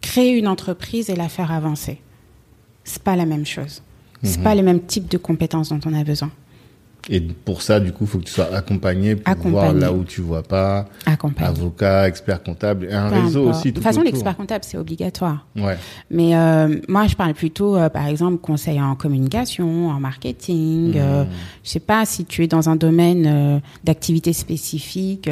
créer 0.01 0.37
une 0.37 0.47
entreprise 0.47 1.09
et 1.09 1.15
la 1.15 1.29
faire 1.29 1.51
avancer. 1.51 2.01
C'est 2.83 3.03
pas 3.03 3.15
la 3.15 3.25
même 3.25 3.45
chose. 3.45 3.83
C'est 4.23 4.37
Mhm. 4.37 4.43
pas 4.43 4.55
le 4.55 4.61
même 4.63 4.81
type 4.81 5.07
de 5.09 5.17
compétences 5.17 5.69
dont 5.69 5.79
on 5.85 5.93
a 5.93 6.03
besoin. 6.03 6.31
Et 7.09 7.19
pour 7.19 7.61
ça, 7.63 7.79
du 7.79 7.91
coup, 7.91 8.03
il 8.03 8.07
faut 8.07 8.19
que 8.19 8.25
tu 8.25 8.31
sois 8.31 8.53
accompagné 8.55 9.15
pour 9.15 9.23
voir 9.49 9.63
Accompagné. 9.65 9.79
là 9.79 9.91
où 9.91 10.03
tu 10.03 10.21
vois 10.21 10.43
pas. 10.43 10.87
Accompagner. 11.07 11.49
Avocat, 11.49 12.07
expert 12.07 12.43
comptable, 12.43 12.85
et 12.85 12.93
un 12.93 13.09
Peu 13.09 13.15
réseau 13.21 13.41
importe. 13.47 13.55
aussi. 13.57 13.67
De 13.69 13.69
Tout 13.71 13.73
toute 13.75 13.83
façon, 13.83 14.01
l'expert 14.01 14.37
comptable, 14.37 14.63
c'est 14.63 14.77
obligatoire. 14.77 15.45
Ouais. 15.55 15.77
Mais 16.11 16.35
euh, 16.35 16.79
moi, 16.87 17.07
je 17.07 17.15
parle 17.15 17.33
plutôt, 17.33 17.75
euh, 17.75 17.89
par 17.89 18.05
exemple, 18.05 18.37
conseil 18.37 18.79
en 18.79 18.93
communication, 18.95 19.89
en 19.89 19.99
marketing. 19.99 20.93
euh, 20.95 21.23
je 21.63 21.69
sais 21.69 21.79
pas 21.79 22.05
si 22.05 22.23
tu 22.25 22.43
es 22.43 22.47
dans 22.47 22.69
un 22.69 22.75
domaine 22.75 23.25
euh, 23.27 23.59
d'activité 23.83 24.31
spécifique, 24.31 25.27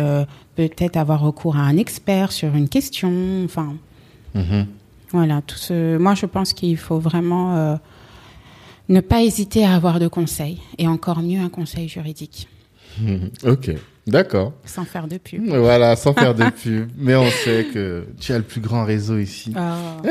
peut-être 0.55 0.97
avoir 0.97 1.21
recours 1.21 1.55
à 1.55 1.61
un 1.61 1.77
expert 1.77 2.31
sur 2.31 2.55
une 2.55 2.67
question. 2.67 3.11
Enfin, 3.45 3.73
Mhm. 4.35 4.65
voilà. 5.11 5.41
Tout 5.45 5.57
ce... 5.57 5.97
Moi, 5.97 6.15
je 6.15 6.25
pense 6.25 6.53
qu'il 6.53 6.77
faut 6.77 6.99
vraiment 6.99 7.77
ne 8.89 8.99
pas 9.01 9.21
hésiter 9.23 9.63
à 9.65 9.73
avoir 9.75 9.99
de 9.99 10.07
conseils, 10.07 10.59
et 10.77 10.87
encore 10.87 11.21
mieux 11.21 11.39
un 11.39 11.49
conseil 11.49 11.87
juridique, 11.87 12.47
Mhm. 13.01 13.29
Ok, 13.45 13.71
d'accord. 14.07 14.51
sans 14.65 14.83
faire 14.83 15.07
de 15.07 15.17
pub. 15.17 15.45
Voilà, 15.47 15.95
sans 15.95 16.13
faire 16.13 16.33
de 16.35 16.43
pub. 16.63 16.89
Mais 16.97 17.15
on 17.15 17.29
sait 17.29 17.65
que 17.73 18.07
tu 18.19 18.33
as 18.33 18.37
le 18.37 18.43
plus 18.43 18.59
grand 18.61 18.83
réseau 18.83 19.17
ici. 19.19 19.53
Oh. 19.55 20.07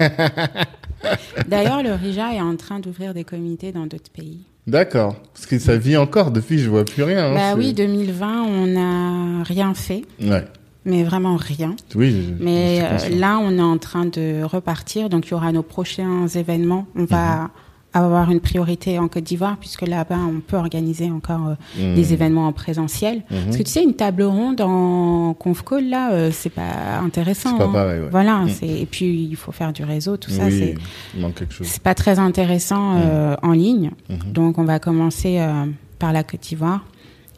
D'ailleurs, 1.48 1.82
le 1.82 1.92
RIJA 1.92 2.34
est 2.34 2.40
en 2.40 2.56
train 2.56 2.80
d'ouvrir 2.80 3.12
des 3.14 3.24
comités 3.24 3.72
dans 3.72 3.86
d'autres 3.86 4.10
pays. 4.10 4.40
D'accord. 4.66 5.16
Parce 5.34 5.44
que 5.46 5.58
ça 5.58 5.76
vit 5.76 5.96
encore. 5.98 6.30
Depuis, 6.30 6.58
je 6.58 6.70
vois 6.70 6.84
plus 6.86 7.02
rien. 7.02 7.26
hein, 7.32 7.34
bah 7.34 7.54
oui, 7.56 7.74
2020, 7.74 8.42
on 8.44 8.66
n'a 8.68 9.42
rien 9.44 9.74
fait, 9.74 10.02
Ouais. 10.22 10.44
mais 10.86 11.04
vraiment 11.04 11.36
rien. 11.36 11.76
Oui. 11.94 12.10
je- 12.38 12.42
Mais 12.42 12.80
euh, 12.82 13.08
là, 13.10 13.38
on 13.38 13.58
est 13.58 13.62
en 13.62 13.76
train 13.76 14.06
de 14.06 14.42
repartir, 14.42 15.10
donc 15.10 15.26
il 15.26 15.32
y 15.32 15.34
aura 15.34 15.52
nos 15.52 15.62
prochains 15.62 16.26
événements. 16.28 16.86
On 16.96 17.00
Mhm. 17.02 17.06
va 17.06 17.50
avoir 17.94 18.30
une 18.30 18.40
priorité 18.40 18.98
en 18.98 19.06
Côte 19.06 19.22
d'Ivoire, 19.22 19.56
puisque 19.58 19.82
là-bas, 19.82 20.18
on 20.18 20.40
peut 20.40 20.56
organiser 20.56 21.10
encore 21.10 21.56
euh, 21.78 21.94
des 21.94 22.12
événements 22.12 22.48
en 22.48 22.52
présentiel. 22.52 23.22
Parce 23.30 23.56
que 23.56 23.62
tu 23.62 23.70
sais, 23.70 23.84
une 23.84 23.94
table 23.94 24.24
ronde 24.24 24.60
en 24.60 25.32
conf 25.34 25.62
là, 25.80 26.12
euh, 26.12 26.30
c'est 26.32 26.50
pas 26.50 26.98
intéressant. 27.02 27.50
C'est 27.52 27.58
pas 27.58 27.64
hein. 27.64 27.72
pareil, 27.72 28.00
ouais. 28.00 28.08
Voilà, 28.10 28.44
c'est 28.48 28.66
et 28.68 28.86
puis 28.86 29.24
il 29.30 29.36
faut 29.36 29.52
faire 29.52 29.72
du 29.72 29.84
réseau, 29.84 30.16
tout 30.16 30.30
ça. 30.30 30.50
c'est 30.50 30.74
il 31.14 31.20
manque 31.20 31.36
quelque 31.36 31.54
chose. 31.54 31.68
c'est 31.68 31.82
pas 31.82 31.94
très 31.94 32.18
intéressant 32.18 32.96
euh, 32.96 33.36
en 33.42 33.52
ligne. 33.52 33.92
Mhm. 34.10 34.32
Donc, 34.32 34.58
on 34.58 34.64
va 34.64 34.80
commencer 34.80 35.38
euh, 35.38 35.66
par 36.00 36.12
la 36.12 36.24
Côte 36.24 36.40
d'Ivoire 36.40 36.84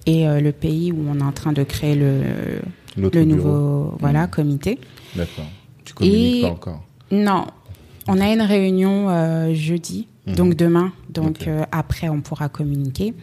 et 0.07 0.25
le 0.25 0.53
pays 0.53 0.93
où 0.93 1.05
on 1.11 1.19
est 1.19 1.23
en 1.25 1.33
train 1.33 1.53
de 1.53 1.65
créer 1.65 1.97
le, 1.97 2.21
le 2.97 3.11
bureau. 3.11 3.25
nouveau 3.27 3.95
voilà, 3.99 4.29
comité. 4.29 4.79
D'accord. 5.17 5.47
Tu 5.85 5.95
communiques 5.95 6.37
Et- 6.37 6.43
pas 6.43 6.49
encore. 6.49 6.85
Non, 7.11 7.45
on 8.07 8.21
a 8.21 8.33
une 8.33 8.41
réunion 8.41 9.53
jeudi, 9.53 10.07
Mhm. 10.27 10.35
donc 10.35 10.55
demain. 10.55 10.93
Donc, 11.09 11.47
euh, 11.47 11.63
après, 11.73 12.09
on 12.09 12.21
pourra 12.21 12.49
communiquer. 12.49 13.15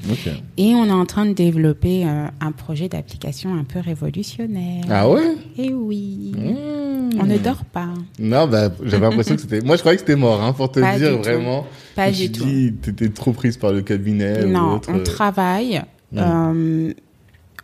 Et 0.58 0.74
on 0.74 0.86
est 0.86 0.92
en 0.92 1.06
train 1.06 1.26
de 1.26 1.34
développer 1.34 2.06
euh, 2.08 2.28
un 2.42 2.52
projet 2.52 2.90
d'application 2.90 3.54
un 3.56 3.64
peu 3.66 3.80
révolutionnaire. 3.80 4.86
Ah 4.90 5.10
ouais? 5.10 5.36
Et 5.58 5.74
oui, 5.74 6.32
Mmh. 6.36 7.20
on 7.20 7.26
ne 7.26 7.38
dort 7.38 7.66
pas. 7.66 7.90
Non, 8.20 8.48
bah, 8.48 8.70
j'avais 8.84 9.08
l'impression 9.08 9.36
que 9.36 9.42
c'était. 9.42 9.62
Moi, 9.62 9.76
je 9.76 9.82
croyais 9.82 9.98
que 9.98 10.02
c'était 10.02 10.16
mort, 10.16 10.42
hein, 10.42 10.54
pour 10.54 10.72
te 10.72 10.80
Pas 10.80 10.98
dire 10.98 11.18
vraiment. 11.18 11.66
Pas 11.96 12.10
du 12.10 12.32
tout. 12.32 12.44
dit, 12.46 12.74
t'étais 12.82 13.10
trop 13.10 13.34
prise 13.34 13.58
par 13.58 13.72
le 13.72 13.82
cabinet 13.82 14.46
ou 14.46 14.50
Non, 14.50 14.76
autre. 14.76 14.90
on 14.92 15.00
travaille. 15.04 15.82
Mm. 16.12 16.18
Euh, 16.20 16.94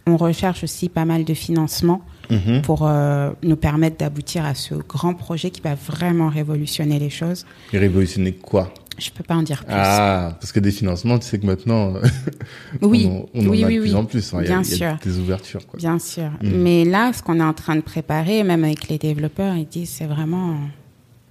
on 0.06 0.18
recherche 0.18 0.64
aussi 0.64 0.90
pas 0.90 1.06
mal 1.06 1.24
de 1.24 1.34
financement 1.34 2.02
Mhm. 2.30 2.62
pour 2.62 2.88
euh, 2.88 3.32
nous 3.42 3.56
permettre 3.56 3.98
d'aboutir 3.98 4.46
à 4.46 4.54
ce 4.54 4.76
grand 4.76 5.14
projet 5.16 5.50
qui 5.50 5.62
va 5.62 5.74
vraiment 5.76 6.30
révolutionner 6.30 7.00
les 7.00 7.10
choses. 7.10 7.46
Et 7.74 7.80
révolutionner 7.80 8.34
quoi? 8.34 8.72
Je 9.00 9.10
peux 9.12 9.24
pas 9.24 9.36
en 9.36 9.44
dire 9.44 9.64
plus. 9.64 9.74
Ah, 9.76 10.36
parce 10.40 10.52
que 10.52 10.60
des 10.60 10.72
financements, 10.72 11.18
tu 11.20 11.26
sais 11.28 11.40
que 11.40 11.46
maintenant, 11.46 11.94
oui, 12.82 13.08
on, 13.10 13.20
en- 13.22 13.26
on 13.34 13.40
en 13.42 13.46
a 13.48 13.50
oui, 13.68 13.76
de 13.78 13.82
plus 13.82 13.96
en 13.96 14.06
plus. 14.06 14.34
hein. 14.34 14.40
Il 14.42 14.44
y 14.44 14.52
a- 14.52 14.60
Bien 14.60 14.62
il 14.64 14.70
y 14.70 14.74
a 14.74 14.78
sûr. 14.78 14.98
des 15.04 15.18
ouvertures. 15.20 15.66
Quoi. 15.68 15.78
Bien 15.78 15.98
sûr. 16.00 16.30
Mm. 16.42 16.50
Mais 16.52 16.86
là, 16.86 17.12
ce 17.14 17.24
qu'on 17.24 17.40
est 17.40 17.44
en 17.44 17.54
train 17.54 17.76
de 17.76 17.82
préparer, 17.82 18.44
même 18.44 18.64
avec 18.64 18.88
les 18.90 18.98
développeurs, 18.98 19.56
ils 19.56 19.68
disent 19.68 19.90
c'est 19.90 20.06
vraiment. 20.06 20.56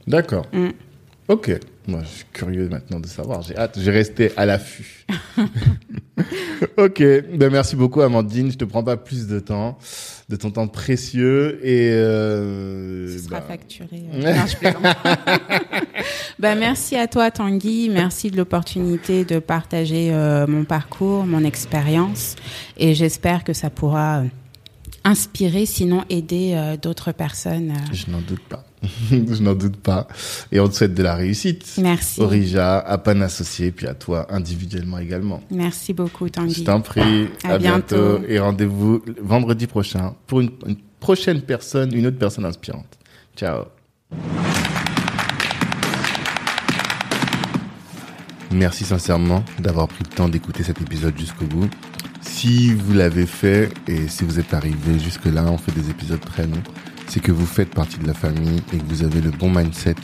D'accord. 0.07 0.47
Mm. 0.53 0.69
Ok. 1.29 1.53
Moi, 1.87 2.01
je 2.03 2.09
suis 2.09 2.25
curieux 2.33 2.69
maintenant 2.69 3.01
de 3.01 3.07
savoir. 3.07 3.43
J'ai 3.43 3.57
hâte. 3.57 3.79
J'ai 3.81 3.91
resté 3.91 4.33
à 4.37 4.45
l'affût. 4.47 5.07
ok. 6.77 6.99
Ben, 7.35 7.51
merci 7.51 7.77
beaucoup, 7.77 8.01
Amandine. 8.01 8.51
Je 8.51 8.57
te 8.57 8.65
prends 8.65 8.83
pas 8.83 8.97
plus 8.97 9.27
de 9.27 9.41
temps, 9.41 9.79
de 10.29 10.37
ton 10.37 10.51
temps 10.51 10.69
précieux 10.69 11.59
et. 11.67 11.91
Euh, 11.91 13.09
Ce 13.17 13.25
sera 13.25 13.41
ben... 13.41 13.47
facturé. 13.47 14.03
non, 14.13 14.47
je 14.47 14.57
ben, 16.39 16.59
merci 16.59 16.97
à 16.97 17.07
toi, 17.07 17.31
Tanguy. 17.31 17.89
Merci 17.89 18.31
de 18.31 18.37
l'opportunité 18.37 19.25
de 19.25 19.39
partager 19.39 20.11
euh, 20.13 20.47
mon 20.47 20.65
parcours, 20.65 21.25
mon 21.25 21.45
expérience, 21.45 22.37
et 22.77 22.95
j'espère 22.95 23.43
que 23.43 23.55
ça 23.55 23.71
pourra 23.71 24.23
inspirer, 25.05 25.67
sinon 25.67 26.05
aider 26.11 26.53
euh, 26.55 26.77
d'autres 26.77 27.13
personnes. 27.13 27.71
Euh. 27.71 27.93
Je 27.93 28.11
n'en 28.11 28.21
doute 28.21 28.43
pas. 28.49 28.65
je 29.11 29.43
n'en 29.43 29.55
doute 29.55 29.77
pas. 29.77 30.07
Et 30.53 30.61
on 30.61 30.69
te 30.69 30.75
souhaite 30.75 30.95
de 30.95 31.03
la 31.03 31.15
réussite. 31.15 31.79
Merci. 31.79 32.21
Orija, 32.21 32.79
à 32.79 32.99
Pan 32.99 33.21
Associé, 33.21 33.71
puis 33.71 33.87
à 33.87 33.95
toi 33.95 34.27
individuellement 34.31 34.99
également. 34.99 35.41
Merci 35.51 35.93
beaucoup, 35.93 36.29
Tanguy. 36.29 36.55
Je 36.55 36.63
t'en 36.65 36.81
prie. 36.81 37.29
À, 37.45 37.59
bientôt. 37.59 38.21
Et 38.29 38.39
rendez-vous 38.39 39.03
vendredi 39.21 39.67
prochain 39.67 40.15
pour 40.27 40.41
une, 40.41 40.51
une 40.67 40.77
prochaine 41.01 41.43
personne, 41.43 41.93
une 41.95 42.07
autre 42.07 42.19
personne 42.19 42.45
inspirante. 42.45 42.99
Ciao. 43.37 43.65
Merci 48.51 48.85
sincèrement 48.85 49.45
d'avoir 49.59 49.89
pris 49.89 50.05
le 50.09 50.15
temps 50.15 50.29
d'écouter 50.29 50.63
cet 50.63 50.81
épisode 50.81 51.17
jusqu'au 51.19 51.45
bout. 51.45 51.69
Si 52.31 52.73
vous 52.73 52.93
l'avez 52.93 53.27
fait 53.27 53.69
et 53.89 54.07
si 54.07 54.23
vous 54.25 54.39
êtes 54.39 54.55
arrivé 54.55 54.99
jusque-là, 55.03 55.45
on 55.49 55.59
fait 55.59 55.73
des 55.73 55.91
épisodes 55.91 56.21
très 56.21 56.47
longs, 56.47 56.63
c'est 57.09 57.21
que 57.21 57.33
vous 57.33 57.47
faites 57.47 57.71
partie 57.75 57.99
de 57.99 58.07
la 58.07 58.15
famille 58.15 58.63
et 58.73 58.79
que 58.79 58.85
vous 58.89 59.03
avez 59.03 59.21
le 59.21 59.31
bon 59.31 59.51
mindset 59.51 59.97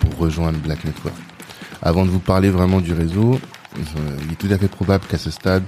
pour 0.00 0.16
rejoindre 0.18 0.58
Black 0.58 0.84
Network. 0.84 1.16
Avant 1.80 2.04
de 2.04 2.10
vous 2.10 2.18
parler 2.18 2.50
vraiment 2.50 2.80
du 2.80 2.92
réseau, 2.92 3.40
il 3.76 4.32
est 4.32 4.36
tout 4.36 4.52
à 4.52 4.58
fait 4.58 4.68
probable 4.68 5.06
qu'à 5.06 5.16
ce 5.16 5.30
stade, 5.30 5.62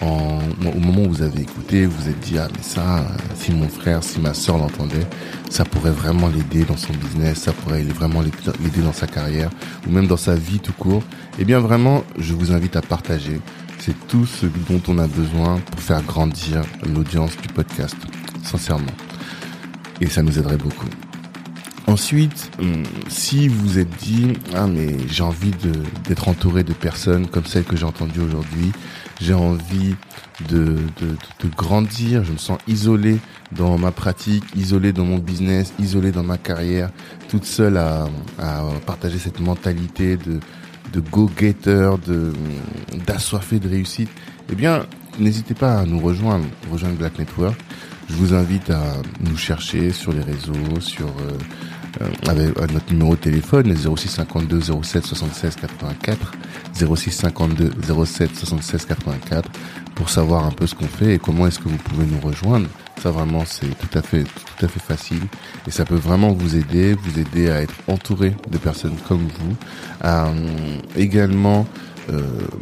au 0.00 0.78
moment 0.78 1.02
où 1.02 1.08
vous 1.08 1.22
avez 1.22 1.40
écouté, 1.40 1.86
vous 1.86 2.02
vous 2.02 2.08
êtes 2.08 2.20
dit 2.20 2.38
ah 2.38 2.48
mais 2.54 2.62
ça, 2.62 3.04
si 3.34 3.52
mon 3.52 3.68
frère, 3.68 4.04
si 4.04 4.20
ma 4.20 4.32
soeur 4.34 4.58
l'entendait, 4.58 5.06
ça 5.50 5.64
pourrait 5.64 5.90
vraiment 5.90 6.28
l'aider 6.28 6.64
dans 6.64 6.76
son 6.76 6.92
business, 6.92 7.38
ça 7.38 7.52
pourrait 7.52 7.82
vraiment 7.82 8.20
l'aider 8.20 8.80
dans 8.82 8.92
sa 8.92 9.06
carrière 9.06 9.50
ou 9.88 9.90
même 9.90 10.06
dans 10.06 10.16
sa 10.16 10.36
vie 10.36 10.60
tout 10.60 10.72
court. 10.72 11.02
Eh 11.38 11.44
bien 11.44 11.58
vraiment, 11.58 12.04
je 12.18 12.32
vous 12.32 12.52
invite 12.52 12.76
à 12.76 12.82
partager 12.82 13.40
c'est 13.78 14.06
tout 14.08 14.26
ce 14.26 14.46
dont 14.46 14.80
on 14.88 14.98
a 14.98 15.06
besoin 15.06 15.58
pour 15.58 15.80
faire 15.80 16.02
grandir 16.02 16.62
l'audience 16.94 17.36
du 17.36 17.48
podcast, 17.48 17.96
sincèrement. 18.42 18.92
Et 20.00 20.06
ça 20.06 20.22
nous 20.22 20.38
aiderait 20.38 20.56
beaucoup. 20.56 20.88
Ensuite, 21.86 22.50
hum, 22.60 22.82
si 23.08 23.46
vous 23.46 23.78
êtes 23.78 23.94
dit, 23.98 24.32
ah 24.54 24.66
mais 24.66 24.96
j'ai 25.08 25.22
envie 25.22 25.52
d'être 26.08 26.28
entouré 26.28 26.64
de 26.64 26.72
personnes 26.72 27.26
comme 27.26 27.44
celles 27.44 27.64
que 27.64 27.76
j'ai 27.76 27.84
entendues 27.84 28.20
aujourd'hui, 28.20 28.72
j'ai 29.20 29.34
envie 29.34 29.94
de, 30.48 30.76
de, 31.00 31.48
grandir, 31.56 32.24
je 32.24 32.32
me 32.32 32.38
sens 32.38 32.58
isolé 32.66 33.18
dans 33.52 33.78
ma 33.78 33.92
pratique, 33.92 34.44
isolé 34.56 34.92
dans 34.92 35.04
mon 35.04 35.18
business, 35.18 35.74
isolé 35.78 36.10
dans 36.10 36.24
ma 36.24 36.38
carrière, 36.38 36.90
toute 37.28 37.44
seule 37.44 37.76
à, 37.76 38.08
à 38.38 38.62
partager 38.86 39.18
cette 39.18 39.40
mentalité 39.40 40.16
de, 40.16 40.40
de 40.94 41.00
go-getter, 41.00 41.90
de 42.06 42.32
d'assoiffé 43.06 43.58
de 43.58 43.68
réussite, 43.68 44.10
eh 44.50 44.54
bien, 44.54 44.86
n'hésitez 45.18 45.54
pas 45.54 45.80
à 45.80 45.84
nous 45.84 45.98
rejoindre, 45.98 46.46
rejoindre 46.70 46.96
Black 46.96 47.18
Network. 47.18 47.58
Je 48.08 48.14
vous 48.14 48.34
invite 48.34 48.70
à 48.70 48.82
nous 49.20 49.36
chercher 49.36 49.90
sur 49.90 50.12
les 50.12 50.20
réseaux, 50.20 50.80
sur 50.80 51.06
euh, 51.06 52.02
euh, 52.28 52.66
notre 52.72 52.92
numéro 52.92 53.16
de 53.16 53.20
téléphone 53.20 53.74
06 53.74 54.08
52 54.08 54.60
07 54.82 55.06
76 55.06 55.56
84 55.56 56.32
06 56.96 57.10
52 57.10 57.72
07 58.04 58.36
76 58.36 58.84
84 58.84 59.50
pour 59.94 60.10
savoir 60.10 60.44
un 60.44 60.50
peu 60.50 60.66
ce 60.66 60.74
qu'on 60.74 60.86
fait 60.86 61.14
et 61.14 61.18
comment 61.18 61.46
est-ce 61.46 61.58
que 61.58 61.68
vous 61.68 61.78
pouvez 61.78 62.04
nous 62.04 62.20
rejoindre. 62.20 62.68
Ça 63.02 63.10
vraiment 63.10 63.44
c'est 63.44 63.68
tout 63.78 63.98
à 63.98 64.02
fait 64.02 64.24
tout 64.24 64.64
à 64.64 64.68
fait 64.68 64.80
facile. 64.80 65.22
Et 65.66 65.70
ça 65.70 65.84
peut 65.84 65.94
vraiment 65.94 66.32
vous 66.32 66.56
aider, 66.56 66.94
vous 66.94 67.18
aider 67.18 67.50
à 67.50 67.60
être 67.62 67.74
entouré 67.88 68.34
de 68.50 68.58
personnes 68.58 68.96
comme 69.08 69.26
vous, 69.26 69.56
euh, 70.04 70.78
également 70.96 71.66
euh, 72.10 72.20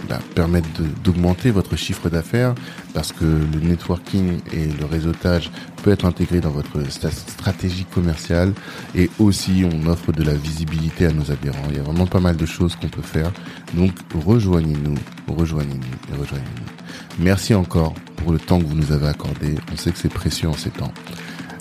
bah, 0.09 0.21
permettre 0.35 0.69
d'augmenter 1.03 1.51
votre 1.51 1.77
chiffre 1.77 2.09
d'affaires 2.09 2.55
parce 2.95 3.13
que 3.13 3.25
le 3.25 3.61
networking 3.61 4.39
et 4.53 4.67
le 4.67 4.85
réseautage 4.85 5.51
peut 5.83 5.91
être 5.91 6.05
intégré 6.05 6.41
dans 6.41 6.51
votre 6.51 6.79
stratégie 6.91 7.85
commerciale 7.85 8.53
et 8.95 9.11
aussi 9.19 9.65
on 9.71 9.87
offre 9.87 10.13
de 10.13 10.23
la 10.23 10.35
visibilité 10.35 11.07
à 11.07 11.13
nos 11.13 11.31
adhérents. 11.31 11.67
Il 11.71 11.77
y 11.77 11.81
a 11.81 11.83
vraiment 11.83 12.07
pas 12.07 12.21
mal 12.21 12.37
de 12.37 12.47
choses 12.47 12.77
qu'on 12.77 12.89
peut 12.89 13.03
faire. 13.03 13.33
Donc 13.75 13.93
rejoignez-nous, 14.15 14.95
rejoignez-nous 15.29 16.15
et 16.15 16.21
rejoignez-nous. 16.21 17.25
Merci 17.25 17.55
encore 17.55 17.95
pour 18.17 18.33
le 18.33 18.39
temps 18.39 18.61
que 18.61 18.65
vous 18.67 18.77
nous 18.77 18.93
avez 18.93 19.09
accordé. 19.09 19.57
On 19.73 19.77
sait 19.77 19.91
que 19.91 19.99
c'est 19.99 20.13
précieux 20.13 20.49
en 20.49 20.55
ces 20.55 20.71
temps. 20.71 20.93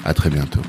À 0.05 0.13
très 0.13 0.29
bientôt. 0.29 0.61